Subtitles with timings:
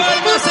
[0.00, 0.49] palmas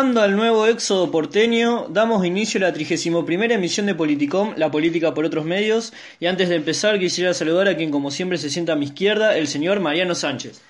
[0.00, 4.70] Y saludando al nuevo éxodo porteño, damos inicio a la 31 emisión de Politicom, la
[4.70, 5.92] política por otros medios.
[6.18, 9.36] Y antes de empezar, quisiera saludar a quien, como siempre, se sienta a mi izquierda,
[9.36, 10.62] el señor Mariano Sánchez.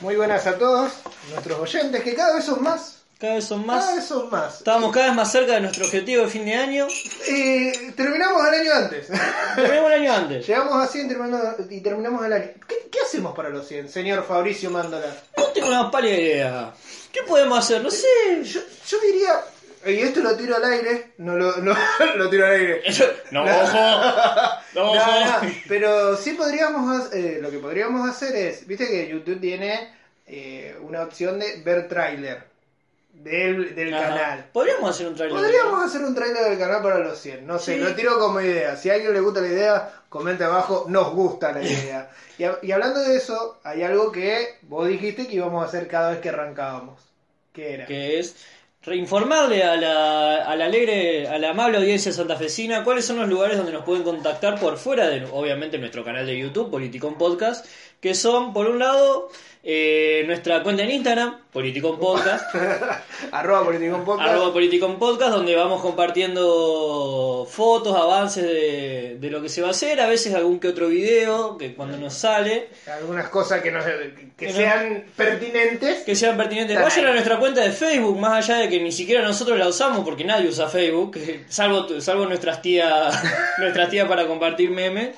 [0.00, 0.90] Muy buenas a todos
[1.30, 2.98] nuestros oyentes, que cada vez son más.
[3.20, 4.08] Cada vez son Cada vez más.
[4.08, 4.58] son más.
[4.58, 6.88] Estamos cada vez más cerca de nuestro objetivo de fin de año.
[7.28, 9.06] Eh, terminamos el año antes.
[9.54, 10.46] Terminamos el año antes.
[10.48, 12.46] Llegamos a 100 terminamos- y terminamos el año.
[12.66, 15.06] ¿Qué, qué hacemos para los 100, señor Fabricio Mándola?
[15.36, 16.72] No tengo una pálida idea.
[17.12, 17.82] ¿Qué podemos hacer?
[17.82, 18.06] No sé.
[18.42, 19.32] Yo, yo diría,
[19.86, 21.74] y esto lo tiro al aire, no lo, no,
[22.16, 22.82] lo tiro al aire.
[23.30, 23.78] No, ojo.
[24.74, 25.20] No, No, ojo.
[25.42, 29.92] no, pero sí podríamos, ha- eh, lo que podríamos hacer es, viste que YouTube tiene
[30.26, 32.51] eh, una opción de ver tráiler
[33.12, 34.08] del, del Ajá.
[34.08, 34.44] canal.
[34.52, 35.38] Podríamos hacer un trailer.
[35.38, 37.46] Podríamos hacer un trailer del canal para los 100.
[37.46, 37.80] No sé, Sí.
[37.80, 38.76] lo tiro como idea.
[38.76, 42.10] Si a alguien le gusta la idea, comente abajo, nos gusta la idea.
[42.38, 45.86] Y, a- y hablando de eso, hay algo que vos dijiste que íbamos a hacer
[45.88, 47.00] cada vez que arrancábamos.
[47.52, 47.86] ¿Qué era?
[47.86, 48.34] que es
[48.84, 53.56] reinformarle a la, a la alegre, a la amable audiencia santafesina cuáles son los lugares
[53.56, 57.64] donde nos pueden contactar por fuera de, obviamente, nuestro canal de YouTube, Politicon Podcast,
[58.00, 59.28] que son, por un lado,
[59.64, 62.52] eh, nuestra cuenta en Instagram, Politicon Podcast,
[63.30, 64.28] Arroba Politicón Podcast.
[64.30, 69.70] arroba Politicon Podcast, donde vamos compartiendo fotos, avances de, de lo que se va a
[69.70, 73.80] hacer, a veces algún que otro video, que cuando nos sale, Algunas cosas que, no,
[74.36, 76.02] que no- sean pertinentes.
[76.04, 76.80] que sean pertinentes.
[76.80, 80.04] Vayan a nuestra cuenta de Facebook, más allá de que ni siquiera nosotros la usamos,
[80.04, 81.18] porque nadie usa Facebook,
[81.48, 83.22] salvo, salvo nuestras tías,
[83.58, 85.10] nuestras tías para compartir memes.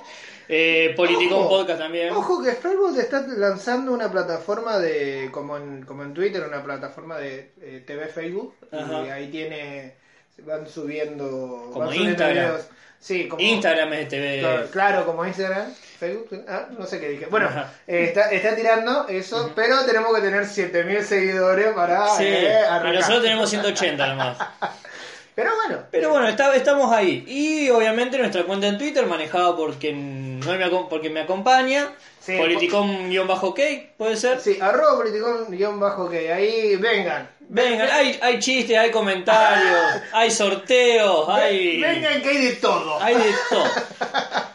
[0.48, 2.10] Eh, Politicon Ojo, Podcast también.
[2.12, 7.18] Ojo que Facebook está lanzando una plataforma de, como en, como en Twitter, una plataforma
[7.18, 8.54] de eh, TV Facebook.
[8.70, 9.06] Ajá.
[9.06, 9.94] Y ahí tiene,
[10.44, 11.26] van subiendo,
[11.72, 12.44] Como van subiendo Instagram.
[12.46, 12.66] videos.
[13.00, 14.38] Sí, como Instagram es TV.
[14.40, 17.26] Claro, claro, como Instagram, Facebook, ah, no sé qué dije.
[17.26, 17.50] Bueno,
[17.86, 22.94] eh, está, está tirando eso, pero tenemos que tener 7000 seguidores para Sí, eh, arrancar.
[22.94, 24.38] nosotros tenemos 180 nomás.
[25.34, 27.24] Pero bueno, Pero bueno, está- estamos ahí.
[27.26, 30.58] Y obviamente nuestra cuenta en Twitter, manejada por quien, no
[31.10, 33.60] me, acompaña, Sí, Politicon-OK,
[33.98, 34.40] puede ser.
[34.40, 37.28] sí, arroba politicón guion bajo que ahí vengan.
[37.40, 41.80] Vengan, hay, hay chistes, hay comentarios, hay sorteos, hay.
[41.82, 43.02] Vengan que hay de todo.
[43.02, 43.64] Hay de todo.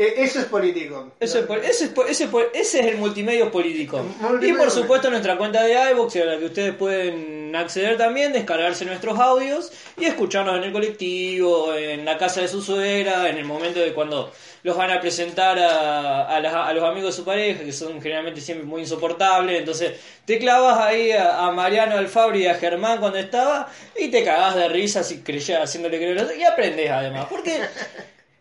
[0.00, 1.12] Eh, eso es politicón.
[1.18, 4.00] Ese es, ese, es ese es ese es el multimedio político.
[4.40, 8.84] Y por supuesto nuestra cuenta de iVoox, a la que ustedes pueden acceder también, descargarse
[8.84, 13.44] nuestros audios y escucharnos en el colectivo, en la casa de su suegra, en el
[13.44, 14.32] momento de cuando
[14.62, 18.40] los van a presentar a, a a los amigos de su pareja, que son generalmente
[18.40, 19.58] siempre muy insoportables.
[19.58, 19.92] Entonces
[20.24, 24.24] te clavas ahí a, a Mariano, al Fabri y a Germán cuando estaba y te
[24.24, 27.26] cagás de risa así, creyendo, haciéndole creer y aprendes además.
[27.28, 27.60] Porque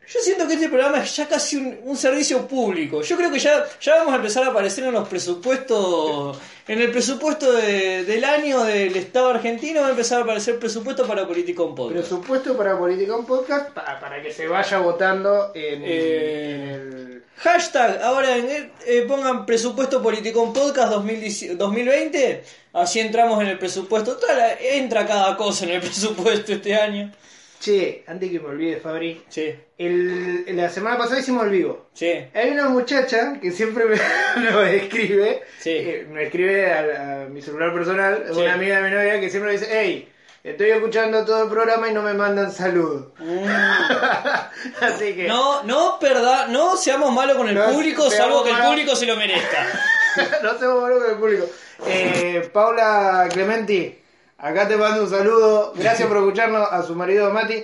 [0.08, 3.02] yo siento que este programa es ya casi un, un servicio público.
[3.02, 6.38] Yo creo que ya, ya vamos a empezar a aparecer en los presupuestos,
[6.68, 11.06] en el presupuesto de- del año del Estado argentino va a empezar a aparecer presupuesto
[11.08, 12.00] para Politicón Podcast.
[12.08, 17.24] Presupuesto para Politicón Podcast para, para que se vaya votando en, Eh, en el.
[17.38, 22.44] Hashtag, ahora en el- eh, pongan presupuesto Politicón Podcast 2010 2020,
[22.74, 24.16] así entramos en el presupuesto.
[24.18, 27.12] Total, entra cada cosa en el presupuesto este año.
[27.60, 29.22] Che, antes que me olvide, Fabri.
[29.30, 31.88] Sí, El, la semana pasada hicimos el vivo.
[31.94, 32.12] sí.
[32.34, 33.96] Hay una muchacha que siempre me,
[34.76, 35.70] escribe, Sí.
[35.72, 38.40] eh, me escribe a, a mi celular personal, Sí.
[38.42, 40.12] una amiga de mi novia que siempre me dice, hey,
[40.44, 43.08] estoy escuchando todo el programa y no me mandan saludos.
[44.82, 45.28] Así que...
[45.28, 48.70] No, no, perda, no seamos malos con el No público, seamos salvo que el malos.
[48.72, 49.68] público se lo merezca.
[50.44, 51.46] no se malo con el público.
[51.86, 53.96] Eh, Paula Clementi,
[54.40, 55.74] acá te mando un saludo.
[55.76, 57.64] Gracias por escucharnos a su marido Mati.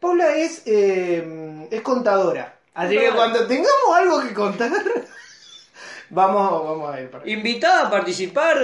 [0.00, 1.24] Paula es, eh,
[1.70, 2.54] es contadora.
[2.74, 4.70] Así que cuando tengamos algo que contar,
[6.10, 7.28] vamos, vamos a ir para.
[7.28, 8.56] Invitada a participar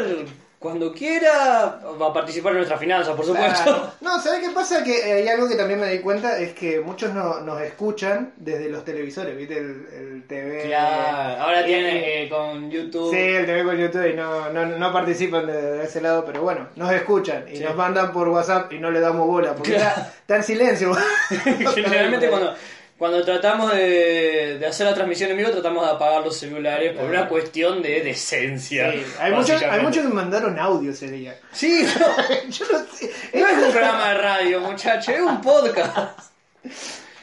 [0.58, 3.64] cuando quiera, va a participar en nuestras finanzas, por supuesto.
[3.64, 3.92] Claro.
[4.00, 4.82] No, ¿sabes qué pasa?
[4.82, 8.32] Que eh, hay algo que también me di cuenta, es que muchos no- nos escuchan
[8.36, 9.58] desde los televisores, ¿viste?
[9.58, 10.62] El, el TV.
[10.68, 13.10] Claro, ahora tiene eh, con YouTube.
[13.12, 16.40] Sí, el TV con YouTube y no, no, no participan de, de ese lado, pero
[16.40, 17.62] bueno, nos escuchan y Sí.
[17.62, 19.90] nos mandan por WhatsApp y no le damos bola, porque Claro.
[19.90, 20.92] está, está en silencio.
[21.74, 22.54] Generalmente cuando,
[22.98, 27.06] cuando tratamos de, de hacer la transmisión en vivo tratamos de apagar los celulares por
[27.06, 28.92] una cuestión de decencia.
[28.92, 31.36] Sí, hay, muchos, hay muchos que mandaron audio ese día.
[31.52, 32.06] Sí, no,
[32.48, 33.10] Yo no sé.
[33.34, 36.18] no es un programa de radio, muchacho, es un podcast.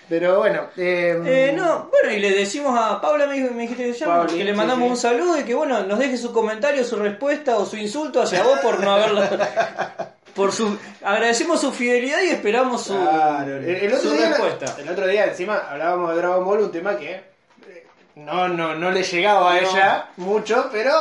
[0.09, 3.94] Pero bueno, eh, Eh, no, bueno, y le decimos a Paula, me, me dijiste que
[3.94, 4.91] llama, le mandamos sí.
[4.91, 8.44] un saludo y que bueno, nos deje su comentario, su respuesta o su insulto hacia
[8.44, 10.12] vos por no haberla.
[10.36, 14.75] Por su, agradecemos su fidelidad y esperamos su, Claro, el, el otro su día, respuesta.
[14.80, 18.92] el otro día encima hablábamos de Dragon Ball, un tema que eh, no, no, no
[18.92, 19.68] le llegaba a No.
[19.69, 20.94] ella mucho, pero...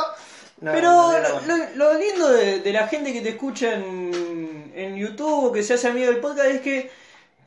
[0.59, 0.91] no, Pero
[1.47, 5.51] no lo, lo lindo de, de la gente que te escucha en, en YouTube o
[5.51, 6.91] que se hace amigo del podcast es que,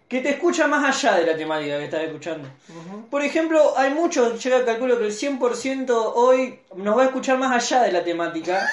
[0.09, 2.49] que te escucha más allá de la temática que estás escuchando.
[3.11, 7.53] Por ejemplo, hay muchos, yo calculo que el 100% hoy nos va a escuchar más
[7.53, 8.67] allá de la temática,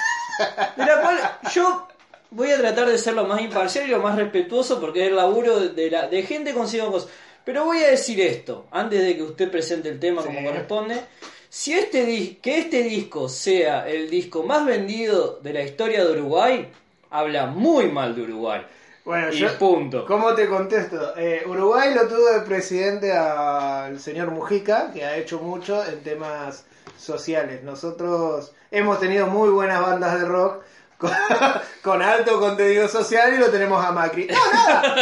[0.76, 1.18] de la cual
[1.54, 1.88] yo
[2.32, 5.16] voy a tratar de ser lo más imparcial y lo más respetuoso porque es el
[5.16, 7.10] laburo de, la, de gente consigo cosas.
[7.44, 11.00] Pero voy a decir esto, antes de que usted presente el tema como corresponde.
[11.48, 16.70] Si este que este disco sea el disco más vendido de la historia de Uruguay,
[17.10, 18.62] habla muy mal de Uruguay.
[19.04, 20.06] Bueno, y yo, punto.
[20.06, 21.14] ¿cómo te contesto?
[21.16, 26.64] Eh, Uruguay lo tuvo de presidente al señor Mujica, que ha hecho mucho en temas
[26.96, 27.62] sociales.
[27.64, 30.62] Nosotros hemos tenido muy buenas bandas de rock
[31.02, 31.12] con,
[31.82, 34.26] con alto contenido social y lo tenemos a Macri.
[34.28, 34.92] ¡No, nada!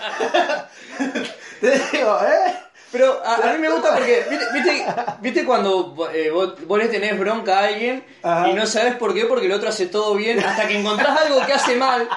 [1.60, 2.54] Te digo, ¿eh?
[2.92, 4.86] Pero a, a mí me gusta porque, ¿viste, viste,
[5.20, 8.48] viste cuando eh, vos, vos le tenés bronca a alguien Ajá.
[8.48, 9.26] y no sabes por qué?
[9.26, 12.08] Porque el otro hace todo bien hasta que encontrás algo que hace mal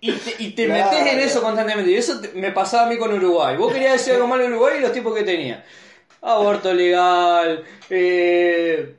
[0.00, 0.90] y te, y te Claro.
[0.90, 1.90] metés en eso constantemente.
[1.90, 3.56] Y eso te- me pasaba a mí con Uruguay.
[3.56, 5.64] Vos querías decir algo malo de Uruguay y los tipos que tenía.
[6.20, 8.96] Aborto legal, eh,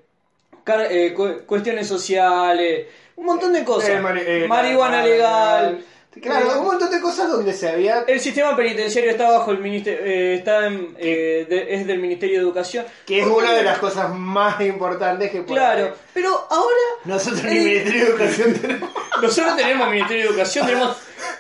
[0.63, 3.89] car- eh, cu- cuestiones sociales, un montón de cosas.
[3.89, 5.83] Eh, mari- eh, Marihuana legal.
[6.21, 8.04] Claro, Eh, un montón de cosas donde se había...
[8.07, 10.06] el sistema penitenciario está bajo el ministerio,
[10.38, 12.86] está en, eh, de- es del Ministerio de Educación.
[13.06, 15.94] Que es una de las cosas más importantes que puede Claro, haber.
[16.13, 18.89] pero ahora Nosotros Eh, ni Ministerio de Educación tenemos.
[19.21, 20.98] nosotros tenemos Ministerio de Educación, tenemos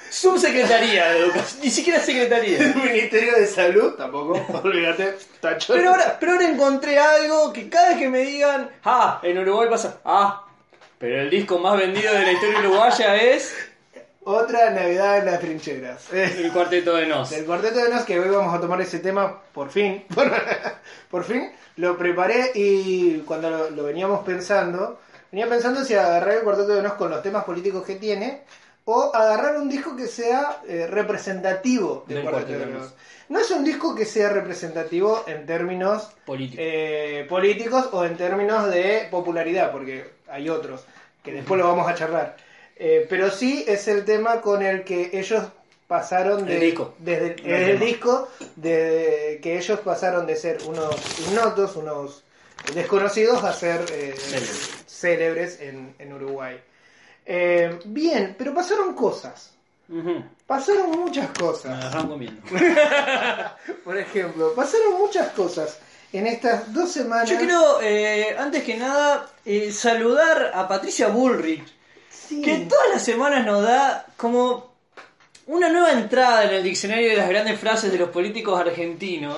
[0.09, 2.57] subsecretaría de Educación, ni siquiera secretaría.
[2.59, 4.33] El Ministerio de Salud, tampoco,
[4.63, 5.73] olvídate, tacho.
[5.73, 9.67] Pero ahora, pero ahora encontré algo que cada vez que me digan, ah, en Uruguay
[9.69, 10.45] pasa, ah,
[10.99, 13.53] pero el disco más vendido de la historia uruguaya es
[14.25, 16.07] Otra Navidad en las trincheras.
[16.13, 17.29] El Cuarteto de Nos.
[17.29, 20.03] Del cuarteto de Nos, que hoy vamos a tomar ese tema, por fin.
[21.11, 24.99] por fin, lo preparé y cuando lo, lo veníamos pensando,
[25.31, 28.41] venía pensando si agarrar el cuarteto de Nos con los temas políticos que tiene
[28.85, 32.81] o agarrar un disco que sea eh, representativo del, Del cuarteto Cuarteto de de Nos.
[32.91, 32.95] Nos.
[33.29, 36.61] No es un disco que sea representativo en términos Político.
[36.63, 40.85] eh, políticos o en términos de popularidad, porque hay otros
[41.23, 42.35] que después lo vamos a charlar.
[42.75, 45.43] Eh, pero sí es el tema con el que ellos
[45.87, 46.93] pasaron de, El disco.
[46.97, 50.95] desde el, disco de que ellos pasaron de ser unos
[51.27, 52.23] ignotos, unos
[52.73, 54.15] desconocidos a ser eh,
[54.87, 55.59] Célebres.
[55.61, 56.59] en, en Uruguay.
[57.25, 59.51] Eh, bien, pero pasaron cosas.
[60.47, 61.71] Pasaron muchas Me cosas.
[61.85, 62.41] agarran comiendo.
[63.83, 65.77] Por ejemplo, pasaron muchas cosas
[66.11, 67.29] en estas dos semanas.
[67.29, 69.29] Yo quiero, eh, antes que nada,
[69.71, 71.63] saludar a Patricia Bullrich,
[72.27, 72.41] Sí.
[72.41, 74.73] que todas las semanas nos da como
[75.47, 79.37] una nueva entrada en el diccionario de las grandes frases de los políticos argentinos.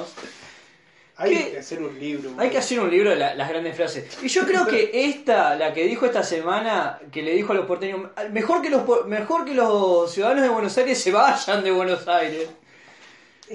[1.17, 2.31] Hay que hacer un libro.
[2.37, 4.05] Hay que hacer un libro de la- las grandes frases.
[4.21, 7.65] Y yo creo que esta, la que dijo esta semana, que le dijo a los
[7.65, 12.05] porteños, mejor que los, mejor que los ciudadanos de Buenos Aires se vayan de Buenos
[12.07, 12.49] Aires.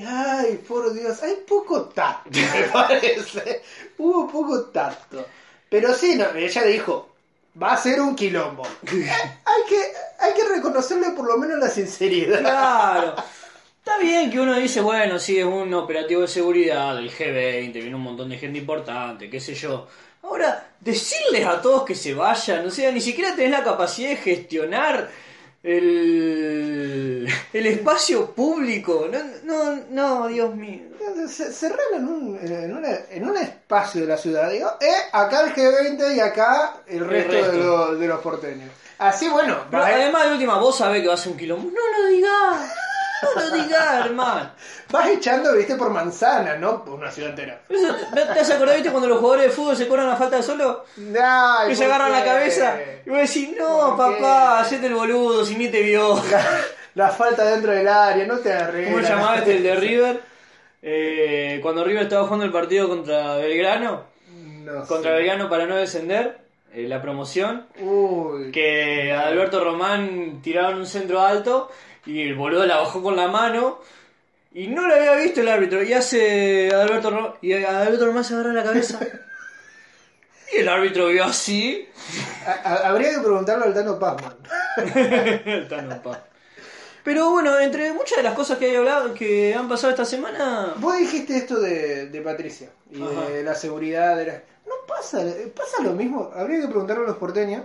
[0.07, 3.61] Ay, por Dios, hay poco tacto, me parece.
[3.99, 5.27] Hubo poco tacto.
[5.69, 7.10] Pero sí, no, ella dijo,
[7.61, 8.67] va a ser un quilombo.
[8.93, 9.11] Eh,
[9.45, 9.81] hay, que,
[10.19, 12.41] hay que reconocerle por lo menos la sinceridad.
[12.41, 13.15] Claro.
[13.79, 17.95] Está bien que uno dice, bueno, sí, es un operativo de seguridad, el G20, viene
[17.95, 19.89] un montón de gente importante, qué sé yo.
[20.23, 24.17] Ahora, decirles a todos que se vayan, o sea, ni siquiera tenés la capacidad de
[24.17, 25.11] gestionar
[25.63, 29.09] el, el espacio público.
[29.11, 30.83] No, no, no, Dios mío.
[31.29, 35.43] Se- Cerrar en un, en, una- en un espacio de la ciudad, digo, eh, acá
[35.43, 37.53] el G20 y acá el resto, resto.
[37.53, 38.71] De, los, de los porteños.
[38.99, 41.71] Así, bueno, Pero a- además de última, vos sabés que va a ser un quilombo.
[41.71, 42.73] No lo digas.
[43.23, 44.51] No lo digas, hermano.
[44.91, 47.61] Vas echando, viste, por manzana, no por una ciudad entera.
[47.69, 50.43] Eso- ¿Te has acordado, viste, cuando los jugadores de fútbol se cobran la falta de
[50.43, 50.85] solo?
[50.99, 52.79] Ay, Que se ¿por agarran la cabeza.
[53.05, 56.17] Y vos decís, no, papá, hacete el boludo, si ni te vio.
[56.31, 56.45] La,
[56.95, 58.95] la falta dentro del área, no te arreglas.
[58.95, 60.21] ¿Cómo llamaba este el de River?
[60.83, 64.05] Eh, cuando River estaba jugando el partido contra Belgrano,
[64.65, 65.17] No contra sé.
[65.19, 66.39] Belgrano para no descender,
[66.73, 68.51] eh, la promoción, Uy.
[68.51, 71.71] que a Alberto Román tiraron un centro alto
[72.07, 73.81] y el boludo la bajó con la mano
[74.53, 78.53] y no lo había visto el árbitro y hace Alberto y Alberto Román se agarra
[78.53, 78.99] la cabeza
[80.53, 81.89] y el árbitro vio así
[82.47, 84.35] A- a- habría que preguntarlo al Tano Pazman.
[85.45, 86.25] El Tano Pa.
[87.05, 90.75] pero bueno entre muchas de las cosas que hay hablado que han pasado esta semana
[90.79, 93.29] Vos dijiste esto de, de Patricia y Ajá.
[93.31, 94.17] de la seguridad.
[94.17, 95.23] De la- No pasa,
[95.55, 96.31] pasa lo mismo.
[96.35, 97.63] Habría que preguntarle a los porteños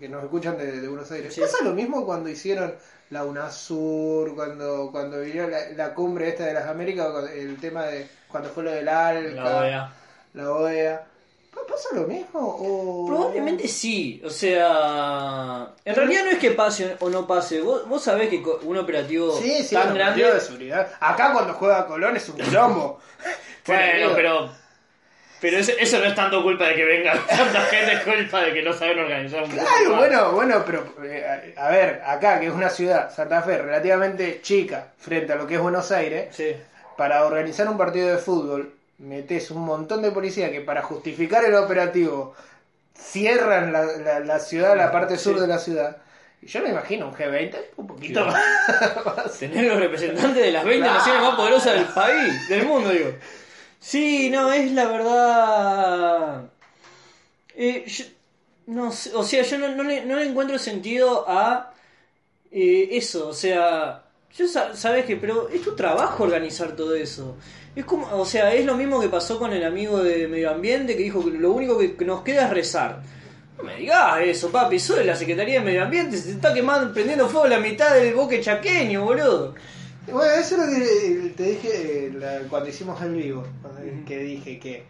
[0.00, 1.34] que nos escuchan de, de Buenos Aires.
[1.34, 1.40] Sí.
[1.40, 2.74] ¿Pasa lo mismo cuando hicieron
[3.10, 8.06] la UNASUR, cuando cuando vinieron la, la cumbre esta de las Américas, el tema de
[8.28, 9.92] cuando fue lo del ALCA, la OEA
[10.34, 11.06] la OEA?
[11.54, 12.40] ¿Pa- ¿Pasa lo mismo?
[12.40, 13.06] O...
[13.06, 18.02] Probablemente sí, o sea, en realidad no es que pase o no pase, vos, vos
[18.02, 20.32] sabés que un operativo Sí, sí, tan un grande...
[20.32, 20.90] de seguridad.
[21.00, 23.00] Acá cuando juega Colón es un quilombo.
[23.66, 24.50] Bueno, pero...
[25.42, 28.54] Pero eso, eso no es tanto culpa de que venga tanta gente, es culpa de
[28.54, 32.52] que no saben organizar un Claro, bueno, bueno, pero eh, a ver, acá que es
[32.52, 36.54] una ciudad, Santa Fe, relativamente chica frente a lo que es Buenos Aires, Sí,
[36.96, 41.56] para organizar un partido de fútbol metes un montón de policía que para justificar el
[41.56, 42.36] operativo
[42.96, 45.40] cierran la, la- la ciudad, la parte sur Sí.
[45.40, 45.96] de la ciudad.
[46.40, 49.38] Y yo me imagino un G20 un poquito más.
[49.38, 50.98] tener los representantes de las 20 Claro.
[50.98, 53.10] naciones más poderosas del país, del mundo, digo.
[53.82, 56.50] Sí, no, es la verdad...
[57.54, 58.04] Eh, yo-
[58.66, 61.74] no sé, o sea, yo no, no le, no le encuentro sentido a
[62.52, 64.04] eh, eso, o sea,
[64.36, 67.36] yo sa- sabes que, pero es tu trabajo organizar todo eso.
[67.76, 70.96] Es como, o sea, es lo mismo que pasó con el amigo de medio ambiente
[70.96, 73.02] que dijo que lo único que nos queda es rezar.
[73.58, 76.92] No me digas eso, papi, soy de la Secretaría de Medio Ambiente, se está quemando,
[76.94, 79.54] prendiendo fuego la mitad del bosque chaqueño, boludo.
[80.10, 83.44] Bueno, eso es lo que te dije eh, la- cuando hicimos el vivo,
[84.06, 84.84] que dije que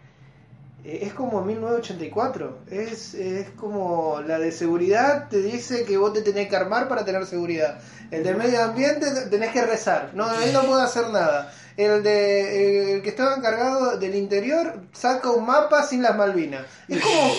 [0.83, 6.21] eh, es como 1984, es, es como la de seguridad te dice que vos te
[6.23, 7.79] tenés que armar para tener seguridad.
[8.11, 11.53] El del medio ambiente te- tenés que rezar, no, él no puede hacer nada.
[11.77, 16.65] El de el que estaba encargado del interior saca un mapa sin las Malvinas.
[16.87, 17.31] Es como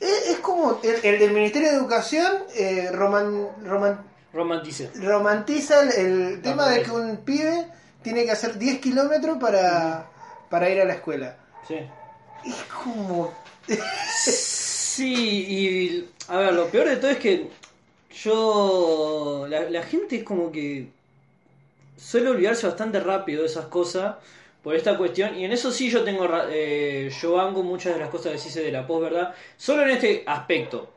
[0.00, 4.00] es, es como el, el del Ministerio de Educación eh, roman, roman-
[4.36, 4.90] Romantice.
[4.94, 7.66] romantiza el, el tema de que un pibe
[8.02, 10.06] tiene que hacer 10 kilómetros para,
[10.50, 11.36] para ir a la escuela.
[11.66, 11.78] Sí.
[12.44, 13.34] Es como...
[14.96, 17.50] Sí, y a ver, lo peor de todo es que
[18.10, 19.46] yo.
[19.46, 20.88] La, la gente es como que.
[21.98, 24.16] suele olvidarse bastante rápido de esas cosas
[24.62, 25.38] por esta cuestión.
[25.38, 26.26] Y en eso sí yo tengo.
[26.48, 29.34] Eh, yo banco muchas de las cosas que se de la post, ¿verdad?
[29.58, 30.94] Solo en este aspecto.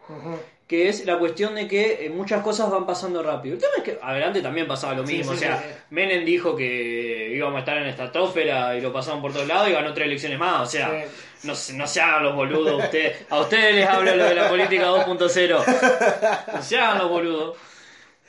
[0.70, 3.56] Que es la cuestión de que eh, muchas cosas van pasando rápido.
[3.56, 5.32] El tema es que adelante también pasaba lo mismo.
[5.32, 5.66] sí, o sea, sí.
[5.90, 9.72] Menem dijo que íbamos a estar en estratosfera y lo pasaban por todos lados y
[9.72, 10.62] ganó tres elecciones más.
[10.62, 11.06] O sea,
[11.42, 12.84] no, se- no se hagan los boludos.
[12.84, 16.54] Usted, a ustedes les hablo lo de la política 2.0.
[16.54, 17.58] No se hagan los boludos.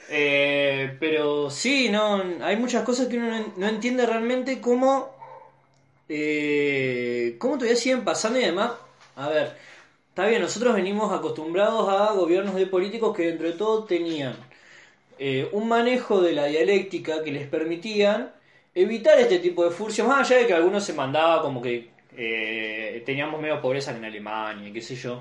[0.08, 5.14] Eh, pero sí, no, hay muchas cosas que uno no, no entiende realmente cómo,
[6.08, 8.72] eh, cómo todavía siguen pasando y además,
[9.16, 9.56] a ver,
[10.20, 14.36] está bien, nosotros venimos acostumbrados a gobiernos de políticos que dentro de todo tenían
[15.18, 18.32] eh, un manejo de la dialéctica que les permitían
[18.74, 23.02] evitar este tipo de furcios, más allá de que algunos se mandaba como que eh,
[23.06, 25.20] teníamos menos pobreza en Alemania, y qué sé yo.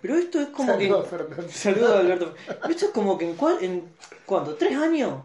[0.00, 0.88] Pero esto es como que...
[0.88, 1.48] Fernando.
[1.50, 2.34] Saludos Alberto.
[2.46, 3.84] Pero esto es como que en, cua- en
[4.24, 4.54] ¿cuánto?
[4.54, 5.20] ¿Tres años?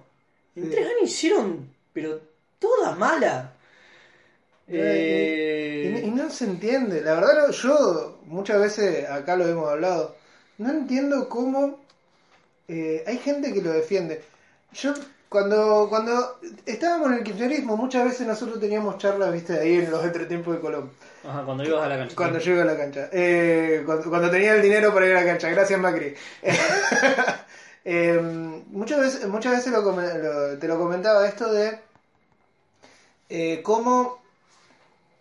[0.56, 0.70] En Sí.
[0.70, 2.20] tres años hicieron, pero
[2.60, 3.53] toda mala.
[4.68, 7.02] Y, Eh, y no se entiende.
[7.02, 10.16] La verdad, yo muchas veces acá lo hemos hablado.
[10.58, 11.80] No entiendo cómo
[12.68, 14.22] eh, hay gente que lo defiende.
[14.74, 14.94] Yo,
[15.30, 20.04] cuando cuando estábamos en el kirchnerismo, muchas veces nosotros teníamos charlas, viste, ahí en los
[20.06, 20.92] entretiempos de Colón.
[21.28, 22.16] Ajá, cuando ibas a la cancha.
[22.16, 23.10] Cuando llego a la cancha.
[23.12, 25.50] Eh, cuando, cuando tenía el dinero para ir a la cancha.
[25.50, 26.14] Gracias, Macri.
[27.86, 28.18] Eh,
[28.68, 31.80] muchas veces, muchas veces lo come- lo- te lo comentaba esto de
[33.62, 34.23] cómo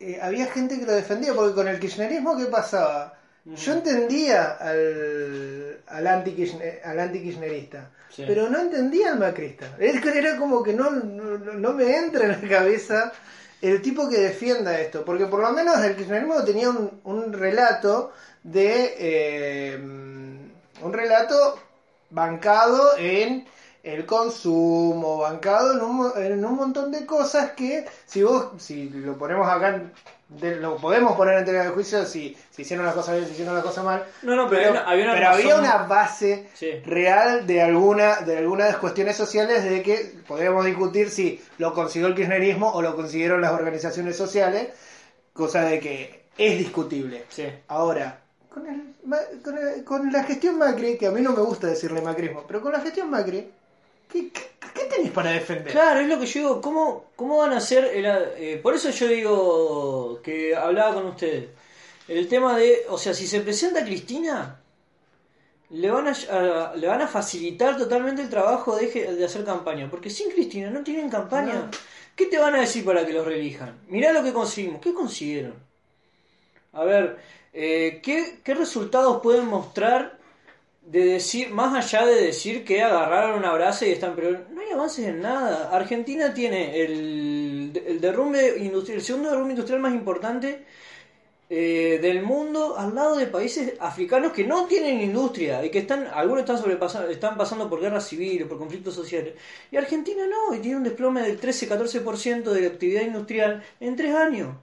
[0.02, 3.14] eh, había gente que lo defendía, porque con el kirchnerismo, ¿qué pasaba?
[3.44, 8.24] Yo entendía al, al anti-kirchner- al anti-kirchnerista, Sí.
[8.26, 9.66] pero no entendía al macrista.
[9.78, 13.12] Es que Era como que no, no, no me entra en la cabeza
[13.60, 18.12] el tipo que defienda esto, porque por lo menos el kirchnerismo tenía un, un relato
[18.42, 18.94] de...
[18.98, 21.58] eh, un relato
[22.10, 23.46] bancado en
[23.82, 29.16] el consumo, bancado en un, en un montón de cosas que si vos, si lo
[29.18, 29.82] ponemos acá,
[30.28, 33.32] de- lo podemos poner en tela de juicio si, si hicieron las cosas bien, si
[33.32, 34.04] hicieron las cosas mal.
[34.22, 36.70] No, no, pero había una pero había una base Sí.
[36.86, 42.14] real de alguna de algunas cuestiones sociales de que podríamos discutir si lo consiguió el
[42.14, 44.68] kirchnerismo o lo consiguieron las organizaciones sociales,
[45.32, 47.24] cosa de que es discutible.
[47.28, 47.46] Sí.
[47.68, 48.94] Ahora, con, el,
[49.42, 52.62] con, el- con la gestión Macri, que a mí no me gusta decirle macrismo, pero
[52.62, 53.50] con la gestión Macri,
[54.12, 54.42] ¿qué, qué,
[54.74, 55.72] qué tenés para defender?
[55.72, 57.84] Claro, es lo que yo digo, ¿cómo, cómo van a hacer?
[57.84, 61.48] el- eh, por eso yo digo que hablaba con ustedes.
[62.08, 64.58] El tema de, o sea, si se presenta Cristina,
[65.70, 69.88] le van a, a- le van a facilitar totalmente el trabajo de, de hacer campaña.
[69.90, 71.54] Porque sin Cristina no tienen campaña.
[71.54, 71.70] No.
[72.14, 73.74] ¿Qué te van a decir para que los reelijan?
[73.88, 74.80] Mirá lo que conseguimos.
[74.82, 75.54] ¿Qué consiguieron?
[76.74, 77.16] A ver,
[77.54, 80.18] eh, ¿qué, ¿qué resultados pueden mostrar
[80.92, 84.72] de decir, más allá de decir que agarraron una brasa y están, pero no hay
[84.72, 85.70] avances en nada.
[85.72, 90.66] Argentina tiene el, el derrumbe industrial, el segundo derrumbe industrial más importante
[91.48, 96.08] eh, del mundo al lado de países africanos que no tienen industria y que están,
[96.12, 99.32] algunos están sobrepasando, están pasando por guerras civiles, por conflictos sociales.
[99.70, 104.56] Y Argentina no, y tiene un desplome del 13-14% de actividad industrial en tres años.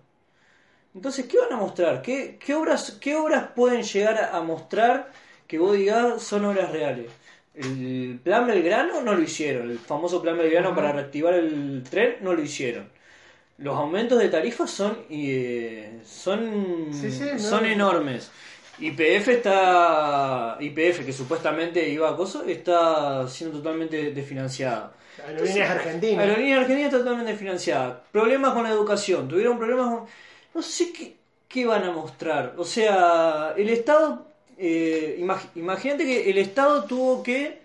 [0.94, 2.04] Entonces, ¿qué van a mostrar?
[2.04, 5.12] ¿Qué, qué obras, qué obras pueden llegar a mostrar
[5.50, 7.12] que vos digas son obras reales?
[7.56, 12.34] El plan Belgrano no lo hicieron, el famoso plan Belgrano para reactivar el tren no
[12.34, 12.88] lo hicieron.
[13.58, 17.40] Los aumentos de tarifas son eh, son Sí, sí, no.
[17.40, 18.32] son enormes.
[18.78, 24.94] YPF está YPF que supuestamente iba a coso está siendo totalmente desfinanciada.
[25.28, 26.20] Aerolíneas Argentinas.
[26.26, 28.04] Aerolíneas Argentinas totalmente financiada.
[28.12, 29.28] Problemas con la educación.
[29.28, 30.06] Tuvieron problemas con...
[30.54, 31.18] No sé qué,
[31.50, 32.54] qué van a mostrar.
[32.58, 34.29] O sea, el Estado...
[34.60, 37.60] eh, imag- imagínate que el Estado tuvo que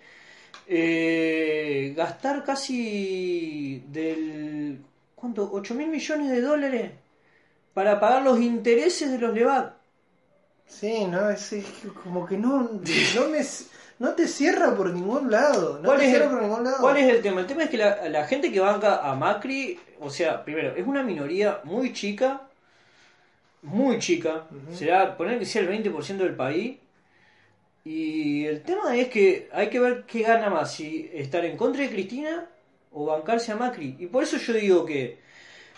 [0.69, 4.81] eh, gastar casi del...
[5.17, 5.51] ¿Cuánto?
[5.53, 6.93] 8 mil millones de dólares
[7.75, 9.75] para pagar los intereses de los LEVAC.
[10.67, 11.55] Sí, no, es,
[12.03, 13.41] como que no, no, me,
[13.99, 15.79] no te cierra por ningún lado.
[15.81, 16.81] No ¿Cuál te es, cierra el, por ningún lado.
[16.81, 17.41] cuál es el tema?
[17.41, 20.87] El tema es que la, la gente que banca a Macri, o sea, primero, es
[20.87, 22.43] una minoría muy chica,
[23.63, 26.77] muy chica, será poner que sea el 20% del país.
[27.85, 31.83] Y el tema es que hay que ver qué gana más, si estar en contra
[31.83, 32.47] de Cristina
[32.93, 33.97] o bancarse a Macri.
[33.99, 35.19] Y por eso yo digo que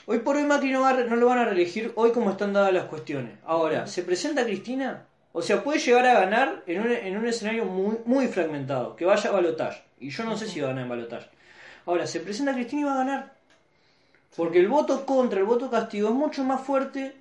[0.07, 2.73] hoy por hoy Macri no, va no lo van a reelegir hoy como están dadas
[2.73, 3.33] las cuestiones.
[3.45, 5.07] Ahora, ¿se presenta Cristina?
[5.33, 9.05] O sea, puede llegar a ganar en un, en un escenario muy, muy fragmentado, que
[9.05, 9.83] vaya a balotaje.
[9.99, 11.29] Y yo no sé si va a ganar en balotaje.
[11.87, 13.35] Ahora, se presenta Cristina y va a ganar.
[14.37, 17.16] Porque el voto contra, el voto castigo es mucho más fuerte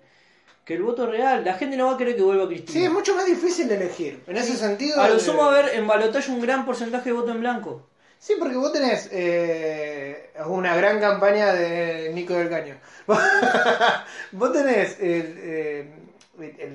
[0.65, 1.45] que el voto real.
[1.45, 2.71] La gente no va a querer que vuelva Cristina.
[2.73, 4.21] Sí, es mucho más difícil elegir.
[4.27, 4.99] En ese sentido.
[4.99, 7.87] A lo sumo va a haber en balotaje un gran porcentaje de voto en blanco.
[8.17, 12.75] Sí, porque vos tenés eh, una gran campaña de Nico del Caño.
[14.31, 15.87] vos tenés eh,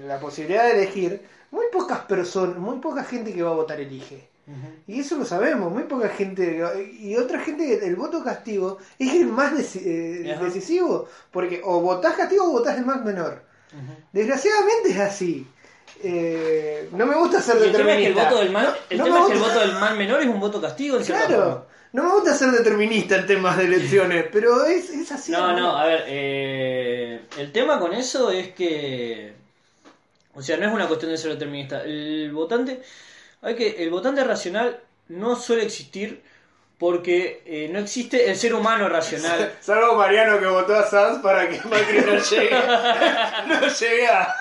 [0.06, 4.28] la posibilidad de elegir muy pocas personas, muy poca gente que va a votar elige.
[4.88, 6.60] Y eso lo sabemos, muy poca gente.
[7.00, 11.06] Y otra gente, el voto castigo es el más deci- eh, decisivo.
[11.30, 13.42] Porque o votás castigo o votás el más menor.
[14.12, 15.46] Desgraciadamente es así.
[16.02, 18.30] Eh, no me gusta ser Y el tema es que el determinista.
[18.30, 20.20] voto del mal, No- el no tema me es que el voto del mal menor
[20.20, 21.64] es un voto castigo en Claro, forma.
[21.92, 25.30] no me gusta ser determinista en temas de elecciones, pero es, es así.
[25.32, 29.34] No, no, a ver, eh, el tema con eso es que,
[30.34, 31.82] o sea, no es una cuestión de ser determinista.
[31.82, 32.80] El votante,
[33.42, 36.22] hay que, el votante racional no suele existir
[36.80, 39.52] porque eh, no existe el ser humano racional.
[39.60, 42.50] Salvo Mariano que votó a Sanz para que Macri no llegue,
[43.46, 44.34] no llegue a,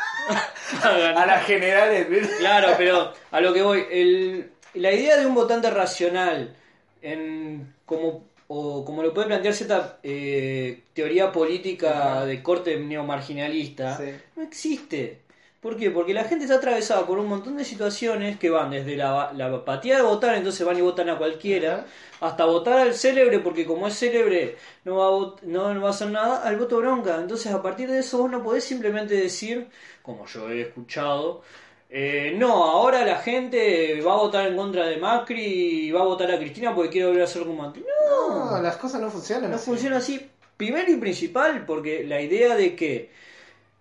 [1.21, 2.07] a las generales.
[2.39, 6.55] Claro, pero a lo que voy, el, la idea de un votante racional,
[7.01, 14.11] en como, o como lo puede plantear cierta eh, teoría política de corte neomarginalista, Sí.
[14.37, 15.19] no existe.
[15.61, 15.91] ¿Por qué?
[15.91, 19.47] Porque la gente está atravesada por un montón de situaciones que van desde la, la
[19.47, 21.85] apatía de votar, entonces van y votan a cualquiera,
[22.21, 25.91] hasta votar al célebre, porque como es célebre no va a, no, no va a
[25.91, 27.17] hacer nada, al voto bronca.
[27.19, 29.67] Entonces a partir de eso vos no podés simplemente decir,
[30.01, 31.41] como yo he escuchado,
[31.89, 36.05] eh, no, ahora la gente va a votar en contra de Macri y va a
[36.05, 37.83] votar a Cristina porque quiere volver a ser como antes.
[37.83, 39.49] No, No, las cosas no funcionan.
[39.49, 39.65] no así.
[39.65, 40.29] funciona así.
[40.55, 43.11] Primero y principal, porque la idea de que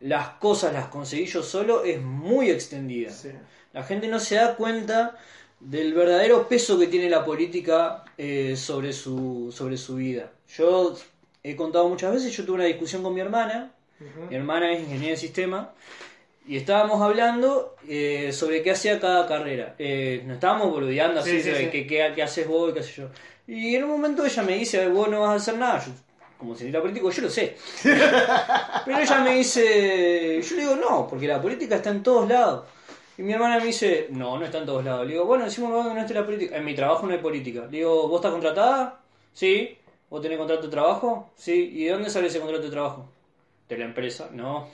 [0.01, 3.11] las cosas las conseguí yo solo es muy extendida.
[3.11, 3.31] Sí.
[3.73, 5.17] La gente no se da cuenta
[5.61, 10.31] del verdadero peso que tiene la política eh, sobre, su, sobre su vida.
[10.57, 10.97] Yo
[11.43, 13.73] he contado muchas veces, yo tuve una discusión con mi hermana,
[14.31, 15.73] mi hermana es ingeniera de sistema,
[16.47, 19.75] y estábamos hablando eh, sobre qué hacía cada carrera.
[19.79, 21.69] Eh, nos estábamos boludeando así, Sí, sí.
[21.71, 23.09] qué, qué- qué haces vos y qué sé yo.
[23.47, 25.85] Y en un momento ella me dice, vos no vas a hacer nada.
[25.85, 25.93] Yo,
[26.39, 27.57] como cientista político, yo lo sé.
[27.83, 32.65] Pero ella me dice, yo le digo no, porque la política está en todos lados.
[33.19, 35.05] Y mi hermana me dice, no, no está en todos lados.
[35.05, 36.57] Le digo, bueno, decimos que no esté la política.
[36.57, 37.63] En mi trabajo no hay política.
[37.63, 39.01] Le digo, ¿vos estás contratada?
[39.33, 39.77] Sí.
[40.09, 41.31] ¿Vos tenés contrato de trabajo?
[41.37, 41.73] Sí.
[41.75, 43.11] ¿Y de dónde sale ese contrato de trabajo?
[43.69, 44.31] De la empresa.
[44.33, 44.69] No.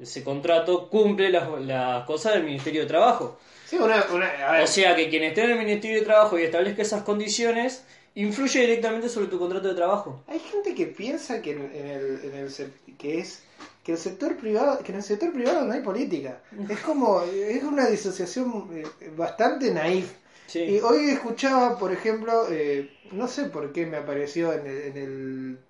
[0.00, 3.38] Ese contrato cumple las, cosas del Ministerio de Trabajo.
[3.66, 6.38] Sí, una, una, a ver, O sea que quien esté en el Ministerio de Trabajo
[6.38, 10.22] y establezca esas condiciones, influye directamente sobre tu contrato de trabajo.
[10.28, 13.42] Hay gente que piensa que en, en el, en el que es
[13.82, 16.40] que el sector privado que en el sector privado no hay política.
[16.68, 18.84] Es como es una disociación eh,
[19.16, 20.10] bastante naif.
[20.46, 20.60] Sí.
[20.60, 24.96] Y hoy escuchaba, por ejemplo, eh, no sé por qué me apareció en el, en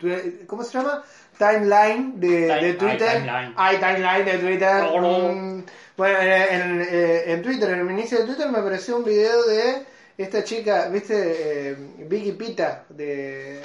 [0.02, 1.02] el ¿cómo se llama?
[1.38, 3.30] Timeline de, Time- de Twitter.
[3.56, 4.24] ay, timeline.
[4.24, 4.84] De Twitter.
[4.92, 5.32] Oh, no.
[5.32, 5.64] Mm,
[5.96, 9.84] bueno, en, eh, en Twitter, en el inicio de Twitter me apareció un video de
[10.16, 11.70] esta chica, ¿viste?
[11.70, 13.60] Eh, Vicky Pita, de,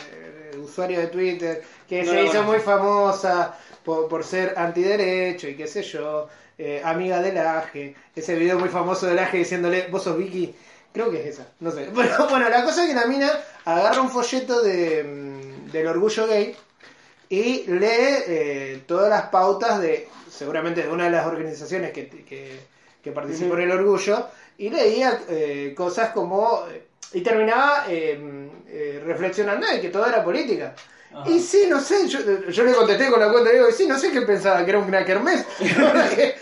[0.51, 5.55] de usuario de Twitter, que No se hizo muy famosa por, por ser antiderecho y
[5.55, 7.95] qué sé yo, eh, amiga del Aje.
[8.15, 10.53] Ese video muy famoso del Aje diciéndole, vos sos Vicky.
[10.91, 11.88] Creo que es esa, no sé.
[11.93, 13.31] Bueno, bueno la cosa es que la mina
[13.65, 16.55] agarra un folleto de, mm, del orgullo gay
[17.29, 22.59] y lee eh, todas las pautas de, seguramente de una de las organizaciones que, que,
[23.01, 26.65] que participó en el orgullo, y leía eh, cosas como...
[27.12, 28.19] Y terminaba eh,
[28.67, 30.75] eh, reflexionando de que todo era política.
[31.12, 31.27] Ajá.
[31.27, 33.97] Y sí, no sé, yo, yo le contesté con la cuenta y digo, sí, no
[33.97, 35.43] sé qué pensaba, que era una kermés.
[35.59, 36.35] Porque,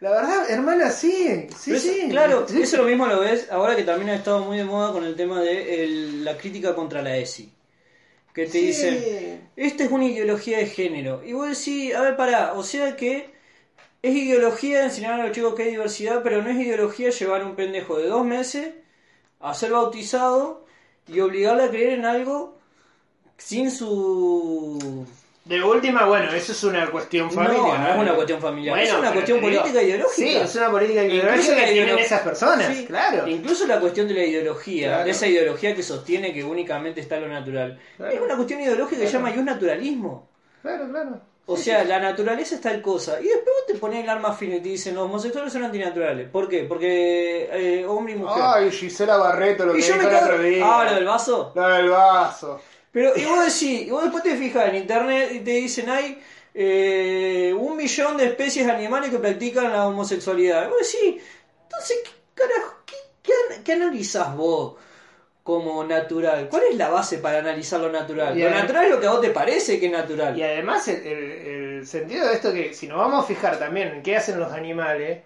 [0.00, 2.06] la verdad, hermana, sí, sí, Pero eso- sí.
[2.10, 2.60] Claro, Sí.
[2.60, 5.16] eso lo mismo lo ves ahora que también ha estado muy de moda con el
[5.16, 7.50] tema de el- la crítica contra la ESI.
[8.34, 8.66] Que te Sí.
[8.66, 11.22] dicen, esta es una ideología de género.
[11.24, 13.31] Y vos decís, a ver, pará, o sea que
[14.02, 17.46] es ideología enseñar a los chicos que hay diversidad, pero no es ideología llevar a
[17.46, 18.74] un pendejo de dos meses
[19.40, 20.64] a ser bautizado
[21.06, 22.58] y obligarle a creer en algo
[23.36, 25.06] sin su...
[25.44, 27.80] De última, bueno, eso es una cuestión familiar.
[27.80, 30.14] no es una cuestión familiar, es una cuestión te digo, política ideológica.
[30.14, 33.26] Sí, es una política ideológica que tienen esas personas, Sí, claro.
[33.26, 35.04] Incluso la cuestión de la ideología, Claro.
[35.04, 37.76] de esa ideología que sostiene que únicamente está lo natural.
[37.96, 38.12] Claro.
[38.12, 40.28] Es una cuestión ideológica que se llama yo naturalismo.
[40.62, 41.20] Claro, claro.
[41.46, 43.20] O sea, la naturaleza es tal cosa.
[43.20, 46.28] Y después vos te pones el arma fina y te dicen los homosexuales son antinaturales.
[46.30, 46.64] ¿Por qué?
[46.64, 48.42] Porque eh, hombre y mujer.
[48.44, 50.24] Ay, Gisela Barreto, lo que yo dijo me el quedo...
[50.24, 50.64] otro día.
[50.64, 51.52] Ah, lo del vaso.
[51.54, 52.60] Lo del vaso.
[52.92, 56.22] Pero, y vos decís, y vos después te fijas en internet y te dicen, hay
[56.54, 60.66] eh, un millón de especies animales que practican la homosexualidad.
[60.66, 61.22] Y vos decís,
[61.64, 62.74] entonces, ¿qué carajo?
[63.22, 64.74] ¿Qué, qué analizás vos
[65.42, 66.48] como natural?
[66.48, 68.36] ¿Cuál es la base para analizar lo natural?
[68.38, 70.36] Y lo natural es lo que a vos te parece que es natural.
[70.38, 71.32] Y además el, el-
[71.78, 74.52] el sentido de esto que si nos vamos a fijar también en qué hacen los
[74.52, 75.22] animales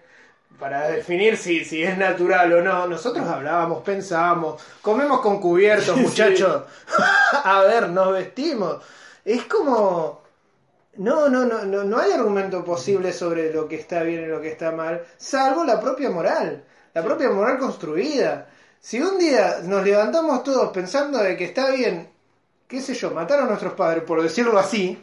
[0.59, 6.63] para definir si, si es natural o no, nosotros hablábamos, pensábamos, comemos con cubiertos, muchachos.
[7.43, 8.77] a ver, nos vestimos.
[9.25, 10.23] Es como
[10.97, 14.41] no, no, no, no, no hay argumento posible sobre lo que está bien y lo
[14.41, 18.49] que está mal, salvo la propia moral, la propia moral construida.
[18.87, 22.07] Si un día nos levantamos todos pensando de que está bien,
[22.69, 24.97] qué sé yo, matar a nuestros padres, por decirlo así,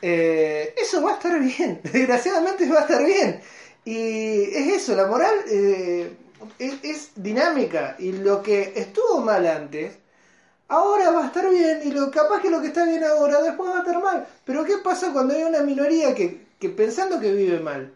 [0.00, 3.40] eh, eso va a estar bien, desgraciadamente va a estar bien.
[3.84, 6.16] Y es eso, la moral eh,
[6.60, 9.98] es, es dinámica y lo que estuvo mal antes,
[10.68, 13.68] ahora va a estar bien y lo capaz que lo que está bien ahora después
[13.68, 14.28] va a estar mal.
[14.44, 17.92] Pero ¿qué pasa cuando hay una minoría que, que pensando que vive mal,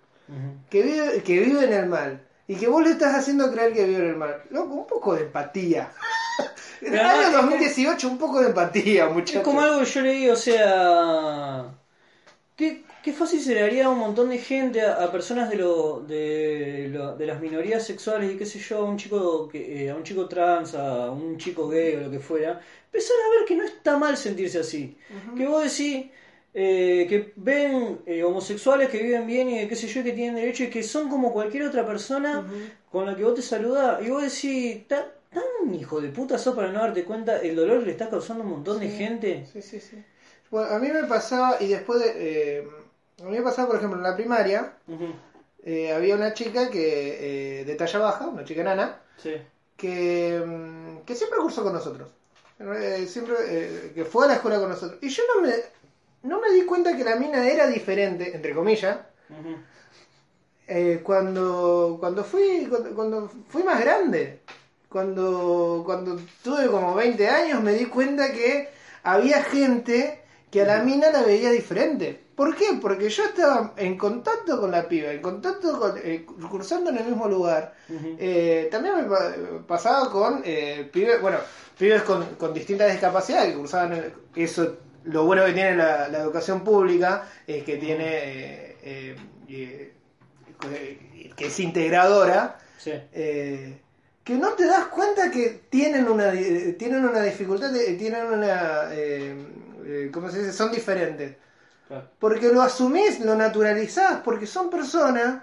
[0.68, 3.83] que vive, que vive en el mal y que vos le estás haciendo creer que
[3.85, 4.43] en el mal?
[4.51, 5.93] Loco, un poco de empatía.
[6.81, 9.37] En el año es como- 2018 un poco de empatía, muchachos.
[9.37, 11.75] Es como algo que yo leí, o sea.
[12.57, 15.57] Qué, qué fácil se le haría a un montón de gente, a, a personas de
[15.57, 19.87] lo, de, lo- de las minorías sexuales y qué sé yo, a un chico que,
[19.87, 23.31] eh, a un chico trans, a un chico gay o lo que fuera, empezar a
[23.39, 24.97] ver que no está mal sentirse así.
[25.37, 26.07] Que vos decís
[26.61, 30.64] eh, que ven eh, homosexuales que viven bien y qué sé yo, que tienen derecho
[30.64, 32.44] y que son como cualquier otra persona
[32.90, 34.03] con la que vos te saludás.
[34.05, 37.79] Y vos decís, "Ta- tan hijo de puta sos para no darte cuenta el dolor
[37.81, 39.47] que le está causando a un montón de gente.
[39.53, 40.03] Sí, sí, sí.
[40.51, 42.12] Bueno, a mí me pasaba, y después de.
[42.59, 42.68] eh,
[43.21, 44.73] a mí me pasaba, por ejemplo, en la primaria,
[45.94, 49.35] había una chica que de talla baja, una chica enana, Sí.
[49.77, 52.09] que, mm, que siempre cursó con nosotros.
[53.07, 53.37] Siempre
[53.94, 54.99] que fue a la escuela con nosotros.
[55.03, 55.53] Y yo no me,
[56.23, 58.99] no me di cuenta que la mina era diferente, entre comillas,
[60.67, 64.41] eh, cuando, cuando, fui, cuando, cuando fui más grande.
[64.89, 68.71] Cuando, cuando tuve como 20 años me di cuenta que
[69.03, 72.19] había gente que a la mina la veía diferente.
[72.35, 72.67] ¿Por qué?
[72.81, 77.05] Porque yo estaba en contacto con la piba, en contacto con, eh, cursando en el
[77.05, 77.75] mismo lugar.
[78.19, 79.35] Eh, también me pa-
[79.67, 81.37] pasaba con eh, pibes, bueno,
[81.79, 84.79] pibes con, con distintas discapacidades que cursaban en- eso.
[85.09, 88.07] Lo bueno que tiene la, la educación pública es que tiene
[88.83, 89.16] eh,
[89.49, 89.92] eh,
[90.64, 92.59] eh, que es integradora.
[92.79, 92.92] Sí.
[93.12, 93.81] eh,
[94.23, 96.31] que no te das cuenta que tienen una
[96.77, 98.90] tienen una dificultad, tienen una
[100.12, 100.53] ¿cómo se dice?
[100.53, 101.37] Son diferentes.
[101.88, 102.07] Claro.
[102.18, 105.42] Porque lo asumís, lo naturalizás, porque son personas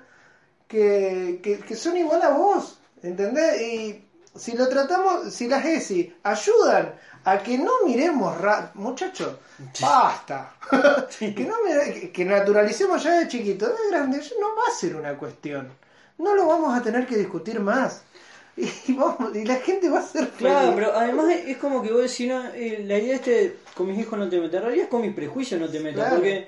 [0.67, 3.61] que, que, que son igual a vos, ¿entendés?
[3.61, 6.93] Y si lo tratamos, si las ESI ayudan
[7.25, 9.35] a que no miremos, ra- muchachos,
[9.81, 10.53] basta,
[11.19, 14.75] que, no mire- que- que naturalicemos ya de chiquito, de grande, ya no va a
[14.75, 15.69] ser una cuestión,
[16.17, 18.03] no lo vamos a tener que discutir más.
[18.57, 20.75] Y, vamos, y la gente va a ser Claro, feliz.
[20.75, 23.99] pero además es es como que vos decís, no, eh, la idea este, con mis
[23.99, 26.15] hijos no te metas, en realidad es con mis prejuicios no te metas, Claro.
[26.15, 26.47] porque,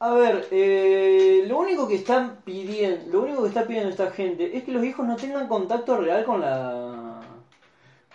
[0.00, 4.56] a ver, eh, lo único que están pidiendo, lo único que está pidiendo esta gente
[4.56, 6.99] es que los hijos no tengan contacto real con la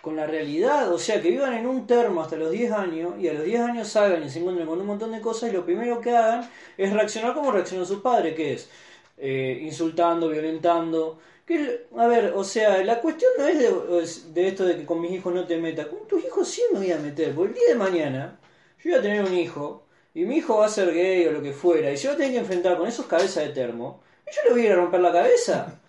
[0.05, 3.27] con la realidad, o sea, que vivan en un termo hasta los 10 años y
[3.27, 5.65] a los 10 años salgan y se encuentren con un montón de cosas y lo
[5.65, 8.69] primero que hagan es reaccionar como reaccionan sus padres, que es
[9.17, 11.17] eh, insultando, violentando.
[11.43, 14.85] Que, a ver, o sea, la cuestión no es de, es de esto de que
[14.85, 15.87] con mis hijos no te metas.
[15.87, 18.39] Con tus hijos sí me voy a meter, porque el día de mañana
[18.83, 21.41] yo voy a tener un hijo y mi hijo va a ser gay o lo
[21.41, 24.03] que fuera y se va a que enfrentar con esos cabezas de termo.
[24.27, 25.81] Y yo le voy a ir a romper la cabeza.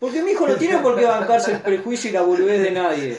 [0.00, 3.16] Porque mi hijo no tiene por qué bancarse el prejuicio y la boludez de nadie.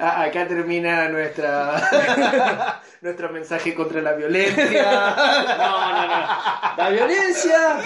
[0.00, 4.64] A- Acá termina nuestra nuestro mensaje contra la violencia.
[5.58, 6.26] No, no, no.
[6.78, 7.76] La violencia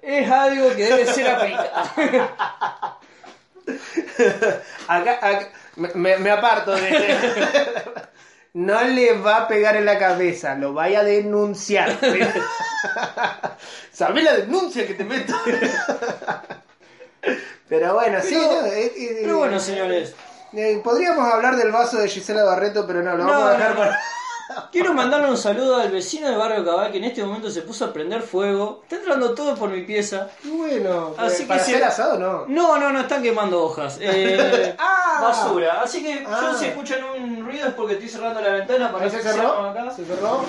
[0.00, 1.68] es algo que debe ser aplicado.
[4.88, 7.18] Acá, acá- me- me, me aparto de
[8.54, 11.98] No le va a pegar en la cabeza, lo vaya a denunciar.
[13.92, 15.34] ¿Sabés la denuncia que te meto?
[17.68, 18.34] Pero bueno, sí.
[18.38, 20.14] Pero- no, eh, eh, Pero bueno, señores,
[20.52, 24.00] eh, podríamos hablar del vaso de Gisela Barreto, pero no, lo vamos a dejar para.
[24.70, 27.86] quiero mandarle un saludo al vecino de Barrio Cabal que en este momento se puso
[27.86, 28.80] a prender fuego.
[28.82, 30.28] Está entrando todo por mi pieza.
[30.44, 32.44] Bueno, Así eh, para que si- hacer asado no.
[32.48, 33.96] No, no, no, están quemando hojas.
[34.00, 35.20] Eh, Ah.
[35.22, 35.80] basura.
[35.82, 36.40] Así que Ah.
[36.42, 39.32] yo si escuchan un ruido es porque estoy cerrando la ventana para que se se
[39.32, 39.70] cerró.
[39.70, 39.90] acá.
[39.90, 40.44] Se cerró.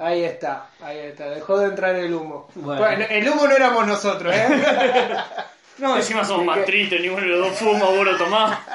[0.00, 1.26] Ahí está, ahí está.
[1.30, 2.48] Dejó de entrar el humo.
[2.56, 2.80] Bueno.
[2.82, 4.48] Bueno, el humo no éramos nosotros, ¿eh?
[5.78, 8.58] No, encima somos ¿De más tristes, ninguno de los dos fuma, vos lo tomás.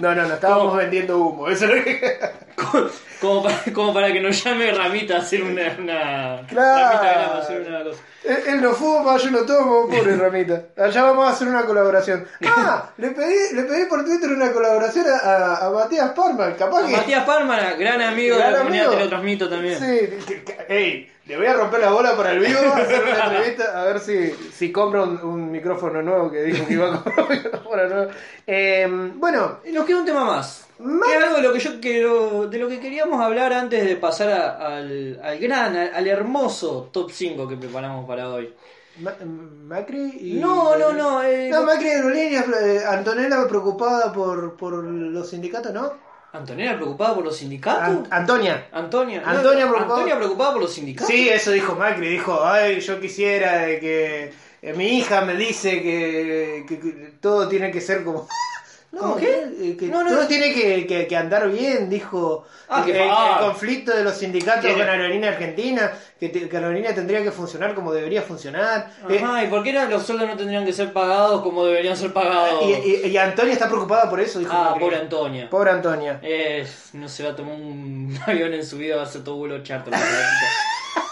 [0.00, 0.76] No, no, no, estábamos ¿Cómo?
[0.76, 1.48] vendiendo humo.
[1.48, 2.18] Eso es lo que...
[3.20, 5.74] Como para, como para que nos llame Ramita a hacer una.
[5.76, 6.98] una Claro.
[7.02, 8.00] Ramita a hacer una cosa.
[8.22, 10.62] Él, él no fuma, yo no tomo, pobre Ramita.
[10.76, 12.28] Allá vamos a hacer una colaboración.
[12.46, 16.84] Ah, le pedí, le pedí por Twitter una colaboración a, a- a Matías Parma, capaz
[16.84, 16.92] A que...
[16.96, 18.90] Matías Palma, gran amigo Gran de la comunidad.
[18.90, 19.78] Te lo transmito también.
[19.80, 23.24] Sí, que- que- ey, le voy a romper la bola para el vivo, hacer una
[23.26, 27.02] entrevista, a ver si, si compra un, un micrófono nuevo, que dijo que iba a
[27.02, 28.10] comprar un micrófono nuevo.
[28.46, 30.64] Eh, bueno, Y nos queda un tema más.
[30.78, 33.84] Más- Que es algo de lo que yo quiero, de lo que queríamos hablar antes
[33.84, 38.54] de pasar a- al, al gran, al, al hermoso top 5 que preparamos para hoy.
[39.00, 40.32] Ma- Macri y...
[40.40, 41.22] No, no, no.
[41.22, 46.07] eh, No, Macri de aerolíneas, eh, Antonella preocupada por, por los sindicatos, ¿no?
[46.32, 47.82] ¿Antonella preocupada por los sindicatos?
[47.82, 48.68] An- Antonia.
[48.72, 49.20] Antonia.
[49.22, 49.94] no, Antonia preocupada.
[49.94, 51.08] Antonia preocupada por los sindicatos.
[51.12, 55.80] Sí, eso dijo Macri, dijo, ay, yo quisiera de que eh, mi hija me dice
[55.82, 58.28] que, que- que todo tiene que ser como...
[58.98, 59.44] No, ¿Cómo qué?
[59.60, 60.26] eh, que No, no, todo no.
[60.28, 63.36] tiene que, que- que andar bien, dijo Ah, que que- el, ah.
[63.40, 67.74] el conflicto de los sindicatos con Aerolínea Argentina, que, te- que Aerolínea tendría que funcionar
[67.74, 68.90] como debería funcionar.
[69.08, 72.12] Eh, ¿y por qué no, los sueldos no tendrían que ser pagados como deberían ser
[72.12, 72.64] pagados?
[72.64, 72.72] y,
[73.06, 75.48] y- y Antonia está preocupada por eso, dijo ah, pobre Antonia.
[75.48, 76.18] Pobre Antonia.
[76.22, 79.36] Eh, no se va a tomar un avión en su vida, va a ser todo
[79.36, 79.94] vuelo charter.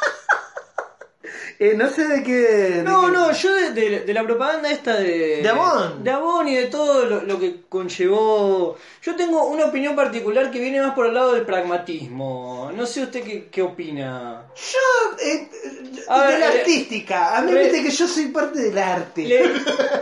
[1.58, 2.32] Eh, no sé de qué...
[2.32, 5.40] de No, qué- no, yo de, de- de la propaganda esta de...
[5.42, 6.04] De Avon.
[6.04, 8.76] De Avon y de todo lo, lo que conllevó...
[9.02, 12.72] Yo tengo una opinión particular que viene más por el lado del pragmatismo.
[12.74, 14.46] No sé usted qué, qué opina.
[14.56, 15.48] Yo, eh,
[16.08, 17.36] A de ver, la eh, artística.
[17.38, 19.22] A mí re- viste que yo soy parte del arte.
[19.24, 19.52] Le,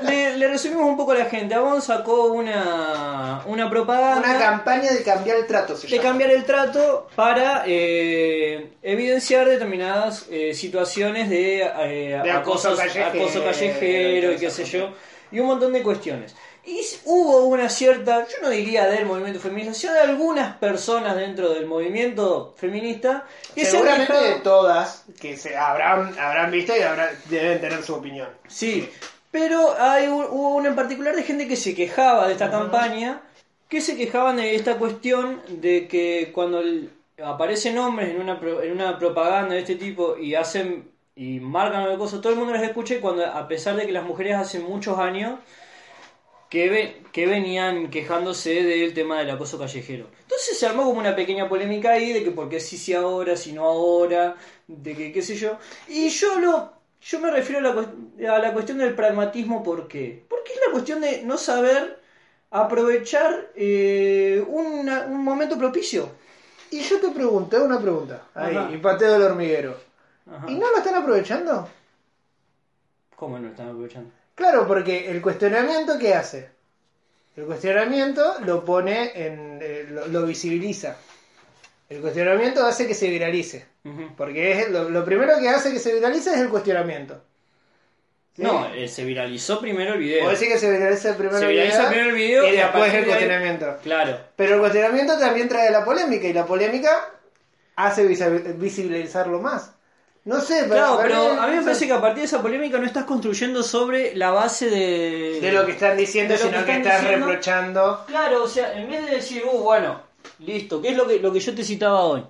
[0.02, 1.54] le- le resumimos un poco a la gente.
[1.54, 4.30] Avon sacó una, una propaganda...
[4.30, 6.02] Una campaña de cambiar el trato, se de llama.
[6.08, 13.44] cambiar el trato para eh, evidenciar determinadas eh, situaciones de, eh, De acoso callejero, acoso
[13.44, 14.92] callejero y qué sé yo,
[15.30, 16.34] y un montón de cuestiones.
[16.66, 21.50] Y hubo una cierta, yo no diría del movimiento feminista, sino de algunas personas dentro
[21.50, 26.74] del movimiento feminista que se han Seguramente dejado- de todas que se habrán, habrán visto
[26.74, 28.28] y habrán, deben tener su opinión.
[28.48, 28.88] Sí,
[29.30, 33.20] pero hay, hubo una en particular de gente que se quejaba de esta campaña,
[33.68, 36.90] que se quejaban de esta cuestión de que cuando el-
[37.22, 41.96] aparecen hombres en una, en una propaganda de este tipo y hacen y marcan una
[41.98, 44.58] cosa, todo el mundo las escucha y cuando, a pesar de que las mujeres hace
[44.58, 45.38] muchos años
[46.50, 50.06] que, ve- que venían quejándose del tema del acoso callejero.
[50.22, 53.36] Entonces se armó como una pequeña polémica ahí de que por qué sí, sí ahora,
[53.36, 55.58] si no ahora, de que qué sé yo.
[55.88, 60.24] Y yo lo yo me refiero a la, a la cuestión del pragmatismo, ¿por qué?
[60.28, 62.00] Porque es la cuestión de no saber
[62.50, 66.08] aprovechar eh, una- un momento propicio.
[66.70, 68.22] Y yo te pregunté una pregunta.
[68.34, 68.70] Ahí, Ajá.
[68.72, 69.76] y pateo del hormiguero.
[70.30, 70.46] Ajá.
[70.50, 71.68] ¿Y no lo están aprovechando?
[73.16, 74.10] ¿Cómo no lo están aprovechando?
[74.34, 76.50] Claro, porque el cuestionamiento, ¿qué hace?
[77.36, 79.58] El cuestionamiento lo pone en.
[79.62, 80.96] eh, lo, lo visibiliza.
[81.88, 83.66] El cuestionamiento hace que se viralice.
[84.16, 87.22] Porque es lo, lo primero que hace que se viralice es el cuestionamiento.
[88.34, 88.42] ¿Sí?
[88.42, 90.26] No, eh, se viralizó primero el video.
[90.26, 92.92] O decir que se viraliza el primer Se video, viraliza primero el video y después
[92.94, 93.76] el ahí- cuestionamiento.
[93.82, 94.18] Claro.
[94.36, 97.10] Pero el cuestionamiento también trae la polémica y la polémica
[97.76, 99.73] hace visibilizarlo más.
[100.24, 102.78] No sé, pero, Claro, pero a mí me parece que a partir de esa polémica
[102.78, 105.38] no estás construyendo sobre la base de...
[105.40, 107.26] de lo que están diciendo, sino que estás diciendo.
[107.26, 108.04] reprochando.
[108.06, 110.00] Claro, o sea, en vez de decir, uh, bueno,
[110.38, 112.22] listo, ¿qué es lo que, lo que yo te citaba hoy?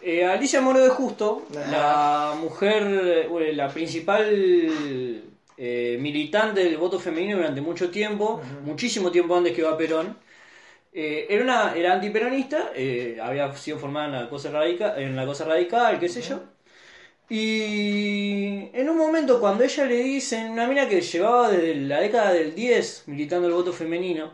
[0.00, 1.70] Eh, Alicia Moro de Justo, Ajá.
[1.70, 4.24] La mujer, eh, bueno, la principal
[5.58, 10.16] eh, militante del voto femenino durante mucho tiempo, muchísimo tiempo antes que va Perón,
[10.92, 15.26] eh, era una era antiperonista, eh, había sido formada en la cosa radical, en la
[15.26, 16.40] cosa radical, qué sé yo.
[17.28, 22.32] Y en un momento cuando ella le dicen, una mina que llevaba desde la década
[22.32, 24.32] del 10 militando el voto femenino,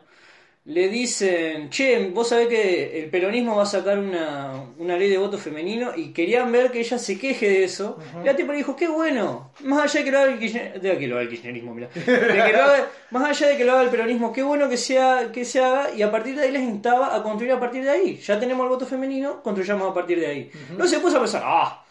[0.64, 5.18] le dicen, che, vos sabés que el peronismo va a sacar una, una ley de
[5.18, 7.98] voto femenino y querían ver que ella se queje de eso.
[8.22, 10.80] Y la tipa le dijo, qué bueno, más allá de que lo haga el, kirchner-
[10.80, 11.88] de que lo haga el kirchnerismo, mirá.
[11.88, 14.76] De que lo haga- más allá de que lo haga el peronismo, qué bueno que,
[14.76, 17.82] sea, que se haga y a partir de ahí les instaba a construir a partir
[17.82, 18.16] de ahí.
[18.24, 20.50] Ya tenemos el voto femenino, construyamos a partir de ahí.
[20.78, 21.84] No se puso a pensar, ah,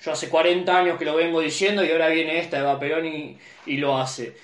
[0.00, 3.38] yo hace 40 años que lo vengo diciendo y ahora viene esta Eva Perón y,
[3.66, 4.36] y lo hace.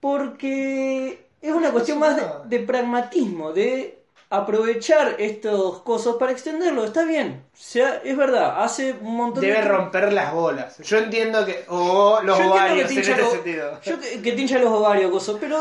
[0.00, 3.98] Porque es una cuestión más de, de pragmatismo, de
[4.30, 6.84] aprovechar estos cosas para extenderlo.
[6.84, 10.78] Está bien, o sea, es verdad, hace un montón Debe de romper las bolas.
[10.78, 11.64] Yo entiendo que.
[11.68, 13.80] O los Yo ovarios que en este lo- sentido.
[13.82, 15.58] yo que, que te hincha los ovarios, cosas, pero,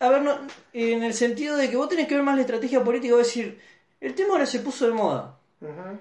[0.00, 0.38] a ver, no,
[0.72, 3.60] en el sentido de que vos tenés que ver más la estrategia política, es decir,
[4.00, 5.36] el tema ahora se puso de moda.
[5.60, 5.98] Ujú.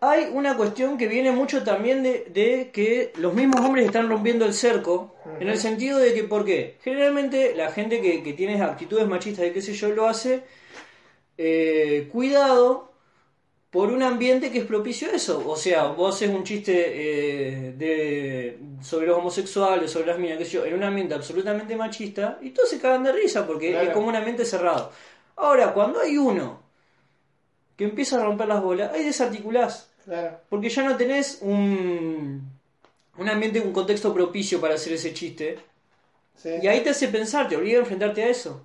[0.00, 4.44] Hay una cuestión que viene mucho también de, de que los mismos hombres están rompiendo
[4.44, 6.76] el cerco, en el sentido de que, ¿por qué?
[6.82, 10.44] Generalmente la gente que, que tiene actitudes machistas y qué sé yo, lo hace
[11.38, 12.92] eh, cuidado
[13.70, 15.42] por un ambiente que es propicio a eso.
[15.48, 20.44] O sea, vos haces un chiste eh, de, sobre los homosexuales, sobre las minas, qué
[20.44, 23.88] sé yo, en un ambiente absolutamente machista, y todos se cagan de risa porque Claro.
[23.88, 24.92] es como un ambiente cerrado.
[25.36, 26.62] Ahora, cuando hay uno
[27.76, 29.85] que empieza a romper las bolas, ahí desarticulás.
[30.06, 30.40] Claro.
[30.48, 32.48] Porque ya no tenés un,
[33.18, 35.58] un ambiente, un contexto propicio para hacer ese chiste.
[36.36, 36.50] Sí.
[36.62, 38.64] Y ahí te hace pensar, te obliga a enfrentarte a eso.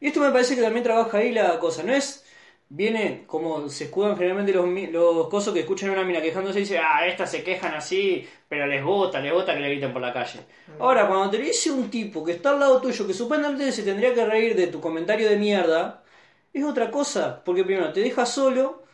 [0.00, 1.82] Y esto me parece que también trabaja ahí la cosa.
[1.82, 2.24] No es,
[2.68, 6.62] viene como se escudan generalmente los, los cosos que escuchan a una mina quejándose y
[6.62, 10.02] dicen, ah, estas se quejan así, pero les gusta, les gusta que le griten por
[10.02, 10.40] la calle.
[10.78, 13.82] Ahora, cuando te lo dice un tipo que está al lado tuyo, que supuestamente se
[13.82, 16.04] tendría que reír de tu comentario de mierda,
[16.52, 17.42] es otra cosa.
[17.44, 18.84] Porque primero te deja solo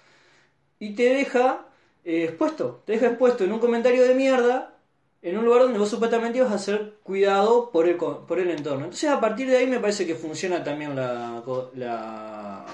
[0.78, 1.66] y te deja
[2.04, 2.82] eh, expuesto.
[2.86, 4.70] Te deja expuesto en un comentario de mierda
[5.22, 8.50] en un lugar donde vos supuestamente ibas a ser cuidado por el, co- por el
[8.50, 8.84] entorno.
[8.84, 11.42] Entonces a partir de ahí me parece que funciona también la...
[11.44, 12.64] co- la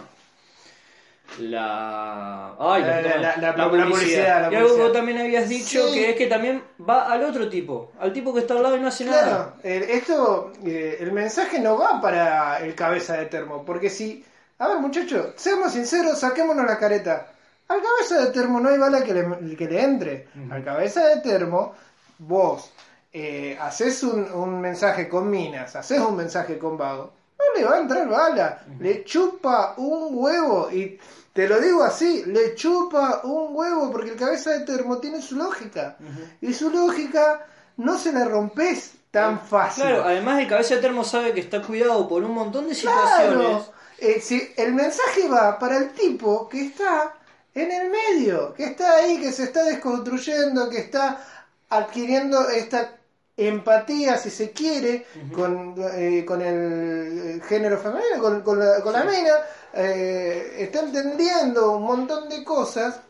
[1.40, 5.86] la, ay, La- la- la- la publicidad, la y algo que vos también habías dicho
[5.88, 5.94] Sí.
[5.94, 8.80] que es que también va al otro tipo, al tipo que está al lado y
[8.80, 9.54] no hace Claro, nada.
[9.62, 14.24] eh, esto, eh, el mensaje no va para el cabeza de termo, porque si,
[14.58, 17.34] a ver muchachos, seamos sinceros, saquémonos la careta.
[17.68, 20.28] Al cabeza de termo no hay bala que le, que le entre.
[20.50, 21.74] Al cabeza de termo,
[22.18, 22.70] vos
[23.12, 27.76] eh, haces un, un mensaje con minas, haces un mensaje con vago, no le va
[27.76, 30.98] a entrar bala, le chupa un huevo y
[31.32, 35.36] te lo digo así, le chupa un huevo porque el cabeza de termo tiene su
[35.36, 35.96] lógica
[36.40, 39.84] y su lógica no se la rompes tan fácil.
[39.84, 42.98] Claro, además el cabeza de termo sabe que está cuidado por un montón de Claro.
[43.06, 43.70] situaciones.
[43.98, 47.14] Eh, si el mensaje va para el tipo que está
[47.60, 51.24] en el medio, que está ahí, que se está desconstruyendo, que está
[51.68, 52.96] adquiriendo esta
[53.36, 59.04] empatía, si se quiere, con, eh, con el género femenino, con, con la, con la
[59.04, 59.32] mina,
[59.74, 63.00] eh, está entendiendo un montón de cosas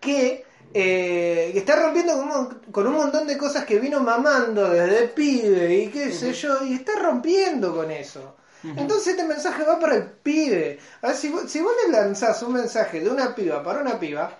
[0.00, 5.08] que, eh, está rompiendo con un, con un montón de cosas que vino mamando desde
[5.08, 8.36] pibe y qué sé yo, y está rompiendo con eso.
[8.64, 10.78] Entonces este mensaje va para el pibe.
[11.02, 13.98] A ver, si, vos, si vos le lanzás un mensaje de una piba para una
[13.98, 14.38] piba,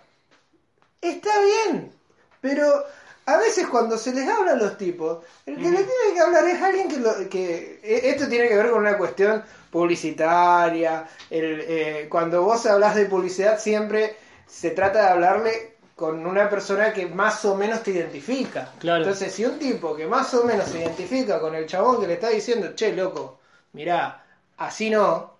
[1.00, 1.92] está bien.
[2.40, 2.84] Pero
[3.26, 6.48] a veces cuando se les habla a los tipos, el que le tiene que hablar
[6.48, 11.06] es alguien que, lo, que e- esto tiene que ver con una cuestión publicitaria.
[11.30, 14.16] El, eh, cuando vos hablas de publicidad siempre
[14.46, 18.72] se trata de hablarle con una persona que más o menos te identifica.
[18.78, 19.02] Claro.
[19.02, 22.14] Entonces, si un tipo que más o menos se identifica con el chabón que le
[22.14, 23.40] está diciendo, che, loco,
[23.72, 24.24] mirá,
[24.56, 25.34] así no,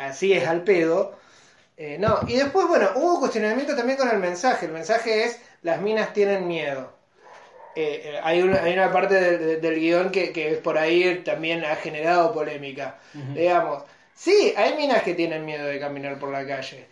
[0.00, 1.14] así es al pedo,
[1.76, 2.20] eh, no.
[2.28, 4.66] Y después, bueno, hubo cuestionamiento también con el mensaje.
[4.66, 6.92] El mensaje es, las minas tienen miedo.
[7.74, 11.76] Eh, eh, hay, una, hay una parte del- guion que, que por ahí también ha
[11.76, 12.98] generado polémica.
[13.34, 13.82] Digamos,
[14.14, 16.86] sí, hay minas que tienen miedo de caminar por la calle.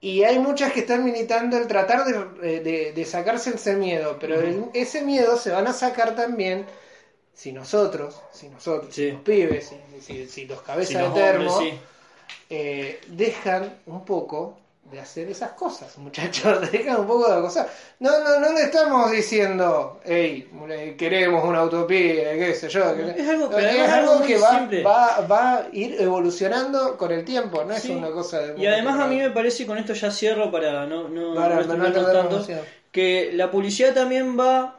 [0.00, 4.40] Y hay muchas que están militando el tratar de, de- de sacarse ese miedo, pero
[4.40, 6.64] el- ese miedo se van a sacar también
[7.36, 9.04] si nosotros, si nosotros, Sí.
[9.04, 11.78] si los pibes, si, si- si los cabezas de termo, hombres, sí.
[12.50, 14.58] eh, dejan un poco
[14.90, 17.66] de hacer esas cosas, muchachos, dejan un poco de cosas.
[17.98, 20.48] No, no, no le estamos diciendo, hey,
[20.96, 22.94] queremos una utopía, qué sé yo.
[22.96, 27.24] que- Es algo- pero es algo que va, va, va a ir evolucionando con el
[27.24, 27.90] tiempo, no es Sí.
[27.92, 28.58] una cosa de...
[28.62, 31.62] Y además a mí me parece, y con esto ya cierro para no, no, Para-
[31.64, 32.46] no no tanto,
[32.92, 34.75] que la publicidad también va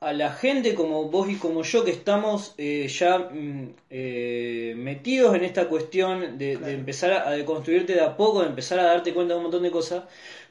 [0.00, 5.34] a la gente como vos y como yo que estamos eh, ya mm, eh, metidos
[5.34, 8.84] en esta cuestión de, de empezar a, a deconstruirte de a poco, de empezar a
[8.84, 10.04] darte cuenta de un montón de cosas,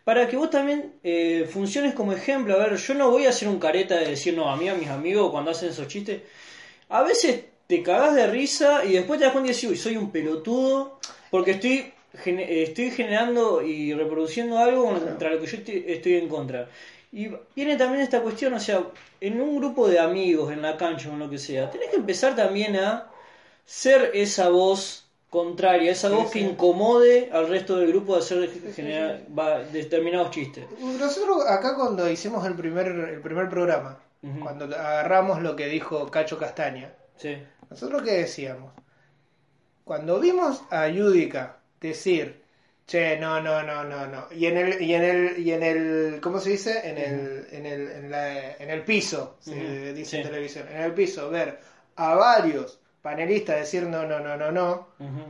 [0.04, 2.54] para que vos también eh, funciones como ejemplo.
[2.56, 4.76] A ver, yo no voy a hacer un careta de decir, no, a mí, a
[4.76, 6.22] mis amigos, cuando hacen esos chistes,
[6.90, 9.98] a veces te cagás de risa y después te das cuenta y decís, uy, soy
[9.98, 11.00] un pelotudo
[11.32, 11.92] porque estoy,
[12.26, 16.70] estoy generando y reproduciendo algo contra lo que yo estoy, estoy en contra.
[17.12, 18.84] Y viene también esta cuestión, o sea,
[19.20, 21.96] en un grupo de amigos, en la cancha o en lo que sea, tenés que
[21.96, 23.08] empezar también a
[23.66, 28.50] ser esa voz contraria, esa Sí, voz que incomode al resto del grupo de hacer
[28.76, 29.22] generar-
[29.72, 30.66] determinados chistes.
[31.00, 33.98] Nosotros acá cuando hicimos el primer, el primer programa,
[34.44, 37.38] cuando agarramos lo que dijo Cacho Castaña, Sí.
[37.70, 38.72] nosotros qué decíamos?
[39.84, 42.39] Cuando vimos a Yudica decir,
[42.90, 46.20] che, no, no, no, no, no, y en el, y en el, y en el,
[46.22, 46.90] ¿cómo se dice?
[46.90, 50.18] En el, en el, en la- en el piso, se dice sí.
[50.18, 51.60] en televisión, en el piso, ver
[51.98, 55.24] a varios panelistas decir no, no, no, no, no, Ujú.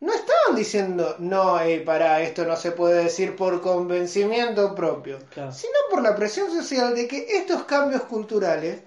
[0.00, 5.52] no estaban diciendo, no, eh, para esto no se puede decir por convencimiento propio, Claro.
[5.52, 8.80] sino por la presión social de que estos cambios culturales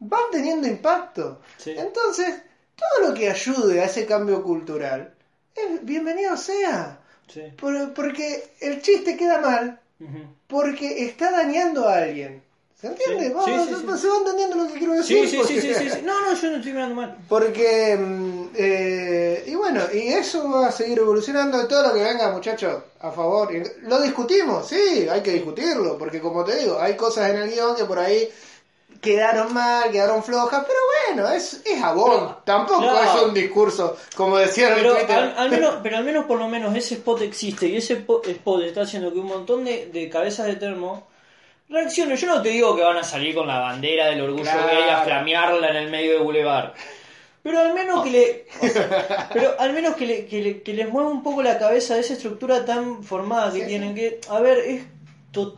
[0.00, 1.40] van teniendo impacto.
[1.56, 1.74] Sí.
[1.78, 2.42] Entonces,
[2.76, 5.14] todo lo que ayude a ese cambio cultural,
[5.54, 6.98] es bienvenido sea.
[7.28, 7.42] Sí.
[7.58, 9.80] Por- porque el chiste queda mal,
[10.46, 12.42] porque está dañando a alguien.
[12.80, 13.28] ¿Se entiende?
[13.28, 15.26] Sí, Vamos, sí, sí, se- va entendiendo lo que quiero decir.
[15.26, 16.00] Sí, sí, sí, sí, sí, sí.
[16.04, 17.16] No, no, yo no estoy mirando mal.
[17.28, 21.62] Porque, mm, eh, y bueno, y eso va a seguir evolucionando.
[21.62, 23.50] y Todo lo que venga, muchachos, a favor.
[23.82, 25.96] Lo discutimos, sí, hay que discutirlo.
[25.96, 28.28] Porque, como te digo, hay cosas en el guion que por ahí
[29.00, 30.64] quedaron mal, quedaron flojas.
[30.66, 30.78] Pero
[31.22, 32.36] bueno, es, es abón.
[32.44, 33.02] Tampoco claro.
[33.18, 35.16] es un discurso, como decían en Pero Twitter.
[35.16, 38.22] al, al menos, pero al menos por lo menos ese spot existe y ese po-
[38.24, 41.06] spot está haciendo que un montón de, de cabezas de termo
[41.68, 42.16] reaccionen.
[42.16, 44.66] Yo no te digo que van a salir con la bandera del orgullo Claro.
[44.66, 46.72] gay a flamearla en el medio de Boulevard.
[47.42, 50.72] Pero al menos que le, o sea, pero al menos que, le- que, le- que
[50.72, 54.18] les mueva un poco la cabeza de esa estructura tan formada que Sí, tienen que,
[54.30, 54.82] a ver, es,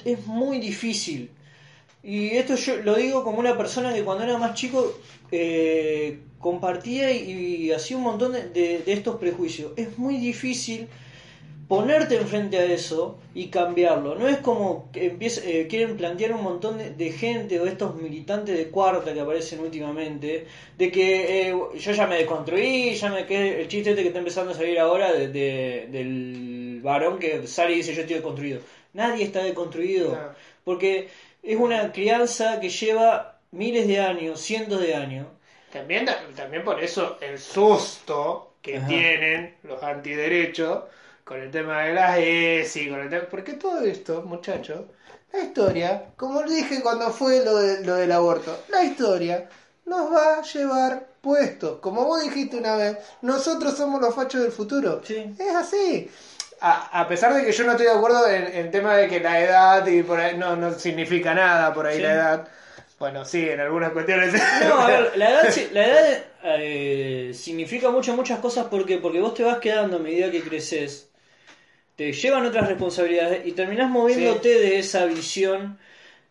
[0.04, 1.30] es muy difícil.
[2.06, 4.96] Y esto yo lo digo como una persona que cuando era más chico
[5.32, 7.30] eh, compartía y,
[7.66, 9.72] y hacía un montón de, de- de estos prejuicios.
[9.76, 10.86] Es muy difícil
[11.68, 14.14] ponerte enfrente a eso y cambiarlo.
[14.14, 17.96] No es como que empieza- eh, quieren plantear un montón de, de gente o estos
[17.96, 20.46] militantes de cuarta que aparecen últimamente,
[20.78, 24.20] de que eh, yo ya me desconstruí, ya me quedé, el chiste este que está
[24.20, 28.60] empezando a salir ahora de- de- del varón que sale y dice yo estoy deconstruido.
[28.94, 30.12] Nadie está deconstruido,
[30.64, 31.08] porque
[31.46, 35.26] es una crianza que lleva miles de años, cientos de años.
[35.72, 38.86] También, también por eso el susto que Ajá.
[38.88, 40.84] tienen los antiderechos
[41.24, 43.24] con el tema de las ESI, con el tema...
[43.30, 44.82] Porque todo esto, muchachos,
[45.32, 49.48] la historia, como dije cuando fue lo, de- lo del aborto, la historia
[49.84, 51.78] nos va a llevar puestos.
[51.80, 55.00] Como vos dijiste una vez, nosotros somos los fachos del futuro.
[55.04, 55.34] Sí.
[55.38, 56.10] Es así.
[56.68, 59.20] A, a pesar de que yo no estoy de acuerdo en el tema de que
[59.20, 62.02] la edad y por ahí no, no significa nada por ahí Sí.
[62.02, 62.48] la edad.
[62.98, 64.32] Bueno, sí, en algunas cuestiones.
[64.66, 69.34] No, a ver, la edad, la edad eh, significa muchas, muchas cosas porque, porque vos
[69.34, 71.08] te vas quedando a medida que creces,
[71.94, 75.78] te llevan otras responsabilidades y terminás moviéndote de esa visión.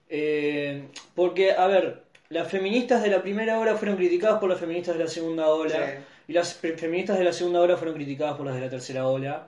[0.09, 4.97] eh, porque, a ver, las feministas de la primera ola fueron criticadas por las feministas
[4.97, 5.75] de la segunda ola.
[5.75, 5.91] Sí.
[6.27, 9.07] Y las fe- feministas de la segunda ola fueron criticadas por las de la tercera
[9.07, 9.47] ola.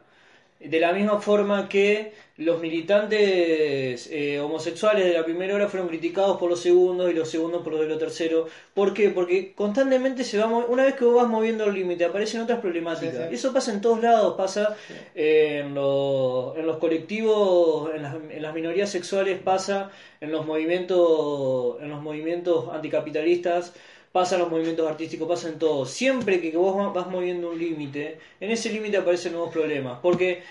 [0.60, 6.38] De la misma forma que los militantes eh, homosexuales de la primera hora fueron criticados
[6.38, 8.48] por los segundos y los segundos por los de lo tercero.
[8.74, 9.10] ¿Por qué?
[9.10, 13.30] Porque constantemente se va una vez que vos vas moviendo el límite aparecen otras problemáticas.
[13.30, 14.76] Sí, eso pasa en todos lados, pasa
[15.16, 19.92] eh, en, lo- en los colectivos, en las, en las minorías sexuales, pasa
[20.22, 23.74] en los movimientos, en los movimientos anticapitalistas
[24.20, 25.86] pasa en los movimientos artísticos, pasa en todo.
[25.86, 30.00] Siempre que vos va- vas moviendo un límite, en ese límite aparecen nuevos problemas.
[30.02, 30.42] Porque,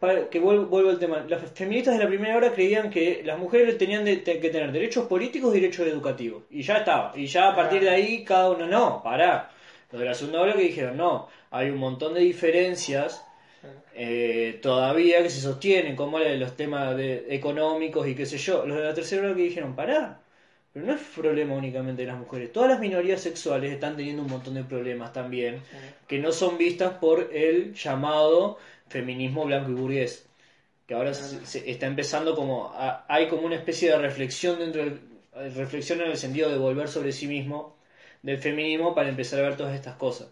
[0.00, 3.38] para- que vuelvo, vuelvo al tema, las feministas de la primera hora creían que las
[3.38, 6.44] mujeres tenían de- que tener derechos políticos y derechos educativos.
[6.50, 7.12] Y ya estaba.
[7.14, 9.50] Y ya a partir de ahí cada uno, no, pará.
[9.90, 13.22] Los de la segunda ola que dijeron, no, hay un montón de diferencias
[13.94, 18.64] eh, todavía que se sostienen, como los temas de, económicos y qué sé yo.
[18.66, 20.21] Los de la tercera ola que dijeron, pará,
[20.72, 22.52] pero no es problema únicamente de las mujeres.
[22.52, 25.60] Todas las minorías sexuales están teniendo un montón de problemas también,
[26.08, 28.58] que no son vistas por el llamado
[28.88, 30.26] feminismo blanco y burgués.
[30.86, 32.68] Que ahora se, se está empezando como.
[32.74, 35.00] a- hay como una especie de reflexión dentro del.
[35.54, 37.76] reflexión en el sentido de volver sobre sí mismo
[38.22, 40.28] del feminismo para empezar a ver todas estas cosas.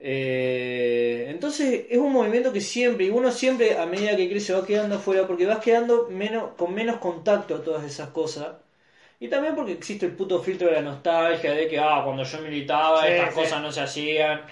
[0.00, 4.66] Eh, entonces es un movimiento que siempre, y uno siempre a medida que crece va
[4.66, 8.48] quedando afuera porque vas quedando menos, con menos contacto a todas esas cosas.
[9.24, 12.38] Y también porque existe el puto filtro de la nostalgia, de que ah, cuando yo
[12.40, 13.40] militaba Sí, estas sí.
[13.40, 14.42] cosas no se hacían.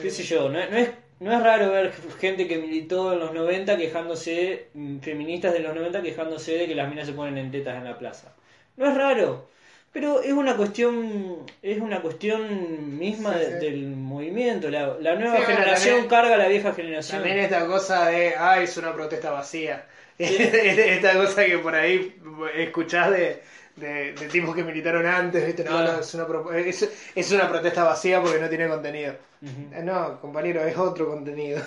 [0.00, 3.32] Qué sé yo, no, no es, no es raro ver gente que militó en los
[3.34, 7.50] 90 quejándose, mm, feministas de los 90 quejándose de que las minas se ponen en
[7.50, 8.32] tetas en la plaza.
[8.76, 9.48] No es raro,
[9.92, 13.66] pero es una cuestión es una cuestión misma Sí, de- sí.
[13.66, 14.70] del movimiento.
[14.70, 17.18] La, la nueva Sí, generación también- carga a la vieja generación.
[17.20, 19.86] También esta cosa de, ay, es una protesta vacía.
[20.18, 22.14] esta cosa que por ahí
[22.56, 23.42] escuchás de,
[23.76, 25.64] de, de tipos que militaron antes, ¿viste?
[25.64, 26.26] No, no, es una,
[26.58, 29.14] es, es una protesta vacía porque no tiene contenido.
[29.42, 31.60] Eh, No, compañero, es otro contenido.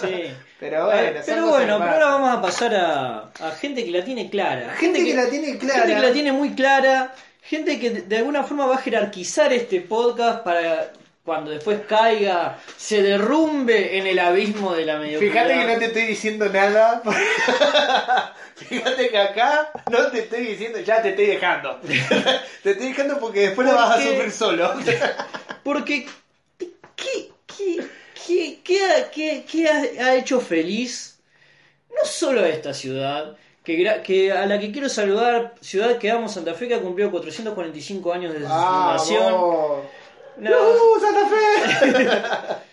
[0.00, 0.24] Sí.
[0.60, 4.04] Pero bueno, Eh, pero bueno, pero ahora vamos a pasar a, a gente que la
[4.04, 4.74] tiene clara.
[4.74, 5.80] Gente que la tiene clara.
[5.82, 7.14] Gente que la tiene muy clara.
[7.42, 10.92] Gente que de alguna forma va a jerarquizar este podcast para
[11.26, 15.32] cuando después caiga, se derrumbe en el abismo de la mediocridad.
[15.48, 17.02] Fíjate que no te estoy diciendo nada.
[18.54, 21.78] Fíjate que acá no te estoy diciendo, ya te estoy dejando.
[22.62, 24.74] te estoy dejando porque después lo vas a Porque- sufrir solo.
[25.64, 26.06] Porque,
[26.94, 27.82] ¿qué, qué,
[28.26, 31.18] qué, qué ha, qué- qué ha- ha hecho feliz
[31.90, 36.54] no solo a esta ciudad, que, a la que quiero saludar, ciudad que amo, Santa
[36.54, 39.24] Fe, que ha cumplido 445 años desde su fundación.
[39.24, 39.78] ¡Vamos!
[40.36, 42.56] Una- ¡Uh, Santa Fe!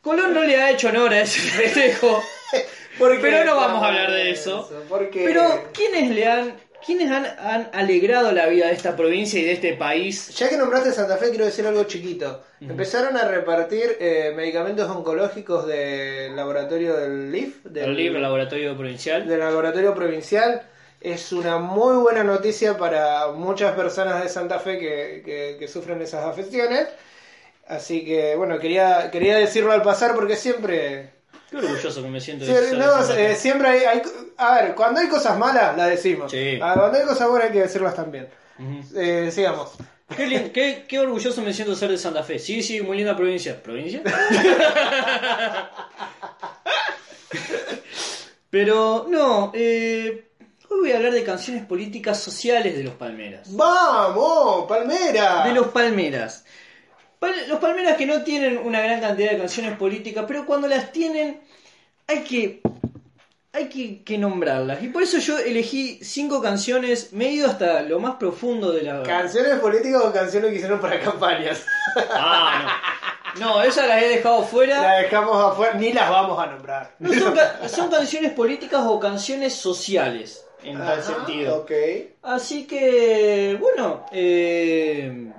[0.00, 2.22] Colón no le ha hecho honor a ese festejo.
[2.98, 4.68] ¿Por qué Pero no vamos a hablar de eso.
[4.88, 9.44] Porque Pero, ¿quiénes le han, quiénes han, han alegrado la vida de esta provincia y
[9.44, 10.28] de este país?
[10.36, 12.42] Ya que nombraste Santa Fe, quiero decir algo chiquito.
[12.60, 19.28] Empezaron a repartir eh, medicamentos oncológicos del laboratorio del LIF, del, El libro Laboratorio Provincial.
[19.28, 20.62] del laboratorio provincial.
[21.00, 26.02] Es una muy buena noticia para muchas personas de Santa Fe que, que- que sufren
[26.02, 26.88] esas afecciones.
[27.68, 31.10] Así que, bueno, quería, quería decirlo al pasar porque siempre...
[31.50, 34.02] Qué orgulloso que me siento Sí, de no, eh, siempre hay, hay-
[34.36, 36.30] A ver, cuando hay cosas malas, las decimos.
[36.32, 36.58] Sí.
[36.62, 38.28] Ah, cuando hay cosas buenas hay que decirlas también.
[38.96, 39.72] Eh, sigamos.
[40.16, 42.38] Qué- qué orgulloso me siento de ser de Santa Fe.
[42.38, 43.62] Sí, sí, muy linda provincia.
[43.62, 44.02] ¿Provincia?
[48.50, 50.27] Pero no, eh,
[50.70, 53.54] hoy voy a hablar de canciones políticas sociales de los Palmeras.
[53.56, 54.66] ¡Vamos!
[54.68, 55.44] ¡Palmera!
[55.44, 56.44] De los Palmeras.
[57.20, 60.92] Pal- los Palmeras que no tienen una gran cantidad de canciones políticas, pero cuando las
[60.92, 61.40] tienen
[62.06, 62.60] hay que
[63.50, 64.82] hay que, que nombrarlas.
[64.82, 68.82] Y por eso yo elegí cinco canciones, me he ido hasta lo más profundo de
[68.82, 69.02] la...
[69.02, 71.64] ¿Canciones políticas o canciones que hicieron para campañas?
[72.12, 72.78] Ah,
[73.34, 73.40] no.
[73.40, 74.80] No, esas las he dejado fuera.
[74.80, 76.94] las dejamos afuera, ni las vamos a nombrar.
[76.98, 81.56] No son, ca- son canciones políticas o canciones sociales, en tal sentido.
[81.58, 81.72] Ok.
[82.22, 85.32] Así que, bueno, eh,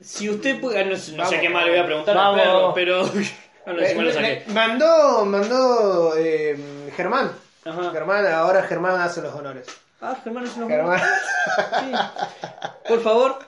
[0.00, 0.84] si usted puede...
[0.84, 2.40] No, sé- no sé qué más le voy a preguntar vamos.
[2.40, 3.10] perro, pero...
[3.66, 4.44] Ah, no, Eh, encima lo me- saqué.
[4.46, 7.30] me- mandó, mandó eh, Germán.
[7.66, 7.90] Ajá.
[7.90, 9.66] Germán, ahora Germán hace los honores.
[10.00, 11.00] Ah, Germán es una Germán.
[11.80, 11.92] Sí.
[12.88, 13.38] Por favor.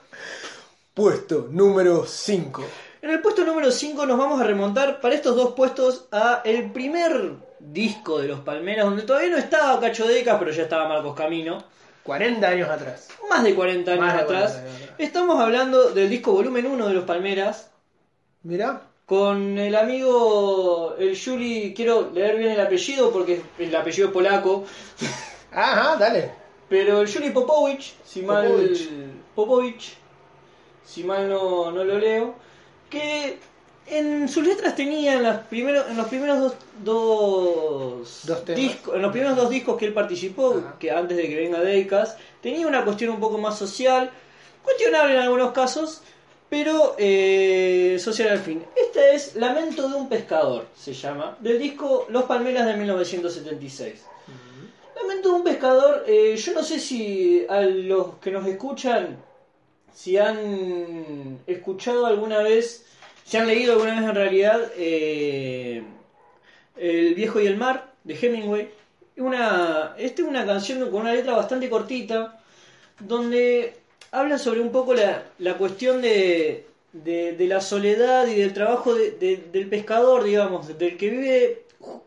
[0.93, 2.63] Puesto número 5.
[3.01, 6.71] En el puesto número 5 nos vamos a remontar para estos dos puestos a el
[6.71, 7.31] primer
[7.67, 11.63] disco de los Palmeras, donde todavía no estaba Cacho Deca, pero ya estaba Marcos Camino.
[12.03, 13.09] 40 años atrás.
[13.29, 14.25] Más de 40 años atrás.
[14.25, 14.95] 40 años atrás.
[14.97, 17.71] Estamos hablando del disco volumen 1 de los Palmeras.
[18.43, 18.81] Mirá.
[19.05, 24.65] Con el amigo, el Juli, quiero leer bien el apellido porque el apellido es polaco.
[25.51, 26.31] Ajá, dale.
[26.69, 28.71] Pero el Juli Popowicz, si mal.
[29.35, 29.97] Popovich,
[30.85, 32.35] si mal no, no lo leo,
[32.89, 33.37] que
[33.91, 39.11] en sus letras tenía en, las primeros, en los primeros dos, dos, discos, en los
[39.11, 40.75] primeros dos discos que él participó, Ajá.
[40.79, 44.09] que antes de que venga Deicas, tenía una cuestión un poco más social,
[44.63, 46.01] cuestionable en algunos casos,
[46.49, 48.63] pero eh, social al fin.
[48.75, 54.05] Esta es Lamento de un pescador, se llama, del disco Los Palmeras de 1976.
[54.95, 59.17] Lamento de un pescador, eh, yo no sé si a los que nos escuchan,
[59.93, 62.85] si han escuchado alguna vez,
[63.25, 65.83] si han leído alguna vez en realidad eh,
[66.77, 68.69] El viejo y el mar de Hemingway.
[69.17, 72.39] Una, esta es una canción con una letra bastante cortita,
[72.99, 73.73] donde
[74.11, 79.11] habla sobre un poco la, la cuestión de, de, la soledad y del trabajo de-
[79.11, 81.61] de- del pescador, digamos, del que vive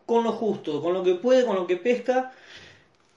[0.05, 2.33] con lo justo, con lo que puede, con lo que pesca.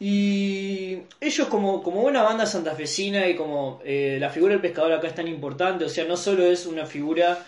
[0.00, 5.08] Y ellos como, como buena banda santafesina y como eh, la figura del pescador acá
[5.08, 7.44] es tan importante, o sea, no solo es una figura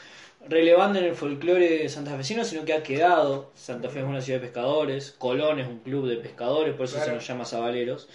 [0.48, 3.50] relevante en el folclore santafesino, sino que ha quedado.
[3.54, 6.98] Santa Fe es una ciudad de pescadores, Colón es un club de pescadores, por eso
[7.00, 8.08] se nos llama Zabaleros.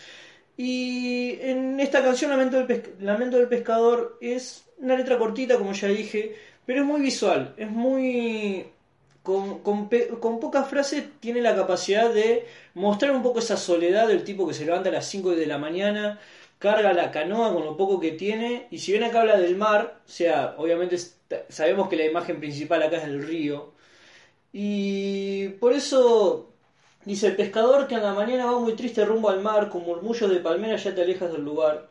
[0.58, 5.74] Y en esta canción Lamento del, Pesc- Lamento del Pescador es una letra cortita, como
[5.74, 8.68] ya dije, pero es muy visual, es muy...
[9.24, 12.46] Con, con, con pocas frases tiene la capacidad de
[12.76, 15.58] mostrar un poco esa soledad del tipo que se levanta a las 5 de la
[15.58, 16.20] mañana,
[16.66, 19.82] carga la canoa con lo poco que tiene, y si bien acá habla del mar,
[20.08, 20.98] o sea, obviamente
[21.50, 23.58] sabemos que la imagen principal acá es el río,
[24.54, 26.50] y por eso
[27.06, 30.30] dice el pescador que a la mañana va muy triste rumbo al mar, con murmullos
[30.30, 31.88] de palmeras ya te alejas del lugar.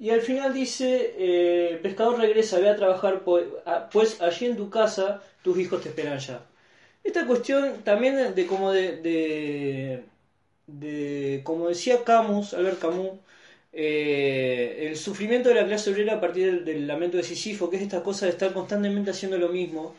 [0.00, 3.22] Y al final dice, eh, el pescador regresa, ve a trabajar,
[3.66, 6.42] a- pues allí en tu casa tus hijos te esperan ya.
[7.04, 10.04] Esta cuestión también de, de como de, de,
[10.66, 13.20] de- como decía Camus, Albert Camus,
[13.78, 17.82] eh, el sufrimiento de la clase obrera a partir del, lamento de Sísifo, que es
[17.82, 19.94] esta cosa de estar constantemente haciendo lo mismo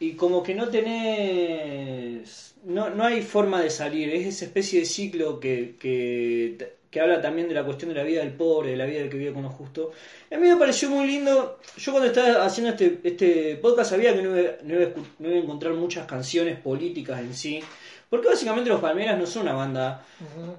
[0.00, 4.86] y como que no tenés, no, no hay forma de salir, es esa especie de
[4.86, 8.76] ciclo que, que, que habla también de la cuestión de la vida del pobre, de
[8.76, 9.92] la vida del que vive con lo justo.
[10.32, 14.22] A mí me pareció muy lindo, yo cuando estaba haciendo este, este podcast sabía que
[14.22, 14.90] no iba, no iba
[15.20, 17.60] no iba a encontrar muchas canciones políticas en sí,
[18.08, 20.04] porque básicamente los Palmeras no son una banda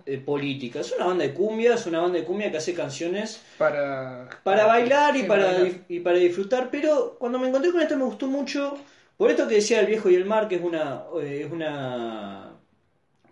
[0.05, 3.41] eh, política, es una banda de cumbia, es una banda de cumbia que hace canciones
[3.57, 5.71] Para, para bailar y para, bailar.
[5.87, 8.77] y para disfrutar, pero cuando me encontré con esta me gustó mucho,
[9.17, 12.53] por esto que decía El viejo y el mar, que es una, eh, es una,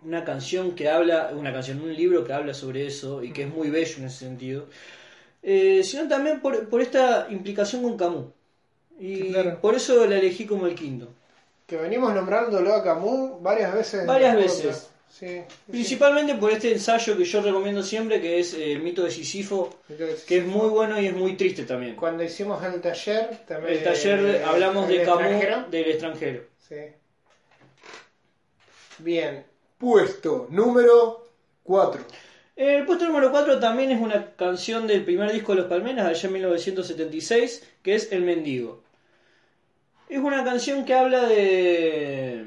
[0.02, 3.48] una canción que habla, una canción, un libro que habla sobre eso y que es
[3.52, 4.66] muy bello en ese sentido,
[5.42, 8.26] eh, sino también por, por esta implicación con Camus.
[8.98, 9.60] Y claro.
[9.60, 11.15] por eso la elegí como el quinto.
[11.66, 14.00] Que venimos nombrándolo a Camus varias veces.
[14.02, 14.88] en Varias el veces.
[15.10, 15.42] sí.
[15.68, 19.74] Principalmente por este ensayo que yo recomiendo siempre, que es eh, El mito de Sísifo,
[20.28, 21.96] que es muy bueno y es muy triste también.
[21.96, 23.78] Cuando hicimos el taller, también.
[23.78, 25.64] El taller eh, hablamos de Camus extranjero.
[25.70, 26.42] del extranjero.
[26.68, 26.76] Sí.
[28.98, 29.44] Bien.
[29.78, 31.26] Puesto número
[31.64, 32.02] 4.
[32.56, 36.26] El puesto número 4 también es una canción del primer disco de Los Palmeras, allá
[36.28, 38.82] en 1976, que es El Mendigo.
[40.08, 42.46] Es una canción que habla de...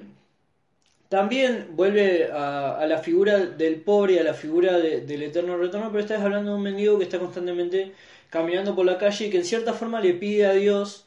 [1.10, 5.58] También vuelve a, a la figura del pobre y a la figura de- del eterno
[5.58, 7.94] retorno, pero vez hablando de un mendigo que está constantemente
[8.30, 11.06] caminando por la calle y que en cierta forma le pide a Dios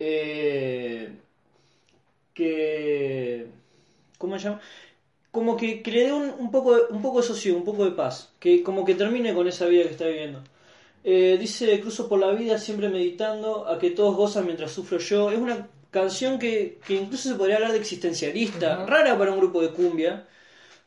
[0.00, 1.10] eh,
[2.34, 3.46] que...
[4.18, 4.60] ¿Cómo se llama?
[5.32, 8.32] como que, le dé un, un poco un poco de sosiego, un poco de paz,
[8.40, 10.42] que como que termine con esa vida que está viviendo.
[11.02, 15.30] Eh, dice, cruzo por la vida siempre meditando a que todos gozan mientras sufro yo.
[15.30, 19.62] Es una canción que, que incluso se podría hablar de existencialista, rara para un grupo
[19.62, 20.26] de cumbia,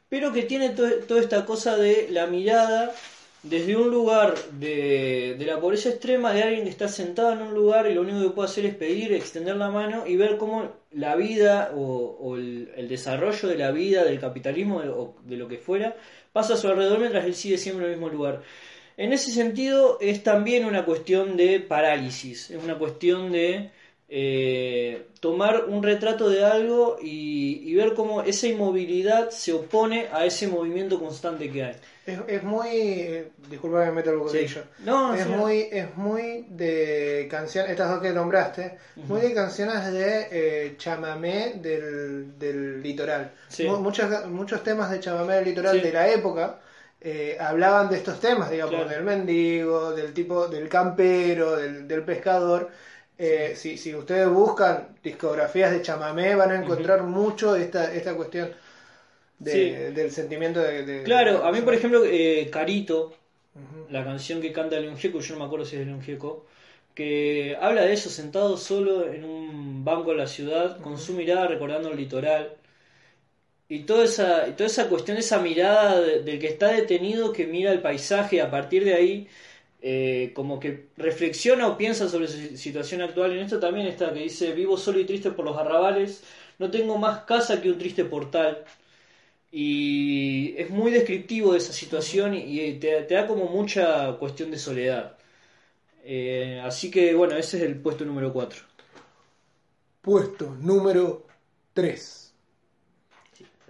[0.09, 2.93] pero que tiene to- toda esta cosa de la mirada
[3.41, 7.53] desde un lugar de, de la pobreza extrema, de alguien que está sentado en un
[7.53, 10.71] lugar y lo único que puede hacer es pedir, extender la mano y ver cómo
[10.91, 15.35] la vida o, o el, el desarrollo de la vida, del capitalismo de- o de
[15.37, 15.97] lo que fuera,
[16.31, 18.43] pasa a su alrededor mientras él sigue siempre en el mismo lugar.
[18.97, 23.71] En ese sentido es también una cuestión de parálisis, es una cuestión de
[24.15, 30.23] eh, tomar un retrato de algo y, y ver cómo esa inmovilidad se opone a
[30.25, 31.75] ese movimiento constante que hay.
[32.05, 33.23] Es, es muy.
[33.49, 34.61] Disculpa que me meto el bocadillo.
[34.85, 35.29] No, es sí.
[35.29, 38.77] muy es muy de canciones, estas dos que nombraste,
[39.07, 43.31] muy de canciones de eh, chamamé del, del litoral.
[43.47, 43.63] Sí.
[43.63, 45.87] Mu- muchos, muchos temas de chamamé del litoral Sí.
[45.87, 46.59] de la época
[47.03, 48.89] eh, hablaban de estos temas, digamos, Claro.
[48.89, 52.69] del mendigo, del tipo, del campero, del, del pescador.
[53.17, 58.49] Eh, si, si ustedes buscan discografías de chamamé van a encontrar mucho esta, esta cuestión
[59.39, 59.93] de- Sí.
[59.93, 63.13] del sentimiento de, de- Claro, a mí por ejemplo, eh, Carito,
[63.89, 66.45] la canción que canta León Gieco, yo no me acuerdo si es León Gieco,
[66.95, 71.47] que habla de eso sentado solo en un banco de la ciudad, con su mirada
[71.47, 72.53] recordando el litoral.
[73.69, 77.71] Y toda esa, toda esa cuestión, esa mirada de- del que está detenido, que mira
[77.71, 79.27] el paisaje, a partir de ahí,
[79.81, 83.33] eh, como que reflexiona o piensa sobre su si- situación actual.
[83.33, 86.23] En esto también está, que dice, vivo solo y triste por los arrabales,
[86.59, 88.63] no tengo más casa que un triste portal.
[89.51, 95.17] Y es muy descriptivo de esa situación y, te da como mucha cuestión de soledad.
[96.05, 98.61] Eh, así que bueno, ese es el puesto número 4.
[100.01, 101.25] Puesto número
[101.73, 102.22] 3.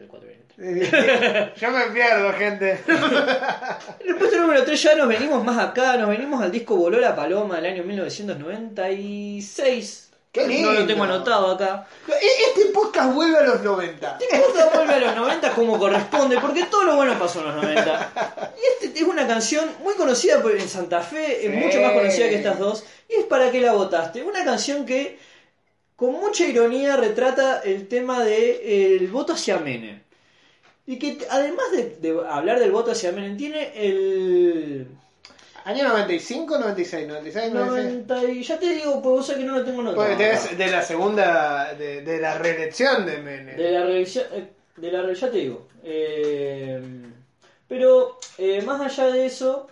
[0.03, 0.43] El cuatro viene.
[1.59, 2.79] Yo me pierdo, gente.
[2.87, 6.99] En el puesto número 3 ya nos venimos más acá, nos venimos al disco Voló
[6.99, 10.09] la Paloma del año 1996.
[10.31, 10.71] Qué lindo.
[10.73, 11.85] No lo tengo anotado acá.
[12.07, 12.11] E-
[12.49, 14.17] Este podcast vuelve a los 90.
[14.31, 18.11] Esto vuelve a los 90 como corresponde, porque todo lo bueno pasó en los 90.
[18.57, 21.57] Y este es una canción muy conocida por- en Santa Fe, es Sí.
[21.57, 22.83] mucho más conocida que estas dos.
[23.09, 24.23] Y es para qué la votaste.
[24.23, 25.19] Una canción que
[25.95, 30.01] con mucha ironía retrata el tema de eh, el voto hacia Menem.
[30.85, 34.87] Y que además de, de hablar del voto hacia Menem, tiene el
[35.65, 37.85] Año 95, 96, 96, 96.
[38.05, 40.05] 90 y ya te digo, pues vos sabés que no lo tengo notado.
[40.07, 43.55] Porque de la segunda, de, de la reelección de Menem.
[43.55, 45.67] De la revisión, eh, de la re- ya te digo.
[45.85, 46.81] Eh,
[47.67, 49.67] pero eh, más allá de eso,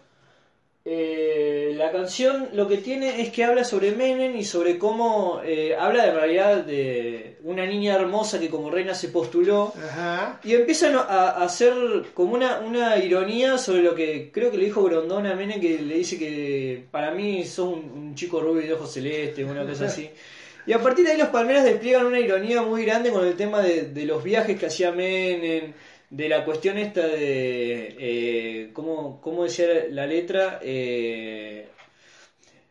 [0.83, 5.75] eh, la canción lo que tiene es que habla sobre Menem y sobre cómo eh,
[5.75, 9.73] habla de realidad de una niña hermosa que como reina se postuló.
[9.77, 10.39] Ajá.
[10.43, 11.73] Y empiezan a, a hacer
[12.15, 15.77] como una, una ironía sobre lo que creo que le dijo Grondona a Menem, que
[15.77, 19.85] le dice que para mí sos un, un chico rubio de ojos celestes, una cosa
[19.85, 20.09] así.
[20.65, 23.61] Y a partir de ahí los Palmeras despliegan una ironía muy grande con el tema
[23.61, 25.73] de, de los viajes que hacía Menem,
[26.11, 30.59] de la cuestión esta de, eh, ¿cómo, cómo decía la letra?
[30.61, 31.67] Eh,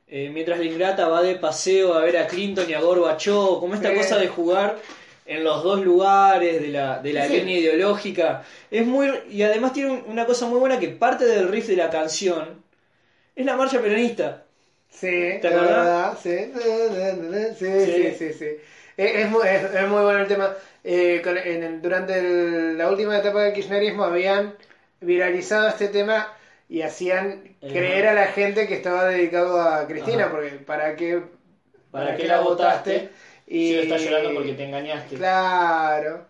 [0.09, 3.75] eh, mientras la ingrata va de paseo a ver a Clinton y a Gorbachev, como
[3.75, 4.79] esta cosa de jugar
[5.25, 7.35] en los dos lugares de la, de la Sí.
[7.35, 8.43] línea ideológica.
[8.71, 11.77] Es muy y además tiene un- una cosa muy buena que parte del riff de
[11.77, 12.63] la canción
[13.37, 14.45] es la marcha peronista.
[14.91, 15.07] Sí,
[15.41, 16.19] ¿Te acordás?
[16.21, 16.31] Sí,
[17.59, 18.15] sí, Sí.
[18.19, 18.57] sí, sí.
[19.05, 20.55] Es, es muy, es- es muy bueno el tema.
[20.85, 24.55] Eh, con- en el- durante el- la última etapa del kirchnerismo habían
[25.01, 26.29] viralizado este tema
[26.69, 27.73] y hacían Ajá.
[27.73, 30.31] creer a la gente que estaba dedicado a Cristina, Ajá.
[30.33, 31.23] porque para qué,
[31.91, 33.11] ¿Para qué la votaste?
[33.49, 35.17] Si lo estás llorando porque te engañaste.
[35.17, 36.27] Claro.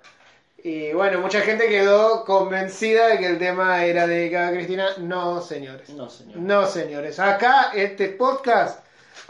[0.63, 4.89] Y bueno, mucha gente quedó convencida de que el tema era dedicado a Cristina.
[4.99, 5.89] No, señores.
[5.91, 6.37] No, señor.
[6.39, 7.19] No, señores.
[7.19, 8.83] Acá, este podcast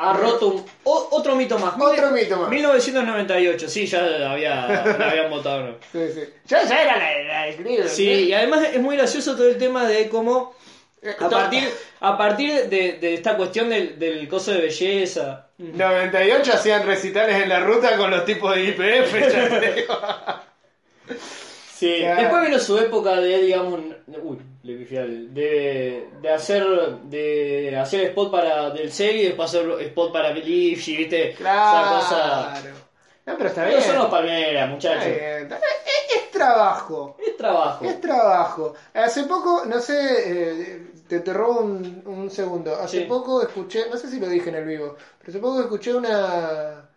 [0.03, 1.75] Ha roto un- o- otro mito más.
[1.79, 2.49] Otro mito más.
[2.51, 4.67] 1998, sí, ya había,
[4.99, 5.63] la habían votado.
[5.63, 5.75] ¿no?
[5.93, 6.21] Sí, sí.
[6.47, 9.87] Ya, ya era la, la Cleveland, Sí, y además es muy gracioso todo el tema
[9.87, 10.55] de cómo
[11.03, 11.69] Eh, a partir,
[12.01, 15.49] a partir de, de esta cuestión del, del coso de belleza.
[15.59, 19.15] 98 hacían recitales en la ruta con los tipos de IPF.
[21.81, 21.97] Sí.
[22.01, 22.21] Claro.
[22.21, 23.81] Después vino su época de, digamos,
[24.23, 26.63] uy, le pifié al- de, de hacer
[27.05, 31.33] de hacer spot para del serie y después hacer spot para Lipsy, ¿viste?
[31.39, 31.99] Claro.
[31.99, 32.63] Esa cosa.
[33.27, 33.89] No, pero está Pero bien.
[33.89, 35.05] son los palmeras, Está muchachos.
[35.07, 35.53] bien.
[35.53, 37.17] Es, es trabajo.
[37.27, 37.85] Es trabajo.
[37.87, 38.75] Es trabajo.
[38.93, 42.75] Hace poco, no sé, eh, te, te robo un, un segundo.
[42.77, 43.05] Hace Sí.
[43.05, 46.89] poco escuché, no sé si lo dije en el vivo, pero hace poco escuché una,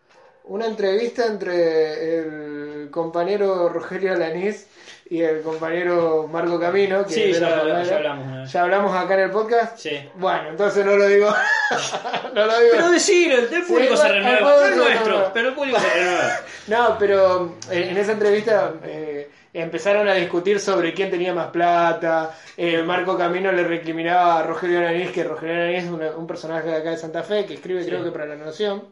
[0.45, 2.62] una entrevista entre el
[2.93, 4.67] compañero Rogelio Alanís
[5.09, 7.03] y el compañero Marco Camino.
[7.05, 7.95] Que Sí, ya, la ya Palmera.
[7.97, 8.51] hablamos vez.
[8.53, 9.77] Ya hablamos acá en el podcast.
[9.77, 10.09] Sí.
[10.15, 11.29] Bueno, entonces no lo digo.
[12.33, 12.71] no lo digo.
[12.71, 15.89] Pero decir, el, el público Sí, se renueva, no es nuestro, pero el público se
[15.93, 16.39] renueva.
[16.67, 22.33] No, pero eh, en esa entrevista eh, empezaron a discutir sobre quién tenía más plata.
[22.55, 26.77] Eh, Marco Camino le recriminaba a Rogelio Aranís, que Rogelio Aranís es un personaje de
[26.77, 27.89] acá de Santa Fe, que escribe Sí.
[27.89, 28.85] creo que para La Nación.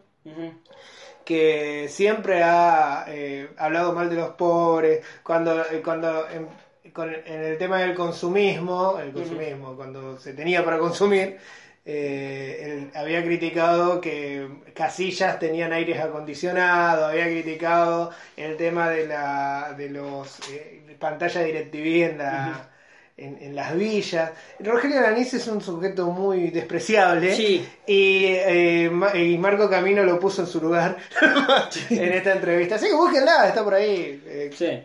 [1.26, 5.02] Que siempre ha eh, hablado mal de los pobres.
[5.24, 6.48] Cuando, eh, cuando en,
[6.94, 11.38] con- en el tema del consumismo, el consumismo, cuando se tenía para consumir,
[11.86, 12.60] eh,
[12.92, 19.90] él había criticado que casillas tenían aires acondicionados, había criticado el tema de la de
[19.90, 22.71] los eh, pantallas DirecTV en la
[23.22, 24.32] en, en las villas.
[24.60, 27.66] Rogelio Aranís es un sujeto muy despreciable Sí.
[27.88, 30.98] y, eh, y Marco Camino lo puso en su lugar
[31.90, 32.76] en esta entrevista.
[32.76, 34.22] Así que búsquenla, está por ahí.
[34.26, 34.80] eh, Sí.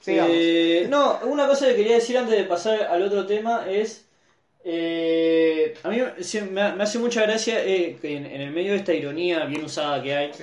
[0.00, 0.30] sigamos.
[0.34, 4.04] Eh, no, una cosa que quería decir antes de pasar al otro tema es.
[4.68, 5.98] eh, a mí
[6.50, 9.44] me, ha- me hace mucha gracia eh, que en, en el medio de esta ironía
[9.44, 10.42] bien usada que hay, Sí.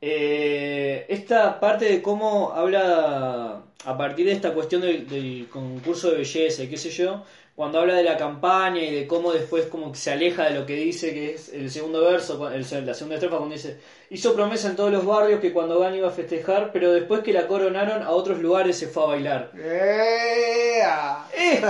[0.00, 6.18] Eh, esta parte de cómo habla a partir de esta cuestión del, del concurso de
[6.18, 7.22] belleza y qué sé yo,
[7.60, 10.64] cuando habla de la campaña y de cómo después como que se aleja de lo
[10.64, 13.78] que dice, que es el segundo verso, el, la segunda estrofa, cuando dice,
[14.08, 17.34] hizo promesa en todos los barrios que cuando gane iba a festejar, pero después que
[17.34, 19.50] la coronaron a otros lugares se fue a bailar.
[21.36, 21.62] Eh,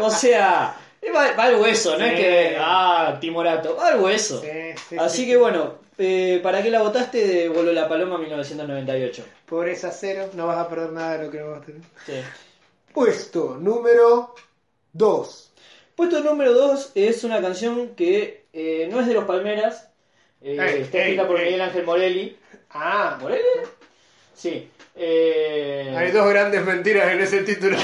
[0.00, 0.76] o sea,
[1.06, 4.40] eh, va, va al hueso, no es que, ah, timorato, va al hueso.
[4.40, 4.48] Sí,
[4.88, 9.24] sí, Así sí, que bueno, eh, ¿para qué la votaste de Voló la Paloma 1998?
[9.46, 11.82] Pobreza cero, no vas a perder nada de lo que no vas a tener.
[12.04, 12.12] Sí.
[12.92, 14.34] Puesto número
[14.92, 15.52] 2.
[15.94, 19.88] Puesto número 2 es una canción que eh, no es de los Palmeras,
[20.42, 21.38] eh, Ey, está escrita por.
[21.38, 22.36] Miguel Ángel Morelli.
[22.70, 23.42] Ah, ¿Morelli?
[24.34, 24.68] Sí.
[24.96, 27.76] Eh, hay dos grandes mentiras en ese título.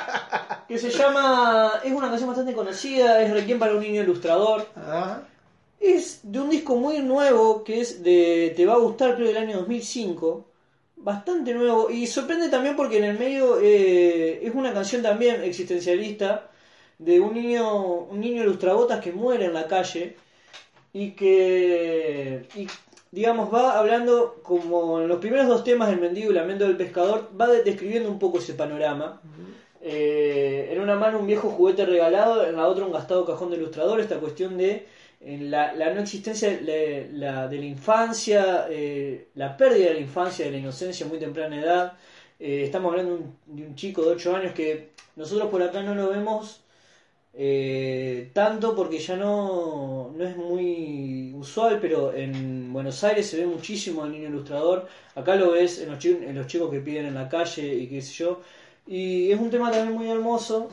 [0.68, 1.80] que se llama.
[1.84, 4.68] Es una canción bastante conocida, es Requiem para un niño ilustrador.
[4.76, 5.20] ah,
[5.80, 9.36] Es de un disco muy nuevo que es de Te va a gustar, creo del
[9.36, 10.46] año 2005.
[10.96, 16.50] Bastante nuevo y sorprende también porque en el medio eh, es una canción también existencialista
[16.98, 20.16] de un niño, un niño ilustrabotas que muere en la calle
[20.94, 22.68] y que, y,
[23.14, 27.30] digamos, va hablando como en los primeros dos temas del mendigo y lamento del pescador,
[27.40, 29.20] va de- describiendo un poco ese panorama.
[29.80, 33.56] Eh, en una mano un viejo juguete regalado, en la otra un gastado cajón de
[33.56, 34.86] ilustrador, esta cuestión de
[35.20, 40.00] en la, la no existencia de la, de la infancia, eh, la pérdida de la
[40.00, 41.92] infancia, de la inocencia a muy temprana edad.
[42.40, 45.82] Eh, estamos hablando de un, de un chico de 8 años que nosotros por acá
[45.82, 46.63] no lo vemos
[47.36, 53.46] eh, tanto porque ya no, no es muy usual, pero en Buenos Aires se ve
[53.46, 54.86] muchísimo el niño ilustrador.
[55.14, 57.88] Acá lo ves en los, chi- en los chicos que piden en la calle y
[57.88, 58.40] qué sé yo.
[58.86, 60.68] Y es un tema también muy hermoso.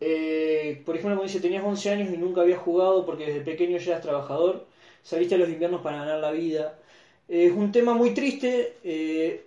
[0.00, 3.78] Eh, por ejemplo, como dice, tenías 11 años y nunca habías jugado porque desde pequeño
[3.78, 4.66] ya eras trabajador.
[5.02, 6.78] Saliste a los inviernos para ganar la vida.
[7.28, 8.74] Eh, es un tema muy triste,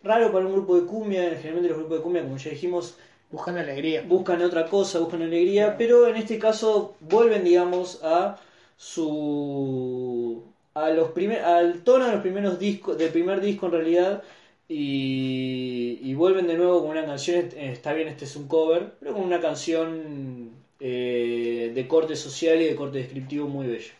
[0.03, 1.21] raro para un grupo de cumbia.
[1.35, 2.97] Generalmente los grupos de cumbia, como ya dijimos,
[3.31, 4.03] buscando alegría.
[4.07, 8.37] buscan otra cosa, buscan alegría, pero en este caso vuelven, digamos, a
[8.77, 14.23] su a los primer, al tono de los primeros discos, del primer disco en realidad,
[14.67, 18.95] y, y vuelven de nuevo con una canción, eh, está bien, este es un cover,
[18.99, 20.49] pero con una canción
[20.79, 23.93] eh, de corte social y de corte descriptivo muy bello.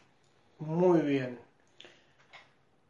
[0.60, 1.40] Muy bien.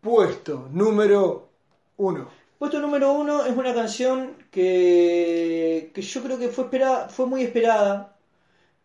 [0.02, 1.50] Puesto número
[1.98, 2.45] 1.
[2.58, 7.44] Puesto número uno es una canción que, que yo creo que fue esperada, fue muy
[7.44, 8.16] esperada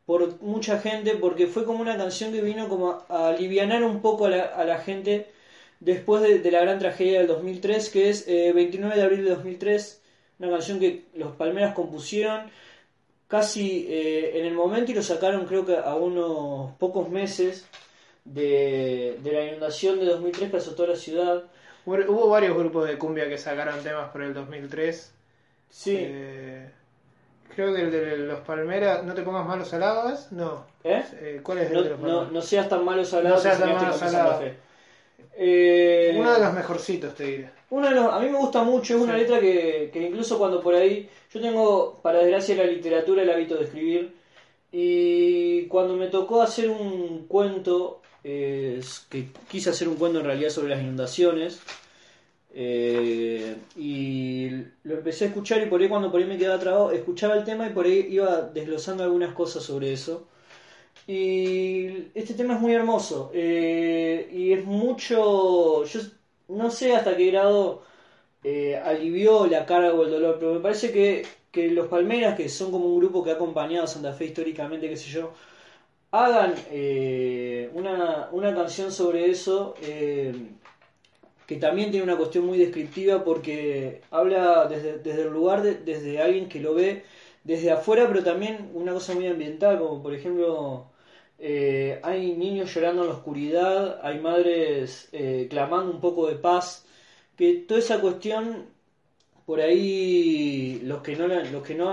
[0.06, 4.26] por mucha gente porque fue como una canción que vino como a alivianar un poco
[4.26, 5.30] a la, a la gente
[5.78, 9.30] después de, de la gran tragedia del 2003 que es eh, 29 de abril de
[9.30, 10.02] 2003
[10.40, 12.50] una canción que los Palmeras compusieron
[13.28, 17.66] casi eh, en el momento y lo sacaron creo que a unos pocos meses
[18.24, 21.44] de, de la inundación de 2003 que azotó la ciudad
[21.86, 25.12] Hubo varios grupos de cumbia que sacaron temas por el 2003.
[25.68, 26.68] sí Eh,
[27.54, 30.30] creo que el de los Palmeras, ¿no te pongas malos salados?
[30.32, 30.64] No.
[30.84, 31.02] ¿Eh?
[31.20, 32.32] Eh, ¿Cuál es el No, de los no, Palmeras?
[32.32, 34.30] no seas tan malo salado No seas tan enseñaste malo con salado.
[34.32, 34.56] Santa Fe.
[35.36, 37.50] Eh, Uno de los mejorcitos, te diré.
[37.70, 39.20] uno de los- a mí me gusta mucho, es una Sí.
[39.20, 43.30] letra que, que incluso cuando por ahí, yo tengo, para desgracia de la literatura, el
[43.30, 44.14] hábito de escribir,
[44.72, 50.70] y cuando me tocó hacer un cuento, que quise hacer un cuento en realidad sobre
[50.70, 51.60] las inundaciones,
[52.52, 54.50] eh, y
[54.82, 57.44] lo empecé a escuchar y por ahí cuando por ahí me quedaba trabado, escuchaba el
[57.44, 60.26] tema y por ahí iba desglosando algunas cosas sobre eso.
[61.06, 66.00] Y este tema es muy hermoso eh, y es mucho, yo
[66.48, 67.82] no sé hasta qué grado
[68.44, 72.48] eh, alivió la carga o el dolor, pero me parece que, que los Palmeras, que
[72.48, 75.32] son como un grupo que ha acompañado a Santa Fe históricamente, qué sé yo,
[76.12, 80.32] hagan eh, una, una canción sobre eso eh,
[81.46, 86.20] que también tiene una cuestión muy descriptiva porque habla desde, desde el lugar, de- desde
[86.22, 87.04] alguien que lo ve
[87.44, 90.86] desde afuera, pero también una cosa muy ambiental, como por ejemplo
[91.38, 96.86] eh, hay niños llorando en la oscuridad, hay madres eh, clamando un poco de paz,
[97.36, 98.66] que toda esa cuestión
[99.50, 101.88] por ahí los que no los que no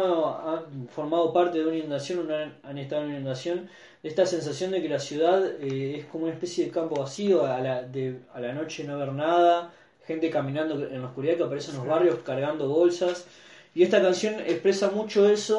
[0.52, 3.68] han formado parte de una inundación o no han, han estado en una inundación
[4.04, 7.60] esta sensación de que la ciudad eh, es como una especie de campo vacío a
[7.60, 9.74] la, de- a la noche no ver nada
[10.06, 13.26] gente caminando en la oscuridad que aparece en los barrios cargando bolsas.
[13.74, 15.58] Y esta canción expresa mucho eso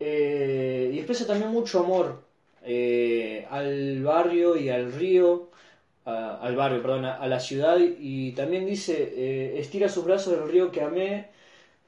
[0.00, 2.22] eh, y expresa también mucho amor
[2.64, 5.48] eh, al barrio y al río
[6.04, 10.72] al barrio, perdón, a, la ciudad y también dice, eh, estira sus brazos del río
[10.72, 11.30] que amé,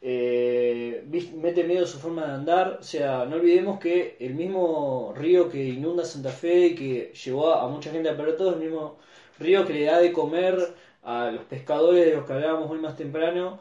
[0.03, 1.05] eh,
[1.37, 5.65] mete miedo su forma de andar, o sea, no olvidemos que el mismo río que
[5.65, 8.63] inunda Santa Fe y que llevó a, a mucha gente a perder todo, es el
[8.63, 8.99] mismo
[9.39, 10.57] río que le da de comer
[11.03, 13.59] a los pescadores de los que hablábamos hoy más temprano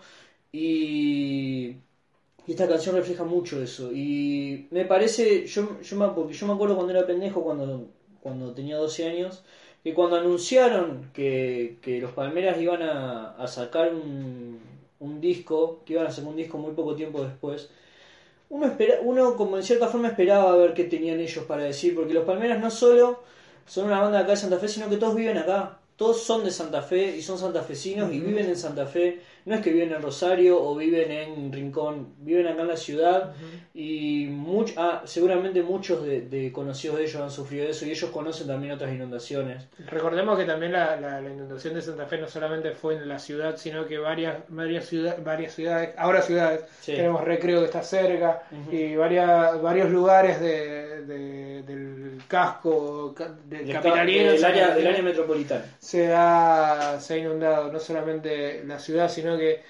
[0.51, 1.78] y
[2.45, 3.91] Y esta canción refleja mucho eso.
[3.93, 7.88] Y me parece, yo, yo me, porque yo me acuerdo cuando era pendejo, cuando,
[8.22, 9.43] cuando tenía 12 años,
[9.84, 14.60] que cuando anunciaron que, que los Palmeras iban a, a sacar un,
[15.00, 17.70] un disco, que iban a sacar un disco muy poco tiempo después,
[18.50, 22.14] uno, espera, uno como en cierta forma esperaba ver qué tenían ellos para decir, porque
[22.14, 23.24] los Palmeras no solo
[23.66, 25.80] son una banda de acá de Santa Fe, sino que todos viven acá.
[25.96, 29.22] Todos son de Santa Fe y son santafesinos y viven en Santa Fe.
[29.46, 33.34] No es que viven en Rosario o viven en Rincón, viven acá en la ciudad
[33.74, 38.10] y much, ah, seguramente muchos de, de conocidos de ellos han sufrido eso y ellos
[38.12, 39.68] conocen también otras inundaciones.
[39.88, 43.20] Recordemos que también la, la, la inundación de Santa Fe no solamente fue en la
[43.20, 46.94] ciudad, sino que varias varias, ciudad, varias ciudades, ahora ciudades, Sí.
[46.96, 54.30] tenemos Recreo que está cerca y varias, varios lugares de, de- del casco del capitalino
[54.32, 55.66] del se- área, del área metropolitana.
[55.80, 59.61] se ha, se ha inundado no solamente la ciudad, sino que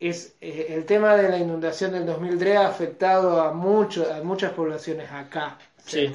[0.00, 4.52] es eh, el tema de la inundación del 2003 ha afectado a, mucho, a muchas
[4.52, 5.58] poblaciones acá.
[5.84, 6.10] Sí.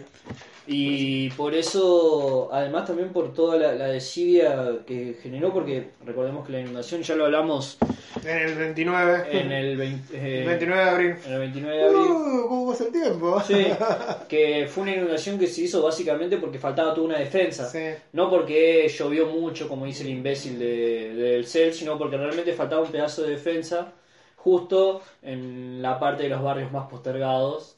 [0.69, 6.51] Y por eso, además también por toda la, la desidia que generó, porque recordemos que
[6.51, 7.77] la inundación ya lo hablamos
[8.25, 11.15] En el 29, en el, 20 eh, 29 de abril.
[11.25, 11.99] en el 29 de abril.
[12.11, 13.41] Uh, ¿Cómo pasa el tiempo?
[13.47, 13.65] Sí,
[14.27, 17.69] que fue una inundación que se hizo básicamente porque faltaba toda una defensa.
[17.69, 17.85] Sí.
[18.11, 22.81] No porque llovió mucho, como dice el imbécil de- del CEL, sino porque realmente faltaba
[22.81, 23.93] un pedazo de defensa
[24.35, 27.76] justo en la parte de los barrios más postergados,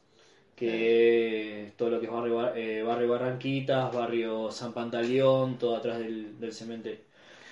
[0.60, 6.00] que todo lo que es barrio, Bar- eh, barrio Barranquitas, barrio San Pantaleón, todo atrás
[6.00, 7.02] del, del cementerio.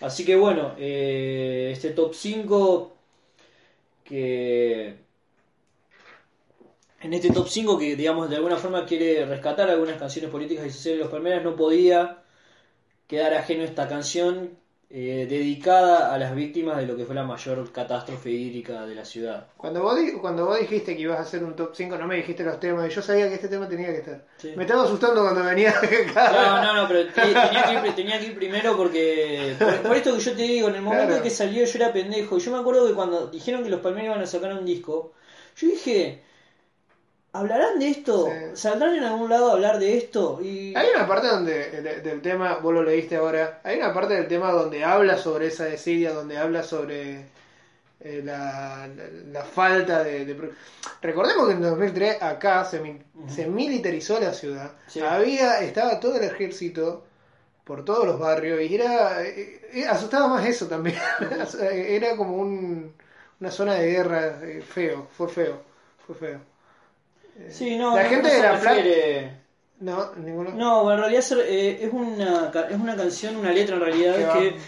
[0.02, 2.94] Así que bueno, eh, este top 5
[4.04, 4.98] que
[7.02, 10.70] en este top 5 que digamos de alguna forma quiere rescatar algunas canciones políticas y
[10.72, 12.24] sociales de los Palmeras no podía
[13.08, 14.58] quedar ajeno a esta canción
[14.90, 19.04] eh, dedicada a las víctimas de lo que fue la mayor catástrofe hídrica de la
[19.04, 19.48] ciudad.
[19.58, 22.44] Cuando vos, cuando vos dijiste que ibas a hacer un top 5, no me dijiste
[22.46, 24.24] los temas, y yo sabía que este tema tenía que estar.
[24.38, 24.54] Sí.
[24.56, 26.32] Me estaba asustando cuando venía acá.
[26.32, 29.56] No, no, no, pero te- tenía que ir, tenía que ir primero porque.
[29.60, 31.24] Por, por esto que yo te digo, en el momento Claro.
[31.24, 32.38] que salió yo era pendejo.
[32.38, 35.14] Y yo me acuerdo que cuando dijeron que los Palmeras iban a sacar un disco,
[35.58, 36.24] yo dije.
[37.38, 38.28] ¿Hablarán de esto?
[38.28, 38.56] Sí.
[38.56, 40.40] ¿Saldrán en algún lado a hablar de esto?
[40.42, 40.76] Y.
[40.76, 44.28] Hay una parte donde de- del tema, vos lo leíste ahora, hay una parte del
[44.28, 47.26] tema donde habla sobre esa desidia, donde habla sobre
[48.00, 50.36] eh, la, la- la falta de,
[51.02, 55.00] Recordemos que en 2003 acá se, mi- se militarizó la ciudad, Sí.
[55.02, 57.04] había estaba todo el ejército
[57.64, 60.96] por todos los barrios y era eh, eh, asustaba más eso también,
[61.62, 62.94] era como un,
[63.42, 65.62] una zona de guerra eh, feo, fue feo,
[66.06, 66.40] fue feo.
[67.50, 68.82] Sí, no, La no- gente de La Plata-
[69.80, 70.52] No, ninguno.
[70.52, 74.24] No, en realidad ser- eh, es, una, es una canción, una letra en realidad Que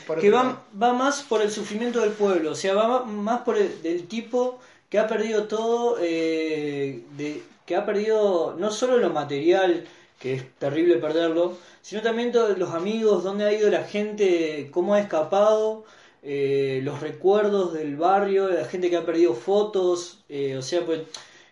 [0.07, 3.57] va que, va, va más por el sufrimiento del pueblo, o sea, va más por
[3.57, 9.09] el del tipo que ha perdido todo, eh, de, que ha perdido no solo lo
[9.09, 9.85] material,
[10.19, 14.93] que es terrible perderlo, sino también todos los amigos, dónde ha ido la gente, cómo
[14.93, 15.85] ha escapado,
[16.21, 21.01] eh, los recuerdos del barrio, la gente que ha perdido fotos, eh, o sea, pues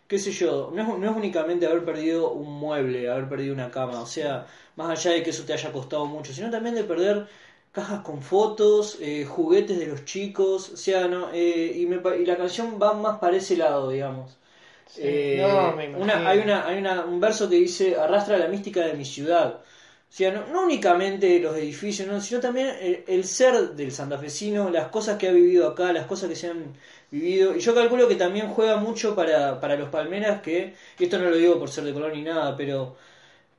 [0.07, 3.71] qué sé yo, no es, no es únicamente haber perdido un mueble, haber perdido una
[3.71, 6.83] cama, o sea, más allá de que eso te haya costado mucho, sino también de
[6.83, 7.27] perder
[7.71, 12.25] cajas con fotos, eh, juguetes de los chicos, o sea, no, eh, y, me y
[12.25, 14.37] la canción va más para ese lado, digamos.
[14.85, 15.01] Sí.
[15.03, 16.03] Eh, No, me imagino.
[16.03, 19.61] una, hay una, hay una, un verso que dice, arrastra la mística de mi ciudad.
[20.09, 22.19] O sea, no, únicamente los edificios, ¿no?
[22.21, 26.29] sino también el, el ser del santafesino, las cosas que ha vivido acá, las cosas
[26.29, 26.73] que se han
[27.11, 27.55] vivido.
[27.55, 31.29] Y yo calculo que también juega mucho para, para los Palmeras, que, y esto no
[31.29, 32.95] lo digo por ser de Colón ni nada, pero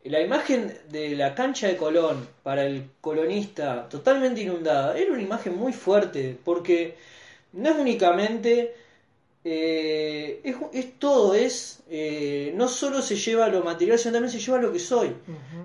[0.05, 5.57] la imagen de la cancha de Colón para el colonista totalmente inundada era una imagen
[5.57, 6.97] muy fuerte, porque
[7.53, 8.75] no es únicamente
[9.51, 14.41] eh, es, es todo, es eh, no solo se lleva lo material, sino también se
[14.41, 15.09] lleva lo que soy.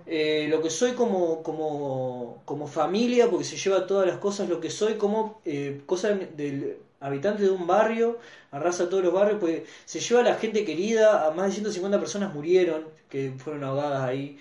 [0.05, 4.59] Eh, lo que soy como, como, como familia, porque se lleva todas las cosas, lo
[4.61, 5.41] que soy como
[5.86, 8.17] cosa del habitante de un barrio,
[8.51, 11.99] arrasa todos los barrios, pues se lleva a la gente querida, a más de 150
[11.99, 14.38] personas murieron, que fueron ahogadas ahí.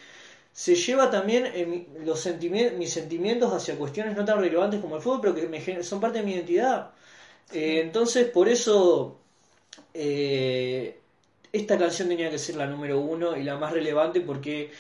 [0.53, 5.21] Se lleva también los sentimi- mis sentimientos hacia cuestiones no tan relevantes como el fútbol,
[5.23, 6.91] pero que me son parte de mi identidad.
[7.53, 9.19] Entonces, por eso,
[9.95, 10.99] eh,
[11.53, 14.71] esta canción tenía que ser la número uno y la más relevante porque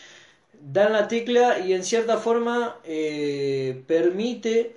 [0.60, 4.76] dan la tecla y en cierta forma eh, permite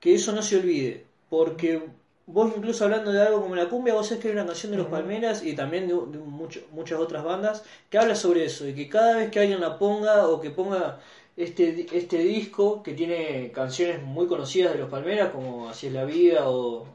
[0.00, 1.04] que eso no se olvide.
[1.30, 1.82] Porque
[2.26, 4.78] vos incluso hablando de algo como la cumbia, vos sabés que hay una canción de
[4.78, 8.74] los Palmeras y también de, de mucho- muchas otras bandas que habla sobre eso y
[8.74, 11.00] que cada vez que alguien la ponga o que ponga
[11.36, 16.04] este, este disco que tiene canciones muy conocidas de los Palmeras como Así es la
[16.04, 16.86] vida o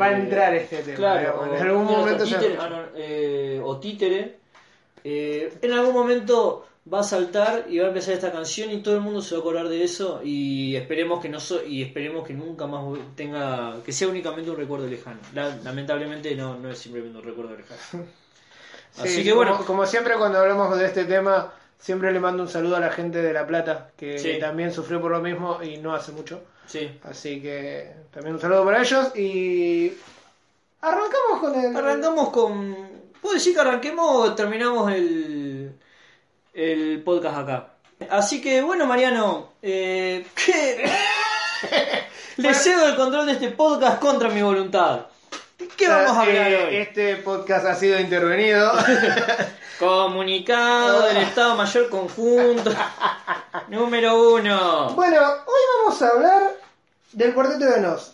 [0.00, 0.96] va a Eh, entrar este tema.
[0.96, 4.36] Claro, o, en algún momento títere, ah, no, eh, o títere,
[5.04, 8.94] eh, en algún momento va a saltar y va a empezar esta canción y todo
[8.94, 12.26] el mundo se va a acordar de eso y esperemos que no so- y esperemos
[12.26, 12.82] que nunca más
[13.14, 15.18] tenga que sea únicamente un recuerdo lejano.
[15.34, 18.04] La- lamentablemente no, no es simplemente un recuerdo lejano.
[18.90, 22.42] Sí, Así que como- bueno, Como, siempre cuando hablamos de este tema, siempre le mando
[22.42, 24.38] un saludo a la gente de La Plata, que Sí.
[24.40, 26.40] también sufrió por lo mismo y no hace mucho.
[26.68, 26.90] Sí.
[27.02, 29.92] Así que también un saludo para ellos y
[30.80, 31.76] arrancamos con el...
[31.76, 32.76] Arrancamos con
[33.20, 35.72] ¿Puedo decir que arranquemos o terminamos el
[36.54, 37.68] el podcast acá?
[38.10, 40.88] Así que bueno, Mariano, eh, ¿qué?
[42.36, 45.06] Le cedo el control de este podcast contra mi voluntad.
[45.58, 46.76] ¿De qué vamos a hablar Eh, hoy?
[46.76, 48.72] Este podcast ha sido intervenido.
[49.78, 52.74] Comunicado del Estado Mayor Conjunto.
[53.68, 54.90] Número uno.
[54.94, 56.42] bueno, hoy vamos a hablar
[57.12, 58.12] del Cuarteto de Nos.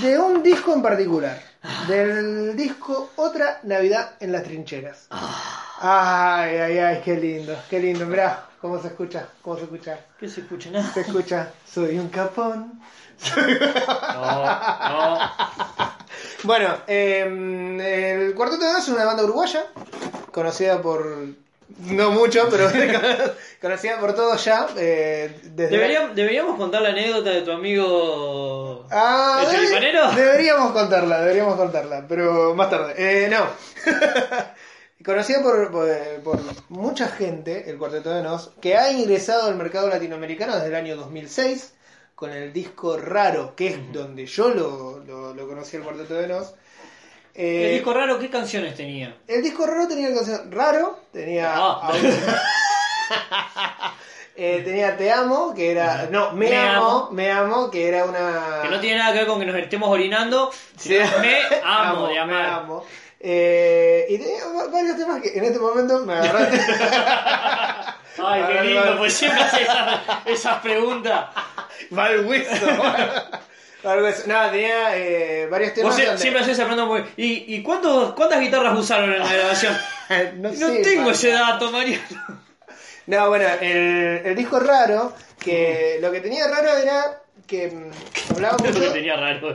[0.00, 1.42] De un disco en particular.
[1.88, 5.08] Del disco Otra Navidad en las Trincheras.
[5.80, 8.06] Ay, ay, ay, qué lindo, qué lindo.
[8.06, 9.98] Mirá cómo se escucha, cómo se escucha.
[10.20, 10.92] ¿Qué se escucha nada?
[10.92, 12.80] Se escucha, soy un capón.
[14.14, 14.44] No,
[14.90, 15.95] no.
[16.42, 17.22] Bueno, eh,
[18.28, 19.66] el Cuarteto de Nos es una banda uruguaya,
[20.32, 21.06] conocida por...
[21.80, 22.70] No mucho, pero
[23.60, 24.68] conocida por todos ya.
[24.78, 28.86] eh, desde Deberíamos, deberíamos contar la anécdota de tu amigo.
[28.90, 30.12] Ah, ¿El choripanero?
[30.12, 32.94] Deberíamos contarla, deberíamos contarla, pero más tarde.
[32.96, 33.46] Eh, no.
[35.04, 35.88] Conocida por, por,
[36.24, 36.38] por
[36.68, 40.96] mucha gente, el Cuarteto de Nos, que ha ingresado al mercado latinoamericano desde el año
[40.96, 41.74] 2006
[42.16, 46.26] con el disco Raro, que es donde yo lo, lo, lo conocí el Cuarteto de
[46.26, 46.54] Nos.
[47.34, 49.14] Eh, El disco raro, ¿qué canciones tenía?
[49.28, 51.52] el disco Raro tenía canción Raro, tenía...
[51.54, 51.92] Ah.
[54.38, 56.08] Eh, tenía Te Amo, que era...
[56.10, 57.08] No, Me, Me amo, Amo.
[57.10, 58.60] Me Amo, que era una...
[58.62, 60.50] Que no tiene nada que ver con que nos estemos orinando.
[60.76, 60.98] Sí.
[61.22, 62.44] Me amo de me amar.
[62.50, 62.84] amo.
[63.18, 66.58] Eh, y tenía va- varios temas que en este momento me agarraste.
[68.24, 71.26] Ay, qué lindo, pues siempre hace esas esas preguntas.
[71.96, 72.66] Va al hueso.
[74.26, 75.96] No, tenía eh, varios Vos temas.
[75.96, 77.04] sie- donde- siempre haces esa pregunta muy.
[77.16, 79.76] ¿Y, y cuántos, cuántas guitarras usaron en la grabación?
[80.38, 82.02] no, No sé, tengo ese dato, Mariano.
[83.06, 88.56] No, bueno, el, el disco raro, que lo que tenía raro era que mm, hablaba
[88.58, 88.80] Lo mucho.
[88.80, 89.50] que tenía raro.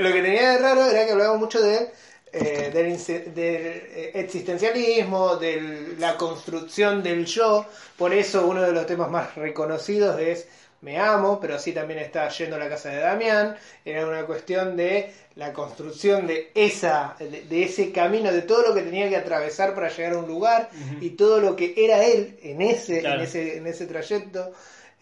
[0.00, 1.92] lo que tenía de raro era que hablaba mucho de,
[2.36, 7.66] eh, del, del, eh, existencialismo, de la construcción del yo.
[7.96, 10.46] Por eso uno de los temas más reconocidos es
[10.82, 13.56] Me amo, pero así también está Yendo a la casa de Damián.
[13.84, 18.74] Era una cuestión de la construcción de esa de, de ese camino, de todo lo
[18.74, 20.68] que tenía que atravesar para llegar a un lugar
[21.00, 23.20] y todo lo que era él en ese, Claro.
[23.20, 24.52] en ese, en ese trayecto.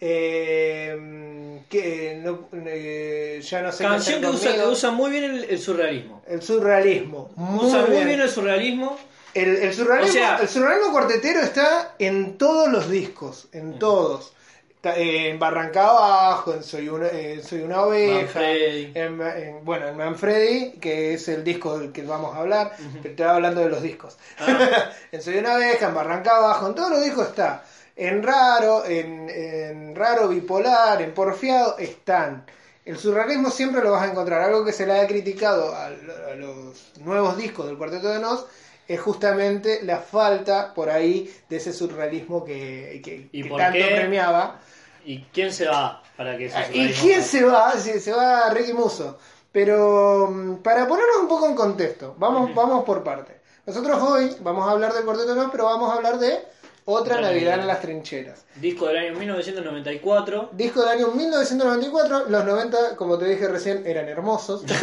[0.07, 5.43] Eh, que no, eh, ya no sé Canción que usa, que usa muy bien el,
[5.45, 6.21] el surrealismo.
[6.27, 7.31] El surrealismo.
[7.35, 8.07] Muy usa muy bien.
[8.07, 8.97] bien el surrealismo.
[9.33, 14.33] El, el surrealismo, O sea- el surrealismo cuartetero está en todos los discos, en todos.
[14.75, 17.09] Está, eh, en Barranca Abajo, en Soy una,
[17.43, 22.35] Soy una oveja, en, en- bueno, en Manfredi, que es el disco del que vamos
[22.35, 24.15] a hablar, te estaba hablando de los discos.
[24.39, 24.91] Ah.
[25.11, 27.63] en Soy una oveja, en Barranca Abajo, en todos los discos está.
[27.95, 32.45] En Raro, en, en Raro Bipolar, en Porfiado, están.
[32.83, 34.41] El surrealismo siempre lo vas a encontrar.
[34.41, 38.19] Algo que se le ha criticado a, lo- a los nuevos discos del Cuarteto de
[38.19, 38.45] Nos
[38.87, 43.79] es justamente la falta por ahí de ese surrealismo que, que- ¿Y que por tanto
[43.79, 43.95] qué?
[43.95, 44.59] premiaba.
[45.05, 47.71] ¿Y quién se va para que ese ¿Y surrealismo quién se va?
[47.73, 49.17] Se, se va Ricky Musso.
[49.51, 53.39] Pero mm, para ponernos un poco en contexto, vamos, vamos por parte.
[53.65, 56.39] Nosotros hoy vamos a hablar del Cuarteto de Nos, pero vamos a hablar de
[56.85, 57.59] Otra Navidad Navidad.
[57.61, 58.45] en las Trincheras.
[58.55, 60.49] Disco del año 1994.
[60.53, 64.63] Disco del año 1994, los 90, como te dije recién, eran hermosos.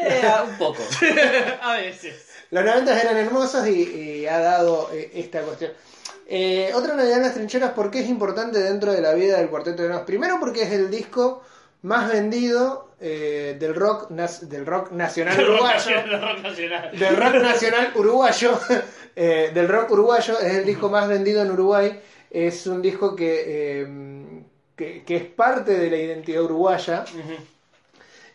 [0.00, 0.80] Eh, un poco.
[1.62, 2.28] a veces.
[2.52, 5.72] Los 90 eran hermosos y, y ha dado eh, esta cuestión.
[6.30, 9.50] Eh, otra Navidad en las trincheras, ¿por qué es importante dentro de la vida del
[9.50, 10.02] Cuarteto de Nos?
[10.02, 11.42] Primero porque es el disco
[11.82, 15.96] más vendido eh, del rock del rock nacional uruguayo.
[16.02, 16.98] Del rock nacional.
[16.98, 18.58] del rock nacional uruguayo.
[19.16, 22.00] eh, del rock uruguayo es el disco más vendido en Uruguay.
[22.30, 23.86] Es un disco que, eh,
[24.76, 27.04] que, que es parte de la identidad uruguaya.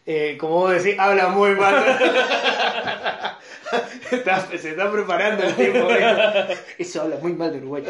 [0.05, 1.75] Eh, como vos decís, habla muy mal.
[4.11, 5.87] Está- se está preparando el tiempo.
[6.77, 7.83] Eso habla muy mal de Uruguay.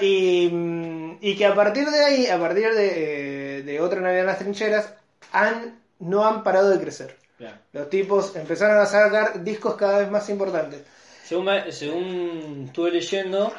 [0.00, 4.26] Y, mm, y que a partir de ahí, a partir de, de otra Navidad en
[4.26, 4.94] las trincheras,
[5.34, 7.16] han, no han parado de crecer.
[7.36, 7.56] Claro.
[7.72, 10.82] Los tipos empezaron a sacar discos cada vez más importantes.
[11.24, 13.52] Según, según estuve leyendo,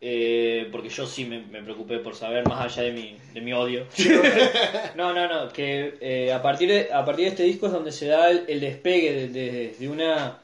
[0.00, 3.52] eh, porque yo sí me, me preocupé por saber más allá de mi, de mi
[3.52, 3.86] odio.
[4.96, 7.92] no, no, no, que eh, a, partir de, a partir de este disco es donde
[7.92, 10.38] se da el, el despegue de, de- de una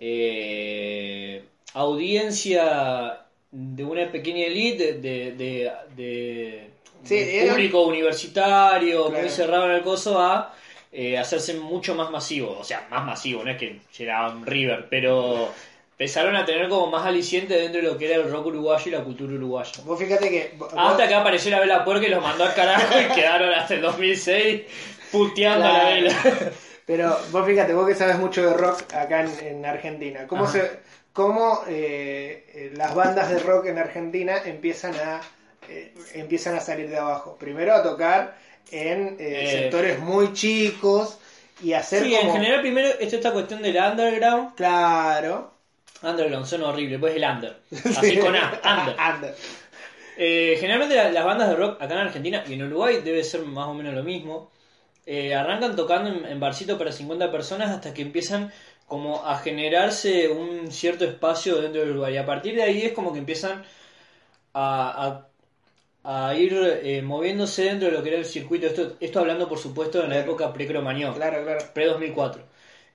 [0.00, 1.44] eh,
[1.74, 3.20] audiencia
[3.52, 6.69] de una pequeña elite de-
[7.04, 9.20] Sí, de era- público universitario, Claro.
[9.22, 10.54] muy cerrado en el coso, a
[10.92, 12.56] eh, hacerse mucho más masivo.
[12.58, 15.48] O sea, más masivo, no es que llegaban River, pero
[15.92, 18.90] empezaron a tener como más aliciente dentro de lo que era el rock uruguayo y
[18.90, 19.70] la cultura uruguaya.
[19.84, 20.54] Vos fíjate que.
[20.56, 23.74] vos- Hasta que apareció la vela puerca y los mandó al carajo y quedaron hasta
[23.74, 24.62] el 2006
[25.12, 25.94] puteando a la Claro.
[25.94, 26.16] vela.
[26.86, 30.52] Pero vos fíjate, vos que sabes mucho de rock acá en, en Argentina, ¿cómo, Ajá.
[30.54, 30.70] se,
[31.12, 35.20] cómo eh, eh, las bandas de rock en Argentina empiezan a,
[35.70, 37.36] eh, empiezan a salir de abajo?
[37.38, 38.36] Primero a tocar
[38.70, 39.50] en eh, Eh.
[39.62, 41.18] sectores muy chicos
[41.62, 42.22] y hacer Sí, como...
[42.28, 44.54] en general primero está esta cuestión del underground.
[44.56, 45.54] Claro.
[46.02, 47.60] Underground suena horrible, pues el under.
[47.84, 48.96] Así con A, under.
[49.14, 49.34] Under.
[50.16, 53.42] Eh, generalmente la- las bandas de rock acá en Argentina y en Uruguay debe ser
[53.42, 54.50] más o menos lo mismo.
[55.06, 58.52] Eh, arrancan tocando en, en barcito para 50 personas hasta que empiezan
[58.86, 62.14] como a generarse un cierto espacio dentro del Uruguay.
[62.14, 63.64] Y a partir de ahí es como que empiezan
[64.52, 65.26] a, a-
[66.12, 68.66] a ir eh, moviéndose dentro de lo que era el circuito.
[68.66, 71.64] Esto, esto hablando por supuesto en la época pre-cromañón Claro, claro.
[71.72, 72.38] pre-2004.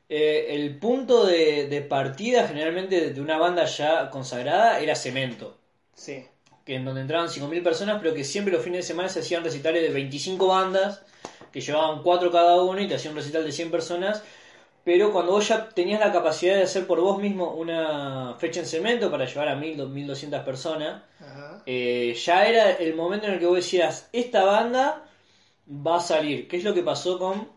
[0.10, 5.58] Eh, el punto de, de partida generalmente de una banda ya consagrada era Cemento,
[5.96, 6.26] Sí.
[6.66, 9.44] que en donde entraban 5.000 personas, pero que siempre los fines de semana se hacían
[9.44, 11.04] recitales de 25 bandas,
[11.52, 14.24] que llevaban 4 cada uno y te hacían un recital de 100 personas.
[14.86, 18.68] Pero cuando vos ya tenías la capacidad de hacer por vos mismo una fecha en
[18.68, 21.64] cemento para llevar a 1.000, 1.200 personas, Ajá.
[21.66, 25.03] eh, ya era el momento en el que vos decías, esta banda
[25.68, 26.48] va a salir.
[26.48, 27.49] ¿Qué es lo que pasó con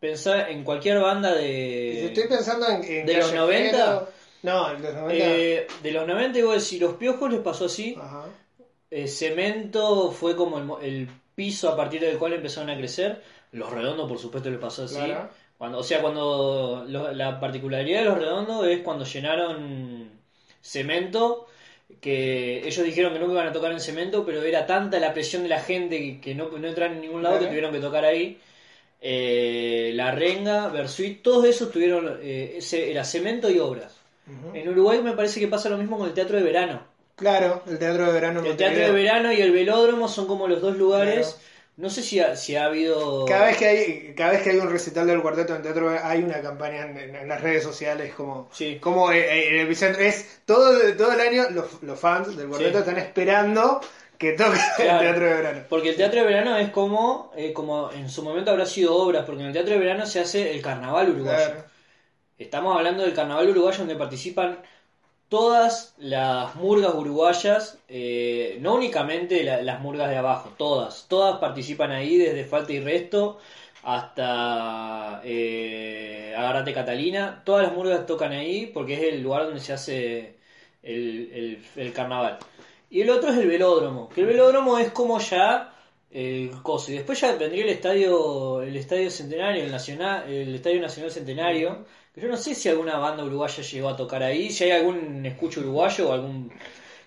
[0.00, 2.06] pensar en cualquier banda de...
[2.06, 2.82] Estoy pensando en...
[2.84, 3.76] en ¿de los Callejero.
[3.84, 4.08] 90?
[4.44, 5.14] No, en los 90...
[5.14, 7.98] Eh, de los 90, y vos decís, los piojos les pasó así.
[8.00, 8.24] Ajá.
[8.90, 13.22] Eh, cemento fue como el, el piso a partir del cual empezaron a crecer.
[13.52, 14.94] Los redondos, por supuesto, les pasó así.
[14.94, 15.28] Claro.
[15.58, 20.10] Cuando, o sea, cuando lo- la particularidad de los redondos es cuando llenaron
[20.60, 21.46] cemento,
[22.00, 25.42] que ellos dijeron que nunca iban a tocar en cemento, pero era tanta la presión
[25.44, 28.04] de la gente que, que no, no entraron en ningún lado que tuvieron que tocar
[28.04, 28.38] ahí.
[29.00, 33.94] Eh, la Renga, Versuit, todos esos tuvieron, eh, ese, era cemento y obras.
[34.54, 36.82] En Uruguay me parece que pasa lo mismo con el teatro de verano.
[37.14, 38.44] Claro, el teatro de verano.
[38.44, 41.28] El teatro de verano y el velódromo son como los dos lugares.
[41.28, 41.55] Claro.
[41.76, 43.26] No sé si ha, si ha habido.
[43.26, 46.22] Cada vez que hay cada vez que hay un recital del cuarteto en teatro hay
[46.22, 48.78] una campaña en, en- en las redes sociales como Sí.
[48.80, 52.78] como eh, eh, el epicentro es todo todo el año los, los fans del cuarteto
[52.78, 52.78] Sí.
[52.78, 53.80] están esperando
[54.16, 54.92] que toque Claro.
[55.00, 55.62] el teatro de verano.
[55.68, 59.26] Porque el teatro de verano es como, eh, como en su momento habrá sido obras,
[59.26, 61.44] porque en el teatro de verano se hace el carnaval uruguayo.
[61.44, 61.64] Claro.
[62.38, 64.58] Estamos hablando del carnaval uruguayo donde participan
[65.28, 71.90] todas las murgas uruguayas, eh, no únicamente la- las murgas de abajo, todas, todas participan
[71.92, 73.38] ahí desde Falta y Resto
[73.82, 79.72] hasta eh, Agarrate Catalina, todas las murgas tocan ahí porque es el lugar donde se
[79.72, 80.36] hace
[80.82, 82.38] el, el- el carnaval.
[82.90, 85.72] Y el otro es el velódromo, que el velódromo es como ya
[86.10, 86.92] el coso.
[86.92, 91.84] Y después ya vendría el estadio, el estadio centenario, el nacional, el estadio nacional centenario.
[92.16, 95.60] Yo no sé si alguna banda uruguaya llegó a tocar ahí, si hay algún escucho
[95.60, 96.50] uruguayo o algún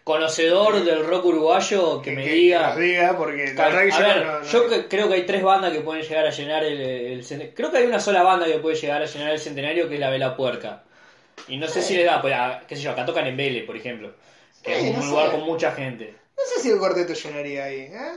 [0.03, 2.75] conocedor del rock uruguayo que me que diga.
[2.75, 4.43] diga porque la Claro, verdad que a yo ver, no- no-
[4.79, 7.71] yo creo que hay tres bandas que pueden llegar a llenar el, el cen- Creo
[7.71, 10.09] que hay una sola banda que puede llegar a llenar el centenario que es la
[10.11, 10.83] Vela Puerca.
[11.47, 13.65] Y no sé si le da, pues, a- qué sé yo, acá tocan en Vélez,
[13.65, 14.13] por ejemplo.
[14.61, 15.31] Que Sí, es un no lugar sé.
[15.31, 16.13] con mucha gente.
[16.37, 18.11] no sé si el cuarteto llenaría ahí, ¿eh?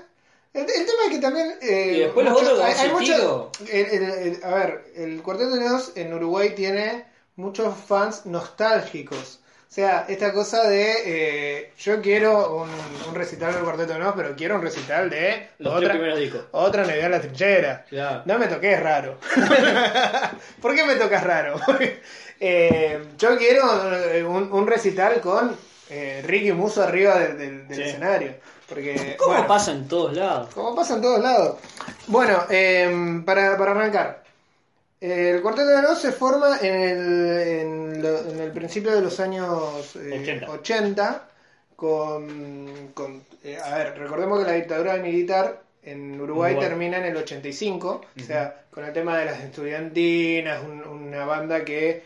[0.54, 4.40] El, el tema es que también eh, Y después los otros, hay, mucho- el- el-
[4.44, 7.06] a ver, el cuarteto de Nos en Uruguay tiene
[7.36, 9.38] muchos fans nostálgicos.
[9.70, 12.68] O sea, esta cosa de eh, yo quiero un,
[13.08, 16.42] un recital del cuarteto de Nos, pero quiero un recital de Los otra, primeros discos.
[16.50, 17.84] otra Navidad en la trinchera.
[17.88, 18.22] Claro.
[18.26, 19.16] No me toques raro.
[20.60, 21.58] ¿Por qué me tocas raro?
[22.44, 23.62] Eh, yo quiero
[24.10, 25.56] eh, un, un recital con
[25.90, 27.82] eh, Ricky Muso arriba del, del- del Sí.
[27.84, 28.34] escenario.
[28.72, 30.54] Porque, ¿Cómo bueno, pasa en todos lados?
[30.54, 31.56] como pasa en todos lados.
[32.06, 34.22] Bueno, eh, para, para arrancar.
[35.00, 39.18] El Cuarteto de Nos se forma en el, en lo- en el principio de los
[39.20, 40.50] años eh, 80.
[40.50, 41.28] 80
[41.76, 46.68] con, con, eh, a ver, recordemos que la dictadura militar en Uruguay Uruguay.
[46.68, 51.64] termina en el 85, o sea, con el tema de las estudiantinas, un- una banda
[51.64, 52.04] que...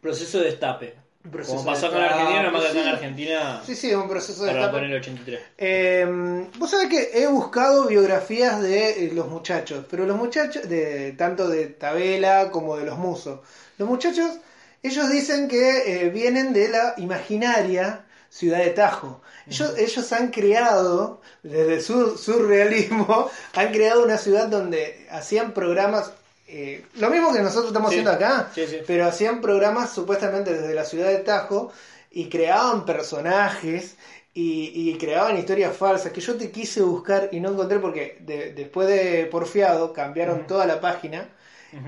[0.00, 0.94] Proceso de destape.
[1.30, 2.90] Proceso Como pasó con Argentina, nomás que acá en sí.
[2.90, 5.40] Argentina Sí, sí, un proceso de para poner el 83.
[5.58, 11.12] Eh, Vos sabés que he buscado biografías de eh, los muchachos, pero los muchachos, de
[11.12, 13.40] tanto de Tabela como de los Musos,
[13.78, 14.38] los muchachos,
[14.82, 19.20] ellos dicen que eh, vienen de la imaginaria Ciudad de Tajo.
[19.48, 26.12] Ellos, ellos han creado, desde su surrealismo, han creado una ciudad donde hacían programas,
[26.48, 27.96] eh, lo mismo que nosotros estamos Sí.
[28.00, 28.78] haciendo acá, Sí, sí.
[28.86, 31.72] pero hacían programas supuestamente desde la ciudad de Tajo
[32.10, 33.96] y creaban personajes
[34.34, 38.52] y, y creaban historias falsas que yo te quise buscar y no encontré porque de-
[38.54, 41.28] después de Porfiado cambiaron toda la página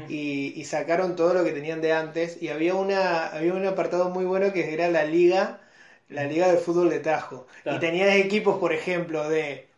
[0.08, 4.10] y, y sacaron todo lo que tenían de antes y había una había un apartado
[4.10, 5.60] muy bueno que era la liga
[6.08, 7.78] la liga de fútbol de Tajo Claro.
[7.78, 9.69] y tenías equipos por ejemplo de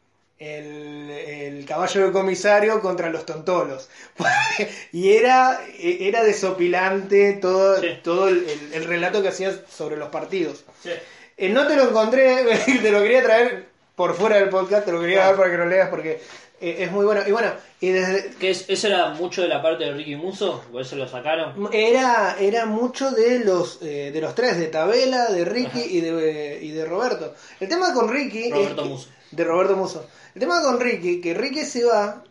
[0.43, 3.89] el, el caballo del comisario contra los tontolos
[4.93, 7.89] y era era desopilante todo Sí.
[8.03, 10.91] todo el, el- el relato que hacías sobre los partidos Sí.
[11.37, 12.45] Eh, no te lo encontré
[12.83, 13.67] te lo quería traer
[13.97, 16.21] por fuera del podcast te lo quería dar para que lo leas porque
[16.61, 19.61] eh, es muy bueno y bueno y desde ¿Qué es, ¿Eso era mucho de la
[19.61, 20.63] parte de Ricky Muso?
[20.71, 21.69] ¿Por eso lo sacaron?
[21.73, 26.61] Era, era mucho de los eh, de los tres, de Tabela, de Ricky y de,
[26.63, 27.35] y de Roberto.
[27.59, 29.09] El tema con Ricky Roberto es-.
[29.33, 30.07] De Roberto Muso.
[30.35, 32.23] El tema con Ricky, que Ricky se va,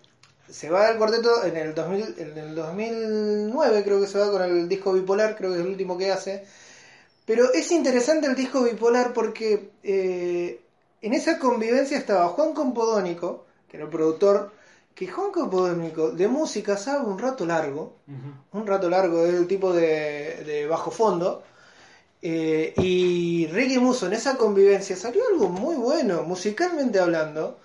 [0.49, 4.41] se va del cuarteto en el 2000, en el 2009 creo que se va con
[4.43, 6.45] el disco bipolar, creo que es el último que hace.
[7.25, 10.61] Pero es interesante el disco bipolar porque eh,
[11.01, 14.51] en esa convivencia estaba Juan Compodónico, que era el productor,
[14.93, 17.95] que Juan Compodónico de música sabe un rato largo,
[18.51, 21.43] un rato largo, es el tipo de, de bajo fondo.
[22.21, 27.59] Eh, y Ricky Musso en esa convivencia salió algo muy bueno, musicalmente hablando.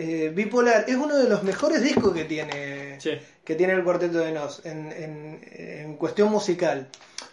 [0.00, 3.18] Eh, Bipolar es uno de los mejores discos que tiene, Sí.
[3.44, 6.86] que tiene el Cuarteto de Nos en, en- en cuestión musical.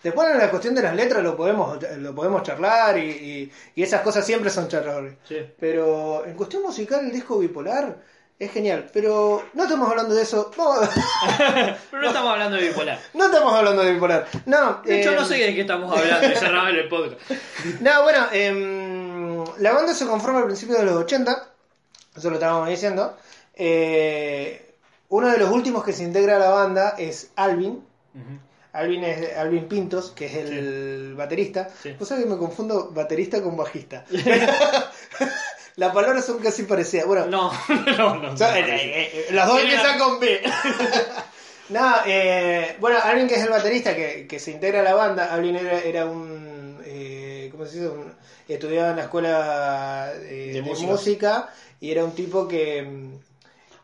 [0.03, 3.83] Después en la cuestión de las letras lo podemos, lo podemos charlar y, y- y
[3.83, 5.13] esas cosas siempre son charlables.
[5.27, 5.37] Sí.
[5.59, 7.97] Pero en cuestión musical el disco Bipolar
[8.39, 8.89] es genial.
[8.93, 10.51] Pero no estamos hablando de eso.
[10.57, 10.89] Vamos-
[11.91, 12.99] Pero no estamos hablando de bipolar.
[13.13, 14.27] no estamos hablando de Bipolar.
[14.45, 16.27] No, De hecho, eh, no sé de qué estamos hablando.
[16.31, 17.19] y cerraba el podcast.
[17.81, 21.49] No, bueno, em, la banda se conforma al principio de los 80,
[22.15, 23.17] eso lo estábamos diciendo.
[23.53, 24.73] Eh,
[25.09, 27.83] uno de los últimos que se integra a la banda es Alvin.
[28.73, 31.69] Alvin es Alvin Pintos, que es el baterista.
[31.81, 31.95] Sí.
[31.97, 34.03] Vos sabés que me confundo baterista con bajista.
[35.77, 37.05] Las palabras son casi parecidas.
[37.05, 37.51] Bueno, No,
[37.97, 38.37] no, no.
[38.37, 40.41] sea, eh, eh, eh, las dos empiezan con B.
[41.69, 45.33] no, eh, bueno, Alvin que es el baterista que, que se integra a la banda,
[45.33, 47.89] Alvin era, era un, eh, ¿cómo se dice?
[47.89, 48.13] Un-
[48.47, 50.87] estudiaba en la escuela eh, de, música.
[50.91, 51.49] música.
[51.81, 52.83] y era un tipo que...
[52.83, 53.15] mm,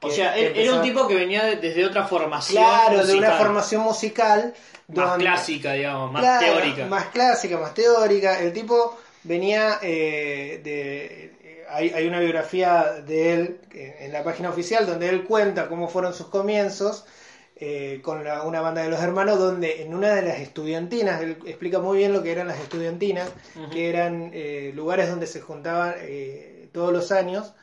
[0.02, 2.64] O sea, era un tipo que venía de- desde otra formación.
[2.64, 4.54] Claro, de una formación musical.
[4.88, 6.86] Más donde- clásica, digamos, más Claro, teórica.
[6.86, 8.40] Más clásica, más teórica.
[8.40, 11.32] El tipo venía eh, de...
[11.72, 16.14] Hay, hay una biografía de él en la página oficial donde él cuenta cómo fueron
[16.14, 17.06] sus comienzos
[17.56, 21.38] eh, con la- una banda de los hermanos donde en una de las estudiantinas, él
[21.45, 23.30] explica muy bien lo que eran las estudiantinas,
[23.72, 27.53] que eran eh, lugares donde se juntaban eh, todos los años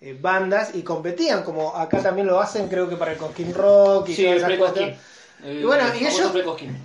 [0.00, 4.08] eh, bandas y competían, como acá también lo hacen creo que para el Cosquín Rock
[4.10, 4.74] y Sí, todas esas cosas.
[5.42, 6.32] Y bueno, y ellos-.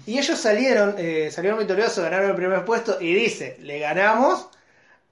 [0.07, 4.47] Y ellos salieron, eh, salieron victoriosos, ganaron el primer puesto y dice, le ganamos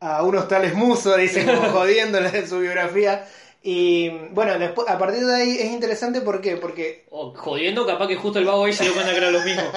[0.04, 3.26] a unos tales musos, dicen como jodiendo en su biografía.
[3.62, 6.58] Y bueno, después, a partir de ahí es interesante ¿por qué?
[6.58, 9.42] porque O jodiendo, capaz que justo el vago ahí se dio cuenta que era lo
[9.42, 9.64] mismo.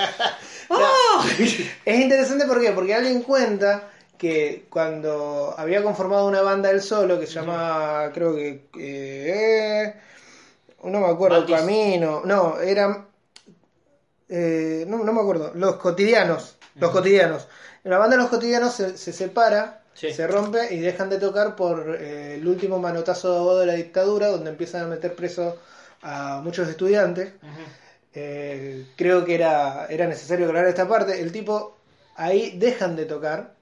[1.85, 2.73] es interesante ¿por qué?
[2.73, 8.35] porque alguien cuenta que cuando había conformado una banda él solo que se llama, creo
[8.35, 9.95] que, eh,
[10.83, 11.55] no me acuerdo, Batis.
[11.55, 13.07] Camino, no, eran,
[14.29, 17.47] eh, no, no me acuerdo, Los Cotidianos, Los Cotidianos.
[17.85, 20.13] La banda de Los Cotidianos se, se separa, Sí.
[20.13, 23.73] se rompe y dejan de tocar por eh, el último manotazo de abogado de la
[23.73, 25.57] dictadura, donde empiezan a meter preso
[26.03, 27.33] a muchos estudiantes.
[28.15, 31.21] Eh, creo que era, era necesario aclarar esta parte.
[31.21, 31.77] El tipo
[32.17, 33.55] ahí dejan de tocar.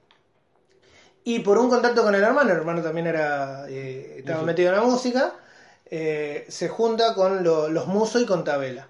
[1.24, 4.76] Y por un contacto con el hermano, el hermano también era eh, estaba metido en
[4.76, 5.34] la música,
[5.90, 8.88] se junta con lo- los Muso y con Tabela.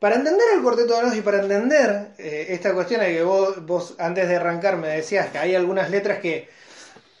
[0.00, 3.64] Para entender el cuarteto de Nos y para entender eh, esta cuestión de que vos,
[3.66, 6.48] vos antes de arrancar me decías que hay algunas letras que...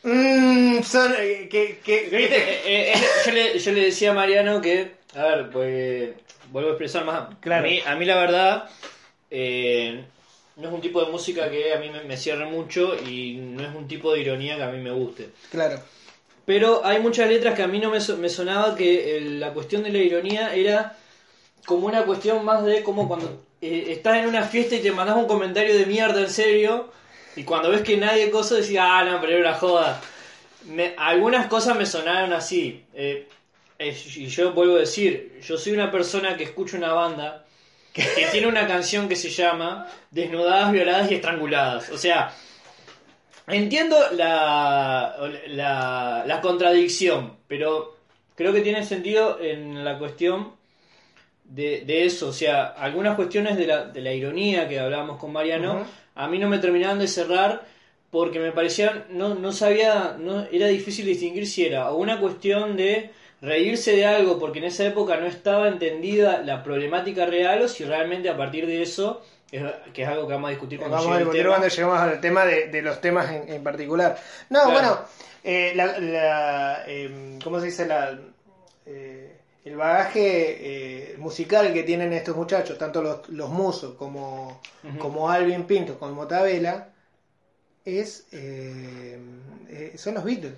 [0.02, 2.36] mm, son, eh, que, que- ¿Viste?
[2.64, 6.10] Eh, eh, yo, le, yo le decía a Mariano que, a ver, pues
[6.50, 7.28] vuelvo a expresar más.
[7.40, 7.66] Claro.
[7.66, 8.70] A, mí, a mí la verdad,
[9.30, 13.62] no es un tipo de música que a mí me, me cierre mucho y no
[13.62, 15.28] es un tipo de ironía que a mí me guste.
[15.50, 15.80] Claro.
[16.46, 19.82] Pero hay muchas letras que a mí no me, me sonaba que eh, la cuestión
[19.82, 20.96] de la ironía era
[21.66, 25.16] como una cuestión más de como cuando eh, estás en una fiesta y te mandas
[25.16, 26.90] un comentario de mierda en serio
[27.36, 30.00] y cuando ves que nadie cosa decís, ah, no, pero era una joda.
[30.66, 32.84] Me- algunas cosas me sonaron así.
[32.94, 33.26] eh,
[33.82, 37.46] y yo vuelvo a decir, yo soy una persona que escucha una banda
[37.94, 41.88] que tiene una canción que se llama Desnudadas, Violadas y Estranguladas.
[41.90, 42.30] O sea,
[43.48, 45.16] entiendo la,
[45.48, 47.96] la, la contradicción, pero
[48.36, 50.52] creo que tiene sentido en la cuestión
[51.50, 52.28] de, de eso.
[52.28, 56.38] O sea, algunas cuestiones de la, de la ironía que hablábamos con Mariano, a mí
[56.38, 57.62] no me terminaban de cerrar
[58.10, 62.76] porque me parecían, no, no sabía, no, era difícil distinguir si era o una cuestión
[62.76, 63.10] de
[63.40, 67.84] reírse de algo porque en esa época no estaba entendida la problemática real o si
[67.84, 69.22] realmente a partir de eso,
[69.52, 69.62] es-
[69.94, 72.44] que es algo que vamos a discutir cuando Vamos a discutir cuando lleguemos al tema
[72.44, 74.16] de, de los temas en, en particular.
[74.50, 74.72] No, Claro.
[74.72, 74.98] bueno,
[75.44, 77.86] eh, la, la, em, ¿cómo se dice?
[77.86, 78.18] La,
[78.86, 79.19] eh,
[79.64, 80.22] el bagaje
[81.12, 84.98] eh, musical que tienen estos muchachos, tanto los, los musos como, Ujú.
[84.98, 86.88] como Alvin Pinto, como Tabela,
[87.84, 89.18] es, eh,
[89.68, 90.54] eh, son los Beatles.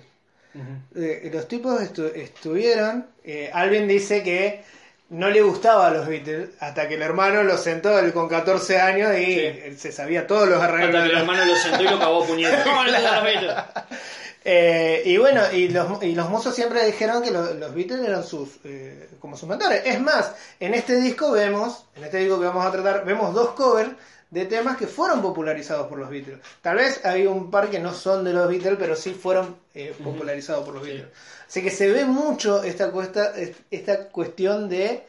[0.95, 3.07] Eh, los tipos estu- estuvieron.
[3.23, 4.61] eh, Alvin dice que
[5.09, 8.79] no le gustaba a los Beatles hasta que el hermano lo sentó él con 14
[8.79, 9.39] años y Sí.
[9.39, 10.95] él se sabía todos los arreglos.
[10.95, 12.27] Hasta que el hermano lo sentó y lo cagó a
[14.45, 18.23] Eh, y bueno, y los, y los mozos siempre dijeron que lo- los Beatles eran
[18.23, 19.81] sus eh, como sus mentores.
[19.85, 23.51] Es más, en este disco vemos, en este disco que vamos a tratar, vemos dos
[23.51, 23.91] covers
[24.31, 26.39] de temas que fueron popularizados por los Beatles.
[26.61, 29.93] Tal vez hay un par que no son de los Beatles, pero sí fueron eh,
[30.03, 30.83] popularizados por los.
[30.83, 31.07] Beatles.
[31.47, 33.31] Así que se ve mucho esta, cuesta,
[33.69, 35.03] esta cuestión de,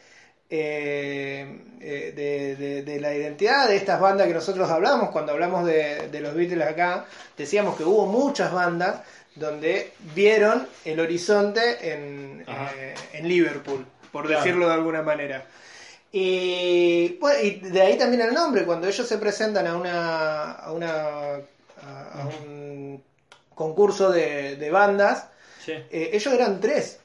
[0.51, 6.09] eh, de, de- de la identidad de estas bandas que nosotros hablamos cuando hablamos de,
[6.09, 7.06] de los Beatles acá.
[7.36, 9.01] Decíamos que hubo muchas bandas
[9.35, 14.40] donde vieron el horizonte en, eh, en Liverpool, por Claro.
[14.43, 15.44] decirlo de alguna manera.
[16.12, 20.73] Y, bueno, y de ahí también el nombre, cuando ellos se presentan a una a,
[20.73, 20.93] una,
[21.82, 23.02] a, a un
[23.55, 25.27] concurso de, de bandas,
[25.65, 25.73] Sí.
[25.73, 27.01] eh, ellos eran tres.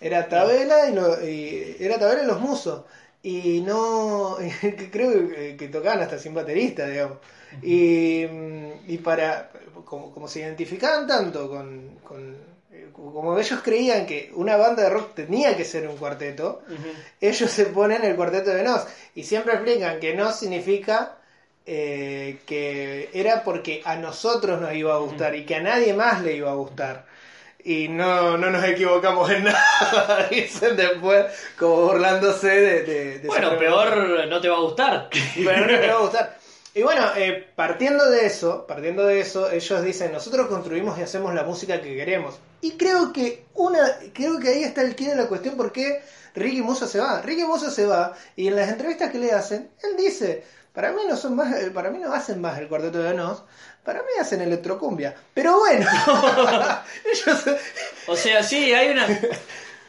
[0.00, 2.82] Era Tabela y, lo- y- era Tabela y los Musos.
[3.22, 7.18] Y no que creo que, que tocaban hasta sin baterista, digamos.
[7.62, 9.50] Y, mm, y para
[9.84, 12.36] como, como se identificaban tanto con, con-
[12.72, 16.62] eh, como ellos creían que una banda de rock tenía que ser un cuarteto,
[17.20, 21.18] ellos se ponen el cuarteto de Nos y siempre explican que Nos significa
[21.66, 26.22] eh, que era porque a nosotros nos iba a gustar y que a nadie más
[26.22, 27.06] le iba a gustar.
[27.64, 31.26] Y no, no nos equivocamos en nada, dicen después,
[31.58, 32.82] como burlándose de...
[32.82, 35.08] de- de Bueno, peor no te va a gustar.
[35.34, 36.38] Pero no te va a gustar.
[36.74, 41.34] Y bueno, eh, partiendo de eso, partiendo de eso, ellos dicen, nosotros construimos y hacemos
[41.34, 42.38] la música que queremos.
[42.62, 43.78] Y creo que una,
[44.14, 46.00] creo que ahí está el quid de la cuestión por qué
[46.34, 47.20] Ricky Musa se va.
[47.20, 51.02] Ricky Musa se va y en las entrevistas que le hacen, él dice, para mí
[51.06, 53.42] no son más, para mí no hacen más el cuarteto de Nos,
[53.84, 55.14] para mí hacen electrocumbia.
[55.34, 55.86] Pero bueno,
[57.12, 57.44] ellos
[58.06, 59.06] O sea, sí, hay una.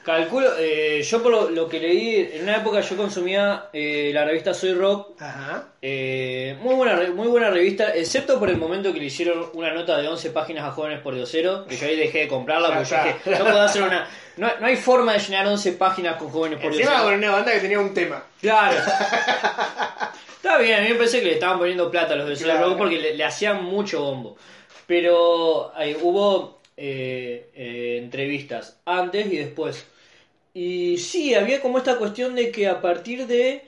[0.04, 4.26] Calculo, eh, yo por lo, lo que leí, en una época yo consumía eh, la
[4.26, 5.70] revista Soy Rock, Ajá.
[5.82, 9.98] eh, muy, buena, muy buena revista, excepto por el momento que le hicieron una nota
[9.98, 12.98] de 11 páginas a jóvenes por diosero, que yo ahí dejé de comprarla porque yo
[13.02, 14.06] dije, no puedo hacer una.
[14.36, 17.04] No, no hay forma de llenar 11 páginas con jóvenes por Encima diosero.
[17.10, 18.24] con una banda que tenía un tema.
[18.42, 18.78] Claro.
[20.44, 22.44] Está bien, a mí me parece que le estaban poniendo plata a los de Soy
[22.44, 22.68] Claro.
[22.68, 24.36] Rock porque le, le hacían mucho bombo.
[24.86, 29.88] Pero ahí, hubo eh, eh, entrevistas antes y después.
[30.54, 33.64] Y sí, había como esta cuestión de que a partir de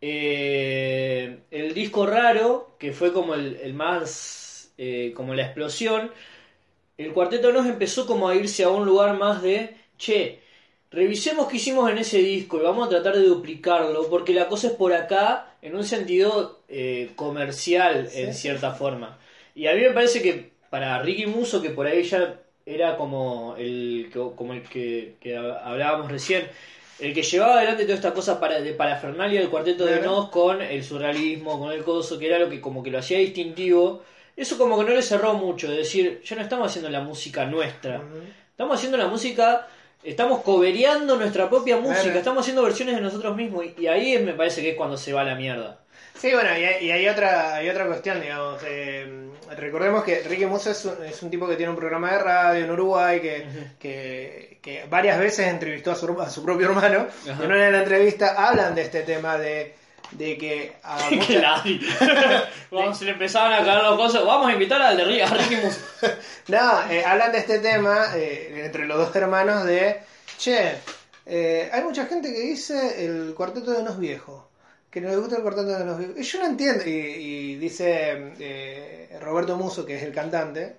[0.00, 4.72] eh, el disco raro, que fue como el, el más,
[5.16, 6.12] como la explosión,
[6.96, 10.38] el cuarteto nos empezó como a irse a un lugar más de, che,
[10.92, 14.68] revisemos qué hicimos en ese disco y vamos a tratar de duplicarlo, porque la cosa
[14.68, 19.18] es por acá en un sentido eh, comercial, Sí, en cierta forma.
[19.54, 23.56] Y a mí me parece que para Ricky Muso, que por ahí ya era como
[23.58, 26.46] el que, como el que, que hablábamos recién,
[27.00, 30.00] el que llevaba adelante toda esta cosa para, de parafernalia del cuarteto de.
[30.00, 33.18] Nos con el surrealismo, con el coso, que era lo que como que lo hacía
[33.18, 34.02] distintivo.
[34.36, 37.44] Eso como que no le cerró mucho, de decir, ya no estamos haciendo la música
[37.44, 38.02] nuestra,
[38.50, 39.68] estamos haciendo la música,
[40.02, 44.32] estamos cobereando nuestra propia música, estamos haciendo versiones de nosotros mismos, y, y ahí me
[44.34, 45.78] parece que es cuando se va la mierda.
[46.18, 48.62] Sí, bueno, y hay, y hay otra hay otra cuestión, digamos.
[48.66, 52.18] eh, recordemos que Ricky Musa es un, es un tipo que tiene un programa de
[52.18, 53.46] radio en Uruguay que,
[53.78, 57.06] que, que varias veces entrevistó a su, a su propio hermano.
[57.24, 59.74] Y en una de las entrevistas hablan de este tema de,
[60.12, 60.98] de que a.
[62.70, 65.56] Vamos, se le empezaban a caer los cosas, vamos a invitar al de a Ricky
[65.56, 65.80] Muso.
[66.48, 70.00] No, eh, hablan de este tema eh, entre los dos hermanos de,
[70.36, 70.74] che,
[71.26, 74.44] eh, hay mucha gente que dice el cuarteto de los viejos,
[74.90, 76.16] que no le gusta el cuarteto de los viejos.
[76.18, 80.76] Y yo no entiendo, y, y dice eh, Roberto Muso, que es el cantante,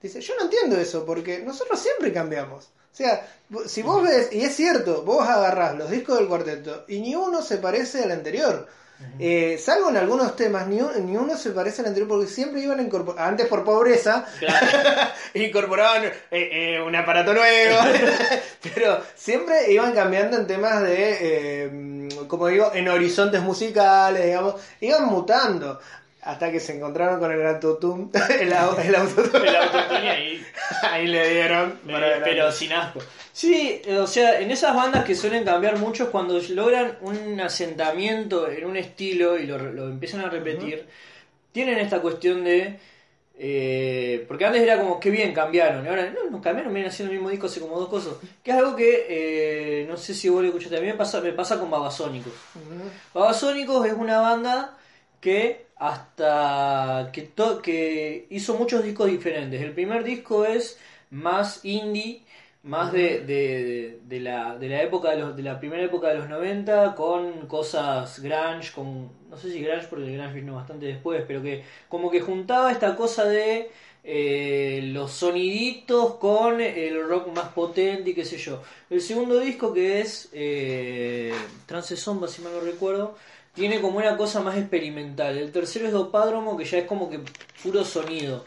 [0.00, 2.70] dice, yo no entiendo eso, porque nosotros siempre cambiamos.
[2.92, 3.26] O sea,
[3.66, 7.42] si vos ves, y es cierto, vos agarrás los discos del cuarteto y ni uno
[7.42, 8.66] se parece al anterior.
[9.18, 12.60] Eh, salvo en algunos temas, ni, un- ni uno se parece al anterior porque siempre
[12.60, 14.24] iban a incorporar, antes por pobreza,
[15.34, 17.78] incorporaban eh, eh, un aparato nuevo,
[18.74, 25.06] pero siempre iban cambiando en temas de, eh, como digo, en horizontes musicales, digamos, iban
[25.06, 25.80] mutando.
[26.22, 28.08] Hasta que se encontraron con el autotune,
[28.40, 29.48] el, au- el autotune.
[29.48, 30.46] El autotune ahí,
[30.82, 31.80] Ahí le dieron.
[31.84, 33.00] me- pero sin asco.
[33.32, 38.48] Sí, o sea, en esas bandas que suelen cambiar mucho es cuando logran un asentamiento
[38.48, 40.86] en un estilo y lo, lo empiezan a repetir,
[41.50, 42.78] tienen esta cuestión de...
[43.38, 47.10] eh, porque antes era como que bien cambiaron, y ahora no, no cambiaron, vienen haciendo
[47.12, 48.12] el mismo disco hace como dos cosas.
[48.44, 51.20] Que es algo que eh, no sé si vos lo escuchaste, a mí me pasa,
[51.20, 52.32] me pasa con Babasónicos.
[53.12, 54.76] Babasónicos es una banda
[55.22, 59.62] que hasta que, to- que hizo muchos discos diferentes.
[59.62, 60.78] El primer disco es
[61.10, 62.22] más indie,
[62.64, 66.16] más de, de, de la, de la época de, los, de la primera época de
[66.16, 70.86] los 90 con cosas grunge, con no sé si grunge porque el grunge vino bastante
[70.86, 73.70] después, pero que como que juntaba esta cosa de
[74.04, 78.62] eh, los soniditos con el rock más potente y qué sé yo.
[78.90, 81.32] El segundo disco que es eh,
[81.66, 83.16] Trance Zomba, si mal no recuerdo,
[83.54, 85.36] tiene como una cosa más experimental.
[85.38, 87.20] El tercero es Dopádromo, que ya es como que
[87.62, 88.44] puro sonido.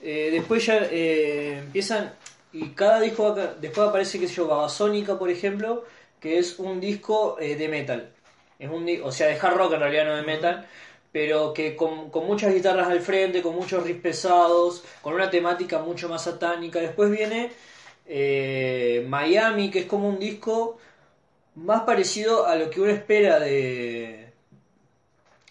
[0.00, 2.14] Eh, después ya eh, empiezan,
[2.52, 5.84] y cada disco, después aparece, qué sé yo, Babasónica, por ejemplo,
[6.20, 8.10] que es un disco eh, de metal.
[8.58, 10.66] Es un o sea, de hard rock en realidad, no de metal,
[11.12, 15.78] pero que con, con muchas guitarras al frente, con muchos riffs pesados, con una temática
[15.78, 16.80] mucho más satánica.
[16.80, 17.52] Después viene
[19.06, 20.78] Miami, que es como un disco
[21.54, 24.27] más parecido a lo que uno espera de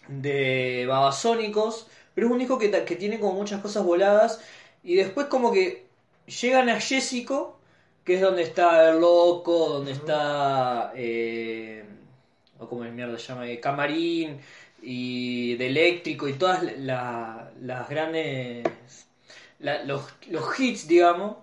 [0.07, 4.41] de Babasónicos, pero es un disco que, que tiene como muchas cosas voladas
[4.83, 5.85] y después como que
[6.41, 7.59] llegan a Jessico,
[8.03, 11.83] que es donde está el loco, donde está eh,
[12.59, 14.39] o como el mierda se llama, eh, Camarín
[14.81, 18.63] y de Eléctrico y todas la- las grandes
[19.59, 21.37] la- los, los hits, digamos,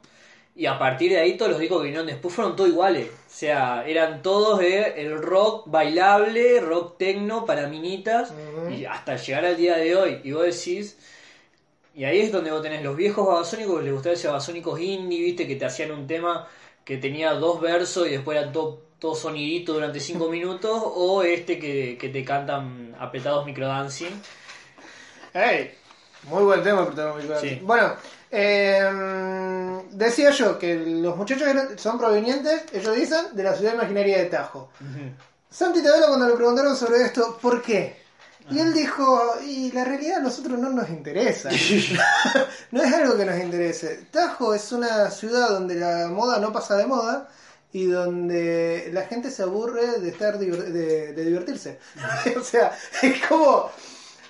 [0.56, 3.08] y a partir de ahí todos los discos que vinieron después fueron todos iguales.
[3.08, 8.32] O sea, eran todos de el rock bailable, rock tecno para minitas,
[8.70, 10.20] y hasta llegar al día de hoy.
[10.22, 10.96] Y vos decís,
[11.92, 15.24] y ahí es donde vos tenés los viejos babasónicos, que les gustaba ese babasónicos indie,
[15.24, 16.46] viste, que te hacían un tema
[16.84, 21.58] que tenía dos versos y después era todo, todo sonidito durante cinco minutos, o este
[21.58, 24.22] que, que te cantan apretados microdancing.
[25.32, 25.72] Ey,
[26.24, 27.40] muy buen tema, protagonista.
[27.40, 27.58] Sí.
[27.60, 27.94] Bueno,
[28.36, 34.24] eh, decía yo que los muchachos son provenientes, ellos dicen, de la ciudad imaginaria de
[34.24, 34.70] Tajo.
[35.48, 38.02] Santi Tabela cuando le preguntaron sobre esto, ¿por qué?
[38.50, 41.48] Y él dijo, y la realidad a nosotros no nos interesa.
[42.72, 44.06] no es algo que nos interese.
[44.10, 47.28] Tajo es una ciudad donde la moda no pasa de moda
[47.72, 51.78] y donde la gente se aburre de estar de, de divertirse.
[52.36, 53.70] o sea, es como...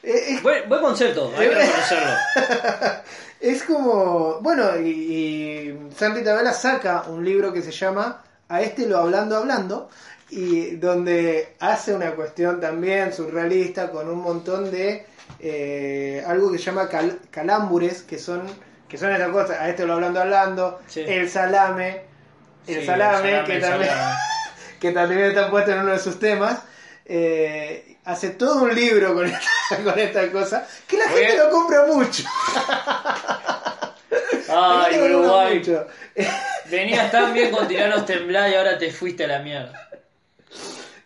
[0.05, 2.11] es- Buen, buen concepto, hay que reconocerlo.
[3.41, 8.87] es como, bueno, y, y Santi Tabela saca un libro que se llama A este
[8.87, 9.89] lo hablando hablando,
[10.31, 15.07] y donde hace una cuestión también surrealista con un montón de
[15.41, 18.43] eh, algo que se llama cal- calámbures, que son
[18.89, 21.01] que son estas cosas, a este lo hablando hablando, Sí.
[21.07, 22.03] el salame,
[22.67, 24.15] el Sí, salame, salame, que el también salame.
[24.81, 26.61] que también está puesto en uno de sus temas.
[27.07, 31.87] eh, hace todo un libro con esta, con esta cosa que la gente lo compra
[31.87, 32.23] mucho.
[34.49, 35.59] Ay, Uruguay.
[35.59, 35.87] mucho.
[36.71, 39.89] Venías tan bien con tiranos temblar y ahora te fuiste a la mierda.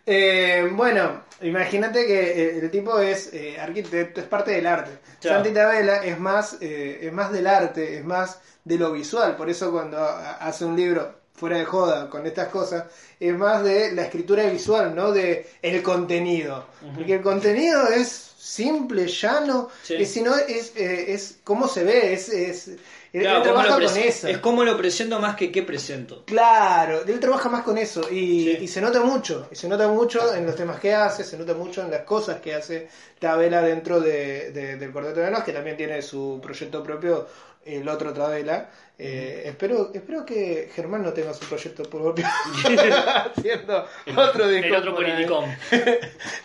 [0.05, 4.91] Eh, bueno, imagínate que eh, el tipo es eh, arquitecto, es parte del arte.
[5.21, 5.37] Claro.
[5.43, 9.35] Santi Tabela es más, eh, es más del arte, es más de lo visual.
[9.35, 12.85] Por eso cuando ha- hace un libro fuera de joda con estas cosas,
[13.19, 16.65] es más de la escritura visual, no de el contenido.
[16.95, 19.95] Porque el contenido es simple, llano, Sí.
[19.95, 23.53] y si no es, eh, es cómo se ve, es, es él- Claro, él cómo
[23.63, 24.27] trabaja con eso.
[24.27, 26.23] Es como lo presento más que qué presento.
[26.25, 28.57] Claro, él trabaja más con eso y, Sí.
[28.61, 31.53] y se nota mucho, y se nota mucho en los temas que hace, se nota
[31.53, 32.87] mucho en las cosas que hace
[33.19, 37.27] Tabela dentro de, de- del Cuarteto de Nos, que también tiene su proyecto propio,
[37.65, 38.69] el otro Tabela.
[39.01, 42.25] Eh, espero, espero que Germán no tenga su proyecto propio
[43.37, 43.85] haciendo
[44.15, 44.67] otro disco.
[44.67, 45.45] El otro polinicom.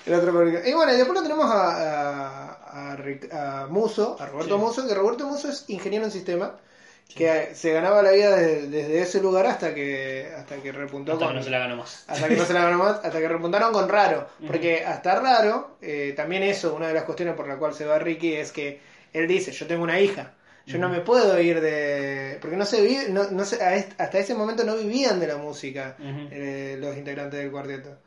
[0.06, 0.66] El otro Polinicom.
[0.66, 4.60] Y bueno, y después lo tenemos a, a, a Ric- a Muso, a Roberto Sí.
[4.64, 6.56] Muso, que Roberto Muso es ingeniero en sistema,
[7.14, 11.28] que se ganaba la vida desde, desde ese lugar hasta que hasta que repuntó Hasta
[11.28, 12.05] que no se la ganó más.
[12.06, 15.76] hasta que no se la ganó más, hasta que repuntaron con Raro, porque hasta Raro,
[15.82, 18.81] eh, también eso, una de las cuestiones por la cual se va Ricky es que
[19.12, 20.32] él dice, yo tengo una hija,
[20.66, 22.39] Yo no me puedo ir de...
[22.41, 23.61] Porque no se vi- no, no est-
[24.01, 25.97] hasta ese momento no vivían de la música
[26.31, 27.99] eh, los integrantes del cuarteto.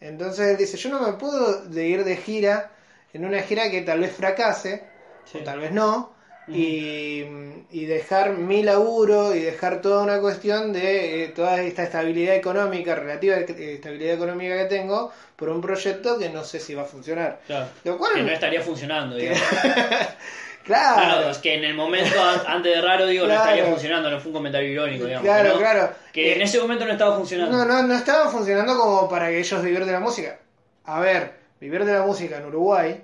[0.00, 2.70] Entonces él dice, yo no me puedo de ir de gira
[3.12, 4.84] en una gira que tal vez fracase,
[5.24, 5.38] Sí.
[5.38, 6.12] o tal vez no,
[6.46, 7.24] y,
[7.70, 12.94] y dejar mi laburo y dejar toda una cuestión de eh, toda esta estabilidad económica,
[12.94, 16.86] relativa eh, estabilidad económica que tengo, por un proyecto que no sé si va a
[16.86, 17.40] funcionar.
[17.46, 17.68] Claro.
[17.84, 19.40] Lo cual- Que no estaría funcionando, digamos.
[20.64, 23.40] Claro, es que en el momento an- antes de raro, digo, Claro.
[23.40, 25.24] no estaría funcionando, no fue un comentario irónico, digamos.
[25.26, 25.90] Claro, no- claro.
[26.12, 27.56] Que en Eh, ese momento no estaba funcionando.
[27.56, 30.38] No, no, no estaba funcionando como para que ellos vivir de la música.
[30.84, 33.02] A ver, vivir de la música en Uruguay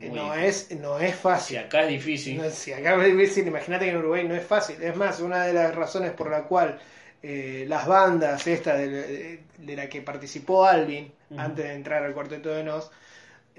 [0.00, 0.76] eh, Muy no difícil.
[0.76, 1.58] es, no es Si fácil.
[1.58, 2.36] acá es difícil.
[2.42, 4.80] No, si acá es difícil, imagínate que en Uruguay no es fácil.
[4.82, 6.78] Es más, una de las razones por la cual
[7.22, 12.12] eh, las bandas estas de, de- de la que participó Alvin antes de entrar al
[12.14, 12.92] cuarteto de Nos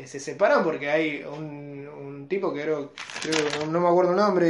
[0.07, 4.47] se separan porque hay un, un tipo que creo, creo- no me acuerdo el nombre.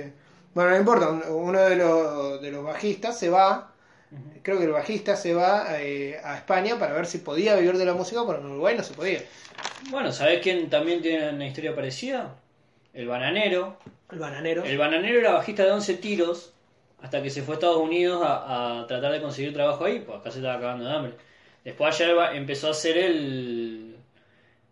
[0.00, 0.12] eh,
[0.54, 3.72] bueno, no importa, un- uno de los, de los bajistas se va
[4.42, 7.84] creo que el bajista se va eh, a España para ver si podía vivir de
[7.84, 9.20] la música, pero en Uruguay no se podía.
[9.90, 12.36] Bueno, ¿sabés quién también tiene una historia parecida?
[12.94, 13.76] El bananero.
[14.10, 14.64] El bananero.
[14.64, 16.52] El bananero era bajista de 11 tiros
[17.02, 20.18] hasta que se fue a Estados Unidos a, a tratar de conseguir trabajo ahí, pues
[20.18, 21.12] acá se estaba acabando de hambre.
[21.64, 23.87] Después allá empezó a hacer el,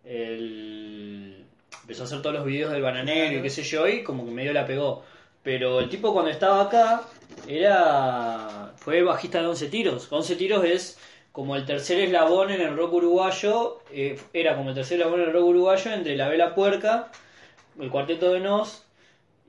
[0.07, 1.45] el...
[1.81, 4.31] Empezó a hacer todos los videos del bananero y qué sé yo, y como que
[4.31, 5.03] medio la pegó.
[5.43, 7.03] Pero el tipo cuando estaba acá
[7.47, 10.07] era fue bajista de 11 tiros.
[10.11, 10.99] 11 tiros es
[11.31, 15.27] como el tercer eslabón en el rock uruguayo, eh, era como el tercer eslabón en
[15.27, 17.11] el rock uruguayo entre la Vela Puerca,
[17.79, 18.86] el Cuarteto de Nos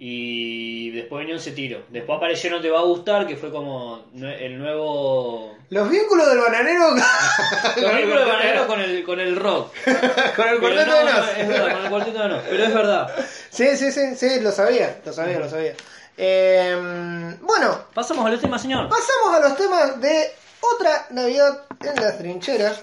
[0.01, 1.83] y después venía 11 tiros.
[1.89, 5.57] Después apareció No Te Va a Gustar, que fue como el nuevo...
[5.71, 9.75] Los vínculos del bananero Los vínculos Bananero con el, con el rock.
[10.37, 11.29] con el cuarteto no, de no, Nos.
[11.37, 12.43] es verdad, con el Cuarteto de Nos.
[12.49, 13.15] Pero es verdad.
[13.51, 15.75] Sí, sí, sí, sí, lo sabía, lo sabía, lo sabía.
[16.17, 18.89] Eh, bueno, Pasamos al tema, señor.
[18.89, 22.81] pasamos a los temas de otra Navidad en las trincheras.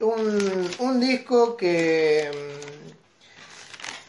[0.00, 2.75] Un, un disco que, mm,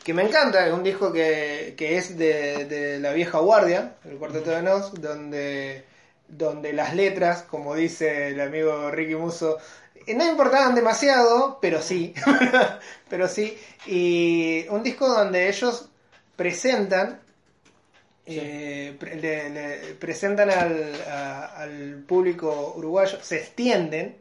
[0.08, 4.16] que me encanta, es un disco que, que es de, de la vieja guardia, el
[4.18, 5.84] Cuarteto de Nos, donde,
[6.30, 9.58] donde las letras, como dice el amigo Ricky Musso,
[10.08, 12.14] eh, no importaban demasiado, pero sí,
[13.10, 15.90] pero sí, y un disco donde ellos
[16.38, 17.20] presentan
[18.26, 24.16] eh, pre- le- le presentan al, a- al público uruguayo, se extienden,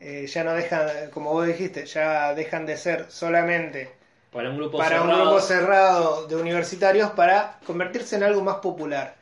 [0.00, 3.97] eh, ya no dejan, como vos dijiste, ya dejan de ser solamente
[4.32, 5.24] Para un grupo para un cerrado.
[5.24, 9.16] grupo cerrado de universitarios para convertirse en algo más popular.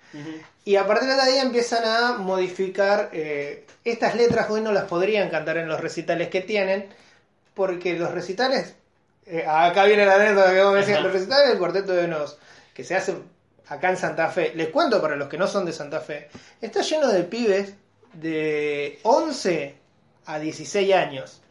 [0.65, 5.29] Y a partir de ahí empiezan a modificar eh, estas letras, hoy no las podrían
[5.29, 6.89] cantar en los recitales que tienen,
[7.55, 8.75] porque los recitales,
[9.27, 12.39] eh, acá viene la anécdota que vos me decías, los recitales del Cuarteto de Nos,
[12.75, 13.23] que se hacen
[13.69, 16.31] acá en Santa Fe, les cuento para los que no son de Santa Fe,
[16.61, 17.75] está lleno de pibes
[18.15, 19.75] de 11
[20.27, 21.43] a 16 años,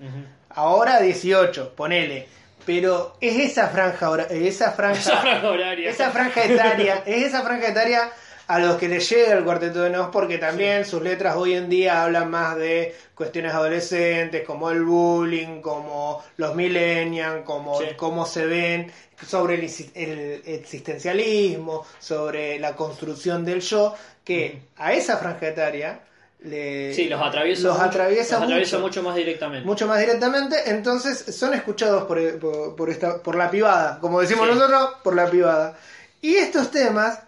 [0.49, 2.27] ahora 18, ponele.
[2.65, 5.89] Pero es esa franja, hora- esa franja, Esa franja horaria.
[5.89, 8.09] esa franja etaria, es esa franja etaria
[8.47, 11.67] a los que les llega el cuarteto de Nos, porque también sus letras hoy en
[11.67, 17.87] día hablan más de cuestiones adolescentes, como el bullying, como los millennials, como Sí.
[17.97, 18.91] cómo se ven,
[19.25, 25.99] sobre el, exi- el existencialismo, sobre la construcción del yo, que a esa franja etaria
[26.45, 29.65] le, Sí, los atraviesa, los mucho, atraviesa los atraviesa mucho mucho más directamente.
[29.65, 34.47] mucho más directamente, entonces son escuchados por, por, por esta, por la pivada, como decimos
[34.47, 34.53] Sí.
[34.55, 35.77] nosotros, por la pivada.
[36.21, 37.19] Y estos temas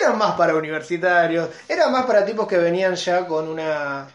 [0.00, 4.08] eran más para universitarios, eran más para tipos que venían ya con una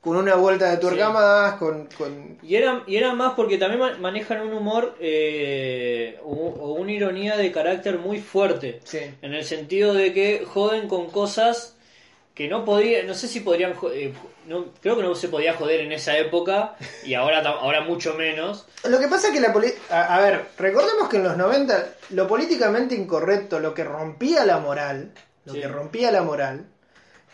[0.00, 1.12] con una vuelta de tuerca Sí.
[1.12, 6.18] más, con, con Y eran, y eran más porque también ma- manejan un humor eh,
[6.24, 8.80] o, o una ironía de carácter muy fuerte.
[8.82, 8.98] sí.
[9.22, 11.76] En el sentido de que joden con cosas
[12.34, 14.12] que no podía, no sé si podrían, eh,
[14.46, 18.66] no, creo que no se podía joder en esa época y ahora, ahora mucho menos.
[18.84, 22.26] Lo que pasa es que la poli- a, ver, recordemos que en los 90 lo
[22.26, 25.12] políticamente incorrecto, lo que rompía la moral,
[25.44, 25.60] lo Sí.
[25.60, 26.64] que rompía la moral,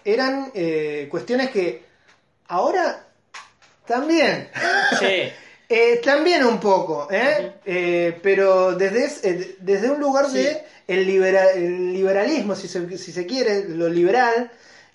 [0.04, 1.84] eran eh, cuestiones que
[2.48, 3.04] ahora
[3.86, 4.50] también
[4.98, 5.06] Sí,
[5.70, 7.52] Eh, también un poco, ¿eh?
[7.66, 10.38] Eh, pero desde, es- desde un lugar Sí.
[10.38, 14.50] de el, libera- el liberalismo, si se, si se quiere, lo liberal.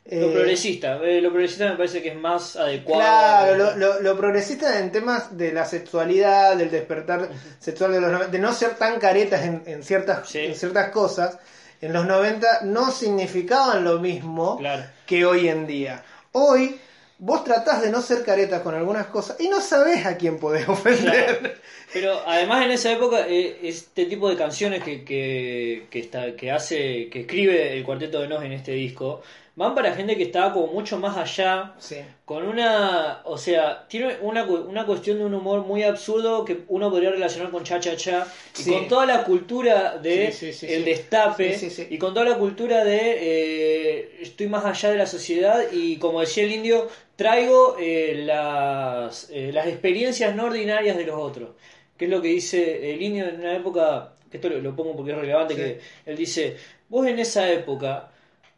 [0.05, 3.01] Lo eh, progresista, eh, lo progresista me parece que es más adecuado.
[3.01, 8.11] Claro, lo, lo- lo progresista en temas de la sexualidad, del despertar sexual de los
[8.11, 10.39] 90, de no ser tan caretas en, en ciertas, Sí.
[10.39, 11.37] en ciertas cosas,
[11.81, 14.83] en los 90 no significaban lo mismo Claro.
[15.05, 16.03] que hoy en día.
[16.33, 16.77] Hoy
[17.19, 20.67] vos tratás de no ser careta con algunas cosas y no sabés a quién podés
[20.67, 21.61] ofender.
[21.93, 26.51] Pero además en esa época, eh, este tipo de canciones que, que, que, está, que
[26.51, 29.21] hace, que escribe el Cuarteto de Nos en este disco,
[29.55, 31.97] van para gente que estaba como mucho más allá, Sí.
[32.25, 36.89] con una, o sea, tiene una, una cuestión de un humor muy absurdo que uno
[36.89, 38.27] podría relacionar con Cha Cha Cha,
[38.57, 38.71] y Sí.
[38.71, 41.55] con toda la cultura de Sí, el destape,
[41.89, 46.21] y con toda la cultura de eh, estoy más allá de la sociedad, y como
[46.21, 51.49] decía el indio, traigo eh, las, eh, las experiencias no ordinarias de los otros,
[51.95, 54.95] que es lo que dice el indio en una época, que esto lo, lo pongo
[54.95, 56.57] porque es relevante, que él dice,
[56.89, 58.09] vos en esa época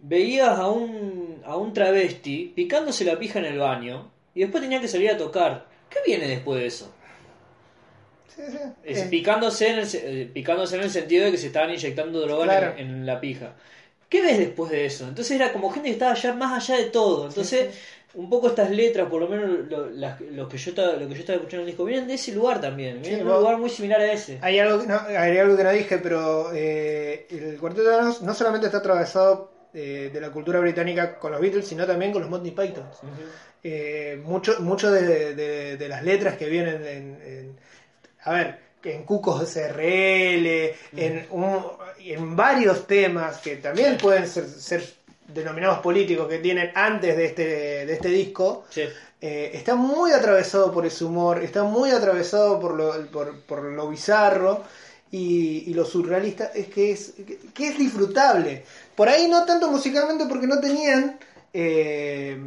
[0.07, 4.79] veías a un, a un travesti picándose la pija en el baño y después tenía
[4.81, 5.65] que salir a tocar.
[5.89, 6.91] ¿Qué viene después de eso?
[8.35, 8.57] Sí, sí.
[8.83, 12.19] Es Eh, picándose, en el, eh, picándose en el sentido de que se estaban inyectando
[12.21, 12.73] droga en- Claro.
[12.77, 13.53] en, la pija.
[14.09, 15.07] ¿Qué ves después de eso?
[15.07, 17.27] Entonces era como gente que estaba allá, más allá de todo.
[17.27, 17.73] Entonces,
[18.13, 21.19] un poco estas letras, por lo menos lo, las- que yo estaba, lo que yo
[21.21, 23.01] estaba escuchando en el disco, vienen de ese lugar también.
[23.01, 24.37] Vienen de un vos- lugar muy similar a ese.
[24.41, 28.21] Hay algo, que no, hay algo que no dije, pero eh, el Cuarteto de Nos
[28.21, 32.29] no solamente está atravesado de la cultura británica con los Beatles, sino también con los
[32.31, 32.85] Monty Python.
[33.63, 37.59] Eh, mucho mucho de, de- de las letras que vienen en, en-
[38.23, 41.63] a ver en Cucos SRL en, un-
[41.99, 44.83] en varios temas que también pueden ser, ser
[45.27, 48.83] denominados políticos que tienen antes de este de este disco Sí.
[49.21, 53.89] eh, está muy atravesado por ese humor, está muy atravesado por lo, por, por lo
[53.89, 54.61] bizarro
[55.15, 57.13] y, y lo surrealista, es que es,
[57.53, 58.63] que es disfrutable.
[58.95, 61.17] Por ahí no tanto musicalmente porque no tenían
[61.53, 62.37] eh,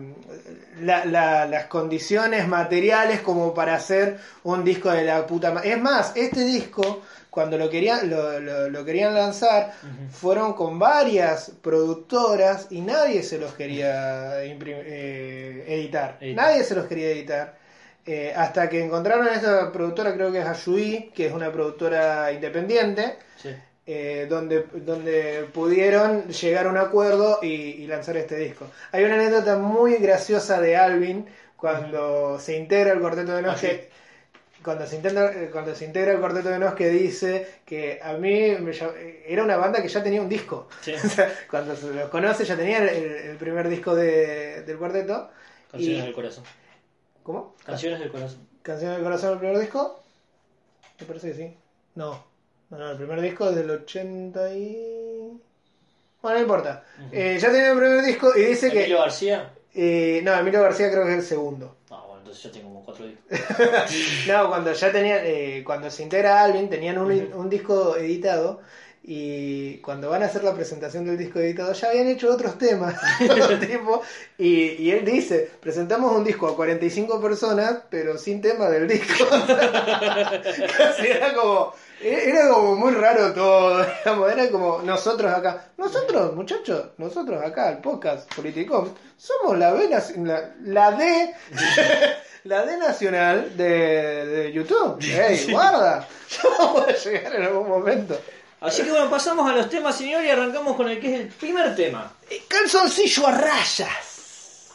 [0.82, 5.72] la- la- las condiciones materiales como para hacer un disco de la puta madre.
[5.72, 9.72] Es más, este disco, cuando lo querían, lo, lo- lo querían lanzar,
[10.12, 16.18] fueron con varias productoras y nadie se los quería eh, editar.
[16.20, 16.34] Editar.
[16.34, 17.57] Nadie se los quería editar.
[18.10, 22.32] Eh, hasta que encontraron a esta productora, creo que es Ayui, que es una productora
[22.32, 23.50] independiente, Sí.
[23.86, 28.66] eh, donde, donde pudieron llegar a un acuerdo y, y lanzar este disco.
[28.92, 31.26] Hay una anécdota muy graciosa de Alvin
[31.58, 33.68] cuando se integra el cuarteto de Nos Ah,
[34.64, 38.56] cuando se integra cuando se integra el cuarteto de Nos que dice que a mí
[38.58, 38.72] me
[39.26, 40.66] era una banda que ya tenía un disco.
[40.80, 40.94] Sí.
[41.04, 45.28] O sea, cuando se los conoce ya tenían el, el primer disco de- del cuarteto.
[45.70, 46.44] Canciones Y- del corazón.
[47.22, 47.54] ¿Cómo?
[47.64, 48.46] Canciones del corazón.
[48.62, 50.00] ¿Canción del corazón el primer disco?
[51.00, 51.56] Me parece que sí.
[51.94, 52.24] No.
[52.70, 55.40] No, no, el primer disco es del 80 y...
[56.20, 56.84] Bueno, no importa.
[57.12, 59.02] Eh, ya tenía el primer disco y dice Emilio que...
[59.02, 59.52] García.
[59.74, 61.76] eh, no, Emilio García creo que es el segundo.
[61.90, 64.26] Ah, bueno, entonces ya tengo como cuatro discos.
[64.26, 65.20] No, cuando ya tenían...
[65.22, 68.60] eh, cuando se integra Alvin tenían un, un disco editado
[69.10, 72.94] y cuando van a hacer la presentación del disco editado ya habían hecho otros temas
[73.66, 74.02] tipo,
[74.36, 79.24] y, y él dice presentamos un disco a 45 personas pero sin tema del disco
[81.02, 81.72] era como
[82.02, 85.70] era como muy raro todo digamos, era como nosotros acá.
[85.78, 91.34] Nosotros muchachos nosotros acá el podcast Politicom somos la B la, la D
[92.44, 95.02] la D nacional de, de YouTube.
[95.02, 98.20] Ey guarda ya vamos a llegar en algún momento
[98.60, 101.28] Así que bueno, pasamos a los temas, señor, y arrancamos con el que es el
[101.28, 102.12] primer tema.
[102.48, 104.70] Calzoncillo a rayas.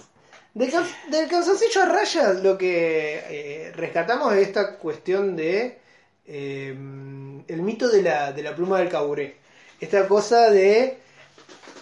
[0.53, 5.79] De cal- del calzoncillo a rayas lo que eh, rescatamos es esta cuestión de
[6.25, 9.37] eh, el mito de la, de la pluma del caburé.
[9.81, 10.99] Esta cosa de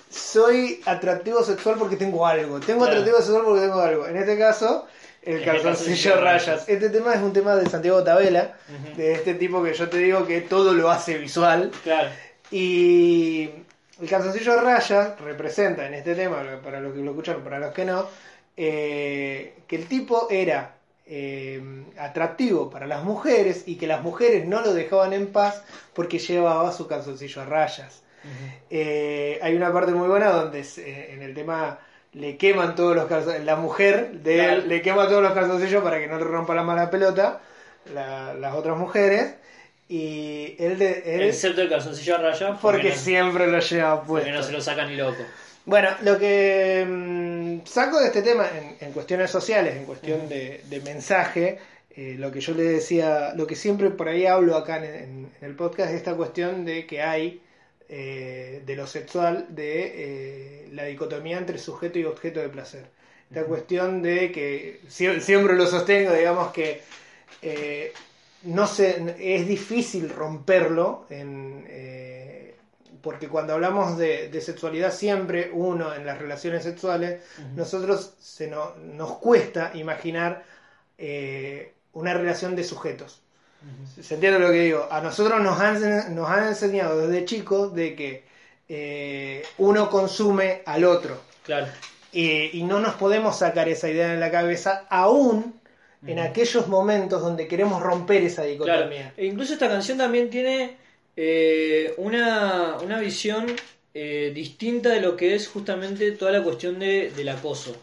[0.10, 2.60] soy atractivo sexual porque tengo algo.
[2.60, 3.00] Tengo Claro.
[3.00, 4.08] atractivo sexual porque tengo algo.
[4.08, 4.88] En este caso,
[5.24, 6.68] el calzoncillo rayas.
[6.68, 8.56] Este tema es un tema de Santiago Tabela,
[8.96, 11.72] de este tipo que yo te digo que todo lo hace visual.
[11.84, 12.10] Claro.
[12.50, 13.50] Y
[14.02, 17.86] el calzoncillo rayas representa en este tema, para los que lo escucharon, para los que
[17.86, 18.08] no,
[18.58, 20.76] eh, que el tipo era
[21.06, 21.62] eh,
[21.98, 26.72] atractivo para las mujeres y que las mujeres no lo dejaban en paz porque llevaba
[26.72, 28.02] su calzoncillo a rayas.
[28.70, 31.80] Eh, hay una parte muy buena donde en el tema
[32.14, 36.00] le queman todos los calzoncillos, la mujer de él le quema todos los calzoncillos para
[36.00, 37.40] que no le rompa la mala pelota,
[37.94, 39.36] la- las otras mujeres,
[39.88, 42.58] y él, de, él Excepto el calzoncillo a raya.
[42.62, 44.26] porque no, siempre lo lleva puesto.
[44.28, 45.24] porque no se lo saca ni loco.
[45.66, 50.62] Bueno, lo que mm, saco de este tema en, en cuestiones sociales, en cuestión de,
[50.70, 51.60] de mensaje,
[51.96, 55.30] eh, lo que yo le decía, lo que siempre por ahí hablo acá en, en-
[55.42, 57.42] en el podcast, es esta cuestión de que hay
[57.94, 62.86] eh, de lo sexual, de eh, la dicotomía entre sujeto y objeto de placer.
[63.30, 66.82] Esta cuestión de que sie- siempre lo sostengo, digamos que
[67.42, 67.92] eh,
[68.44, 71.66] no es difícil romperlo en,
[73.02, 77.22] porque cuando hablamos de, de sexualidad siempre uno en las relaciones sexuales,
[77.56, 80.44] nosotros se no- nos cuesta imaginar
[81.94, 83.22] una relación de sujetos.
[84.02, 84.88] ¿Se entiende lo que digo?
[84.90, 88.24] A nosotros nos han, nos han enseñado desde chicos de que
[88.70, 91.22] eh, uno consume al otro.
[91.44, 91.68] Claro.
[92.12, 95.60] Y, y no nos podemos sacar esa idea de la cabeza, aún
[96.08, 98.52] en aquellos momentos donde queremos romper esa Claro.
[98.52, 99.14] dicotomía.
[99.16, 100.78] E incluso esta canción también tiene
[101.16, 103.46] eh, una, una visión
[103.94, 107.76] eh, distinta de lo que es justamente toda la cuestión de, del acoso.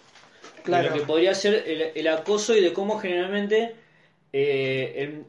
[0.64, 0.84] Claro.
[0.84, 3.76] De lo que podría ser el, el acoso y de cómo generalmente
[4.32, 5.24] eh, el-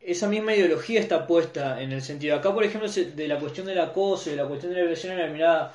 [0.00, 2.36] esa misma ideología está puesta en el sentido.
[2.36, 5.12] Acá, por ejemplo, de la cuestión del acoso y de la cuestión de la violación
[5.12, 5.74] en la mirada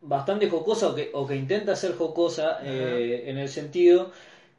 [0.00, 4.10] bastante jocosa o que, o que intenta ser jocosa eh, en el sentido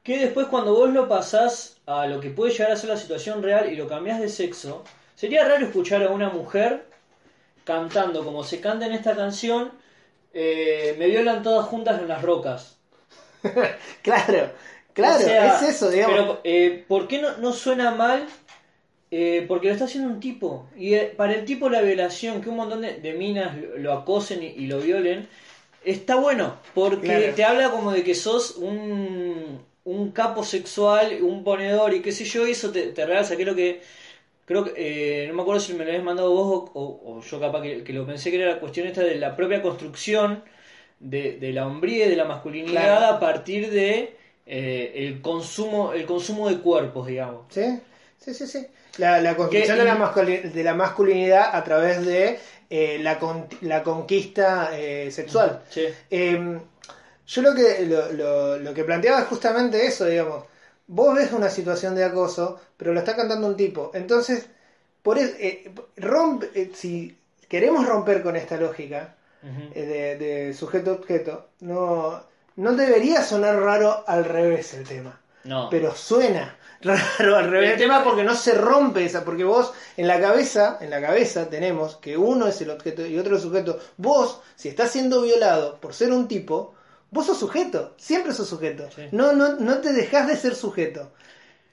[0.03, 3.41] que después cuando vos lo pasás a lo que puede llegar a ser la situación
[3.41, 4.83] real y lo cambiás de sexo,
[5.15, 6.85] sería raro escuchar a una mujer
[7.63, 9.71] cantando como se canta en esta canción,
[10.33, 12.77] eh, me violan todas juntas en las rocas.
[14.01, 14.51] Claro,
[14.93, 16.17] claro, O sea, es eso, digamos.
[16.17, 18.25] Pero, eh, ¿por qué no, no suena mal?
[19.15, 20.65] Eh, porque lo está haciendo un tipo.
[20.75, 23.93] Y eh, para el tipo la violación, que un montón de, de minas lo, lo
[23.93, 25.27] acosen y, y lo violen,
[25.85, 26.55] está bueno.
[26.73, 27.35] Porque Claro.
[27.35, 32.25] te habla como de que sos un, un capo sexual, un ponedor y qué sé
[32.25, 33.35] yo, y eso te, te realza.
[33.35, 33.81] Que es lo que...
[34.45, 37.21] Creo que, eh, no me acuerdo si me lo habías mandado vos o, o- o
[37.21, 40.43] yo capaz que, que lo pensé que era la cuestión esta de la propia construcción
[40.99, 43.15] de, de la hombría y de la masculinidad Claro.
[43.15, 44.15] a partir de
[44.45, 47.79] eh, el consumo el consumo de cuerpos digamos ¿Sí?
[48.17, 48.67] Sí, sí, sí.
[48.97, 52.39] La, la construcción de, la de la masculinidad a través de
[52.69, 55.61] eh, la, con- la conquista eh, sexual.
[55.69, 55.85] Sí.
[56.11, 56.59] Eh,
[57.25, 60.43] yo lo que, lo, lo- lo que planteaba es justamente eso, digamos.
[60.87, 63.91] Vos ves una situación de acoso, pero lo está cantando un tipo.
[63.93, 64.45] Entonces,
[65.01, 67.17] por es- eh, rompe- eh, si
[67.47, 69.15] queremos romper con esta lógica
[69.75, 72.23] eh, de, de sujeto-objeto, no,
[72.55, 77.71] no debería sonar raro al revés el tema no pero suena raro al revés.
[77.71, 81.49] El tema porque no se rompe esa porque vos en la cabeza en la cabeza
[81.49, 83.79] tenemos que uno es el objeto y otro el sujeto.
[83.97, 86.75] Vos si estás siendo violado por ser un tipo
[87.11, 88.89] vos sos sujeto siempre sos sujeto.
[88.95, 89.03] Sí.
[89.11, 91.11] no no no te dejas de ser sujeto.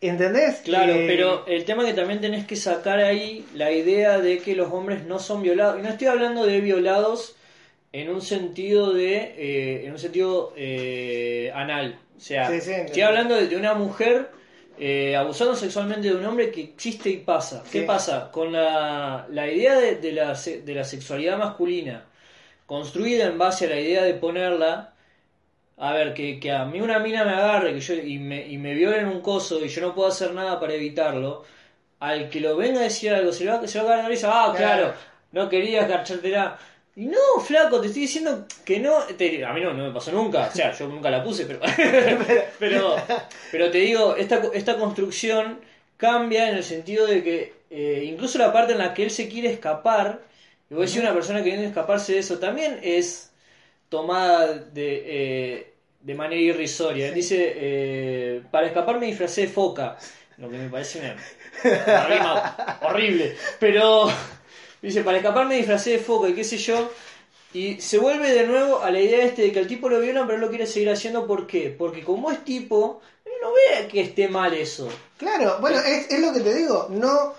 [0.00, 0.60] ¿entendés?
[0.64, 4.54] claro Eh, pero el tema que también tenés que sacar ahí la idea de que
[4.54, 5.78] los hombres no son violados.
[5.78, 7.36] Y no estoy hablando de violados
[7.92, 11.98] en un sentido de eh, en un sentido eh, anal.
[12.16, 14.30] O sea Sí, sí, estoy hablando de, de una mujer
[14.80, 19.46] eh, abusando sexualmente de un hombre que existe y pasa qué pasa con la, la
[19.50, 22.04] idea de, de la, de la sexualidad masculina
[22.66, 24.94] construida en base a la idea de ponerla
[25.76, 28.58] a ver, que, que a mí una mina me agarre que yo, y, me, y
[28.58, 31.44] me violen un coso y yo no puedo hacer nada para evitarlo,
[32.00, 34.08] al que lo venga a decir algo, se, lo va, se va a cagar la
[34.10, 34.94] risa, ah, claro, Claro.
[35.32, 36.58] no querías garchártela.
[36.96, 38.98] Y no, flaco, te estoy diciendo que no.
[39.16, 41.60] te- a mí no, no me pasó nunca, o sea, yo nunca la puse, pero.
[42.58, 42.96] pero,
[43.50, 45.60] pero te digo, esta, esta construcción
[45.96, 49.28] cambia en el sentido de que eh, incluso la parte en la que él se
[49.28, 50.20] quiere escapar,
[50.68, 53.32] y voy a decir una persona que viene a escaparse de eso, también es
[53.88, 57.08] tomada de, eh, de manera irrisoria.
[57.08, 59.96] Él Dice, eh, para escapar me disfracé de foca,
[60.38, 61.16] lo que me parece una,
[61.86, 64.10] una rima horrible, pero
[64.82, 66.90] dice, para escapar me disfracé de foca y qué sé yo,
[67.52, 70.26] y se vuelve de nuevo a la idea este de que el tipo lo violan
[70.26, 71.74] pero él lo quiere seguir haciendo, ¿por qué?
[71.76, 74.88] Porque como es tipo, él no ve que esté mal eso.
[75.16, 77.34] Claro, bueno, es, es lo que te digo, no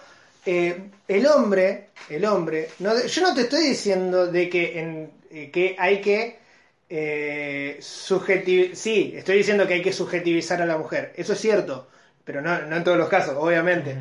[0.46, 5.50] eh, el hombre, el hombre, no, yo no te estoy diciendo de que en, eh,
[5.52, 6.42] que hay que
[6.90, 11.88] eh, sí, estoy diciendo que hay que subjetivizar a la mujer, eso es cierto,
[12.26, 13.96] pero no, no en todos los casos, obviamente.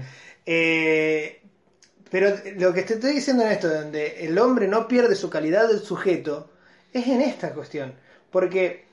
[0.45, 1.40] Eh,
[2.11, 5.69] pero lo que te estoy diciendo en esto, donde el hombre no pierde su calidad
[5.69, 6.51] de sujeto,
[6.93, 7.95] es en esta cuestión.
[8.31, 8.85] Porque,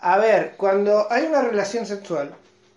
[0.00, 2.34] a ver, cuando hay una relación sexual,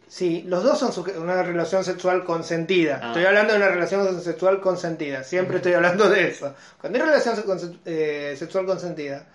[0.08, 3.00] sí, los dos son una relación sexual consentida.
[3.02, 3.08] Ah.
[3.08, 6.56] Estoy hablando de una relación sexual consentida, siempre estoy hablando de eso.
[6.82, 9.28] Cuando hay relación eh, sexual consentida,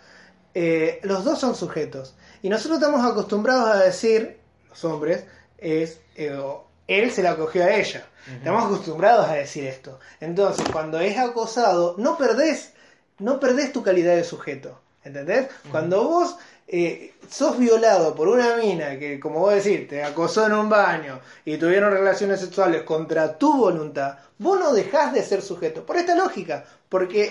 [0.52, 2.14] eh, los dos son sujetos.
[2.42, 4.38] Y nosotros estamos acostumbrados a decir,
[4.68, 5.24] los hombres,
[5.58, 8.06] es, eh, o, él se la cogió a ella.
[8.38, 9.98] Estamos acostumbrados a decir esto.
[10.20, 12.72] Entonces, cuando es acosado, no perdés,
[13.18, 14.80] no perdés tu calidad de sujeto.
[15.04, 15.48] ¿Entendés?
[15.70, 16.36] Cuando vos
[16.66, 21.20] eh, sos violado por una mina que, como vos decís, te acosó en un baño
[21.44, 25.84] y tuvieron relaciones sexuales contra tu voluntad, vos no dejás de ser sujeto.
[25.84, 26.64] Por esta lógica.
[26.88, 27.30] Porque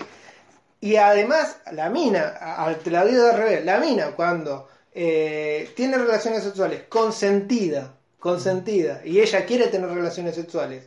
[0.80, 5.98] y además, la mina, a- te la digo al revés, la mina cuando eh, tiene
[5.98, 7.94] relaciones sexuales consentida,
[8.24, 10.86] consentida, y ella quiere tener relaciones sexuales,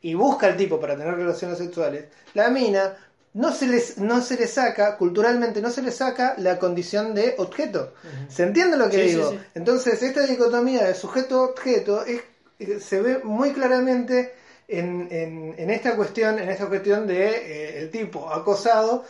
[0.00, 2.04] y busca al tipo para tener relaciones sexuales,
[2.34, 2.94] la mina
[3.34, 7.34] no se les no se le saca culturalmente no se le saca la condición de
[7.38, 7.92] objeto.
[8.28, 9.38] Se entiende lo que Sí, digo sí.
[9.54, 12.20] entonces esta dicotomía de sujeto objeto es
[12.60, 14.32] eh, se ve muy claramente
[14.68, 19.04] en, en, en esta cuestión en esta cuestión de eh, el tipo acosado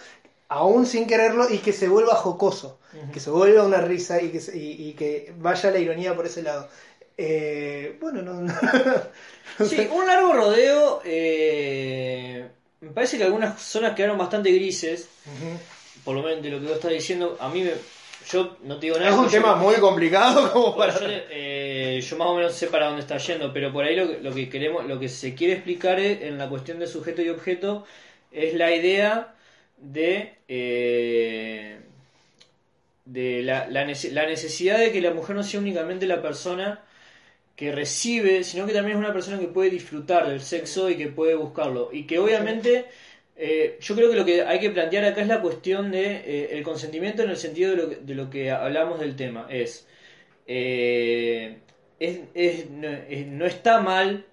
[0.48, 2.78] aún sin quererlo y que se vuelva jocoso
[3.12, 6.68] que se vuelva una risa y que y que vaya la ironía por ese lado
[7.18, 8.52] Eh, bueno no, no- no
[9.66, 9.88] Sí, sé.
[9.90, 11.00] un largo rodeo.
[11.04, 12.46] eh,
[12.80, 15.08] me parece que algunas zonas quedaron bastante grises.
[16.04, 17.36] Por lo menos de lo que vos estás diciendo.
[17.40, 17.72] A mí me.
[18.30, 19.10] Yo no te digo nada.
[19.12, 22.66] es un yo- tema muy complicado como para yo, eh, yo más o menos sé
[22.66, 25.34] para dónde está yendo, pero por ahí lo, que- lo que queremos, lo que se
[25.34, 27.86] quiere explicar es- en la cuestión de sujeto y objeto
[28.32, 29.34] es la idea
[29.78, 31.78] de eh,
[33.04, 36.80] de la, la la necesidad de que la mujer no sea únicamente la persona
[37.56, 41.08] que recibe, sino que también es una persona que puede disfrutar del sexo y que
[41.08, 41.90] puede buscarlo.
[41.92, 42.86] Y que obviamente
[43.36, 46.48] eh, yo creo que lo que hay que plantear acá es la cuestión de eh,
[46.52, 49.46] el consentimiento en el sentido de lo, que- de lo que hablamos del tema.
[49.50, 49.86] Es,
[50.46, 51.58] eh,
[51.98, 54.26] es, es- no, es- no está mal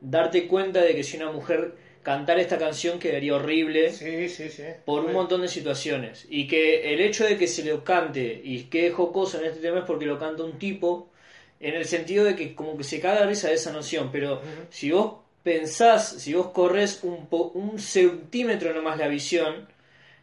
[0.00, 4.62] darte cuenta de que si una mujer cantara esta canción quedaría horrible Sí, sí, sí.
[4.86, 6.26] por un montón de situaciones.
[6.30, 9.80] Y que el hecho de que se lo cante y quede jocoso en este tema
[9.80, 11.09] es porque lo canta un tipo,
[11.60, 14.08] en el sentido de que como que se caga de risa de esa noción.
[14.10, 19.68] Pero si vos pensás, si vos corres un, po- un centímetro nomás la visión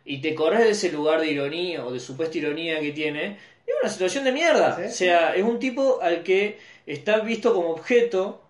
[0.04, 3.74] y te corres de ese lugar de ironía o de supuesta ironía que tiene, es
[3.82, 4.76] una situación de mierda.
[4.78, 4.84] Sí.
[4.86, 8.42] O sea, es un tipo al que está visto como objeto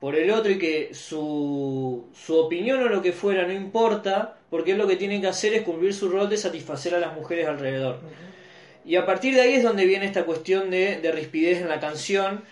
[0.00, 4.72] por el otro y que su, su opinión o lo que fuera no importa, porque
[4.72, 7.46] él lo que tiene que hacer es cumplir su rol de satisfacer a las mujeres
[7.48, 8.00] alrededor.
[8.86, 11.80] Y a partir de ahí es donde viene esta cuestión de, de rispidez en la
[11.80, 12.42] canción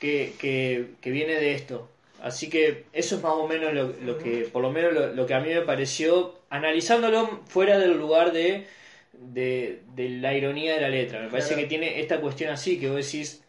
[0.00, 1.88] que, que, que viene de esto.
[2.22, 5.26] Así que eso es más o menos lo, lo que, por lo menos lo, lo
[5.26, 8.66] que a mí me pareció, analizándolo fuera del lugar de,
[9.12, 11.20] de, de la ironía de la letra.
[11.20, 11.62] Me parece Claro.
[11.62, 13.42] que tiene esta cuestión así, que vos decís,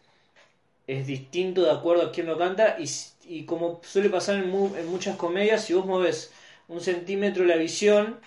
[0.86, 2.84] es distinto de acuerdo a quién lo canta y,
[3.26, 6.32] y como suele pasar en, mu- en muchas comedias, si vos moves
[6.68, 8.18] un centímetro la visión,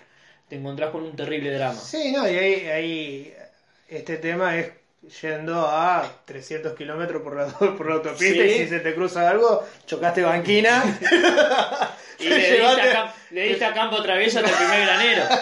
[0.50, 1.80] te encontrás con un terrible drama.
[1.80, 3.34] Sí, no, y ahí, ahí
[3.88, 4.72] este tema es
[5.22, 7.46] yendo a 300 kilómetros por la,
[7.78, 8.50] por la autopista Sí.
[8.50, 10.84] y si se te cruza algo, chocaste banquina.
[12.20, 12.64] Y le diste,
[12.98, 15.24] a, le diste a campo traviesa hasta el primer granero.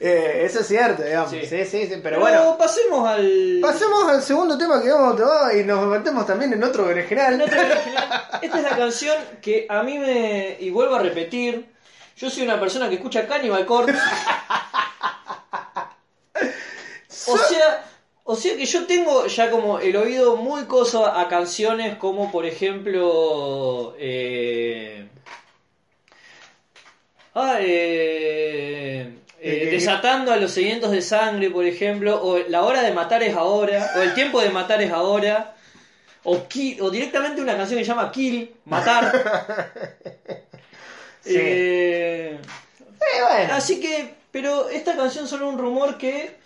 [0.00, 1.30] Eh, eso es cierto, digamos.
[1.30, 1.64] Sí, Sí.
[1.64, 2.58] sí, sí, pero, bueno.
[2.58, 3.58] pasemos al.
[3.62, 7.34] Pasemos al segundo tema que vamos a tomar y nos metemos también en otro original.
[7.34, 7.56] en otro.
[8.42, 10.56] Esta es la canción que a mí me.
[10.60, 11.64] Y vuelvo a repetir.
[12.16, 13.96] Yo soy una persona que escucha Cannibal Corpse.
[17.26, 17.84] O sea,
[18.24, 22.46] o sea que yo tengo ya como el oído muy coso a canciones como por
[22.46, 25.06] ejemplo eh,
[27.34, 29.08] ah, eh,
[29.40, 33.22] eh, Eh, desatando a los sedientos de sangre, por ejemplo, o la hora de matar
[33.22, 35.54] es ahora, o el tiempo de matar es ahora,
[36.22, 39.12] o, Kill- o directamente una canción que se llama Kill, matar.
[41.26, 41.36] Sí.
[41.38, 42.38] Eh,
[43.00, 43.54] Sí, bueno.
[43.54, 46.36] Así que, pero esta canción solo un rumor que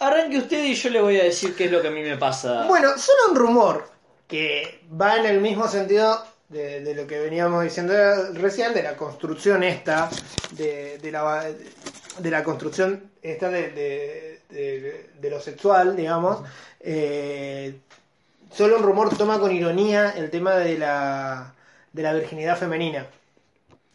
[0.00, 2.16] arranque usted y yo le voy a decir qué es lo que a mí me
[2.16, 2.66] pasa.
[2.66, 3.88] Bueno, solo un rumor
[4.26, 7.94] que va en el mismo sentido de, lo que veníamos diciendo
[8.34, 10.08] recién, de la construcción esta,
[10.52, 11.46] de, de la,
[12.18, 16.38] de la construcción esta de, de- lo sexual, digamos.
[16.78, 17.74] Eh,
[18.52, 21.52] solo un rumor toma con ironía el tema de la,
[21.92, 23.06] de la virginidad femenina.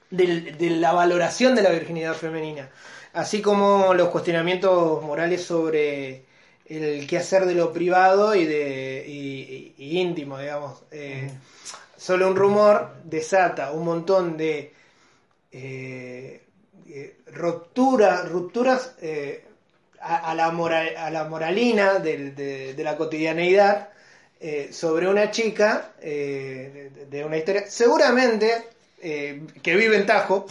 [0.09, 2.67] De la valoración de la virginidad femenina.
[3.13, 6.23] Así como los cuestionamientos morales sobre
[6.65, 10.83] el qué hacer de lo privado y de y, y- y íntimo, digamos.
[10.91, 11.29] Eh,
[11.97, 14.73] Solo un rumor desata un montón de
[15.51, 16.41] eh,
[16.87, 19.45] eh, ruptura, rupturas eh,
[20.01, 23.89] a, a la moral, a la moralina del- de, de la cotidianeidad
[24.39, 27.65] eh, sobre una chica de, de una historia.
[27.67, 28.65] Seguramente
[29.01, 30.45] eh, que vive en Tajo,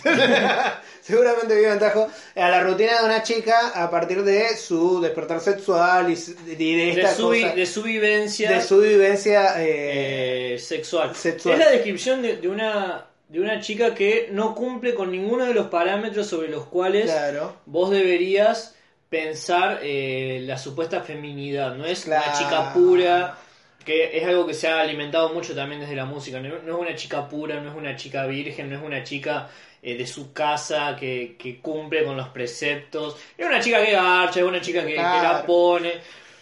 [1.00, 5.40] seguramente vive en Tajo, a la rutina de una chica a partir de su despertar
[5.40, 11.14] sexual y, de su, cosa, de su vivencia de su vivencia eh, eh, sexual.
[11.14, 11.58] sexual.
[11.60, 15.54] Es la descripción de, de una de una chica que no cumple con ninguno de
[15.54, 17.54] los parámetros sobre los cuales claro.
[17.64, 18.74] vos deberías
[19.08, 21.74] pensar eh, la supuesta feminidad.
[21.76, 22.24] No es Claro.
[22.26, 23.38] una chica pura,
[23.84, 26.40] que es algo que se ha alimentado mucho también desde la música.
[26.40, 29.48] No, no es una chica pura, no es una chica virgen, no es una chica
[29.82, 33.16] eh, de su casa que, que cumple con los preceptos.
[33.36, 35.92] Es una chica que garcha, es una chica que, que la pone.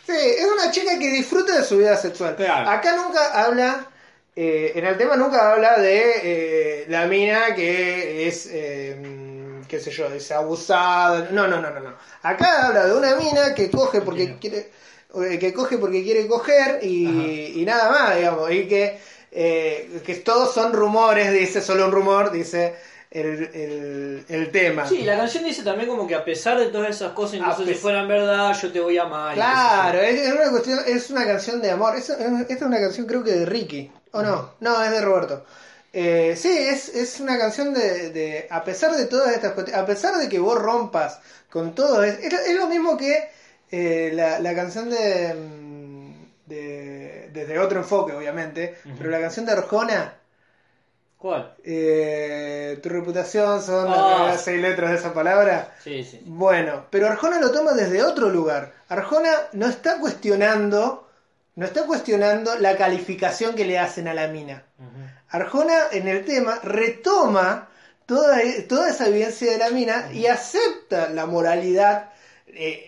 [0.08, 2.34] Sí, es una chica que disfruta de su vida sexual.
[2.34, 2.70] Claro.
[2.70, 3.86] Acá nunca habla,
[4.34, 8.96] eh, en el tema nunca habla de eh, la mina que es, eh,
[9.68, 11.28] qué sé yo, es abusada.
[11.30, 11.94] No, no, no, no, no.
[12.22, 14.70] Acá habla de una mina que coge porque quiere,
[15.20, 18.98] que coge porque quiere coger y, y nada más, digamos, y que,
[19.32, 22.74] eh, que todos son rumores, dice solo un rumor, dice
[23.10, 24.86] el, el, el tema.
[24.86, 27.74] Sí, la canción dice también como que a pesar de todas esas cosas, incluso si
[27.74, 29.34] fueran verdad, yo te voy a amar.
[29.34, 31.96] Claro, es, es una cuestión, es una canción de amor.
[31.96, 33.90] Es- es- esta es una canción creo que de Ricky.
[34.12, 34.54] ¿O no?
[34.60, 35.44] No, es de Roberto.
[35.92, 39.86] Eh, sí, es, es una canción de, de- A pesar de todas estas cuestiones, a
[39.86, 41.18] pesar de que vos rompas
[41.50, 43.28] con todo, es, es lo mismo que
[43.70, 46.12] eh, la, la canción de, mm,
[46.46, 47.30] de.
[47.32, 48.76] Desde otro enfoque, obviamente.
[48.96, 50.14] Pero la canción de Arjona.
[51.18, 51.54] ¿Cuál?
[51.64, 55.74] eh, tu reputación son las primeras seis letras de esa palabra.
[55.82, 56.22] Sí, sí.
[56.24, 58.72] Bueno, pero Arjona lo toma desde otro lugar.
[58.88, 61.08] Arjona no está cuestionando,
[61.56, 64.62] no está cuestionando la calificación que le hacen a la mina.
[65.30, 67.68] Arjona en el tema retoma
[68.06, 68.38] toda,
[68.68, 72.10] toda esa evidencia de la mina y acepta la moralidad,
[72.46, 72.87] eh,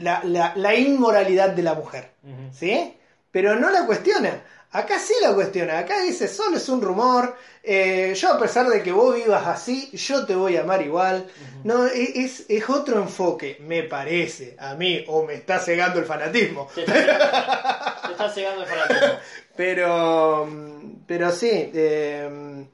[0.00, 2.10] la, la- la inmoralidad de la mujer.
[2.52, 2.94] ¿Sí?
[3.30, 4.42] Pero no la cuestiona.
[4.72, 5.78] Acá sí la cuestiona.
[5.78, 7.36] Acá dice, solo es un rumor.
[7.62, 11.26] eh, yo a pesar de que vos vivas así, yo te voy a amar igual.
[11.64, 16.04] No, e- es, es otro enfoque, me parece, a mí, o me está cegando el
[16.06, 16.68] fanatismo.
[16.74, 19.14] Te está, te está cegando el fanatismo.
[19.56, 21.48] Pero, mm, pero sí.
[21.72, 22.66] eh,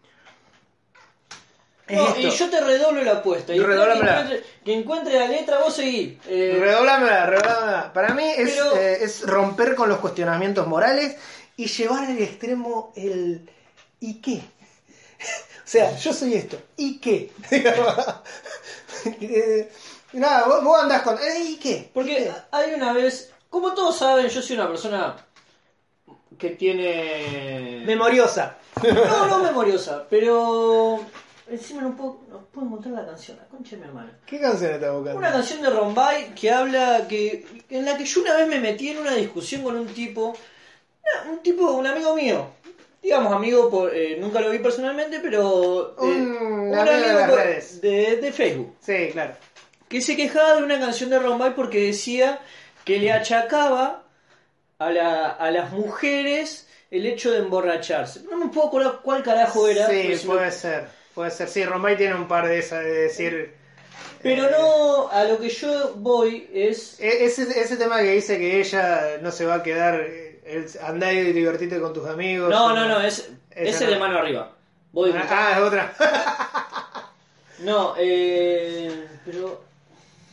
[1.96, 3.54] No, y yo te redoblo la apuesta.
[3.54, 6.18] Y espero que encuentre, que encuentre la letra, vos seguí.
[6.26, 7.92] Eh, Redoblámela, redoblámela.
[7.92, 11.16] Para mí es, Pero- eh, es romper con los cuestionamientos morales
[11.56, 13.48] y llevar al extremo el
[14.00, 14.40] ¿y qué?
[15.64, 17.30] O sea, yo soy esto, ¿y qué?
[19.20, 19.70] Eh,
[20.12, 21.90] Nada, vos, vos andás con "Eh, ¿y qué?
[21.94, 25.16] porque hay una vez, como todos saben, yo soy una persona
[26.38, 27.82] que tiene...
[27.86, 28.56] Memoriosa.
[28.82, 31.00] No, no memoriosa, pero...
[31.52, 34.18] Encima no puedo, no puedo encontrar la canción, la concha de mi hermana.
[34.26, 35.18] ¿Qué canción estás buscando?
[35.18, 38.88] Una canción de Rombay que habla que en la que yo una vez me metí
[38.88, 40.34] en una discusión con un tipo,
[41.30, 42.46] un tipo, un amigo mío,
[43.02, 47.38] digamos amigo, por, eh, nunca lo vi personalmente, pero eh, Un amigo de las por-
[47.38, 47.80] redes.
[47.82, 49.34] de, de Facebook, Sí, claro.
[49.88, 52.38] que se quejaba de una canción de Rombay porque decía
[52.84, 54.04] que le achacaba
[54.78, 58.22] a, la, a las mujeres el hecho de emborracharse.
[58.30, 59.86] No me puedo acordar cuál carajo era.
[59.88, 61.01] Sí, me- puede ser.
[61.14, 61.48] Puede ser.
[61.48, 63.54] Sí, Rombay tiene un par de esas de decir.
[64.22, 66.98] pero no, a lo que yo voy es...
[67.00, 70.00] E- Ese, ese tema que dice que ella no se va a quedar.
[70.00, 72.50] eh, Andá y divertirte con tus amigos.
[72.50, 73.90] No, no, no, es, ese no.
[73.92, 74.50] de mano arriba.
[74.92, 75.92] Voy Ah, ah, es otra.
[77.60, 79.62] No, eh, pero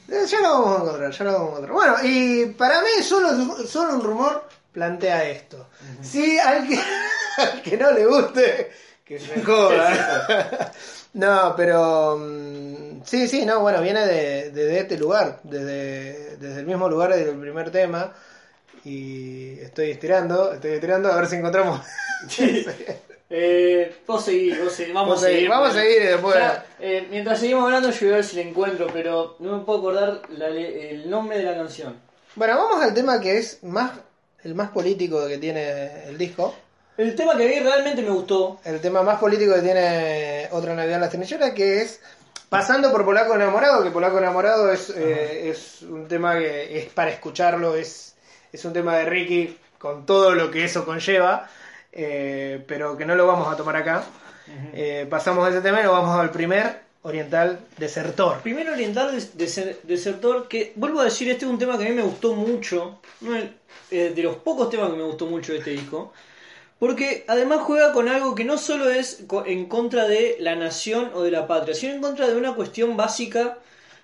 [0.10, 1.73] Eh, ya lo vamos a encontrar, ya lo vamos a encontrar.
[1.73, 5.68] Bueno, y para mí solo, solo un rumor plantea esto.
[6.01, 6.80] Si al que,
[7.38, 8.72] al que no le guste,
[9.18, 10.72] que joda.
[11.14, 16.60] no, pero mm, sí, sí, no, bueno, viene de, de- de este lugar, desde, desde
[16.61, 18.14] el mismo lugar del primer tema.
[18.86, 21.81] Y estoy estirando, estoy estirando a ver si encontramos.
[23.30, 25.49] eh, vos seguí, vos seguí, vamos Vos a seguir.
[25.49, 26.36] vamos a seguir después-
[26.80, 29.80] eh, mientras seguimos hablando, yo voy a ver si la encuentro, pero no me puedo
[29.80, 31.95] acordar la le- el nombre de la canción.
[32.36, 33.91] bueno, vamos al tema que es más
[34.44, 36.56] el más político que tiene el disco.
[36.99, 40.76] El tema que a mí realmente me gustó, el tema más político que tiene Otra
[40.76, 42.01] Navidad en la Trinchera, que es
[42.49, 47.09] Pasando por Polaco Enamorado, que Polaco Enamorado es, eh, es un tema que es para
[47.11, 48.15] escucharlo, es,
[48.51, 51.47] es un tema de Ricky con todo lo que eso conlleva,
[51.93, 54.03] eh, pero que no lo vamos a tomar acá.
[54.73, 58.39] Eh, pasamos de ese tema y nos vamos al primer oriental desertor.
[58.39, 61.85] Primero oriental de, de ser- desertor, que vuelvo a decir, este es un tema que
[61.85, 65.69] a mí me gustó mucho, de los pocos temas que me gustó mucho de este
[65.69, 66.11] disco,
[66.80, 71.23] porque además juega con algo que no solo es en contra de la nación o
[71.23, 73.60] de la patria, sino en contra de una cuestión básica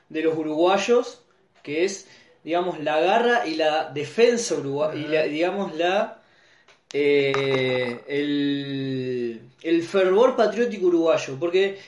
[0.10, 1.22] de los uruguayos,
[1.64, 2.08] que es,
[2.44, 6.22] digamos, la garra y la defensa uruguaya, y la- digamos, la...
[6.94, 11.80] eh, el, el fervor patriótico uruguayo, porque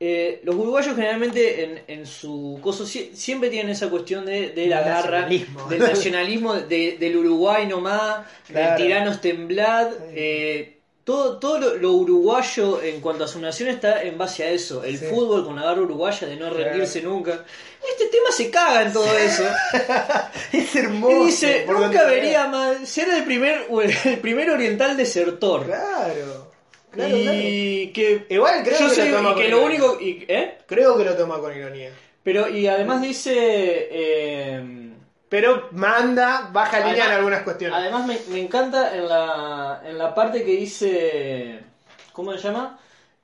[0.00, 4.66] eh, los uruguayos generalmente en, en su coso sie- siempre tienen esa cuestión de, de
[4.66, 8.76] la garra, del nacionalismo, de- del Uruguay nomás, Claro.
[8.76, 9.88] del tiranos temblad.
[10.12, 14.50] eh, todo todo lo, lo uruguayo en cuanto a su nación está en base a
[14.50, 14.84] eso.
[14.84, 15.06] El Sí.
[15.06, 17.46] fútbol con la garra uruguaya de no rendirse nunca.
[17.92, 19.42] Este tema se caga en todo eso.
[20.52, 21.22] Es hermoso.
[21.22, 22.06] Y dice, nunca donde sea".
[22.08, 23.66] vería mal ser el primer,
[24.04, 25.64] el primer oriental desertor.
[25.64, 26.47] Claro.
[26.90, 27.38] Claro, claro.
[27.42, 29.66] y que Igual creo yo que lo toma y que con lo ironía.
[29.66, 30.58] único y, ¿eh?
[30.66, 31.92] Creo que lo toma con ironía.
[32.22, 33.32] Pero y además dice
[33.90, 34.92] eh,
[35.28, 37.76] Pero manda, baja línea en algunas cuestiones.
[37.76, 41.60] además me, me encanta en la en la parte que dice
[42.12, 42.78] ¿cómo se llama?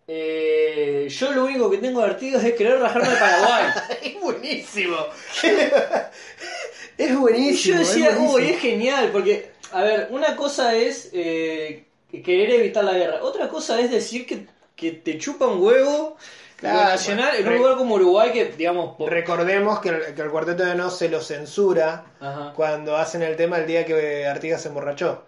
[0.06, 3.64] Eh, yo lo único que tengo Artigas es querer rajarme de Paraguay.
[4.02, 4.96] es buenísimo.
[6.98, 7.74] es Y buenísimo.
[7.74, 8.34] yo decía, es buenísimo.
[8.34, 11.84] uy, es genial, porque, a ver, una cosa es eh,
[12.22, 14.46] querer evitar la guerra, otra cosa es decir que,
[14.76, 16.16] que te chupa un huevo
[16.56, 20.22] Claro, lo nacional en un lugar como Uruguay que, digamos, por- Recordemos que el, que
[20.22, 22.52] el cuarteto de No se lo censura Ajá.
[22.54, 25.24] cuando hacen el tema el día que Artigas se emborrachó.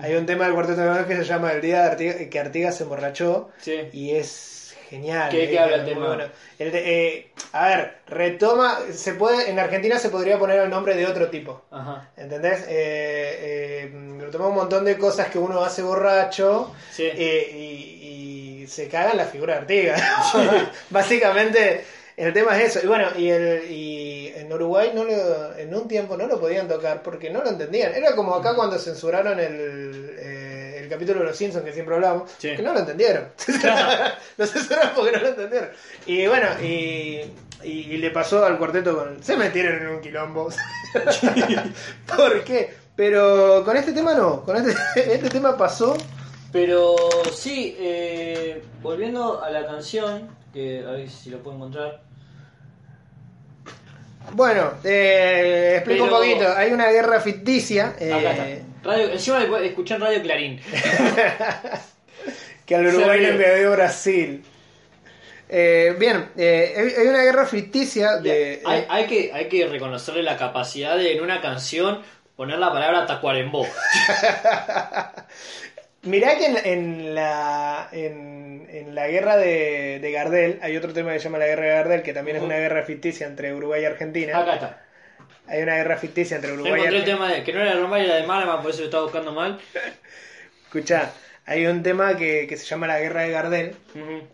[0.00, 2.40] Hay un tema del cuarteto de No que se llama El día de Artigas- que
[2.40, 3.76] Artigas se emborrachó Sí.
[3.92, 4.53] y es
[4.94, 5.30] genial.
[5.30, 6.06] ¿Qué- eh, qué habla el tema?
[6.08, 6.24] bueno.
[6.58, 11.06] El eh, a ver, retoma, se puede, en Argentina se podría poner el nombre de
[11.06, 11.62] otro tipo.
[11.70, 12.10] Ajá.
[12.16, 12.60] ¿Entendés?
[12.68, 17.04] Eh, eh, retoma un montón de cosas que uno hace borracho Sí.
[17.04, 20.02] y, y se caga en la figura de Artigas.
[20.90, 21.84] Básicamente,
[22.16, 22.80] el tema es eso.
[22.84, 26.68] Y bueno, y, el, y en Uruguay no lo, en un tiempo no lo podían
[26.68, 27.94] tocar porque no lo entendían.
[27.94, 30.16] Era como acá cuando censuraron el
[30.94, 32.54] capítulo de Los Simpsons que siempre hablamos, Sí.
[32.56, 33.28] que no lo entendieron.
[34.36, 35.68] lo censuraron porque no lo entendieron.
[36.06, 37.20] Y bueno, y,
[37.62, 39.22] y, y le pasó al cuarteto con...
[39.22, 40.48] Se metieron en un quilombo.
[42.16, 42.74] ¿Por qué?
[42.96, 44.42] Pero con este tema no.
[44.44, 45.96] Con este, este tema pasó...
[46.52, 46.94] Pero
[47.34, 52.00] sí, eh, volviendo a la canción, que a ver si lo puedo encontrar.
[54.32, 56.56] Bueno, eh, explico Pero- un poquito.
[56.56, 58.66] Hay una guerra ficticia eh, Acá está.
[58.84, 60.60] Radio, encima escuché en Radio Clarín.
[62.66, 63.32] que al Uruguay le ríe.
[63.32, 64.44] invadió Brasil.
[65.48, 68.62] Eh, bien, eh, hay, hay una guerra ficticia de...
[68.64, 72.02] hay, eh, hay que, hay que reconocerle la capacidad de en una canción
[72.36, 73.66] poner la palabra tacuarembó.
[76.02, 81.12] Mirá que en, en la en, en la guerra de, de Gardel hay otro tema
[81.12, 83.82] que se llama la guerra de Gardel, que también es una guerra ficticia entre Uruguay
[83.82, 84.38] y Argentina.
[84.38, 84.83] Acá está.
[85.46, 87.16] Hay una guerra ficticia entre Uruguay y encontré el Argentina.
[87.16, 89.32] tema de que no era de Romay, era de Marama, por eso lo estaba buscando
[89.32, 89.60] mal.
[90.66, 91.12] Escuchá,
[91.46, 93.76] hay un tema que, que se llama la guerra de Gardel,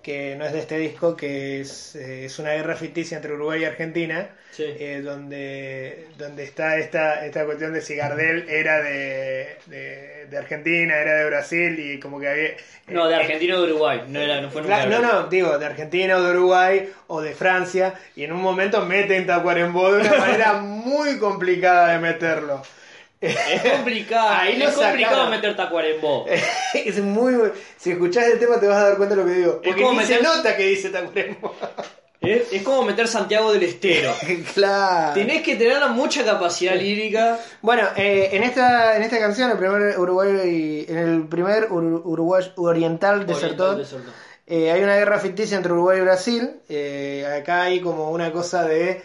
[0.03, 3.63] que no es de este disco, que es, eh, es una guerra ficticia entre Uruguay
[3.63, 4.65] y Argentina, Sí.
[4.67, 10.97] eh, donde, donde está esta, esta cuestión de si Gardel era de, de, de Argentina,
[10.99, 12.51] era de Brasil y como que había...
[12.89, 14.03] No, de eh, Argentina o de Uruguay.
[14.09, 14.87] No, era, no fue nunca.
[14.87, 18.85] No, no, digo, de Argentina o de Uruguay o de Francia, y en un momento
[18.85, 22.63] meten Tacuarembó de una manera muy complicada de meterlo.
[23.31, 24.29] Es complicado.
[24.31, 26.27] Ahí lo es complicado meter tacuarembó.
[26.75, 27.35] es muy.
[27.77, 29.61] Si escuchás el tema te vas a dar cuenta de lo que digo.
[29.63, 31.55] Es como ni se meter- nota que dice Tacuarembó.
[32.23, 34.13] Es, es como meter Santiago del Estero.
[34.53, 35.15] claro.
[35.15, 37.39] Tenés que tener mucha capacidad lírica.
[37.63, 42.45] Bueno, eh, en esta en esta canción, el primer Uruguay, en el primer Ur- Uruguay
[42.57, 44.13] Oriental desertor, Oriental desertor.
[44.47, 46.61] Eh, hay una guerra ficticia entre Uruguay y Brasil.
[46.69, 49.01] Eh, acá hay como una cosa de.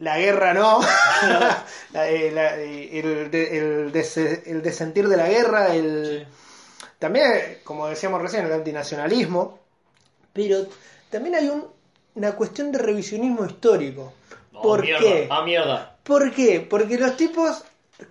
[0.00, 0.80] La guerra no.
[1.92, 5.74] La- eh, la- eh, el, el des- el desentir de la guerra.
[5.74, 6.26] El,
[6.98, 9.58] También, como decíamos recién, el antinacionalismo.
[10.32, 10.66] Pero
[11.10, 11.66] también hay un-
[12.14, 14.12] una cuestión de revisionismo histórico.
[14.52, 15.26] Oh, ¿Por mierda, qué?
[15.30, 15.96] Ah, mierda.
[16.02, 16.60] ¿Por qué?
[16.68, 17.62] Porque los tipos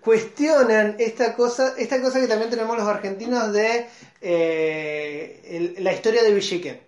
[0.02, 3.88] cuestionan esta cosa, esta cosa que también tenemos los argentinos de
[4.22, 5.42] eh,
[5.76, 6.80] el- la historia de Villiquen.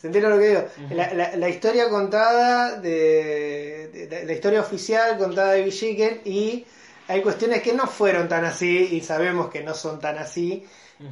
[0.00, 0.64] ¿Se entiende lo que digo?
[0.90, 6.64] La, la- la historia contada de, de- de- la historia oficial contada de Villiquen y
[7.08, 10.64] hay cuestiones que no fueron tan así y sabemos que no son tan así.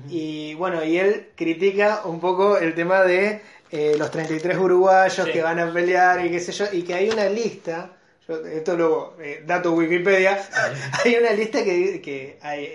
[0.08, 3.40] Y bueno, y él critica un poco el tema de
[3.70, 5.32] eh, los 33 uruguayos Sí.
[5.32, 7.92] que van a pelear y qué sé yo, y que hay una lista,
[8.28, 10.38] yo- esto luego, eh, dato Wikipedia,
[11.04, 12.66] hay una lista que, que hay,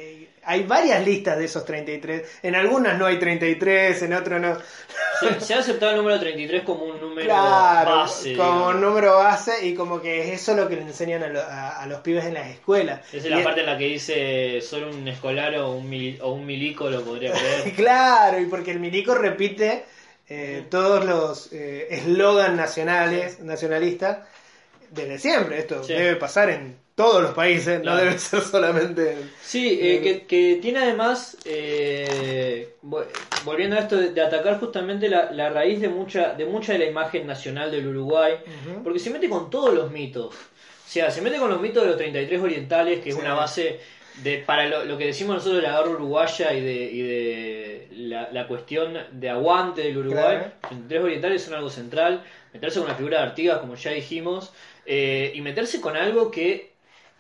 [0.43, 4.57] hay varias listas de esos 33, en algunas no hay 33, en otras no.
[5.19, 8.35] Se, se ha aceptado el número 33 como un número Claro, base.
[8.35, 8.76] como digamos.
[8.76, 11.81] un número base y como que es eso lo que le enseñan a, lo- a-
[11.81, 13.01] a los pibes en las escuelas.
[13.09, 16.18] Esa es Y la parte en la que dice solo un escolar o un, mili-
[16.22, 17.73] o un milico lo podría creer.
[17.76, 19.85] Claro, y porque el milico repite
[20.27, 24.19] eh, todos los eh, eslogan nacionales, nacionalistas,
[24.89, 25.59] desde siempre.
[25.59, 25.93] Esto Sí.
[25.93, 27.97] debe pasar en todos los países, Claro.
[27.99, 29.31] no debe ser solamente en...
[29.41, 33.05] Sí, eh, que, que tiene además, eh, vo-
[33.45, 36.80] volviendo a esto de, de atacar justamente la, la raíz de mucha, de mucha de
[36.80, 38.35] la imagen nacional del Uruguay,
[38.84, 40.35] porque se mete con todos los mitos.
[40.35, 43.80] O sea, se mete con los mitos de los 33 orientales, que es una base
[44.23, 47.88] de para lo, lo que decimos nosotros de la guerra uruguaya y de, y de
[47.91, 50.38] la, la cuestión de aguante del Uruguay.
[50.38, 50.51] Claro.
[50.63, 52.23] Los 33 orientales son algo central.
[52.53, 54.51] Meterse con la figura de Artigas, como ya dijimos,
[54.85, 56.70] eh, y meterse con algo que,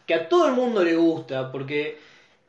[0.05, 1.97] que a todo el mundo le gusta, porque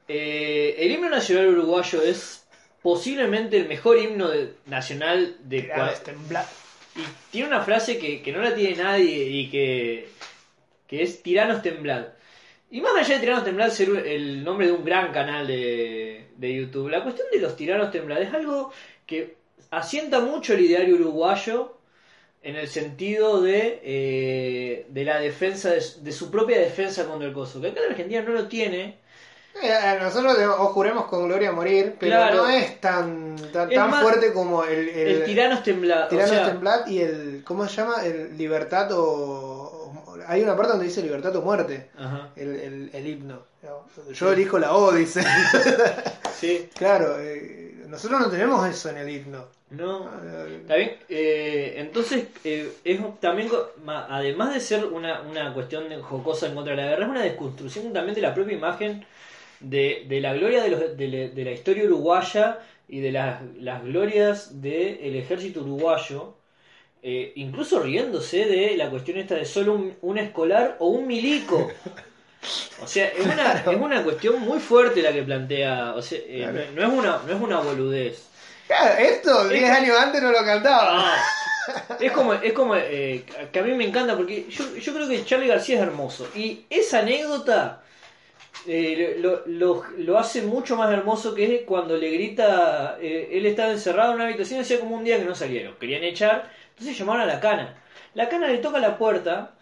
[0.09, 2.45] eh, el himno nacional uruguayo es
[2.83, 6.49] posiblemente el mejor himno de- nacional de Tirado, cua- temblado.
[6.97, 7.01] y
[7.31, 10.09] tiene una frase que, que no la tiene nadie y que,
[10.89, 12.07] que es Tiranos Temblad.
[12.71, 16.55] Y más allá de Tiranos Temblad ser el nombre de un gran canal de, de
[16.57, 18.73] YouTube, la cuestión de los Tiranos Temblad es algo
[19.07, 19.37] que
[19.71, 21.79] asienta mucho el ideario uruguayo
[22.43, 27.29] en el sentido de, eh, de la defensa, de, su- de su propia defensa contra
[27.29, 27.61] el coso.
[27.61, 28.99] Que acá en Argentina no lo tiene.
[29.63, 32.37] Eh, nosotros os juremos con gloria a morir, pero Claro.
[32.37, 36.09] no es tan, tan, Es tan más, fuerte como el, el, El, tirano es temblado.
[36.09, 37.43] Tirano Temblad y el.
[37.45, 38.05] ¿Cómo se llama?
[38.05, 39.93] El Libertad o.
[40.27, 43.43] Hay una parte donde dice Libertad o Muerte, Ajá, el, el, el himno.
[44.15, 45.23] Yo elijo la O, dice.
[46.41, 46.71] sí.
[46.75, 47.62] claro, eh,
[47.93, 49.47] nosotros no tenemos eso en el himno.
[49.71, 50.09] No.
[50.25, 53.49] Eh, Está bien, eh, entonces eh, es también,
[53.87, 57.23] además de ser una, una cuestión de jocosa en contra de la guerra, es una
[57.23, 59.05] desconstrucción también de la propia imagen
[59.61, 62.59] de, de la gloria de, los- de la historia uruguaya
[62.89, 66.35] y de las, las glorias del ejército uruguayo,
[67.03, 71.71] eh, incluso riéndose de la cuestión esta de solo un, un escolar o un milico.
[72.83, 76.39] O sea, es una, es una cuestión muy fuerte la que plantea, o sea, eh,
[76.51, 76.61] Claro.
[76.75, 78.23] no, no es una, no es una boludez.
[78.67, 81.13] Claro, esto 10 años antes no lo cantaba.
[81.15, 85.09] Ah, es como, es como eh, que a mí me encanta porque yo, yo creo
[85.09, 86.29] que Charlie García es hermoso.
[86.35, 87.83] Y esa anécdota
[88.67, 93.47] eh, lo, lo- lo hace mucho más hermoso que es cuando le grita, eh, él
[93.47, 96.05] estaba encerrado en una habitación y hacía como un día que no salía, lo querían
[96.05, 97.75] echar, entonces llamaron a la cana.
[98.15, 99.53] La cana le toca la puerta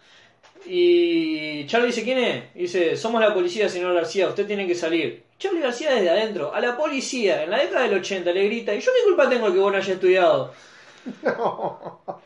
[0.65, 2.53] y Charlie dice, ¿quién es?
[2.53, 5.23] Dice, somos la policía, señor García, usted tiene que salir.
[5.39, 8.79] Charlie García desde adentro, a la policía, en la década del 80, le grita, ¿y
[8.79, 10.53] yo qué culpa tengo que vos no hayas estudiado?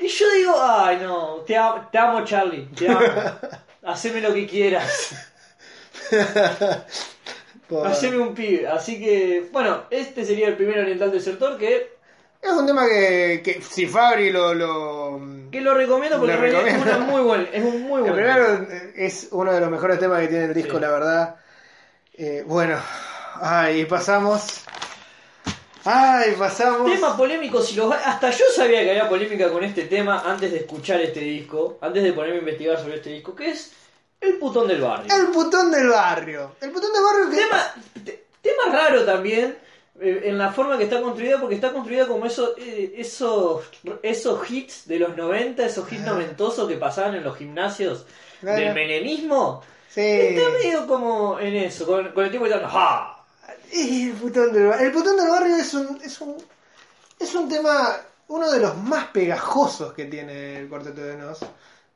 [0.00, 3.00] Y yo digo, ay no, te, am- te amo Charlie, te amo.
[3.84, 5.14] Haceme lo que quieras.
[7.84, 8.66] Haceme un pibe.
[8.68, 11.93] Así que, bueno, este sería el primer oriental desertor que,
[12.44, 14.52] Es un tema que, que si Fabri lo.
[14.54, 18.12] lo que lo recomiendo porque Lo es, una muy buen, es un muy el buen
[18.14, 18.66] primero tema.
[18.70, 20.80] eh, es uno de los mejores temas que tiene el disco, Sí.
[20.82, 21.36] la verdad.
[22.14, 22.76] Eh, bueno,
[23.40, 24.60] ay, pasamos.
[25.84, 26.90] Ay, pasamos.
[26.90, 30.58] Tema polémico, si los, hasta yo sabía que había polémica con este tema antes de
[30.58, 33.72] escuchar este disco, antes de ponerme a investigar sobre este disco, que es
[34.20, 35.14] El putón del barrio.
[35.14, 36.52] El putón del barrio.
[36.60, 37.36] El putón del barrio que.
[37.36, 39.56] tema, te- tema raro también
[40.00, 43.62] en la forma que está construida, porque está construida como eso, eh, esos,
[44.02, 48.04] esos hits de los 90, esos hits noventosos que pasaban en los gimnasios
[48.40, 48.60] Claro.
[48.60, 49.62] del menemismo.
[49.88, 50.00] Sí.
[50.00, 53.24] Está medio como en eso, con, con el tipo gritando ¡Ja!
[53.72, 54.86] El putón del barrio.
[54.86, 56.36] El putón del barrio es un, es un.
[57.18, 57.96] Es un tema.
[58.28, 61.40] Uno de los más pegajosos que tiene el cuarteto de Nos.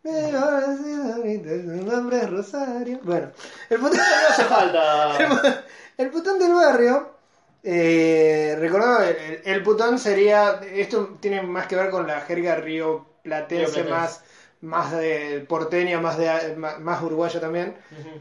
[0.05, 3.01] El nombre es Rosario.
[3.03, 3.31] Bueno,
[3.69, 5.65] el putón, No hace falta.
[5.97, 7.18] el putón del barrio.
[7.71, 10.59] Eh, recordaba, el, el putón sería.
[10.73, 14.23] Esto tiene más que ver con la jerga río platense, más,
[14.63, 17.75] más de porteña, más, de, más, más uruguaya también.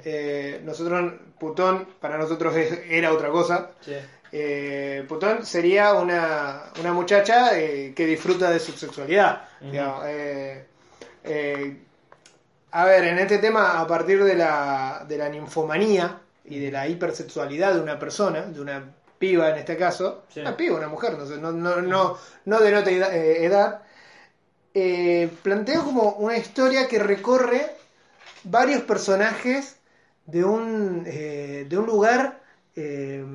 [0.03, 3.71] Eh, nosotros, putón, para nosotros es- era otra cosa.
[3.79, 3.95] Sí.
[4.33, 9.43] Eh, putón sería una, una muchacha eh, que disfruta de su sexualidad.
[9.61, 10.65] Digamos, eh,
[12.71, 16.85] a ver, en este tema, a partir de la, de la ninfomanía y de la
[16.87, 18.83] hipersexualidad de una persona, de una
[19.17, 20.41] piba en este caso, Sí.
[20.41, 23.81] una piba, una mujer, no, sé, no, no, no, no denota eh, edad,
[24.73, 27.71] eh, plantea como una historia que recorre
[28.43, 29.77] varios personajes
[30.25, 32.41] de un, eh, de un lugar
[32.79, 33.25] eh,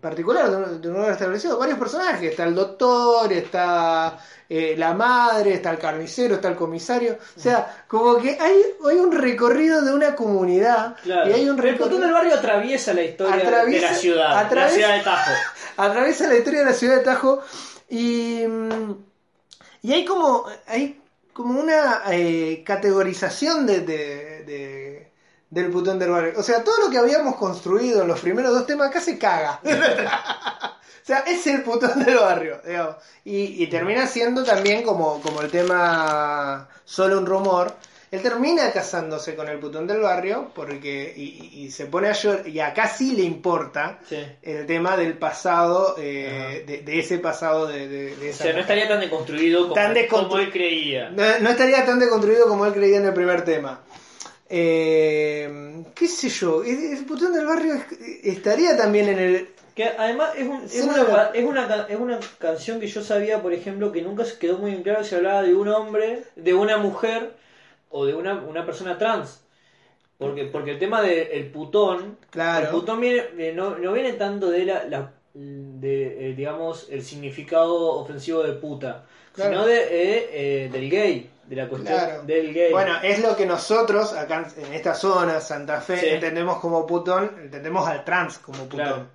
[0.00, 0.50] particular,
[0.80, 1.58] de un, lugar establecido.
[1.58, 2.30] Varios personajes.
[2.30, 4.18] Está el doctor, está
[4.48, 7.18] eh, la madre, está el carnicero, está el comisario.
[7.36, 10.96] O sea, como que hay, hay un recorrido de una comunidad.
[11.02, 11.28] Claro.
[11.30, 12.00] Y hay un el putón recorrido...
[12.00, 15.30] del barrio atraviesa la historia de la ciudad, atraviesa- la ciudad de Tajo.
[15.76, 17.42] atraviesa la historia de la ciudad de Tajo
[17.90, 18.40] y,
[19.82, 21.00] y hay como hay
[21.32, 24.95] como una eh, categorización de, de- de-
[25.50, 26.32] del putón del barrio.
[26.36, 29.60] O sea, todo lo que habíamos construido en los primeros dos temas acá se caga.
[31.02, 32.96] O sea, es el putón del barrio, digamos.
[33.24, 37.72] Y, y termina siendo también como, como el tema solo un rumor.
[38.10, 42.48] Él termina casándose con el putón del barrio porque y, y- se pone a llorar.
[42.48, 44.16] Y acá sí le importa Sí.
[44.42, 48.58] el tema del pasado, eh, de, de ese pasado de, de- de O sea, no
[48.60, 51.10] estaría tan deconstruido como, Tan como él creía.
[51.10, 53.80] no, no estaría tan deconstruido como él creía en el primer tema.
[54.48, 56.62] Eh, ¿Qué sé yo?
[56.62, 59.48] El, el putón del barrio es- estaría también en el.
[59.74, 61.06] Que además es, un- es Sí, una, no.
[61.06, 64.38] ca- es, una, ca- es una canción que yo sabía, por ejemplo, que nunca se
[64.38, 67.34] quedó muy en claro si hablaba de un hombre, de una mujer
[67.90, 69.40] o de una, una persona trans.
[70.18, 72.64] Porque, porque el tema del el putón, Claro.
[72.66, 77.02] el putón viene, eh, no, no viene tanto de la, la- de, eh, digamos, el
[77.02, 79.04] significado ofensivo de puta,
[79.34, 79.50] Claro.
[79.50, 82.22] sino de, eh, eh, del gay, de la cuestión Claro.
[82.22, 82.72] del gay.
[82.72, 86.06] Bueno, es lo que nosotros, acá en esta zona, Santa Fe, Sí.
[86.08, 88.76] entendemos como putón, entendemos al trans como putón.
[88.86, 89.06] Claro.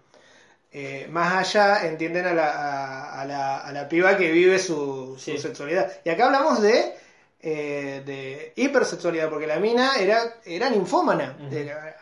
[0.74, 5.16] eh, más allá entienden a la, a, a la, a la piba que vive su,
[5.20, 5.38] su Sí.
[5.38, 5.92] sexualidad.
[6.06, 6.96] Y acá hablamos de,
[7.42, 11.36] eh, de hipersexualidad, porque la mina era, era ninfómana.
[11.52, 11.98] Era-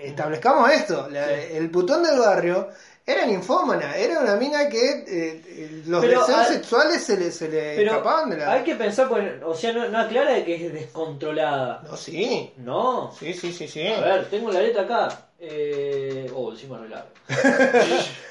[0.00, 1.34] establezcamos esto, la- Sí.
[1.52, 2.68] el putón del barrio
[3.08, 7.48] era ninfómana, era una mina que eh, eh, los Pero deseos sexuales se le, se
[7.48, 8.52] le Pero escapaban de la...
[8.52, 11.82] hay que pensar, pues, o sea, no, no aclara de que es descontrolada.
[11.88, 13.12] No, sí, No.
[13.16, 13.86] sí, sí, sí, sí.
[13.86, 15.28] A ver, tengo la letra acá.
[15.38, 16.28] Eh...
[16.34, 17.10] Oh, encima re largo.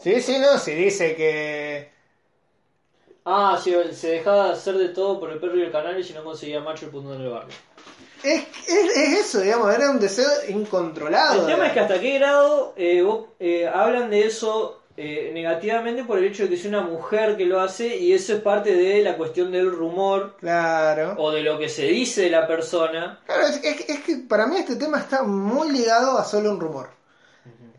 [0.00, 1.90] Sí, sí, no, sí dice que...
[3.24, 6.24] Ah, sí, se dejaba hacer de todo por el perro y el canario si no
[6.24, 7.54] conseguía macho el putón del barrio.
[8.22, 11.40] Es, es, es eso, digamos, era un deseo incontrolado.
[11.42, 16.02] El tema es que hasta qué grado eh, vos, eh, hablan de eso eh, negativamente
[16.02, 18.74] por el hecho de que es una mujer que lo hace y eso es parte
[18.74, 21.14] de la cuestión del rumor Claro.
[21.18, 23.20] o de lo que se dice de la persona.
[23.26, 26.58] Claro, es, es- es que para mí este tema está muy ligado a solo un
[26.60, 26.90] rumor.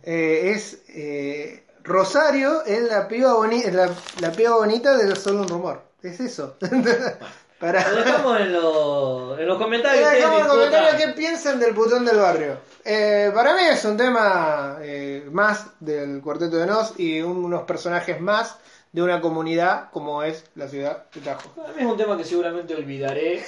[0.03, 3.89] Eh, es eh, Rosario es la piba, boni la,
[4.21, 5.81] la piba bonita de solo un rumor.
[6.01, 6.55] Es eso.
[7.59, 10.01] para Lo dejamos en, los- en los comentarios.
[10.01, 10.69] Eh, ustedes dejamos en discutan.
[10.71, 12.57] comentarios qué piensan del putón del barrio.
[12.85, 17.63] Eh, para mí es un tema eh, más del Cuarteto de Nos y un- unos
[17.63, 18.57] personajes más
[18.91, 21.49] de una comunidad como es la ciudad de Tajo.
[21.49, 23.43] Para mí es un tema que seguramente olvidaré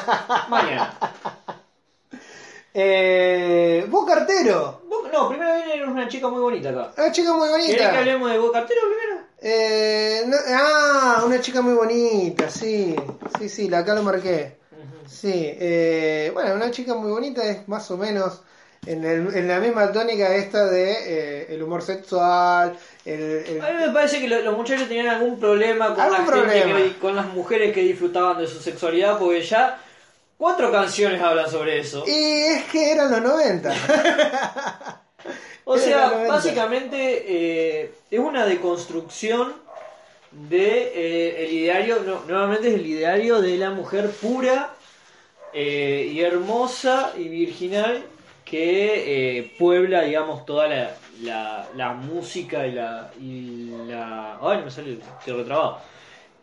[0.48, 0.96] mañana.
[2.78, 6.90] Eh, vos cartero, Vos- No, primero viene una chica muy bonita acá.
[6.96, 7.98] una chica muy ¿Querés que bonita.
[7.98, 9.15] hablemos de vos cartero primero?
[9.40, 12.96] Eh, no- ah, una chica muy bonita, sí,
[13.38, 14.56] sí, sí, la acá lo marqué.
[15.08, 18.40] Sí, eh, bueno, una chica muy bonita es más o menos
[18.86, 23.70] en, el- en la misma tónica esta de eh, el humor sexual, el, el- A
[23.70, 26.32] mí me parece que lo- los muchachos tenían algún problema con Algún la gente
[26.62, 26.78] problema.
[26.78, 29.78] que- con las mujeres que disfrutaban de su sexualidad, porque ya
[30.38, 32.04] cuatro canciones hablan sobre eso.
[32.06, 33.72] Y es que eran los 90.
[35.64, 36.32] O sea, la 90.
[36.32, 39.54] básicamente eh, es una deconstrucción
[40.30, 44.74] de eh, el ideario, no, nuevamente es el ideario de la mujer pura
[45.52, 48.04] eh, y hermosa y virginal
[48.44, 54.38] que puebla, digamos, toda la, la, la música y la, y la...
[54.40, 55.80] Ay, no me sale, retrabado.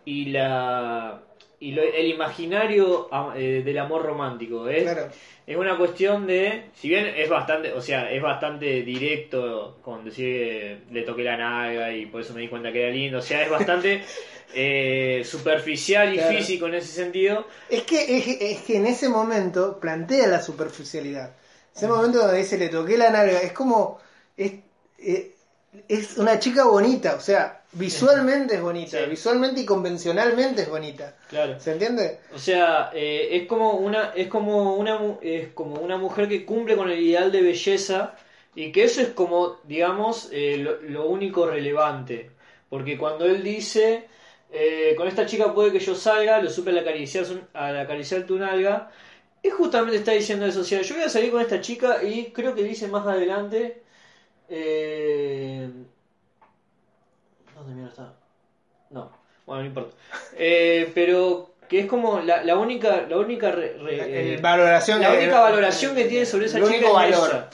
[0.03, 1.22] Y la...
[1.63, 4.81] Y lo- el imaginario eh, del amor romántico, ¿eh?
[4.81, 5.07] Claro.
[5.47, 10.83] Es una cuestión de, si bien es bastante, o sea, es bastante directo con decir
[10.91, 13.43] le toqué la nalga y por eso me di cuenta que era lindo, o sea,
[13.43, 14.03] es bastante
[14.53, 16.37] eh, superficial y Claro.
[16.37, 17.47] físico en ese sentido.
[17.69, 21.31] Es que, es, es que en ese momento plantea la superficialidad.
[21.73, 23.99] Ese momento donde dice le toqué la nalga, es como.
[24.35, 24.51] Es,
[24.97, 25.27] es,
[25.87, 29.09] es una chica bonita, o sea, visualmente es bonita, Sí.
[29.09, 31.15] visualmente y convencionalmente es bonita.
[31.29, 31.59] Claro.
[31.59, 32.19] ¿Se entiende?
[32.33, 36.75] O sea, eh, es como una, es como una, es como una mujer que cumple
[36.75, 38.15] con el ideal de belleza
[38.55, 42.29] y que eso es como, digamos, eh, lo, lo único relevante,
[42.69, 44.05] porque cuando él dice
[44.51, 48.37] eh, con esta chica puede que yo salga, lo supe al acariciar, al acariciar tu
[48.37, 48.91] nalga,
[49.41, 52.31] es justamente está diciendo eso, o sea, yo voy a salir con esta chica y
[52.31, 53.81] creo que dice más adelante,
[54.47, 55.92] eh, ¿dónde
[57.83, 58.13] mierda está?
[58.91, 59.11] No,
[59.45, 59.95] bueno, no importa.
[60.37, 65.11] Eh, pero que es como la, la única, la única re- re- El valoración la
[65.11, 67.45] que- única valoración que tiene sobre esa el chica único es valor.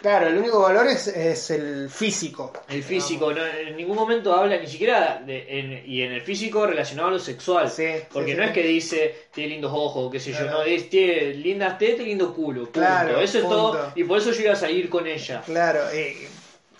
[0.00, 2.52] Claro, el único valor es, es el físico.
[2.68, 6.66] El físico, no, en ningún momento habla ni siquiera de, en- y en el físico
[6.66, 7.70] relacionado a lo sexual.
[7.70, 8.48] Sí, porque sí, no sí.
[8.50, 12.04] es que dice tiene lindos ojos, qué sé yo, no, es, tiene lindas tetas y
[12.10, 12.64] lindo culo.
[12.64, 12.80] Punto.
[12.80, 13.92] Claro, Eso es todo.
[13.94, 15.40] Y por eso yo iba a salir con ella.
[15.46, 16.28] Claro, eh, eh,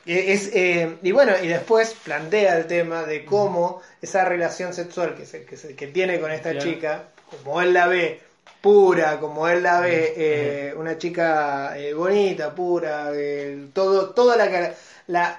[0.06, 5.24] es, eh, y bueno, y después plantea el tema de cómo esa relación sexual que,
[5.24, 6.64] se, que, se- que tiene con esta Claro.
[6.70, 8.20] chica, como él la ve,
[8.60, 15.39] pura, como él la ve, eh, una chica eh, bonita, pura, eh, todo, toda la,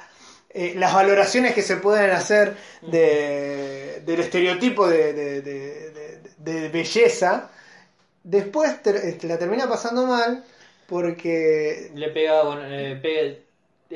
[0.49, 6.69] eh, las valoraciones que se pueden hacer de, del estereotipo de, de- de- de- de
[6.69, 7.49] belleza,
[8.23, 10.43] después ter- la termina pasando mal
[10.87, 13.35] porque Le pega, bueno, eh, pega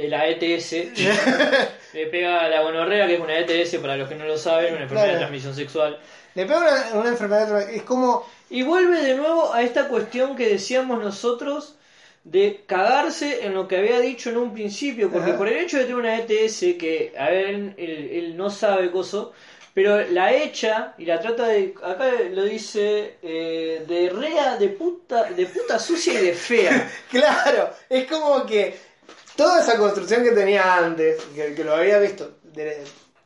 [0.07, 0.71] la ETS.
[1.93, 4.83] le pega la gonorrea, que es una ETS para los que no lo saben, una
[4.83, 5.99] enfermedad de transmisión sexual.
[6.35, 10.47] Le pega una, una enfermedad, es como, Y vuelve de nuevo a esta cuestión que
[10.47, 11.75] decíamos nosotros
[12.23, 15.37] de cagarse en lo que había dicho en un principio, porque Ajá.
[15.37, 19.33] por el hecho de tener una ETS que, a ver, él no sabe coso,
[19.73, 25.31] pero la echa y la trata de, acá lo dice, eh, de rea, de puta,
[25.31, 26.91] de puta sucia y de fea.
[27.09, 28.75] claro, es como que
[29.39, 32.83] toda esa construcción que tenía antes, que, que lo había visto de-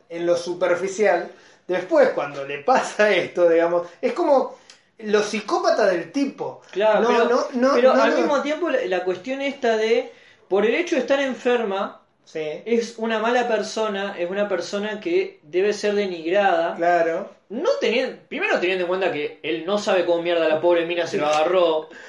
[0.09, 1.31] en lo superficial,
[1.67, 4.57] después cuando le pasa esto, digamos, es como
[4.99, 6.61] lo psicópata del tipo.
[6.71, 10.11] Claro, No, pero, no, no, pero no, al mismo tiempo la, la cuestión esta de,
[10.47, 15.39] por el hecho de estar enferma, Sí, es una mala persona, es una persona que
[15.43, 16.75] debe ser denigrada.
[16.75, 17.29] claro.
[17.49, 21.05] No teniendo, primero teniendo en cuenta que él no sabe cómo mierda la pobre mina
[21.07, 21.89] se lo agarró.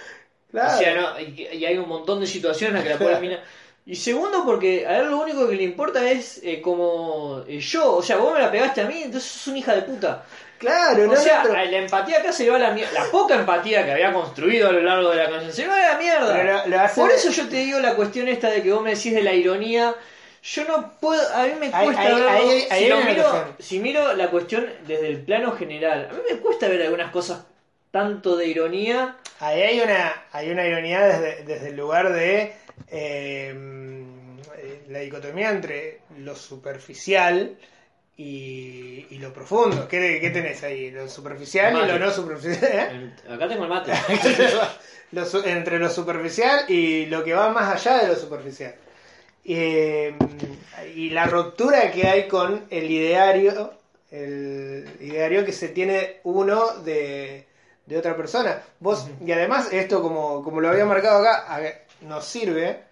[0.54, 0.76] Claro.
[0.76, 3.20] O sea, no, y, y hay un montón de situaciones en las que la pobre
[3.20, 3.40] mina.
[3.86, 7.96] Y segundo, porque a él lo único que le importa es eh, como eh, yo.
[7.96, 10.24] O sea, vos me la pegaste a mí, entonces sos una hija de puta.
[10.58, 12.92] Claro, O no, sea, no, pero, la empatía acá se va a la mierda.
[13.04, 15.92] La poca empatía que había construido a lo largo de la canción se va a
[15.92, 16.32] la mierda.
[16.34, 18.80] pero lo- lo hace- Por eso yo te digo la cuestión esta de que vos
[18.82, 19.94] me decís de la ironía.
[20.42, 22.28] Yo no puedo, a mí me cuesta ahí- verlo.
[22.30, 26.36] ahí- ahí si, miro, si miro la cuestión desde el plano general, a mí me
[26.38, 27.44] cuesta ver algunas cosas
[27.94, 29.18] tanto de ironía.
[29.38, 32.52] Ahí hay una, hay una ironía desde, desde el lugar de
[32.88, 33.54] eh,
[34.88, 37.56] la dicotomía entre lo superficial
[38.16, 39.86] y, y lo profundo.
[39.86, 40.90] ¿Qué, qué tenés ahí?
[40.90, 42.64] Lo superficial y lo no superficial.
[42.64, 43.12] ¿eh?
[43.32, 43.92] Acá tengo el mate.
[45.12, 48.74] Lo entre lo superficial y lo que va más allá de lo superficial.
[49.44, 50.16] Eh,
[50.96, 53.72] y la ruptura que hay con el ideario,
[54.10, 57.46] el ideario que se tiene uno de,
[57.86, 58.62] de otra persona.
[58.80, 62.82] Vos, y además, esto como, como lo había marcado acá, nos sirve,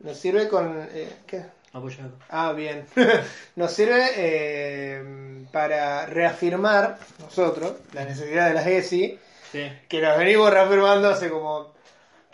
[0.00, 0.88] nos sirve con...
[0.92, 1.44] eh, ¿qué?
[1.72, 2.14] Apoya acá.
[2.30, 2.86] Ah, bien.
[3.56, 9.18] Nos sirve eh, para reafirmar nosotros la necesidad de las ESI,
[9.52, 9.72] Sí.
[9.88, 11.74] que las venimos reafirmando hace como...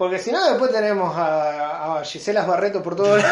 [0.02, 2.96] Porque si no, después tenemos a, a Gisela Barreto por.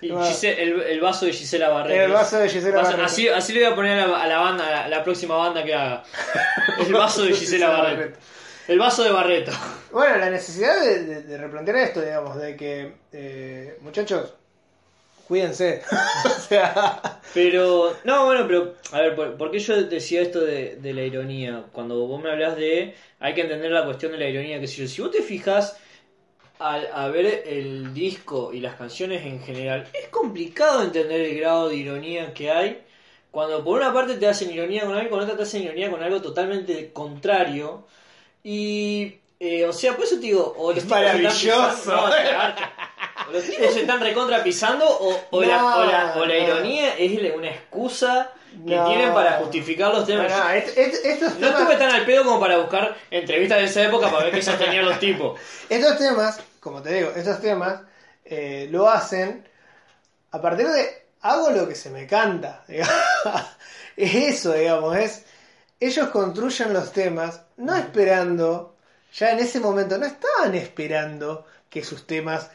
[0.00, 2.02] Y Gise- el, el vaso de Gisela Barreto.
[2.02, 3.04] El vaso de Gisela Barreto.
[3.04, 5.36] Así, así le voy a poner a la, a la banda, a la, la próxima
[5.36, 6.02] banda que haga.
[6.84, 8.18] El vaso de Gisela Barreto.
[8.66, 9.52] El vaso de Barreto.
[9.92, 14.34] Bueno, la necesidad de, de- de replantear esto, digamos, de que, eh, muchachos,
[15.28, 15.82] cuídense.
[16.24, 20.76] o sea, Pero, no, bueno, pero, a ver, ¿por, por qué yo decía esto de,
[20.76, 21.66] de la ironía?
[21.72, 24.88] Cuando vos me hablas de, hay que entender la cuestión de la ironía, que si,
[24.88, 25.78] si vos te fijas
[26.58, 31.68] al a ver el disco y las canciones en general, es complicado entender el grado
[31.68, 32.82] de ironía que hay.
[33.30, 35.90] Cuando por una parte te hacen ironía con algo y con otra te hacen ironía
[35.90, 37.86] con algo totalmente contrario.
[38.44, 41.92] Y, eh, o sea, por eso te digo, o los Es están maravilloso.
[41.92, 42.08] no,
[43.32, 46.40] los tipos se están recontra pisando o, o la, No, o, la, o la no.
[46.40, 48.30] ironía es una excusa
[48.66, 48.86] que No.
[48.86, 50.30] tienen para justificar los temas.
[50.32, 54.34] no, estos, estuve tan al pedo como para buscar entrevistas de esa época para ver
[54.34, 55.38] qué sostenían los tipos.
[55.68, 57.80] estos temas, como te digo, estos temas
[58.24, 59.46] eh, lo hacen
[60.30, 62.64] a partir de hago lo que se me canta.
[62.68, 62.94] digamos.
[63.96, 65.24] es eso, digamos, es
[65.80, 68.74] ellos construyen los temas no esperando,
[69.14, 72.50] ya en ese momento no estaban esperando que sus temas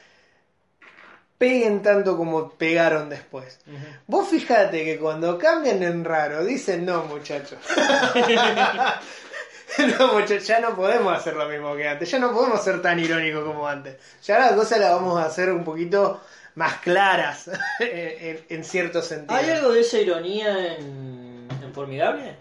[1.37, 3.59] peguen tanto como pegaron después.
[4.07, 7.59] Vos fíjate que cuando cambian en raro, dicen no muchachos.
[9.99, 12.99] no muchachos, ya no podemos hacer lo mismo que antes, ya no podemos ser tan
[12.99, 13.97] irónicos como antes.
[14.23, 16.21] Ya la cosa la vamos a hacer un poquito
[16.55, 17.49] más claras
[17.79, 19.39] en, cierto sentido.
[19.39, 22.35] ¿Hay algo de esa ironía en, en Formidable?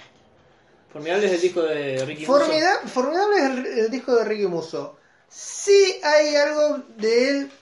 [0.92, 2.44] Formidable es el disco de Ricky Musso.
[2.44, 4.98] Formida- formidable es el, el disco de Ricky Musso.
[5.28, 7.52] Sí hay algo de él,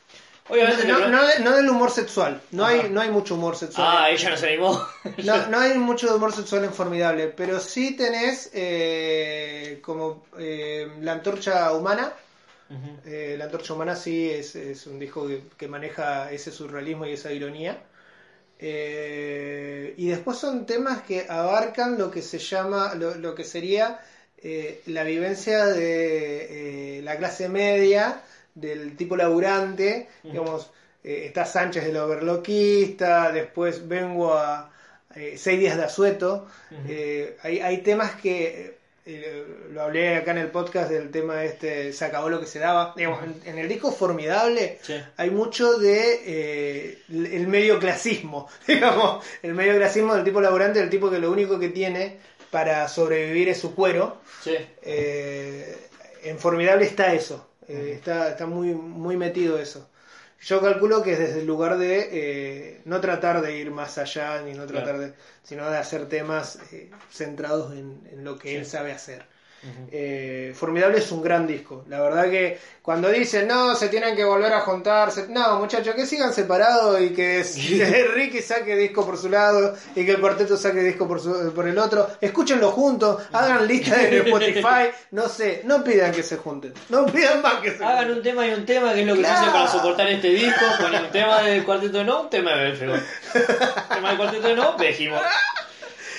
[0.50, 2.72] Obviamente no, le- no de- no del humor sexual, no Ajá.
[2.82, 3.86] hay, no hay mucho humor sexual.
[3.90, 4.80] Ah, ella no se animó.
[5.24, 11.12] No, no hay mucho humor sexual en Formidable, pero sí tenés eh, como eh, la
[11.12, 12.12] antorcha humana.
[13.04, 17.12] Eh, la antorcha humana sí es, es un disco que, que maneja ese surrealismo y
[17.12, 17.78] esa ironía.
[19.96, 23.98] Y después son temas que abarcan lo que se llama, lo, lo que sería
[24.86, 28.20] la vivencia de la clase media,
[28.54, 30.70] del tipo laburante, digamos,
[31.04, 34.70] eh, está Sánchez el overloquista, después vengo a
[35.14, 36.46] eh, Seis días de asueto,
[36.86, 38.78] eh, hay, hay temas que
[39.72, 42.92] lo hablé acá en el podcast del tema este se acabó lo que se daba.
[42.96, 44.94] Digamos en, en el disco formidable Sí.
[45.16, 51.10] hay mucho de el medio clasismo digamos el medio clasismo del tipo laburante del tipo
[51.10, 52.18] que lo único que tiene
[52.52, 54.18] para sobrevivir es su cuero.
[54.44, 54.54] Sí.
[54.84, 59.88] en Formidable está eso, eh, está, está muy, muy metido eso.
[60.42, 64.40] Yo calculo que es desde el lugar de eh, no tratar de ir más allá,
[64.42, 65.00] ni no tratar Claro.
[65.00, 69.24] de, sino de hacer temas eh, centrados en, en lo que él sabe hacer.
[69.92, 71.84] Eh, Formidable es un gran disco.
[71.88, 76.06] La verdad que cuando dicen no, se tienen que volver a juntarse, no, muchachos, que
[76.06, 77.42] sigan separados y que
[78.14, 81.68] Ricky saque disco por su lado y que el cuarteto saque disco por, su- por
[81.68, 82.08] el otro.
[82.20, 87.42] Escúchenlo juntos, hagan lista en Spotify, no sé, no pidan que se junten, no pidan
[87.42, 88.16] más que se Hagan junten.
[88.16, 89.40] un tema y un tema, que es lo que se Claro.
[89.42, 93.00] hace para soportar este disco, con un tema del cuarteto no, un tema de Belfegor.
[93.94, 95.16] tema del cuarteto no, Bejimo.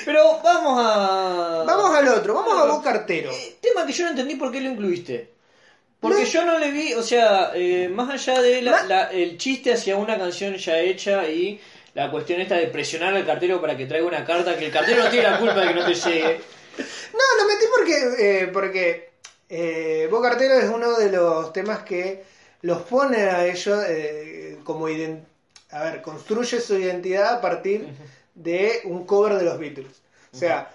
[0.05, 1.63] Pero vamos a.
[1.65, 3.31] Vamos al otro, vamos a Boca Artero.
[3.31, 5.29] Eh, tema que yo no entendí por qué lo incluiste.
[5.99, 6.27] Porque No.
[6.27, 9.95] yo no le vi, o sea, eh, más allá de la- la- el chiste hacia
[9.95, 11.61] una canción ya hecha y
[11.93, 15.03] la cuestión esta de presionar al cartero para que traiga una carta, que el cartero
[15.03, 16.41] no tiene la culpa de que no te llegue.
[17.13, 19.09] No, lo metí porque, eh, porque
[19.49, 22.23] eh, Cartero es uno de los temas que
[22.61, 27.87] los pone a ellos eh, como a ver, construye su identidad a partir
[28.35, 30.01] de un cover de los Beatles.
[30.33, 30.69] O sea,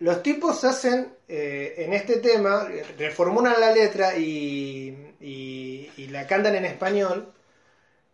[0.00, 2.68] los tipos hacen eh, en este tema,
[2.98, 7.32] reformulan la letra y, y- y la cantan en español.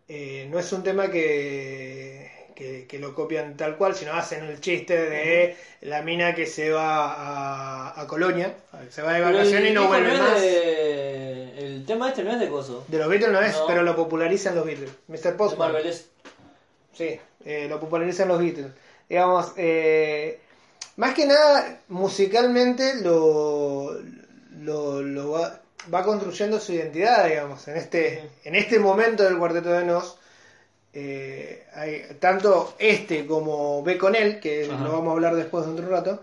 [0.08, 4.60] Eh, no es un tema que, que, que lo copian tal cual, sino hacen el
[4.60, 8.54] chiste de la mina que se va a, a Colonia,
[8.90, 10.40] se va de vacaciones y no vuelve más.
[10.40, 12.84] de- El tema este no es de coso.
[12.88, 13.66] De los Beatles no es, No.
[13.66, 14.90] pero lo popularizan los Beatles.
[15.08, 15.18] Mr.
[15.22, 15.72] De Postman.
[15.72, 16.08] Marvel es-
[16.92, 18.72] Sí, eh, lo popularizan los Beatles.
[19.08, 20.40] Digamos, eh,
[20.96, 23.92] más que nada, musicalmente lo,
[24.60, 25.60] lo, lo va,
[25.92, 27.66] va construyendo su identidad, digamos.
[27.68, 30.18] En este, en este momento del Cuarteto de Nos,
[30.94, 34.84] eh, hay tanto este como Ve con él, que Ajá.
[34.84, 36.22] lo vamos a hablar después de otro rato.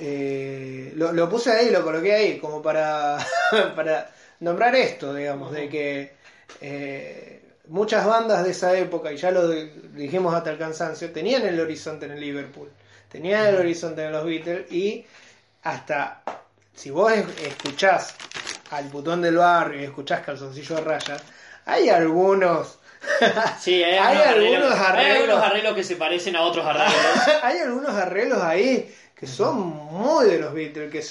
[0.00, 3.18] eh, lo, lo puse ahí, lo coloqué ahí, como para,
[3.76, 4.10] para
[4.40, 6.12] nombrar esto, digamos, de que
[6.60, 11.42] eh, muchas bandas de esa época, y ya lo di- dijimos hasta el cansancio, tenían
[11.42, 12.70] el horizonte en el Liverpool,
[13.10, 15.04] tenían el horizonte en los Beatles, y
[15.62, 16.22] hasta
[16.74, 18.14] si vos es- escuchás
[18.70, 21.16] al botón del barrio y escuchás calzoncillo de raya,
[21.66, 22.78] hay algunos.
[23.60, 26.96] Sí, hay, Hay algunos, arreglos, hay algunos arreglos que se parecen a otros arreglos.
[27.42, 31.02] hay algunos arreglos ahí que son muy de los Beatles, que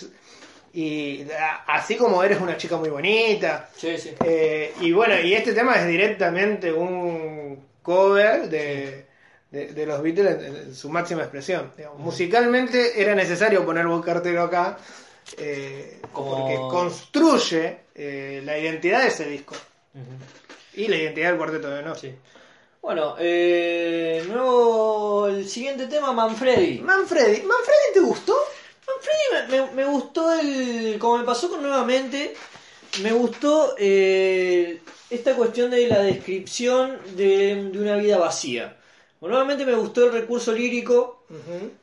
[0.73, 1.25] y
[1.67, 4.13] así como eres una chica muy bonita, Sí, sí.
[4.25, 9.05] eh, y bueno, y este tema es directamente un cover de,
[9.51, 11.71] de, de los Beatles en, en su máxima expresión.
[11.77, 11.99] digamos.
[11.99, 14.77] Musicalmente era necesario poner cartero acá,
[15.37, 19.55] eh, Como- porque construye eh, la identidad de ese disco
[20.73, 21.99] y la identidad del cuarteto de Nos.
[21.99, 22.15] Sí.
[22.81, 26.79] Bueno, eh, nuevo, el siguiente tema, Manfredi.
[26.79, 28.33] Manfredi, ¿Manfredi te gustó?
[28.95, 30.97] Manfredi me, me- me gustó el.
[30.99, 32.33] Como me pasó con nuevamente,
[33.01, 38.77] me gustó eh, esta cuestión de la descripción de, de una vida vacía.
[39.21, 41.23] Nuevamente me gustó el recurso lírico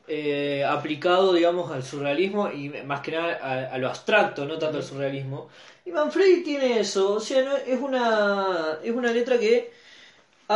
[0.07, 4.77] eh, aplicado, digamos, al surrealismo y más que nada a, a lo abstracto, no tanto
[4.77, 5.49] al surrealismo.
[5.83, 9.71] Y Manfredi tiene eso, o sea, no, es una es una letra que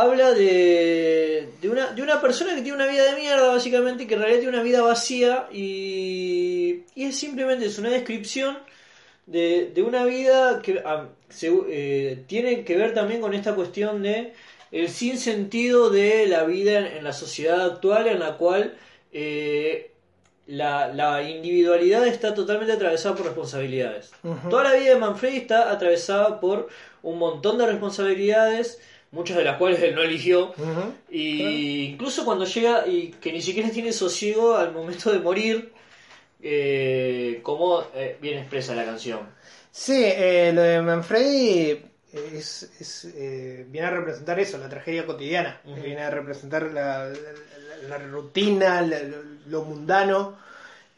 [0.00, 4.14] habla de, de, una, de una persona que tiene una vida de mierda, básicamente, que
[4.14, 8.58] en realidad tiene una vida vacía y, y es simplemente es una descripción
[9.26, 14.02] de, de una vida que ah, se- eh, tiene que ver también con esta cuestión
[14.02, 14.32] de
[14.72, 18.74] el sinsentido de la vida en, en la sociedad actual en la cual
[19.12, 19.90] eh,
[20.46, 24.12] la, la individualidad está totalmente atravesada por responsabilidades.
[24.50, 26.68] Toda la vida de Manfredi está atravesada por
[27.02, 28.80] un montón de responsabilidades,
[29.12, 30.52] muchas de las cuales él no eligió,
[31.10, 35.72] y incluso cuando llega y que ni siquiera tiene sosiego al momento de morir,
[36.42, 39.20] eh, como eh, bien expresa la canción.
[39.70, 41.82] Sí, eh, lo de Manfredi
[42.12, 45.60] es, es, eh, viene a representar eso, la tragedia cotidiana.
[45.64, 49.16] Viene a representar la, la- la rutina, la- lo,
[49.48, 50.38] lo mundano.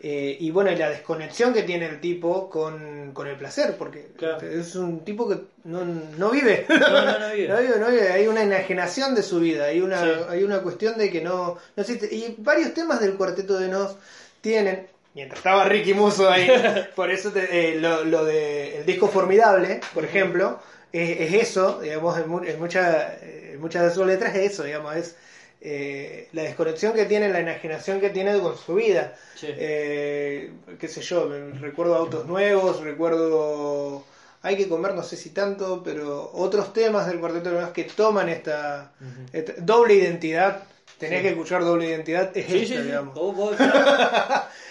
[0.00, 4.08] Eh, y bueno, y la desconexión que tiene el tipo con, con el placer, porque
[4.16, 4.38] Claro.
[4.46, 6.66] es un tipo que no, no vive.
[6.68, 7.48] No, no, no vive.
[7.48, 8.08] No vive, no vive.
[8.12, 10.10] Hay una enajenación de su vida, hay una, Sí.
[10.28, 12.14] hay una cuestión de que no, no existe.
[12.14, 13.96] Y varios temas del cuarteto de Nos
[14.40, 16.46] tienen, mientras estaba Ricky Muso ahí,
[16.94, 20.60] por eso te- eh, lo, lo de el disco Formidable, por ejemplo,
[20.92, 24.62] es, es eso, digamos, en, en mucha- eh, en muchas de sus letras es eso,
[24.62, 25.16] digamos, es
[25.60, 29.14] eh, la desconexión que tiene, la enajenación que tiene con su vida.
[29.34, 29.48] Sí.
[29.50, 31.28] Eh, qué sé yo,
[31.60, 34.04] recuerdo autos nuevos, recuerdo
[34.42, 38.28] hay que comer, no sé si tanto, pero otros temas del Cuarteto de que toman
[38.28, 38.92] esta,
[39.32, 40.62] esta doble identidad.
[40.96, 41.22] Tenés Sí.
[41.24, 43.16] que escuchar doble identidad, es Sí, esta, digamos.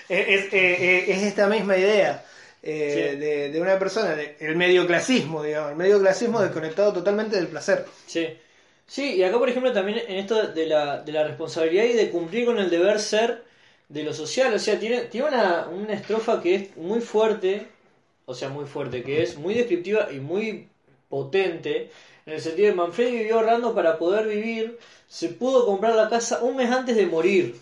[0.09, 2.23] Es, es- es esta misma idea
[2.63, 3.19] eh, Sí.
[3.19, 7.85] de, de una persona, de- el medioclasismo, digamos, el medioclasismo desconectado totalmente del placer.
[8.05, 8.27] Sí.
[8.87, 12.09] Sí, y acá por ejemplo también en esto de la, de la responsabilidad y de
[12.09, 13.43] cumplir con el deber ser
[13.89, 17.67] de lo social, o sea, tiene, tiene una, una estrofa que es muy fuerte,
[18.25, 20.67] o sea, muy fuerte, que es muy descriptiva y muy
[21.09, 21.89] potente,
[22.25, 26.41] en el sentido de Manfredi vivió ahorrando para poder vivir, se pudo comprar la casa
[26.41, 27.55] un mes antes de morir.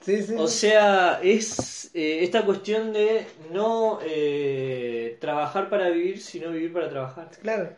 [0.00, 0.34] Sí, sí.
[0.38, 6.88] O sea, es eh, esta cuestión de no eh, trabajar para vivir, sino vivir para
[6.88, 7.30] trabajar.
[7.42, 7.70] Claro,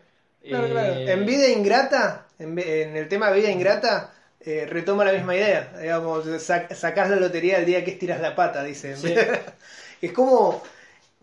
[0.47, 0.93] claro, Eh, claro.
[0.99, 5.71] En Vida Ingrata, en, el tema Vida Ingrata, eh, retoma la misma idea.
[5.79, 8.95] Digamos, sac- sacás la lotería el día que estiras la pata, dice.
[8.97, 9.13] Sí.
[10.01, 10.61] es como.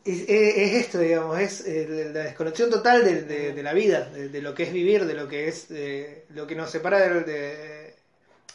[0.05, 4.09] es, es- es esto, digamos, es eh, la desconexión total de, de- de la vida,
[4.11, 6.99] de, de lo que es vivir, de lo que es eh, lo que nos separa
[7.01, 7.95] de, de,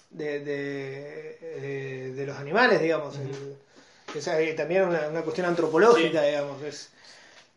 [0.09, 3.15] de- de- eh, de los animales, digamos.
[3.17, 3.55] El-
[4.17, 6.61] o sea, hay también una, una cuestión antropológica, digamos.
[6.63, 6.89] Es,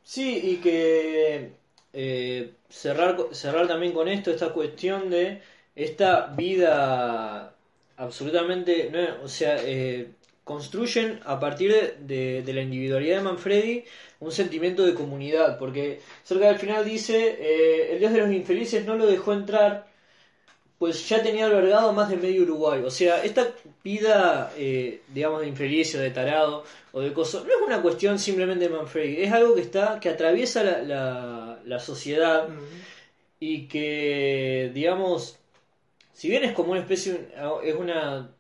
[0.05, 1.51] Sí, y que
[1.92, 5.42] eh, cerrar, cerrar también con esto, esta cuestión de
[5.75, 7.55] esta vida
[7.97, 10.08] absolutamente, no, o sea, eh,
[10.44, 13.84] construyen a partir de la individualidad de Manfredi
[14.20, 18.84] un sentimiento de comunidad, porque cerca del final dice, eh, el dios de los infelices
[18.84, 19.88] no lo dejó entrar,
[20.78, 22.82] pues ya tenía albergado más de medio Uruguay.
[22.84, 23.48] O sea, esta
[23.82, 28.18] vida, eh, digamos, de infeliz o de tarado o de coso, no es una cuestión
[28.18, 32.48] simplemente de Manfredi, es algo que está, que atraviesa la, la, la sociedad
[33.40, 35.36] y que, digamos,
[36.12, 37.28] si bien es como una especie,
[37.65, 38.31] es una,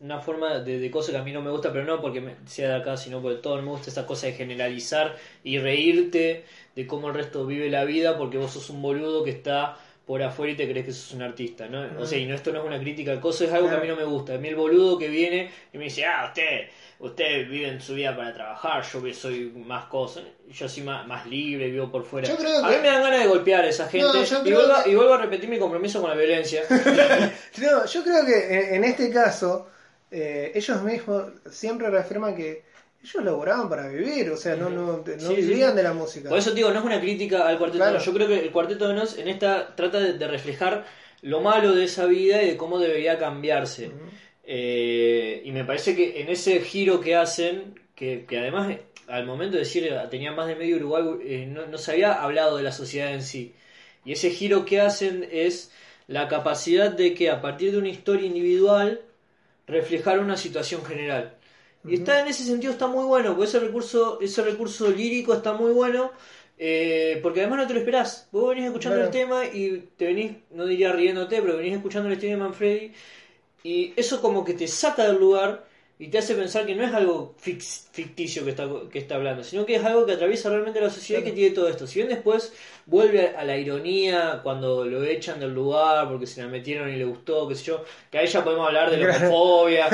[0.00, 2.36] una forma de, de cosa que a mí no me gusta, pero no porque me-
[2.46, 6.44] sea de acá, sino porque todo me gusta esa cosa de generalizar y reírte
[6.74, 9.76] de cómo el resto vive la vida porque vos sos un boludo que está
[10.10, 11.86] por afuera y te crees que sos un artista, ¿no?
[12.00, 13.78] O sea, y no, esto no es una crítica al coso, es algo que a
[13.78, 14.34] mí no me gusta.
[14.34, 16.66] A mí el boludo que viene y me dice, ah, usted,
[16.98, 21.06] usted vive en su vida para trabajar, yo que soy más cosa, yo soy más,
[21.06, 22.26] más libre, vivo por fuera.
[22.26, 24.72] Yo creo a mí me dan ganas de golpear a esa gente No, y, vuelvo,
[24.74, 26.62] a- que- y vuelvo a repetir mi compromiso con la violencia.
[27.58, 29.68] No, yo creo que en, en este caso,
[30.10, 32.64] eh, ellos mismos siempre reafirman que
[33.02, 35.76] ellos laboraban para vivir, o sea, no, no, no Sí, vivían sí.
[35.76, 36.28] de la música.
[36.28, 37.92] Por eso digo, no es una crítica al Cuarteto Claro.
[37.92, 38.06] de Nos.
[38.06, 40.84] Yo creo que el Cuarteto de Nos en esta trata de, de reflejar
[41.22, 43.90] lo malo de esa vida y de cómo debería cambiarse.
[44.44, 49.54] Eh, y me parece que en ese giro que hacen, que, que además al momento
[49.54, 52.62] de decir eh, tenía más de medio Uruguay, eh, no, no se había hablado de
[52.62, 53.54] la sociedad en sí.
[54.04, 55.72] Y ese giro que hacen es
[56.06, 59.02] la capacidad de que a partir de una historia individual
[59.66, 61.34] reflejar una situación general.
[61.86, 65.52] Y está en ese sentido está muy bueno, porque ese recurso, ese recurso lírico está
[65.54, 66.12] muy bueno,
[66.58, 68.28] eh, porque además no te lo esperás.
[68.32, 69.06] Vos venís escuchando Claro.
[69.06, 72.92] el tema y te venís, no diría riéndote, pero venís escuchando el estilo de Manfredi,
[73.62, 75.66] y eso como que te saca del lugar
[75.98, 79.66] y te hace pensar que no es algo ficticio que está, que está hablando, sino
[79.66, 81.86] que es algo que atraviesa realmente la sociedad y que tiene todo esto.
[81.86, 82.54] Si bien después
[82.90, 86.96] vuelve a, a la ironía cuando lo echan del lugar porque se la metieron y
[86.96, 89.88] le gustó, qué sé yo, que ahí ya podemos hablar de la homofobia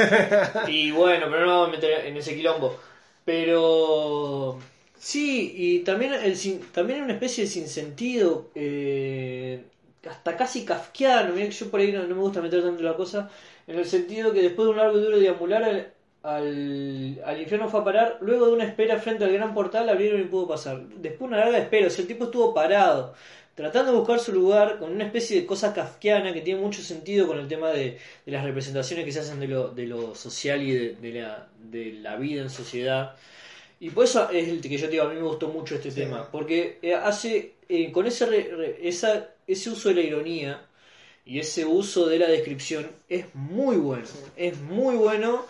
[0.66, 2.76] y bueno, pero no vamos a meter en ese quilombo.
[3.25, 4.58] Pero
[4.99, 6.36] sí, y también, el,
[6.73, 9.65] también una especie de sinsentido, eh,
[10.08, 12.94] hasta casi kafkiano, mirá que yo por ahí no, no me gusta meter tanto la
[12.97, 13.31] cosa,
[13.66, 17.81] en el sentido que después de un largo y duro deambular al, al, infierno fue
[17.81, 20.81] a parar, luego de una espera frente al gran portal abrieron y pudo pasar.
[20.89, 23.15] Después de una larga espera, o sea, el tipo estuvo parado,
[23.55, 27.27] tratando de buscar su lugar con una especie de cosa kafkiana que tiene mucho sentido
[27.27, 30.62] con el tema de, de las representaciones que se hacen de lo, de lo social
[30.62, 33.15] y de, de la, de la vida en sociedad.
[33.78, 35.91] Y por eso es el que yo te digo, a mí me gustó mucho este
[35.91, 36.01] Sí.
[36.01, 40.62] tema, porque eh, hace, eh, con ese, re- re- esa, ese uso de la ironía
[41.27, 45.45] y ese uso de la descripción es muy bueno, es muy bueno.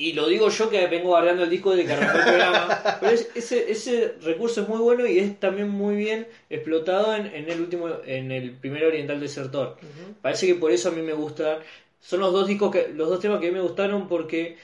[0.00, 2.98] Y lo digo yo que vengo guardando el disco de que arrancó el programa.
[3.00, 7.26] Pero es- ese, ese recurso es muy bueno y es también muy bien explotado en,
[7.26, 9.76] en el último, en el primer Oriental Desertor.
[10.22, 11.58] Parece que por eso a mí me gustan.
[12.00, 14.56] Son los dos discos que, los dos temas que a mí me gustaron porque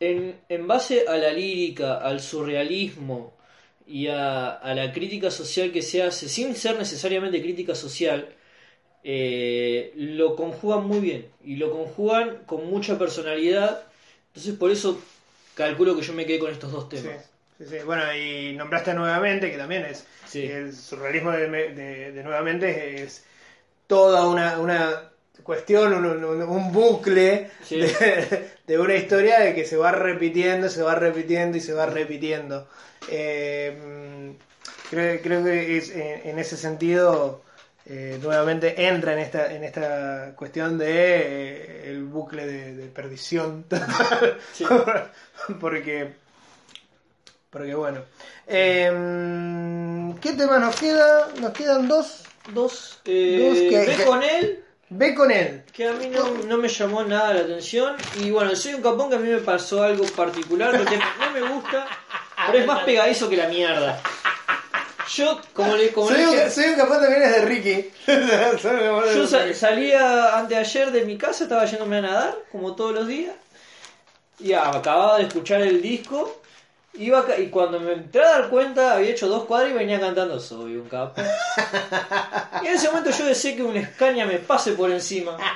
[0.00, 3.32] en, en base a la lírica, al surrealismo
[3.86, 8.28] y a, a la crítica social que se hace, sin ser necesariamente crítica social,
[9.04, 13.82] eh, lo conjugan muy bien y lo conjugan con mucha personalidad.
[14.36, 15.00] Entonces por eso
[15.54, 17.24] calculo que yo me quedé con estos dos Sí, temas.
[17.56, 17.76] sí, sí.
[17.86, 20.42] Bueno, y nombraste nuevamente, que también es Sí.
[20.44, 23.24] el surrealismo de, de- de nuevamente es
[23.86, 25.10] toda una, una
[25.42, 27.78] cuestión, un, un- un bucle Sí.
[27.80, 31.86] de, de una historia de que se va repitiendo, se va repitiendo y se va
[31.86, 32.68] repitiendo.
[33.08, 34.34] Eh,
[34.90, 37.40] creo, creo que es, en, en ese sentido
[37.88, 43.64] eh, nuevamente entra en esta en esta cuestión de eh, el bucle de, de perdición.
[44.52, 44.64] Sí.
[45.60, 46.12] porque
[47.50, 48.00] porque bueno.
[48.46, 52.22] Em, qué tema nos queda nos quedan dos.
[52.52, 55.62] Dos, eh, Dos que- ve que- con él, ve con él.
[55.72, 57.96] Que a mí no, no me llamó nada la atención.
[58.20, 61.40] Y bueno, soy un capón que a mí me pasó algo particular, porque no me
[61.52, 61.86] gusta,
[62.46, 64.00] pero es más pegadizo que la mierda.
[65.08, 67.90] Yo, como le, como le soy, dije, un, soy un capaz también es de Ricky
[68.08, 73.34] un Yo salía anteayer de mi casa, estaba yéndome a nadar, como todos los días.
[74.40, 76.40] Y acababa de escuchar el disco.
[76.94, 80.40] Iba y cuando me entré a dar cuenta, había hecho dos cuadros y venía cantando
[80.40, 81.20] Soy un capo.
[82.62, 85.36] Y en ese momento yo deseé que una escaña me pase por encima.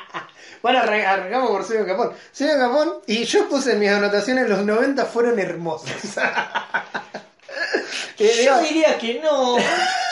[0.62, 2.12] Bueno, arran- arrancamos por Soy un Capón.
[2.33, 5.91] Soy un Capón y yo puse en mis anotaciones los 90 fueron hermosos.
[8.20, 9.57] Eh, Yo diría que no.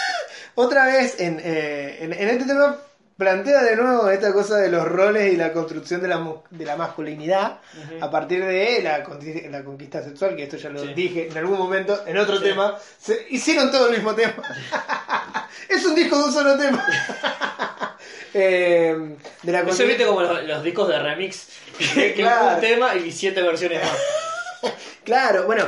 [0.54, 2.76] otra vez en, eh, en, en este tema
[3.16, 6.76] plantea de nuevo esta cosa de los roles y la construcción de la, de la
[6.76, 7.58] masculinidad
[8.00, 10.94] a partir de la, conquista- la conquista sexual, que esto ya lo Sí.
[10.94, 12.44] dije en algún momento, en otro Sí.
[12.44, 12.78] tema.
[13.00, 14.34] Se, hicieron todo el mismo tema.
[15.68, 16.84] es un disco de un solo tema.
[18.34, 18.94] Eh,
[19.42, 21.48] de la Eso viste como los, los discos de remix.
[21.78, 24.72] Que que un tema y siete versiones más.
[25.02, 25.64] Claro, bueno,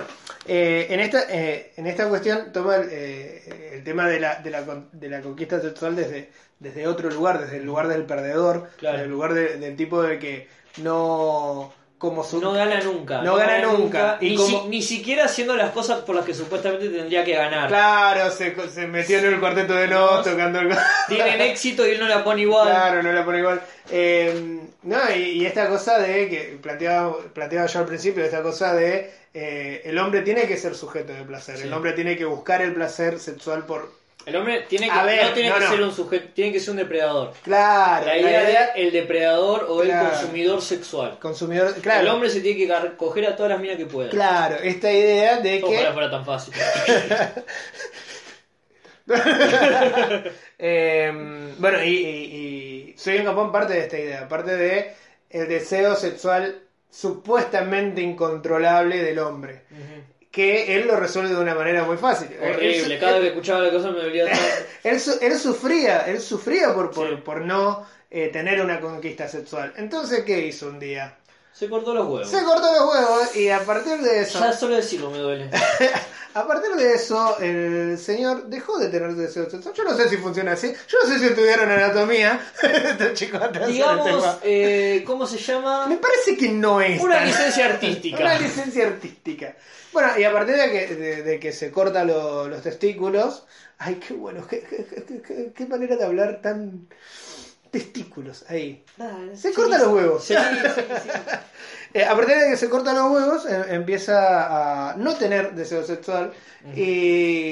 [0.46, 4.50] eh, en, esta, eh, en esta cuestión toma el, eh, el tema de la, de,
[4.50, 4.62] la,
[4.92, 8.96] de la conquista sexual desde, desde otro lugar, desde el lugar del perdedor, Claro.
[8.96, 11.72] desde el lugar de- del tipo de que no...
[12.00, 13.20] Como su, No gana nunca.
[13.20, 14.16] No gana nunca.
[14.22, 17.34] Y ni, como- si- ni siquiera haciendo las cosas por las que supuestamente tendría que
[17.34, 17.68] ganar.
[17.68, 20.70] Claro, se, se metió en el cuarteto de nos tocando el...
[21.08, 22.68] Tienen éxito y él no la pone igual.
[22.68, 23.60] Claro, no la pone igual.
[23.90, 28.72] Eh, no, y, y esta cosa de que planteaba, planteaba yo al principio, esta cosa
[28.72, 31.64] de eh, el hombre tiene que ser sujeto de placer, Sí.
[31.64, 33.92] el hombre tiene que buscar el placer sexual por...
[34.26, 35.70] El hombre tiene que, A ver, no tiene no, que no.
[35.70, 37.32] ser un sujeto, tiene que ser un depredador.
[37.42, 40.06] Claro, La idea de el depredador o Claro.
[40.08, 41.18] el consumidor sexual.
[41.18, 44.10] consumidor, claro, El hombre se tiene que coger a todas las minas que pueda.
[44.10, 46.54] claro, esta idea de Ojalá que fuera tan fácil.
[50.58, 51.10] eh,
[51.58, 54.94] bueno, y, y, y soy en Japón parte de esta idea, parte de
[55.30, 59.62] el deseo sexual supuestamente incontrolable del hombre.
[60.30, 62.28] Que él lo resuelve de una manera muy fácil.
[62.40, 64.40] Horrible, Él- cada él- vez que escuchaba la cosa me dolía todo.
[64.84, 67.16] él, su- él sufría, él sufría por, por, Sí.
[67.24, 69.72] por no eh, tener una conquista sexual.
[69.76, 71.16] Entonces, ¿qué hizo un día?
[71.60, 72.30] Se cortó los huevos.
[72.30, 75.50] Se cortó los huevos y a partir de eso, Ya solo decirlo me duele.
[76.34, 79.74] a partir de eso, el señor dejó de tener deseo sexual.
[79.74, 80.72] Yo no sé si funciona así.
[80.88, 82.40] Yo no sé si estudiaron anatomía.
[82.62, 85.86] Estos chicos atrás Digamos, eh, ¿cómo se llama?
[85.86, 88.16] Me parece que no es Una tan- licencia artística.
[88.22, 89.54] Una licencia artística.
[89.92, 93.44] Bueno, y a partir de que, de, de que se cortan lo- los testículos,
[93.76, 96.88] ay, qué bueno, qué, qué- qué- qué- qué manera de hablar tan
[97.70, 98.84] testículos ahí.
[99.34, 100.24] Se cortan los huevos.
[100.24, 101.10] Sí, sí, sí.
[101.92, 105.82] Eh, a partir de que se cortan los huevos, eh, empieza a no tener deseo
[105.82, 106.32] sexual
[106.72, 106.82] y,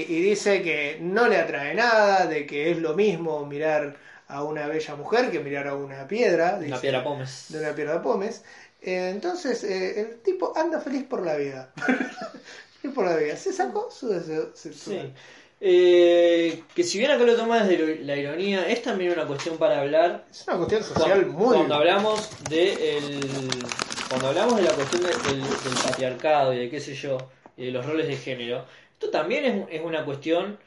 [0.08, 3.96] y dice que no le atrae nada, de que es lo mismo mirar
[4.28, 6.50] a una bella mujer que mirar a una piedra.
[6.56, 7.46] Una dice piedra pómez.
[7.48, 8.44] de una piedra de pomes.
[8.80, 11.72] Eh, entonces, eh, el tipo anda feliz por la vida.
[12.80, 13.36] feliz por la vida.
[13.36, 14.68] Se sacó su deseo Sí.
[14.72, 15.14] sexual.
[15.60, 19.80] Eh, que si bien acá lo tomas desde la ironía, es también una cuestión para
[19.80, 21.56] hablar Es una cuestión social cuando, muy.
[21.56, 23.74] cuando hablamos de el,
[24.06, 27.66] cuando hablamos de la cuestión de- del, del patriarcado y de qué sé yo y
[27.66, 30.58] de los roles de género esto también es, es una cuestión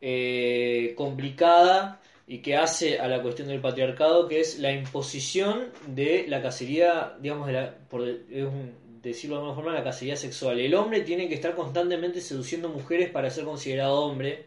[0.00, 6.26] eh, complicada y que hace a la cuestión del patriarcado que es la imposición de
[6.28, 10.60] la cacería digamos de la, por es un- decirlo de alguna forma la cacería sexual.
[10.60, 14.46] El hombre tiene que estar constantemente seduciendo mujeres para ser considerado hombre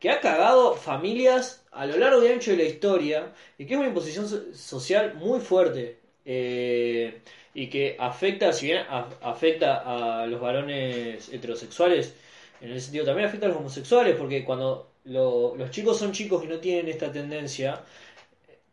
[0.00, 3.78] que ha cagado familias a lo largo y ancho de la historia y que es
[3.80, 7.20] una imposición so- social muy fuerte eh,
[7.54, 12.14] y que afecta, si bien a- afecta a los varones heterosexuales,
[12.60, 16.44] en ese sentido también afecta a los homosexuales, porque cuando lo- los chicos son chicos
[16.44, 17.82] y no tienen esta tendencia,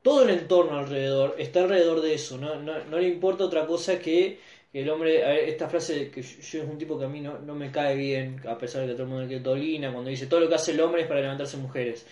[0.02, 4.00] todo el entorno alrededor está alrededor de eso, no, no, no le importa otra cosa
[4.00, 4.40] que
[4.74, 7.20] el hombre, a ver, esta frase que yo, yo es un tipo que a mí
[7.22, 10.10] no, no me cae bien, a pesar de que todo el mundo le dolina, cuando
[10.10, 12.06] dice todo lo que hace el hombre es para levantarse mujeres.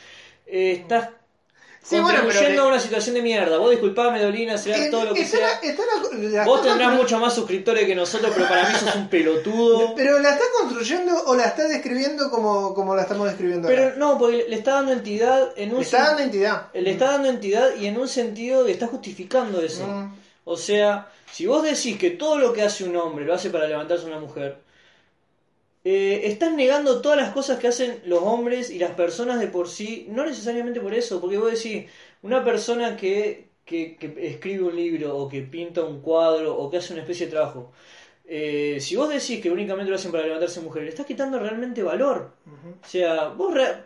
[0.46, 1.10] Eh, estás
[1.82, 3.58] Sí, bueno, contribuyendo pero- a una situación de mierda.
[3.58, 5.48] Vos disculpame, Dolina, será Eh, todo lo que está sea.
[5.48, 8.94] la- está la- la Vos tendrás mucho más suscriptores que nosotros, pero para mí sos
[8.98, 9.94] un pelotudo.
[9.96, 13.96] Pero la está construyendo o la está describiendo como, como la estamos describiendo Pero ahora.
[13.96, 16.68] no, porque le está dando entidad en un Le está dando entidad.
[16.74, 19.88] le está dando entidad y en un sentido que está justificando eso.
[19.88, 20.16] Mm.
[20.44, 23.68] O sea, si vos decís que todo lo que hace un hombre lo hace para
[23.68, 24.60] levantarse una mujer,
[25.84, 29.68] eh, estás negando todas las cosas que hacen los hombres y las personas de por
[29.70, 31.90] sí, no necesariamente por eso, porque vos decís,
[32.22, 36.78] una persona que, que, que escribe un libro o que pinta un cuadro o que
[36.78, 37.72] hace una especie de trabajo,
[38.26, 41.84] eh, si vos decís que únicamente lo hacen para levantarse mujer, le estás quitando realmente
[41.84, 42.34] valor.
[42.84, 43.84] O sea, vos, re-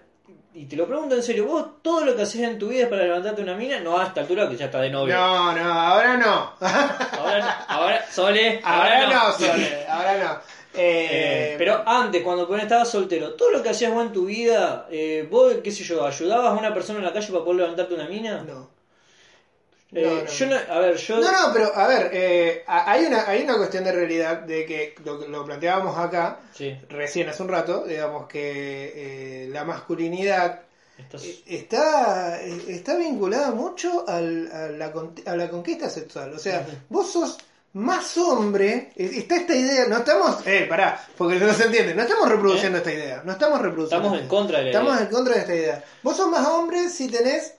[0.54, 2.90] y te lo pregunto en serio, vos todo lo que haces en tu vida es
[2.90, 5.16] para levantarte una mina, no a esta altura que ya está de novio.
[5.16, 6.54] No, no, ahora no.
[6.60, 10.32] Ahora, no, ahora, Sole, ahora ahora, no, Sole, ahora no.
[10.76, 11.10] Eh,
[11.54, 15.28] Eh, pero antes, cuando estabas soltero, todo lo que hacías vos en tu vida, eh,
[15.30, 18.08] vos, qué sé yo, ayudabas a una persona en la calle para poder levantarte una
[18.08, 18.44] mina.
[18.44, 18.83] no.
[19.96, 20.56] Eh, No, no, yo no.
[20.56, 21.20] no, a ver, yo.
[21.20, 24.96] No, no, pero a ver, eh, hay, una, hay una cuestión de realidad de que
[25.06, 30.62] lo, lo planteábamos acá Sí, recién hace un rato, digamos que eh, la masculinidad
[30.98, 36.34] estás- está, está vinculada mucho al- a, la, con- a la conquista sexual.
[36.34, 37.38] O sea, vos sos
[37.74, 42.30] más hombre, está esta idea, no estamos, eh, pará, porque no se entiende, no estamos
[42.30, 44.08] reproduciendo esta idea, no estamos reproduciendo.
[44.08, 45.04] Estamos esta en contra de la Estamos idea.
[45.06, 45.84] en contra de esta idea.
[46.04, 47.56] Vos sos más hombre si tenés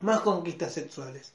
[0.00, 1.32] más conquistas sexuales.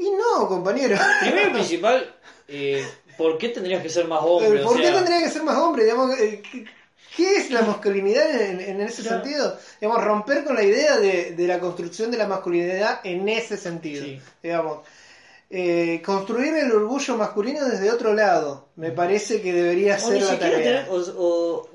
[0.00, 0.96] Y no, compañero.
[1.20, 2.14] Primero y principal,
[2.48, 2.86] eh,
[3.18, 4.48] ¿por qué tendrías que ser más hombre?
[4.60, 5.84] Eh, O ¿Por qué sea, tendría que ser más hombre?
[5.84, 6.64] Digamos, eh, ¿qué,
[7.16, 9.22] qué es la masculinidad en, en ese Claro.
[9.22, 9.58] sentido?
[9.80, 14.04] Digamos, romper con la idea de, de la construcción de la masculinidad en ese sentido.
[14.04, 14.20] Sí.
[14.42, 14.78] Digamos,
[15.52, 18.68] eh, construir el orgullo masculino desde otro lado.
[18.76, 20.56] Me parece que debería o ser ni la tarea.
[20.58, 21.68] tener- o- o-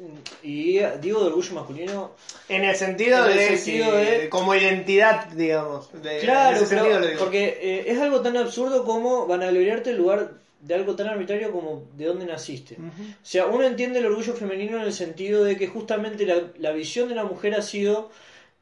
[0.43, 2.11] y digo de orgullo masculino,
[2.47, 5.89] En el sentido, En el de, sentido que- de- como identidad, digamos.
[6.01, 7.19] De- en Claro, ese sentido lo pero digo.
[7.19, 10.31] porque eh, es algo tan absurdo como van a liberarte el lugar
[10.61, 12.75] de algo tan arbitrario como de dónde naciste.
[12.75, 16.71] O sea, uno entiende el orgullo femenino en el sentido de que justamente la, la
[16.71, 18.09] visión de la mujer ha sido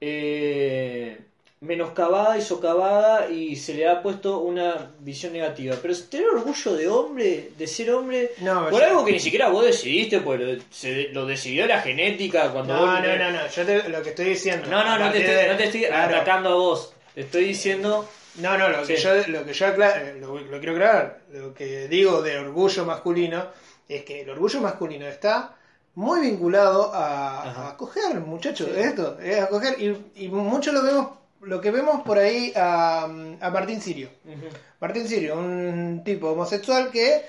[0.02, 1.20] eh,
[1.64, 5.76] menoscabada y socavada y se le ha puesto una visión negativa.
[5.82, 9.48] Pero tener orgullo de hombre, de ser hombre, No, por yo- algo que ni siquiera
[9.50, 12.90] vos decidiste, pues lo, se- lo decidió la genética cuando No, vos...
[13.02, 14.68] no, no, no, yo te- lo que estoy diciendo.
[14.70, 16.16] No, no, no te estoy, de- no te estoy Claro.
[16.18, 16.94] atacando a vos.
[17.16, 18.08] Te estoy diciendo...
[18.36, 19.04] No, no, lo que Sí.
[19.04, 22.84] yo, lo que yo acla- eh, lo, lo quiero aclarar, lo que digo de orgullo
[22.84, 23.46] masculino
[23.88, 25.56] es que el orgullo masculino está
[25.96, 28.80] muy vinculado a, a coger, muchachos, Sí.
[28.82, 31.08] esto, es a coger, y, y mucho lo vemos,
[31.46, 34.10] lo que vemos por ahí a, a Martín Sirio.
[34.26, 34.48] Ujú.
[34.80, 37.24] Martín Sirio, un tipo homosexual que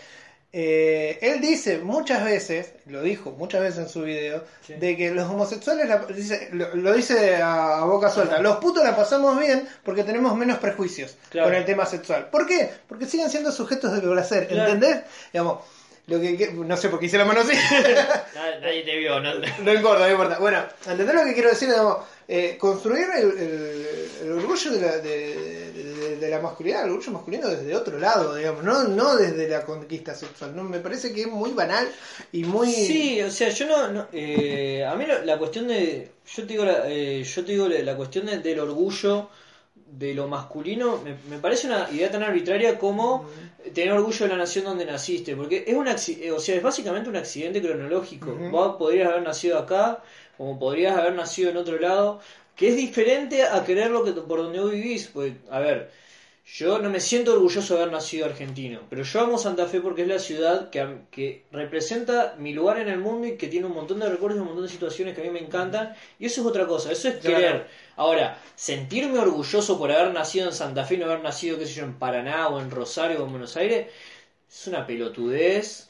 [0.57, 4.75] eh, él dice muchas veces, lo dijo muchas veces en su video, Sí.
[4.75, 8.85] de que los homosexuales, la- dice- lo, lo dice a, a boca suelta, los putos
[8.85, 11.49] la pasamos bien porque tenemos menos prejuicios Claro.
[11.49, 12.29] con el tema sexual.
[12.31, 12.71] ¿Por qué?
[12.89, 14.73] Porque siguen siendo sujetos de placer, Claro.
[14.73, 15.03] ¿entendés?
[15.33, 15.59] Digamos,
[16.07, 17.53] lo que, que- no sé por qué hice la mano así.
[18.61, 19.35] Nadie, te vio, ¿no?
[19.63, 20.39] No importa, no importa.
[20.39, 21.69] Bueno, ¿entendés lo que quiero decir?
[21.69, 26.91] Digamos, eh, construir el, el- el orgullo de la, de, de- de la masculinidad, el
[26.91, 30.55] orgullo masculino desde otro lado, digamos, no, no desde la conquista sexual.
[30.57, 30.63] ¿no?
[30.65, 31.89] Me parece que es muy banal
[32.33, 32.71] y muy...
[32.73, 36.49] Sí, o sea, yo no, no, eh, a mí lo- la cuestión de, yo te
[36.49, 39.29] digo, la, eh, yo te digo la, la cuestión de- del orgullo
[39.75, 43.29] de lo masculino, me, me parece una idea tan arbitraria como
[43.73, 47.09] tener orgullo de la nación donde naciste, porque es un eh, o sea, es básicamente
[47.09, 48.35] un accidente cronológico.
[48.51, 50.03] Vos podrías haber nacido acá,
[50.37, 52.21] como podrías haber nacido en otro lado,
[52.57, 55.91] que es diferente a querer lo que por donde vos vivís, pues, a ver,
[56.47, 60.03] yo no me siento orgulloso de haber nacido argentino, pero yo amo Santa Fe porque
[60.03, 63.73] es la ciudad que, que representa mi lugar en el mundo y que tiene un
[63.73, 65.95] montón de recuerdos y un montón de situaciones que a mí me encantan.
[66.19, 67.37] Y eso es otra cosa, eso es Claro.
[67.37, 67.67] querer.
[67.97, 71.73] Ahora, sentirme orgulloso por haber nacido en Santa Fe y no haber nacido, qué sé
[71.75, 73.87] yo, en Paraná o en Rosario o en Buenos Aires,
[74.51, 75.89] es una pelotudez.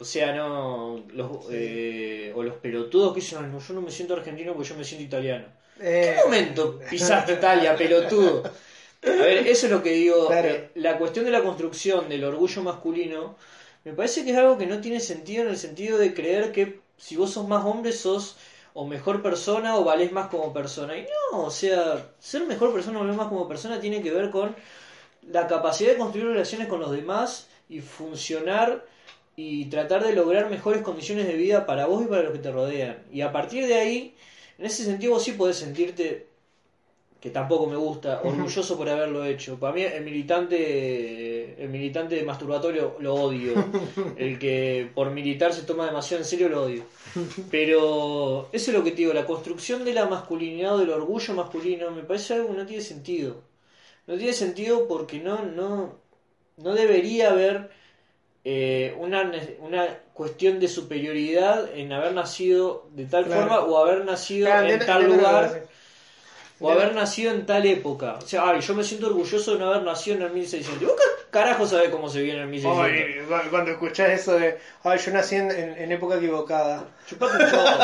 [0.00, 1.04] O sea, no.
[1.12, 4.68] Los, eh, o los pelotudos que dicen, "Ay, no, yo no me siento argentino porque
[4.70, 5.46] yo me siento italiano.
[5.80, 8.42] Eh, ¿En qué momento pisaste Italia, pelotudo?
[9.04, 10.26] A ver, eso es lo que digo.
[10.26, 10.48] Claro.
[10.48, 13.36] eh, la cuestión de la construcción del orgullo masculino
[13.84, 16.80] me parece que es algo que no tiene sentido en el sentido de creer que
[16.96, 18.36] si vos sos más hombre sos
[18.74, 20.96] o mejor persona o valés más como persona.
[20.96, 24.30] Y no, o sea, ser mejor persona o valer más como persona tiene que ver
[24.30, 24.54] con
[25.22, 28.86] la capacidad de construir relaciones con los demás y funcionar
[29.36, 32.52] y tratar de lograr mejores condiciones de vida para vos y para los que te
[32.52, 33.04] rodean.
[33.12, 34.16] Y a partir de ahí,
[34.58, 36.27] en ese sentido vos sí podés sentirte,
[37.20, 39.58] que tampoco me gusta, orgulloso por haberlo hecho.
[39.58, 43.52] Para mí el militante, el militante masturbatorio lo odio.
[44.16, 46.84] El que por militar se toma demasiado en serio lo odio.
[47.50, 51.34] Pero eso es lo que te digo, la construcción de la masculinidad o del orgullo
[51.34, 53.42] masculino me parece algo que no tiene sentido.
[54.06, 55.96] No tiene sentido porque no, no,
[56.56, 57.70] no debería haber
[58.44, 59.30] eh, una,
[59.60, 63.40] una cuestión de superioridad en haber nacido de tal Claro.
[63.42, 65.67] forma o haber nacido Claro, en tal lugar.
[66.60, 68.18] O haber nacido en tal época.
[68.22, 70.82] O sea, ay, yo me siento orgulloso de no haber nacido en el 1600.
[70.82, 70.94] ¿Y ¿Vos
[71.30, 73.30] carajo sabés cómo se viene en el 1600?
[73.30, 76.84] Ay, cu- cuando escuchás eso de, ay, yo nací en, en- en época equivocada.
[77.08, 77.78] Chupate un choto.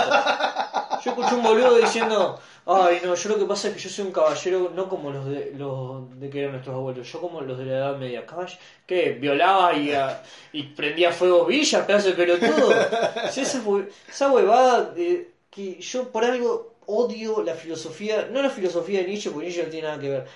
[1.04, 4.06] Yo escuché un boludo diciendo, ay no, yo lo que pasa es que yo soy
[4.06, 7.58] un caballero no como los de los de que eran nuestros abuelos, yo como los
[7.58, 8.24] de la Edad Media.
[8.24, 8.48] Caball
[8.86, 9.10] ¿Qué?
[9.20, 10.22] ¿Violaba y, a-
[10.52, 12.68] y prendía fuego villas, pedazo de pelotudo?
[12.68, 13.60] O sea, esa,
[14.08, 19.30] esa huevada de que yo por algo odio la filosofía, no la filosofía de Nietzsche,
[19.30, 20.26] porque Nietzsche no tiene nada que ver.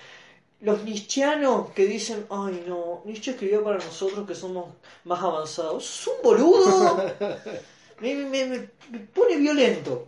[0.61, 4.73] Los nietzscheanos que dicen, ay no, Nietzsche escribió para nosotros que somos
[5.05, 6.01] más avanzados.
[6.01, 7.01] ¡Es un boludo!
[8.01, 10.05] me, me- me- me pone violento.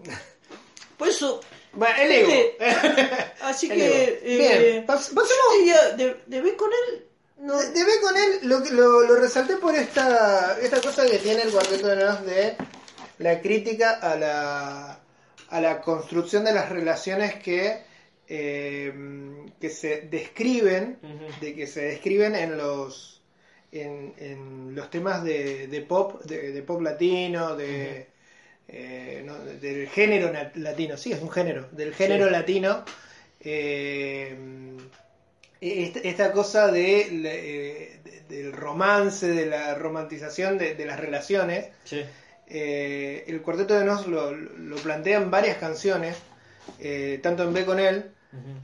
[0.98, 1.40] Por eso,
[1.74, 2.32] Bueno, el ego.
[2.32, 2.66] Este,
[3.42, 4.20] así El que, ego.
[4.24, 4.38] eh,
[4.72, 5.14] Bien, pasemos-
[5.98, 7.06] de, de con él,
[7.40, 11.18] no, De, de ver con él, lo, lo, lo resalté por esta, esta cosa que
[11.20, 12.56] tiene el Cuarteto de Nos de
[13.20, 15.00] la crítica a la,
[15.52, 17.78] a la construcción de las relaciones que,
[18.28, 18.94] eh,
[19.60, 20.98] que se describen,
[21.42, 23.22] de que se describen en los
[23.74, 28.08] en, en los temas de, de pop, de, de pop latino, de,
[28.68, 32.32] eh, no, del género latino, sí, es un género, del género Sí.
[32.32, 32.84] latino.
[33.40, 34.36] eh,
[35.62, 42.04] esta, esta cosa de, del romance, de la romantización de, de las relaciones, Sí.
[42.54, 46.18] Eh, el Cuarteto de Nos lo, lo plantea en varias canciones,
[46.80, 48.12] eh, tanto en B con él,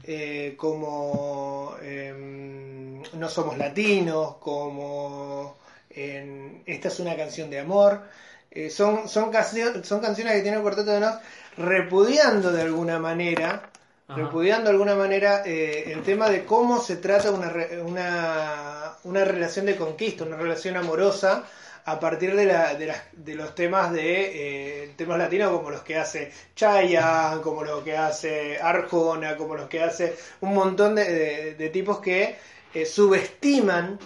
[0.04, 5.56] eh, como em, No Somos Latinos, como
[5.90, 8.02] en Esta es una canción de amor.
[8.50, 11.16] Eh, son, son, cancio- son canciones que tiene el Cuarteto de Nos
[11.56, 13.70] repudiando de alguna manera,
[14.06, 14.20] Ajá.
[14.20, 19.66] repudiando de alguna manera el tema de cómo se trata una, re- una, una relación
[19.66, 21.44] de conquista, una relación amorosa
[21.90, 25.82] a partir de, la, de, las- de los temas de eh, temas latinos como los
[25.82, 31.04] que hace Chayanne, como los que hace Arjona, como los que hace un montón de,
[31.04, 32.36] de- de tipos que
[32.74, 33.98] eh, subestiman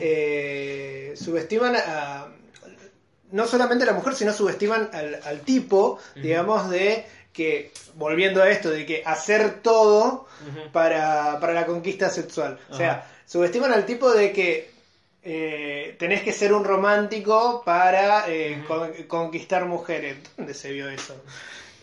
[0.00, 2.28] eh, subestiman a
[3.32, 8.50] no solamente a la mujer, sino subestiman al, al tipo, digamos, de que, volviendo a
[8.50, 10.26] esto, de que hacer todo
[10.70, 12.58] para, para la conquista sexual.
[12.68, 14.70] O sea, subestiman al tipo de que
[15.24, 20.16] eh, tenés que ser un romántico para eh, con- conquistar mujeres.
[20.36, 21.14] ¿Dónde se vio eso?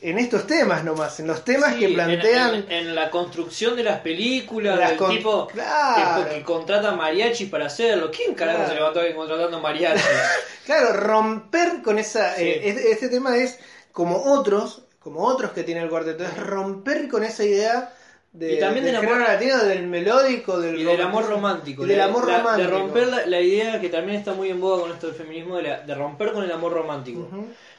[0.01, 2.55] En estos temas nomás, en los temas Sí, que en- plantean...
[2.55, 6.23] En, en la construcción de las películas, Las del con- tipo Claro.
[6.29, 8.09] que, que contrata mariachi para hacerlo.
[8.09, 8.69] ¿Quién carajo Claro.
[8.71, 10.01] se levantó ahí contratando mariachi?
[10.65, 12.35] Claro, romper con esa.
[12.35, 12.43] Sí.
[12.43, 13.59] eh, este, este tema es
[13.91, 17.93] como otros, como otros que tiene el cuarteto, es romper con esa idea
[18.31, 21.83] de, Y también del amor- latino, del melódico, del y del amor romántico.
[21.83, 22.69] y del amor la- romántico.
[22.69, 25.57] De romper la, la idea que también está muy en boga con esto del feminismo,
[25.57, 27.27] de, la- de romper con el amor romántico.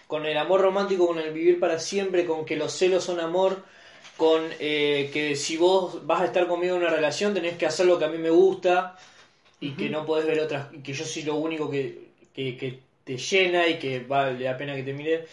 [0.07, 3.63] Con el amor romántico, con el vivir para siempre, con que los celos son amor,
[4.17, 7.87] con eh, que si vos vas a estar conmigo en una relación tenés que hacer
[7.87, 8.97] lo que a mí me gusta
[9.61, 12.81] y que no podés ver otras, y que yo soy lo único que, que, que
[13.05, 15.27] te llena y que vale la pena que te mire.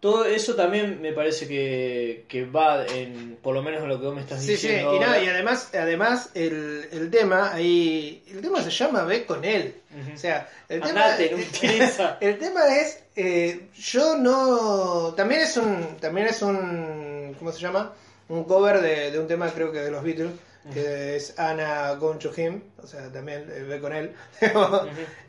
[0.00, 4.06] Todo eso también me parece que, que va en, por lo menos en lo que
[4.06, 4.96] vos me estás Sí, sí, diciendo.
[4.96, 9.44] y, nada, y además, además el, el tema ahí, el tema se llama Ve con
[9.44, 9.74] él.
[10.14, 11.28] O sea, el Andate,
[11.60, 17.60] tema, el tema es, eh, yo no, también es un, también es un, ¿cómo se
[17.60, 17.92] llama?
[18.30, 20.32] Un cover de, de un tema creo que de los Beatles,
[20.72, 24.12] que es Anna Gone to Him, o sea, también eh, ve con él.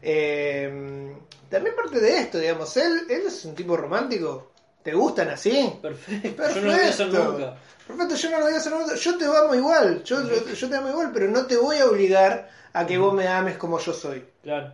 [0.01, 1.11] Eh,
[1.49, 4.50] también parte de esto, digamos, él, él es un tipo romántico,
[4.83, 5.73] ¿te gustan así?
[5.81, 6.43] Perfecto.
[6.55, 7.55] Yo no lo voy a hacer nunca.
[7.87, 8.95] Perfecto, yo no lo voy a hacer nunca.
[8.95, 11.85] Yo te amo igual, yo, yo, yo te amo igual, pero no te voy a
[11.87, 14.23] obligar a que vos me ames como yo soy.
[14.43, 14.73] Claro.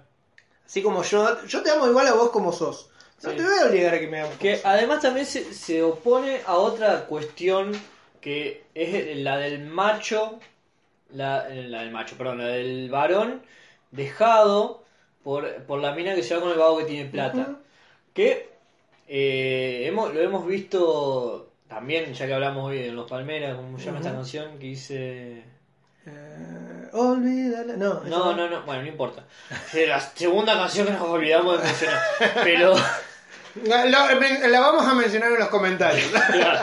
[0.66, 2.90] Así como yo, yo te amo igual a vos como sos.
[3.24, 3.38] No Sí.
[3.38, 4.30] te voy a obligar a que me ames.
[4.32, 7.72] como Que además también se, se opone a otra cuestión
[8.22, 10.40] que es la del macho,
[11.14, 13.42] la, la del macho, perdón, la del varón
[13.92, 14.84] dejado
[15.24, 17.56] por, por la mina que se va con el vago que tiene plata.
[18.14, 18.50] Que
[19.08, 23.86] eh, hemos, lo hemos visto también, ya que hablamos hoy en Los Palmeras, ¿cómo se
[23.86, 24.58] llama esta canción?
[24.60, 25.44] Que dice...
[26.06, 27.74] Eh, olvídala.
[27.76, 29.24] No, No, no, no, bueno, no importa.
[29.74, 32.00] Es la segunda canción que nos olvidamos de mencionar.
[32.44, 32.76] Pero...
[33.64, 34.14] La, la-
[34.48, 36.10] la vamos a mencionar en los comentarios.
[36.32, 36.60] Claro.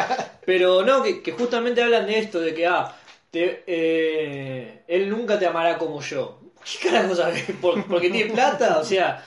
[0.47, 2.95] Pero no, que, que justamente hablan de esto, de que, ah,
[3.31, 6.41] te- eh, él nunca te amará como yo.
[6.81, 7.45] ¿Qué carajo sabes?
[7.61, 8.79] ¿Por- ¿Porque tiene plata?
[8.79, 9.25] O sea,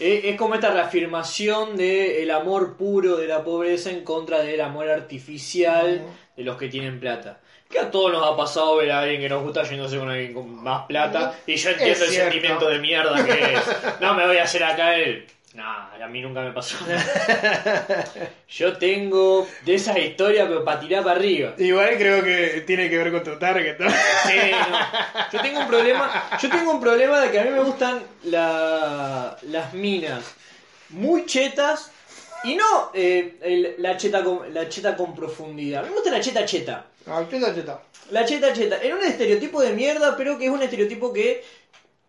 [0.00, 4.88] es, como esta reafirmación del el amor puro de la pobreza en contra del amor
[4.88, 6.02] artificial
[6.36, 7.40] de los que tienen plata.
[7.68, 10.34] Que a todos nos ha pasado ver a alguien que nos gusta yéndose con alguien
[10.34, 11.38] con más plata.
[11.46, 13.76] Y yo entiendo el sentimiento de mierda que es.
[14.00, 15.26] No me voy a hacer acá el.
[15.52, 16.76] Nah, a mí nunca me pasó.
[18.48, 21.54] Yo tengo de esas historias, pero para tirar para arriba.
[21.58, 23.76] Igual creo que tiene que ver con tu target.
[23.78, 23.90] ¿no?
[23.90, 24.78] Sí, no.
[25.32, 26.38] Yo tengo un problema.
[26.40, 30.22] Yo tengo un problema de que a mí me gustan la- las minas
[30.90, 31.90] muy chetas
[32.44, 35.80] y no eh, el- la cheta con, la cheta con profundidad.
[35.80, 36.86] A mí me gusta la cheta cheta.
[37.06, 37.80] Ah, cheta, cheta.
[38.10, 38.78] La cheta cheta.
[38.82, 41.44] En un estereotipo de mierda, pero que es un estereotipo que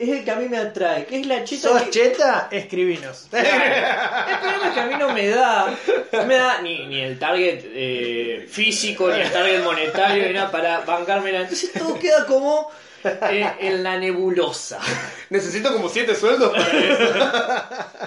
[0.03, 1.05] es el que a mí me atrae.
[1.05, 2.47] Que es la cheta ¿Sos que- cheta?
[2.51, 3.27] Escribinos.
[3.31, 4.27] Claro.
[4.31, 5.77] El problema es que a mí no me da,
[6.11, 10.51] no me da ni, ni el target eh, físico, ni el target monetario, ni nada
[10.51, 11.41] para bancármela.
[11.41, 12.69] Entonces todo queda como
[13.03, 14.79] eh, en la nebulosa.
[15.29, 18.01] Necesito como siete sueldos para eso.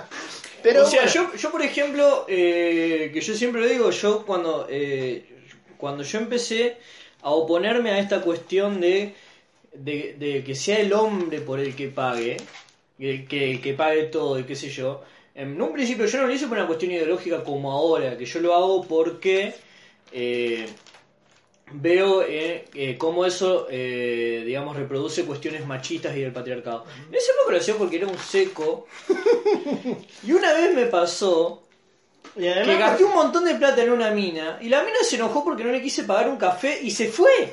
[0.63, 1.31] Pero o sea, bueno.
[1.33, 5.25] yo, yo por ejemplo, eh, que yo siempre lo digo, yo cuando, eh,
[5.77, 6.79] cuando yo empecé
[7.23, 9.15] a oponerme a esta cuestión de,
[9.75, 12.37] de, de que sea el hombre por el que pague,
[12.99, 15.03] que, que, que pague todo y qué sé yo,
[15.35, 18.41] en un principio yo no lo hice por una cuestión ideológica como ahora, que yo
[18.41, 19.55] lo hago porque...
[20.13, 20.67] eh,
[21.73, 26.85] veo eh, eh, cómo eso, eh, digamos, reproduce cuestiones machistas y del patriarcado.
[27.09, 28.87] En ese época lo hacía porque era un seco.
[30.23, 31.63] y una vez me pasó
[32.37, 35.45] Y que gasté un montón de plata en una mina y la mina se enojó
[35.45, 37.31] porque no le quise pagar un café y se fue.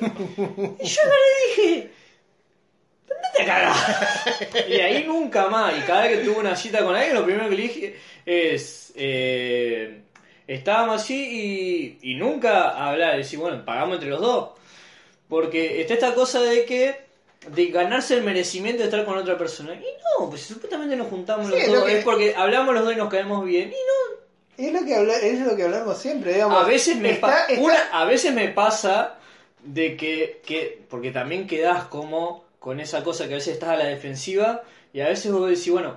[0.80, 1.90] Y yo le dije,
[3.38, 4.68] andate a cagar.
[4.68, 5.76] Y ahí nunca más.
[5.78, 8.92] Y cada vez que tuve una cita con alguien, lo primero que le dije es,
[8.96, 10.02] eh,
[10.46, 14.50] estábamos así y, y nunca hablar, decir, bueno, pagamos entre los dos.
[15.28, 16.96] Porque está esta cosa de que
[17.48, 19.74] de ganarse el merecimiento de estar con otra persona.
[19.74, 19.78] Y
[20.20, 22.96] no, pues supuestamente nos juntamos Sí, los dos, que- es porque hablamos los dos y
[22.96, 23.70] nos caemos bien.
[23.70, 26.62] Y no, es lo que, habla- es lo que hablamos siempre, digamos.
[26.62, 29.16] a veces me está- pa- está- una- a veces me pasa
[29.64, 33.76] de que, que porque también quedás como con esa cosa que a veces estás a
[33.76, 34.62] la defensiva
[34.94, 35.96] y a veces vos decís bueno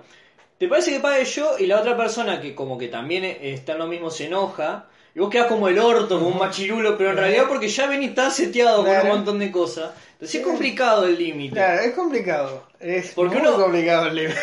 [0.58, 3.78] te parece que pague yo y la otra persona que como que también está en
[3.80, 7.18] lo mismo se enoja y vos quedás como el orto como un machirulo pero en
[7.18, 11.18] realidad porque ya venís tan seteado con un montón de cosas entonces es complicado el
[11.20, 11.56] límite.
[11.56, 12.64] Claro, es complicado.
[12.80, 14.36] Es Porque muy uno- complicado el libro.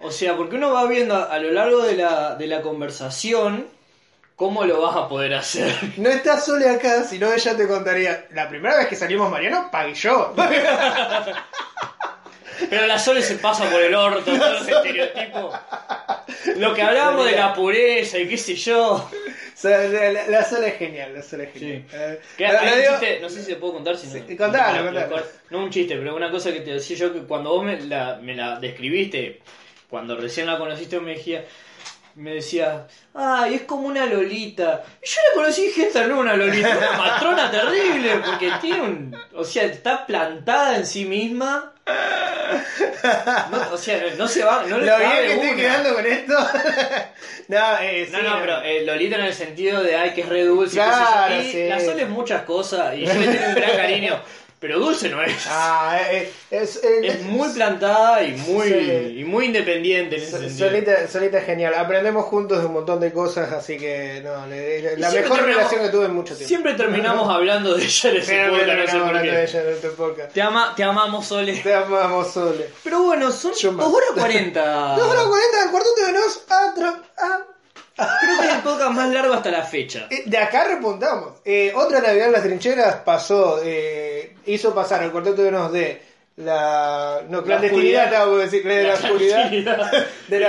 [0.00, 3.66] o sea porque uno va viendo a, a lo largo de la, de la conversación
[4.36, 8.26] cómo lo vas a poder hacer No estás solo acá, si no ella te contaría.
[8.32, 10.34] La primera vez que salimos Mariano, pagué yo.
[12.70, 15.54] Pero la Sole se pasa por el orto, todos los estereotipos.
[16.56, 19.10] Lo que hablábamos de la pureza y qué sé yo.
[19.64, 21.84] La, la, la sola es genial, la sola es genial.
[21.88, 21.96] Sí.
[21.96, 24.12] Eh, Que un digo- chiste, no sé si te puedo contar, si no.
[24.26, 25.16] Sí, contalo, no, contalo.
[25.50, 27.78] no, No un chiste, pero una cosa que te decía yo que cuando vos me
[27.80, 29.40] la, me la describiste,
[29.88, 31.44] cuando recién la conociste, me decía,
[32.14, 34.82] me decía, ay, es como una lolita.
[35.02, 38.50] Y yo la conocí y dije, esta no es una lolita, una matrona terrible, porque
[38.60, 39.16] tiene un.
[39.34, 41.72] O sea, está plantada en sí misma.
[43.50, 45.56] No, o sea, no se va, no le Lo bien que estoy una.
[45.56, 46.34] quedando con esto.
[47.48, 50.28] no, eh, No, sí, no, pero eh, Lolita en el sentido de, ay, que es
[50.28, 50.74] re dulce.
[50.76, 51.68] Claro, y sí.
[51.68, 54.20] la Sol es muchas cosas y yo le tengo un gran cariño,
[54.62, 55.34] pero dulce no es.
[55.48, 59.16] Ah, eh, es, eh, Es muy plantada y muy, Sí.
[59.18, 60.68] y muy independiente en ese sentido.
[60.68, 61.74] Solita, solita es genial.
[61.74, 65.82] Aprendemos juntos de un montón de cosas, así que no, le- le- la mejor relación
[65.82, 66.48] que tuve en mucho tiempo.
[66.48, 69.88] Siempre terminamos hablando de ella en ese Siempre podcast, no sé de ella en este
[69.90, 70.32] podcast.
[70.32, 71.56] Te, ama, te amamos, Sole.
[71.56, 72.70] Te amamos, Sole.
[72.84, 73.86] Pero bueno, son Yo 2 más.
[73.88, 74.96] horas 40.
[74.96, 77.38] 2 horas 40 del cuarteto de nos ah.
[77.94, 80.06] Creo que es el podcast más largo hasta la fecha.
[80.10, 81.34] Eh, De acá repuntamos.
[81.44, 86.02] Eh, otra Navidad en las trincheras pasó, eh, hizo pasar al cuarteto de nos de
[86.36, 88.22] la no, clandestinidad, oscuridad.
[88.24, 89.50] tengo que decir, de la, oscuridad,
[90.28, 90.48] de la-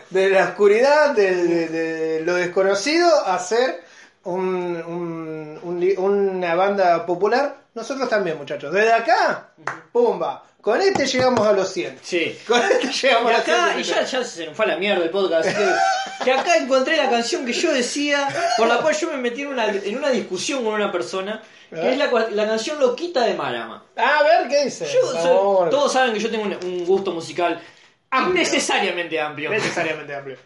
[0.10, 3.82] de la oscuridad, de, de- de lo desconocido, a ser
[4.24, 7.56] un, un- un una banda popular.
[7.74, 8.72] Nosotros también, muchachos.
[8.72, 9.48] Desde acá,
[9.90, 10.44] pumba.
[10.62, 11.98] Con este llegamos a los 100.
[12.02, 12.38] Sí.
[12.46, 13.80] Con este llegamos Y a los acá, 100.
[13.80, 15.48] y ya, ya se nos fue a la mierda el podcast.
[15.50, 19.42] que, que acá encontré la canción que yo decía, por la cual yo me metí
[19.42, 22.08] en una, en una discusión con una persona, que es la,
[22.46, 23.84] canción Loquita de Marama.
[23.96, 24.86] A ver, ¿qué dice?
[24.86, 27.60] Yo soy- todos saben que yo tengo un, un gusto musical
[28.10, 28.34] Amplio.
[28.42, 29.50] necesariamente amplio.
[29.50, 30.36] Necesariamente amplio.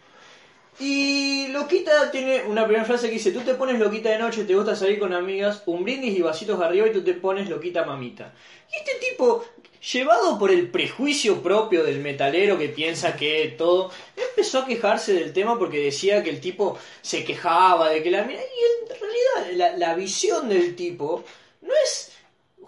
[0.79, 4.53] Y Loquita tiene una primera frase que dice, tú te pones loquita de noche, te
[4.53, 8.31] gusta salir con amigas, un brindis y vasitos arriba y tú te pones loquita mamita.
[8.71, 9.43] Y este tipo,
[9.91, 15.33] llevado por el prejuicio propio del metalero que piensa que todo, empezó a quejarse del
[15.33, 18.39] tema porque decía que el tipo se quejaba de que la mina...
[18.41, 21.23] Y en realidad la, la visión del tipo
[21.61, 22.11] no es,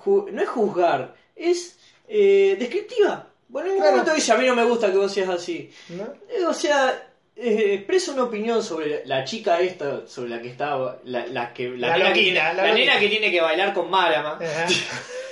[0.06, 3.28] no es juzgar, es eh, descriptiva.
[3.48, 3.98] Bueno, en ningún Claro.
[3.98, 5.72] momento dice, a mí no me gusta que vos seas así.
[5.90, 6.04] ¿No?
[6.30, 11.00] Eh, O sea, eh, expresa una opinión sobre la chica esta, sobre la que estaba,
[11.06, 14.40] la, la que, la, La nena, que la nena que tiene que bailar con Marama.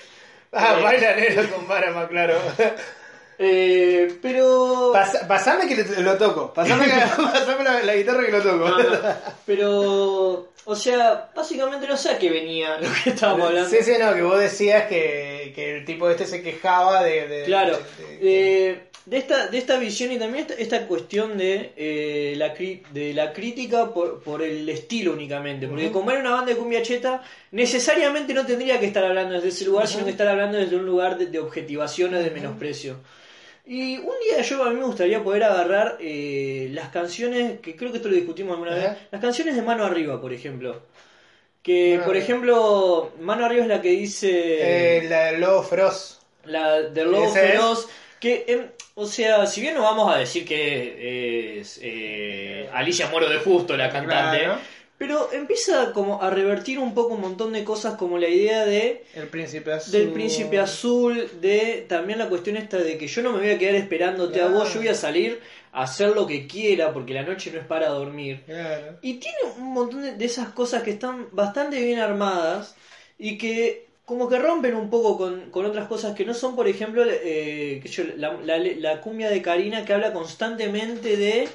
[0.52, 2.36] Ah, baila negro con Marama, claro.
[3.40, 4.90] Eh, pero...
[4.94, 6.54] Pasa- pasame que le- lo toco.
[6.54, 8.68] Pasame, que, pasame la, la guitarra que lo toco.
[8.70, 9.00] No, no,
[9.46, 13.70] pero, o sea, básicamente no sé a qué venía lo que estábamos hablando.
[13.70, 17.28] Sí, sí, no, que vos decías que, que el tipo este se quejaba de...
[17.28, 21.38] de- Claro, de- de- eh, de, esta, de esta visión y también esta, esta cuestión
[21.38, 25.66] de, eh, la, cri- de la crítica por, por el estilo únicamente.
[25.68, 29.48] Porque como era una banda de cumbia cheta, necesariamente no tendría que estar hablando desde
[29.50, 32.98] ese lugar, sino que estar hablando desde un lugar de, de objetivación o de menosprecio.
[33.66, 37.92] Y un día yo a mí me gustaría poder agarrar eh, las canciones, que creo
[37.92, 40.82] que esto lo discutimos alguna vez, las canciones de Mano Arriba, por ejemplo.
[41.64, 42.24] Que, Mano por Arriba.
[42.24, 45.00] ejemplo, Mano Arriba es la que dice...
[45.00, 46.20] eh, la Lobo Feroz.
[46.46, 47.88] La del lobo Ese es.
[48.20, 48.62] Que, em,
[48.96, 53.78] o sea, si bien no vamos a decir que es eh, Alicia Moro de Justo
[53.78, 54.60] la cantante, Claro.
[54.98, 59.04] pero empieza como a revertir un poco un montón de cosas como la idea de
[59.14, 59.92] El príncipe azul.
[59.92, 63.58] del príncipe azul, de también la cuestión esta de que yo no me voy a
[63.60, 65.40] quedar esperándote a vos, yo voy a salir
[65.72, 68.42] a hacer lo que quiera porque la noche no es para dormir.
[68.48, 68.98] Claro.
[69.04, 72.76] Y tiene un montón de esas cosas que están bastante bien armadas
[73.20, 76.66] y que como que rompen un poco con, con otras cosas que no son, por
[76.70, 81.50] ejemplo, eh, que yo, la, la- la cumbia de Karina que habla constantemente de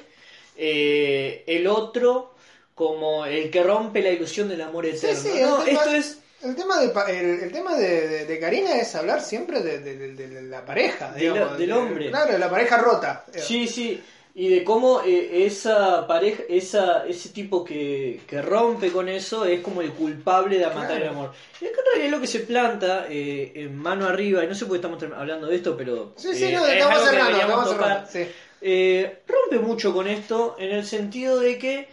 [0.55, 2.35] eh, el otro
[2.75, 5.19] como el que rompe la ilusión del amor eterno.
[5.19, 8.39] sí, No, el tema- esto es El tema de, el, el tema de, de- de
[8.39, 12.09] Karina es hablar siempre de, la pareja, la- digamos, del de- hombre.
[12.11, 13.25] Claro, de la pareja rota.
[13.35, 13.99] Sí, sí.
[14.35, 19.61] Y de cómo eh, esa pareja, esa, ese tipo que, que rompe con eso es
[19.61, 21.31] como el culpable de matar el amor.
[21.61, 24.65] Y acá en realidad lo que se planta eh, en mano arriba, y no sé
[24.65, 27.65] por qué estamos hablando de esto, pero Sí, sí, eh, no, es estamos cerrando, estamos
[27.71, 28.07] tocar.
[28.07, 28.11] cerrando.
[28.11, 28.35] Sí.
[28.61, 31.87] Eh, rompe mucho con esto en el sentido de que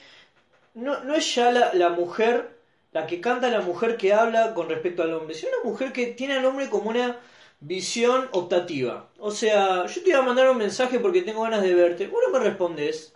[0.74, 2.56] no, no es ya la, la mujer,
[2.92, 6.06] la que canta la mujer que habla con respecto al hombre, sino una mujer que
[6.06, 7.18] tiene al hombre como una
[7.60, 9.08] visión optativa.
[9.18, 12.06] O sea, yo te iba a mandar un mensaje porque tengo ganas de verte.
[12.06, 13.12] Vos no me respondes.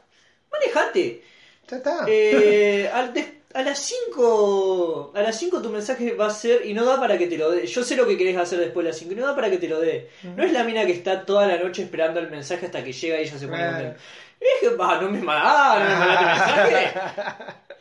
[0.53, 1.23] Manejate.
[1.69, 2.05] Ya está.
[2.07, 3.13] Eh, al
[3.55, 7.17] a las 5 a las 5 tu mensaje va a ser y no da para
[7.17, 7.67] que te lo dé.
[7.67, 9.59] Yo sé lo que querés hacer después de las 5 y no da para que
[9.59, 10.11] te lo dé.
[10.37, 13.19] No es la mina que está toda la noche esperando el mensaje hasta que llega
[13.19, 13.75] y ella se pone Claro.
[13.75, 14.01] contenta.
[14.41, 16.73] Es que, ah, no me, ah, no me mandaste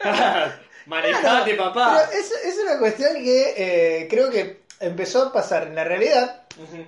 [0.03, 0.59] mensaje.
[0.85, 2.08] Manejate, papá.
[2.09, 6.42] Pero es, es una cuestión que eh, creo que empezó a pasar en la realidad.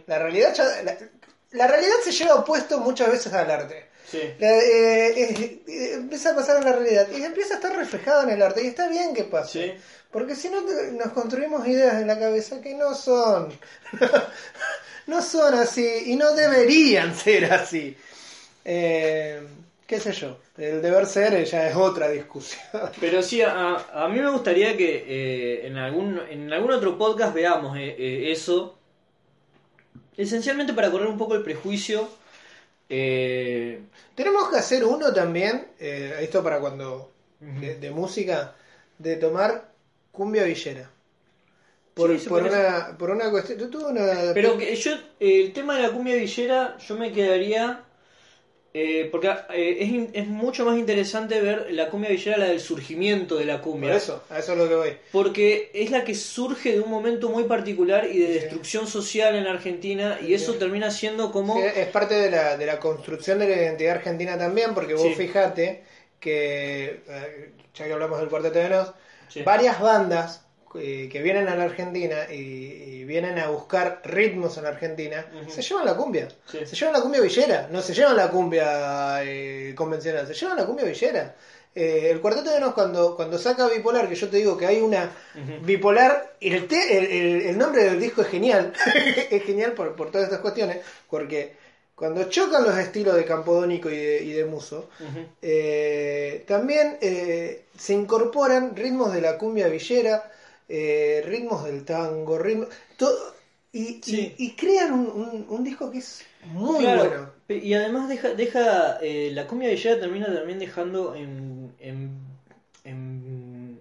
[0.08, 0.98] La realidad, ya- la,
[1.52, 3.88] la realidad se lleva opuesto muchas veces al arte.
[4.10, 4.22] Sí.
[4.40, 8.30] La- eh, eh, empieza a pasar en la realidad y empieza a estar reflejado en
[8.32, 9.52] el arte y está bien que pase.
[9.76, 9.82] Sí.
[10.12, 10.62] Porque si no
[10.94, 13.52] nos construimos ideas en la cabeza que no son,
[15.08, 17.98] no son así y no deberían ser así.
[18.64, 19.42] Eh,
[19.86, 20.40] ¿Qué sé yo?
[20.58, 22.62] El deber ser ya es otra discusión.
[23.00, 27.36] Pero sí, a, a mí me gustaría que eh, en, algún, en algún otro podcast
[27.36, 28.80] veamos eh, eh, eso.
[30.18, 32.08] Esencialmente para correr un poco el prejuicio.
[32.88, 38.56] Tenemos que hacer uno también, esto para cuando, de, de música,
[38.98, 39.72] de tomar
[40.12, 40.90] cumbia villera.
[41.94, 43.58] Por, Sí, por, una, por una cuestión.
[43.60, 44.34] Yo tuve una.
[44.34, 47.85] pero que yo, el tema de la cumbia villera, yo me quedaría.
[48.78, 53.46] Eh, porque eh, es, mucho más interesante ver la cumbia villera, la del surgimiento de
[53.46, 53.96] la Por cumbia.
[53.96, 54.98] eso, a eso es lo que voy.
[55.14, 58.34] Porque es la que surge de un momento muy particular y de Sí.
[58.34, 61.56] destrucción social en Argentina, y eso termina siendo como.
[61.56, 65.16] Sí, es parte de la, de la construcción de la identidad argentina también, porque vos
[65.16, 65.84] fijate
[66.20, 68.92] que, eh, ya que hablamos del Cuarteto de Nos,
[69.46, 70.45] varias bandas
[70.80, 75.26] eh, que vienen a la Argentina y, y vienen a buscar ritmos en la Argentina,
[75.50, 76.28] se llevan la cumbia.
[76.52, 76.60] Sí.
[76.66, 80.66] Se llevan la cumbia villera, no se llevan la cumbia eh, convencional, se llevan la
[80.66, 81.36] cumbia villera.
[81.74, 84.80] Eh, el Cuarteto de Nos cuando, cuando saca Bipolar, que yo te digo que hay
[84.80, 85.12] una
[85.66, 88.72] bipolar, el, te- el, el- el nombre del disco es genial,
[89.30, 90.78] es genial por, por todas estas cuestiones,
[91.10, 91.54] porque
[91.94, 94.90] cuando chocan los estilos de Campodónico y de, y de Muso,
[95.42, 100.32] eh, también eh, se incorporan ritmos de la cumbia villera,
[100.68, 103.34] eh, ritmos del tango, ritmos, todo,
[103.72, 104.34] y, Sí.
[104.38, 107.62] y- y crean un, un- un disco que es muy Claro, bueno.
[107.64, 112.10] y además deja, deja eh, la cumbia villera termina también dejando en, en,
[112.84, 113.80] en-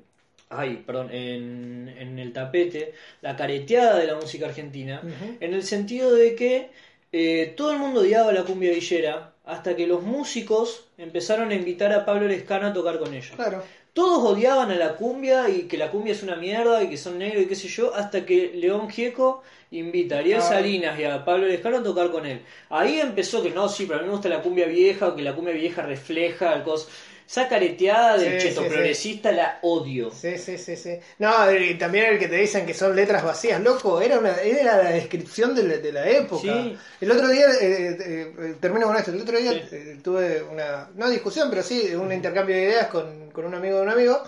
[0.51, 5.03] ay, perdón, en, en el tapete la careteada de la música argentina,
[5.41, 6.71] en el sentido de que
[7.13, 11.93] eh, todo el mundo odiaba la cumbia villera hasta que los músicos empezaron a invitar
[11.93, 13.33] a Pablo Lescano a tocar con ellos.
[13.37, 13.63] Claro.
[13.95, 17.17] Todos odiaban a la cumbia y que la cumbia es una mierda y que son
[17.17, 20.43] negros y qué sé yo, hasta que León Gieco invita a Ariel.
[20.43, 22.43] Salinas y a Pablo Lescano a tocar con él.
[22.71, 25.23] Ahí empezó que no, sí, pero a mí me gusta la cumbia vieja, o que
[25.23, 26.89] la cumbia vieja refleja el cos.
[27.27, 28.73] Esa careteada del Sí, cheto sí, sí.
[28.75, 30.11] progresista la odio.
[30.11, 30.99] Sí, sí, sí, sí.
[31.19, 34.77] No, y también el que te dicen que son letras vacías, loco, era una, era
[34.83, 36.43] la descripción de la, de la época.
[36.43, 36.79] Sí.
[37.01, 40.91] El otro día, eh, eh, eh, termino con esto, el otro día eh, tuve una,
[40.95, 44.23] no discusión, pero sí un intercambio de ideas con, con un amigo de un amigo,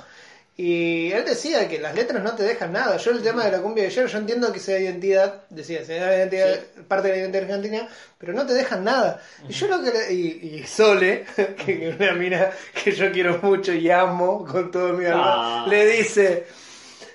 [0.58, 2.96] y él decía que las letras no te dejan nada.
[2.96, 6.16] Yo el tema de la cumbia de ayer, yo entiendo que sea identidad, decía, sea
[6.16, 9.20] identidad, parte de la identidad argentina, pero no te dejan nada.
[9.48, 11.26] Y yo lo que le- y, y Sole,
[11.66, 12.50] que es una mina
[12.82, 15.66] que yo quiero mucho y amo con todo mi alma, Ah.
[15.68, 16.46] le dice,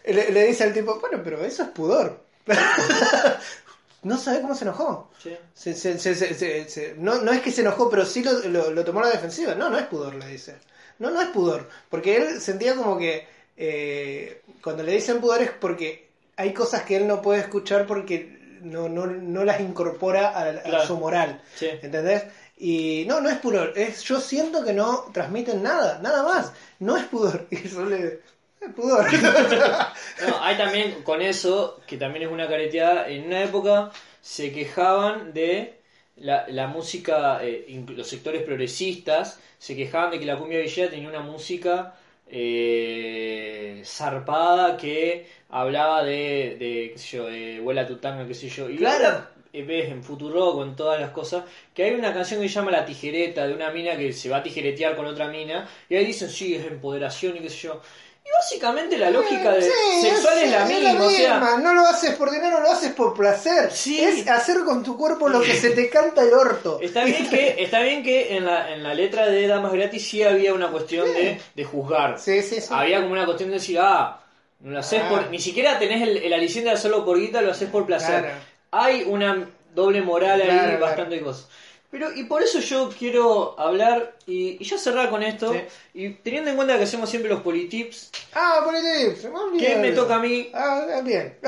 [0.05, 2.21] le, le dice al tipo, bueno, pero eso es pudor.
[4.03, 5.09] no sabe cómo se enojó.
[5.21, 5.35] Sí.
[5.53, 8.33] Se- se- se- se- se- se- no, no es que se enojó, pero sí lo,
[8.49, 9.53] lo- lo tomó a la defensiva.
[9.55, 10.55] No, no es pudor, le dice.
[11.01, 11.67] No, no es pudor.
[11.89, 16.95] Porque él sentía como que eh, cuando le dicen pudor es porque hay cosas que
[16.95, 21.41] él no puede escuchar porque no, no, no las incorpora a, su moral.
[21.55, 21.69] Sí.
[21.81, 22.25] ¿Entendés?
[22.57, 23.73] Y no, no es pudor.
[23.75, 26.53] Es, yo siento que no transmiten nada, nada más.
[26.77, 27.47] No es pudor.
[27.51, 28.19] Y eso le...
[28.61, 29.07] Es pudor.
[30.27, 33.89] No, hay también con eso, que también es una careteada, en una época
[34.21, 35.81] se quejaban de
[36.22, 41.09] la, la música, eh, los sectores progresistas, se quejaban de que la cumbia villera tenía
[41.09, 41.95] una música
[42.27, 48.50] eh, zarpada que hablaba de, de qué sé yo, de vuela tu tanga, qué sé
[48.50, 48.69] yo.
[48.69, 49.27] Y Claro.
[49.53, 51.43] eh, ves en Futuro con todas las cosas
[51.74, 54.38] que hay una canción que se llama La Tijereta de una mina que se va
[54.38, 57.82] a tijeretear con otra mina y ahí dicen sí, es empoderación y qué sé yo.
[58.24, 59.69] Y básicamente la lógica de Sí,
[60.01, 61.58] sexual es, la misma, o sea.
[61.58, 63.72] No lo haces por dinero, lo haces por placer.
[63.72, 64.00] Sí.
[64.00, 66.80] Es hacer con tu cuerpo lo que se te canta el orto.
[66.82, 70.22] Está bien que, está bien que en, la, en la letra de Damas Gratis sí
[70.24, 72.19] había una cuestión de, de juzgar.
[72.19, 72.67] Sí, sí, sí.
[72.69, 74.19] Había como una cuestión de decir, ah,
[74.59, 75.09] no lo haces Ah.
[75.09, 75.30] por.
[75.32, 78.22] Ni siquiera tenés el, el aliciente de hacerlo por guita, lo haces por placer.
[78.22, 78.38] Claro.
[78.72, 80.80] Hay una doble moral ahí, claro.
[80.80, 81.48] bastante cosas.
[81.91, 85.51] Pero, y por eso yo quiero hablar y, y ya cerrar con esto.
[85.53, 85.59] Sí.
[85.93, 89.59] Y teniendo en cuenta que hacemos siempre los politips, Ah, me olvidado.
[89.59, 90.49] ¿qué me toca a mí?
[90.53, 91.37] Ah, bien.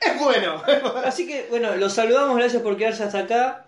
[0.00, 0.62] es bueno.
[1.04, 3.66] Así que, bueno, los saludamos, gracias por quedarse hasta acá.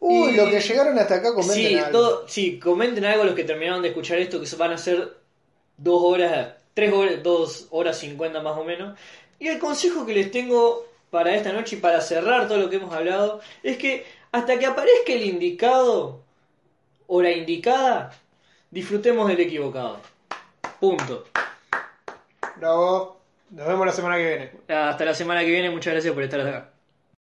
[0.00, 1.90] Uy, Y- los que llegaron hasta acá comenten Sí, algo.
[1.98, 5.16] todo, sí, comenten algo los que terminaron de escuchar esto, que van a ser
[5.76, 8.98] dos horas, tres horas, dos horas cincuenta más o menos.
[9.38, 12.76] Y el consejo que les tengo para esta noche y para cerrar todo lo que
[12.76, 16.22] hemos hablado es que hasta que aparezca el indicado
[17.06, 18.12] o la indicada,
[18.70, 20.00] disfrutemos del equivocado.
[20.80, 21.24] Punto.
[22.56, 23.18] Bravo.
[23.50, 24.80] Nos vemos la semana que viene.
[24.80, 26.70] Hasta la semana que viene, muchas gracias por estar acá.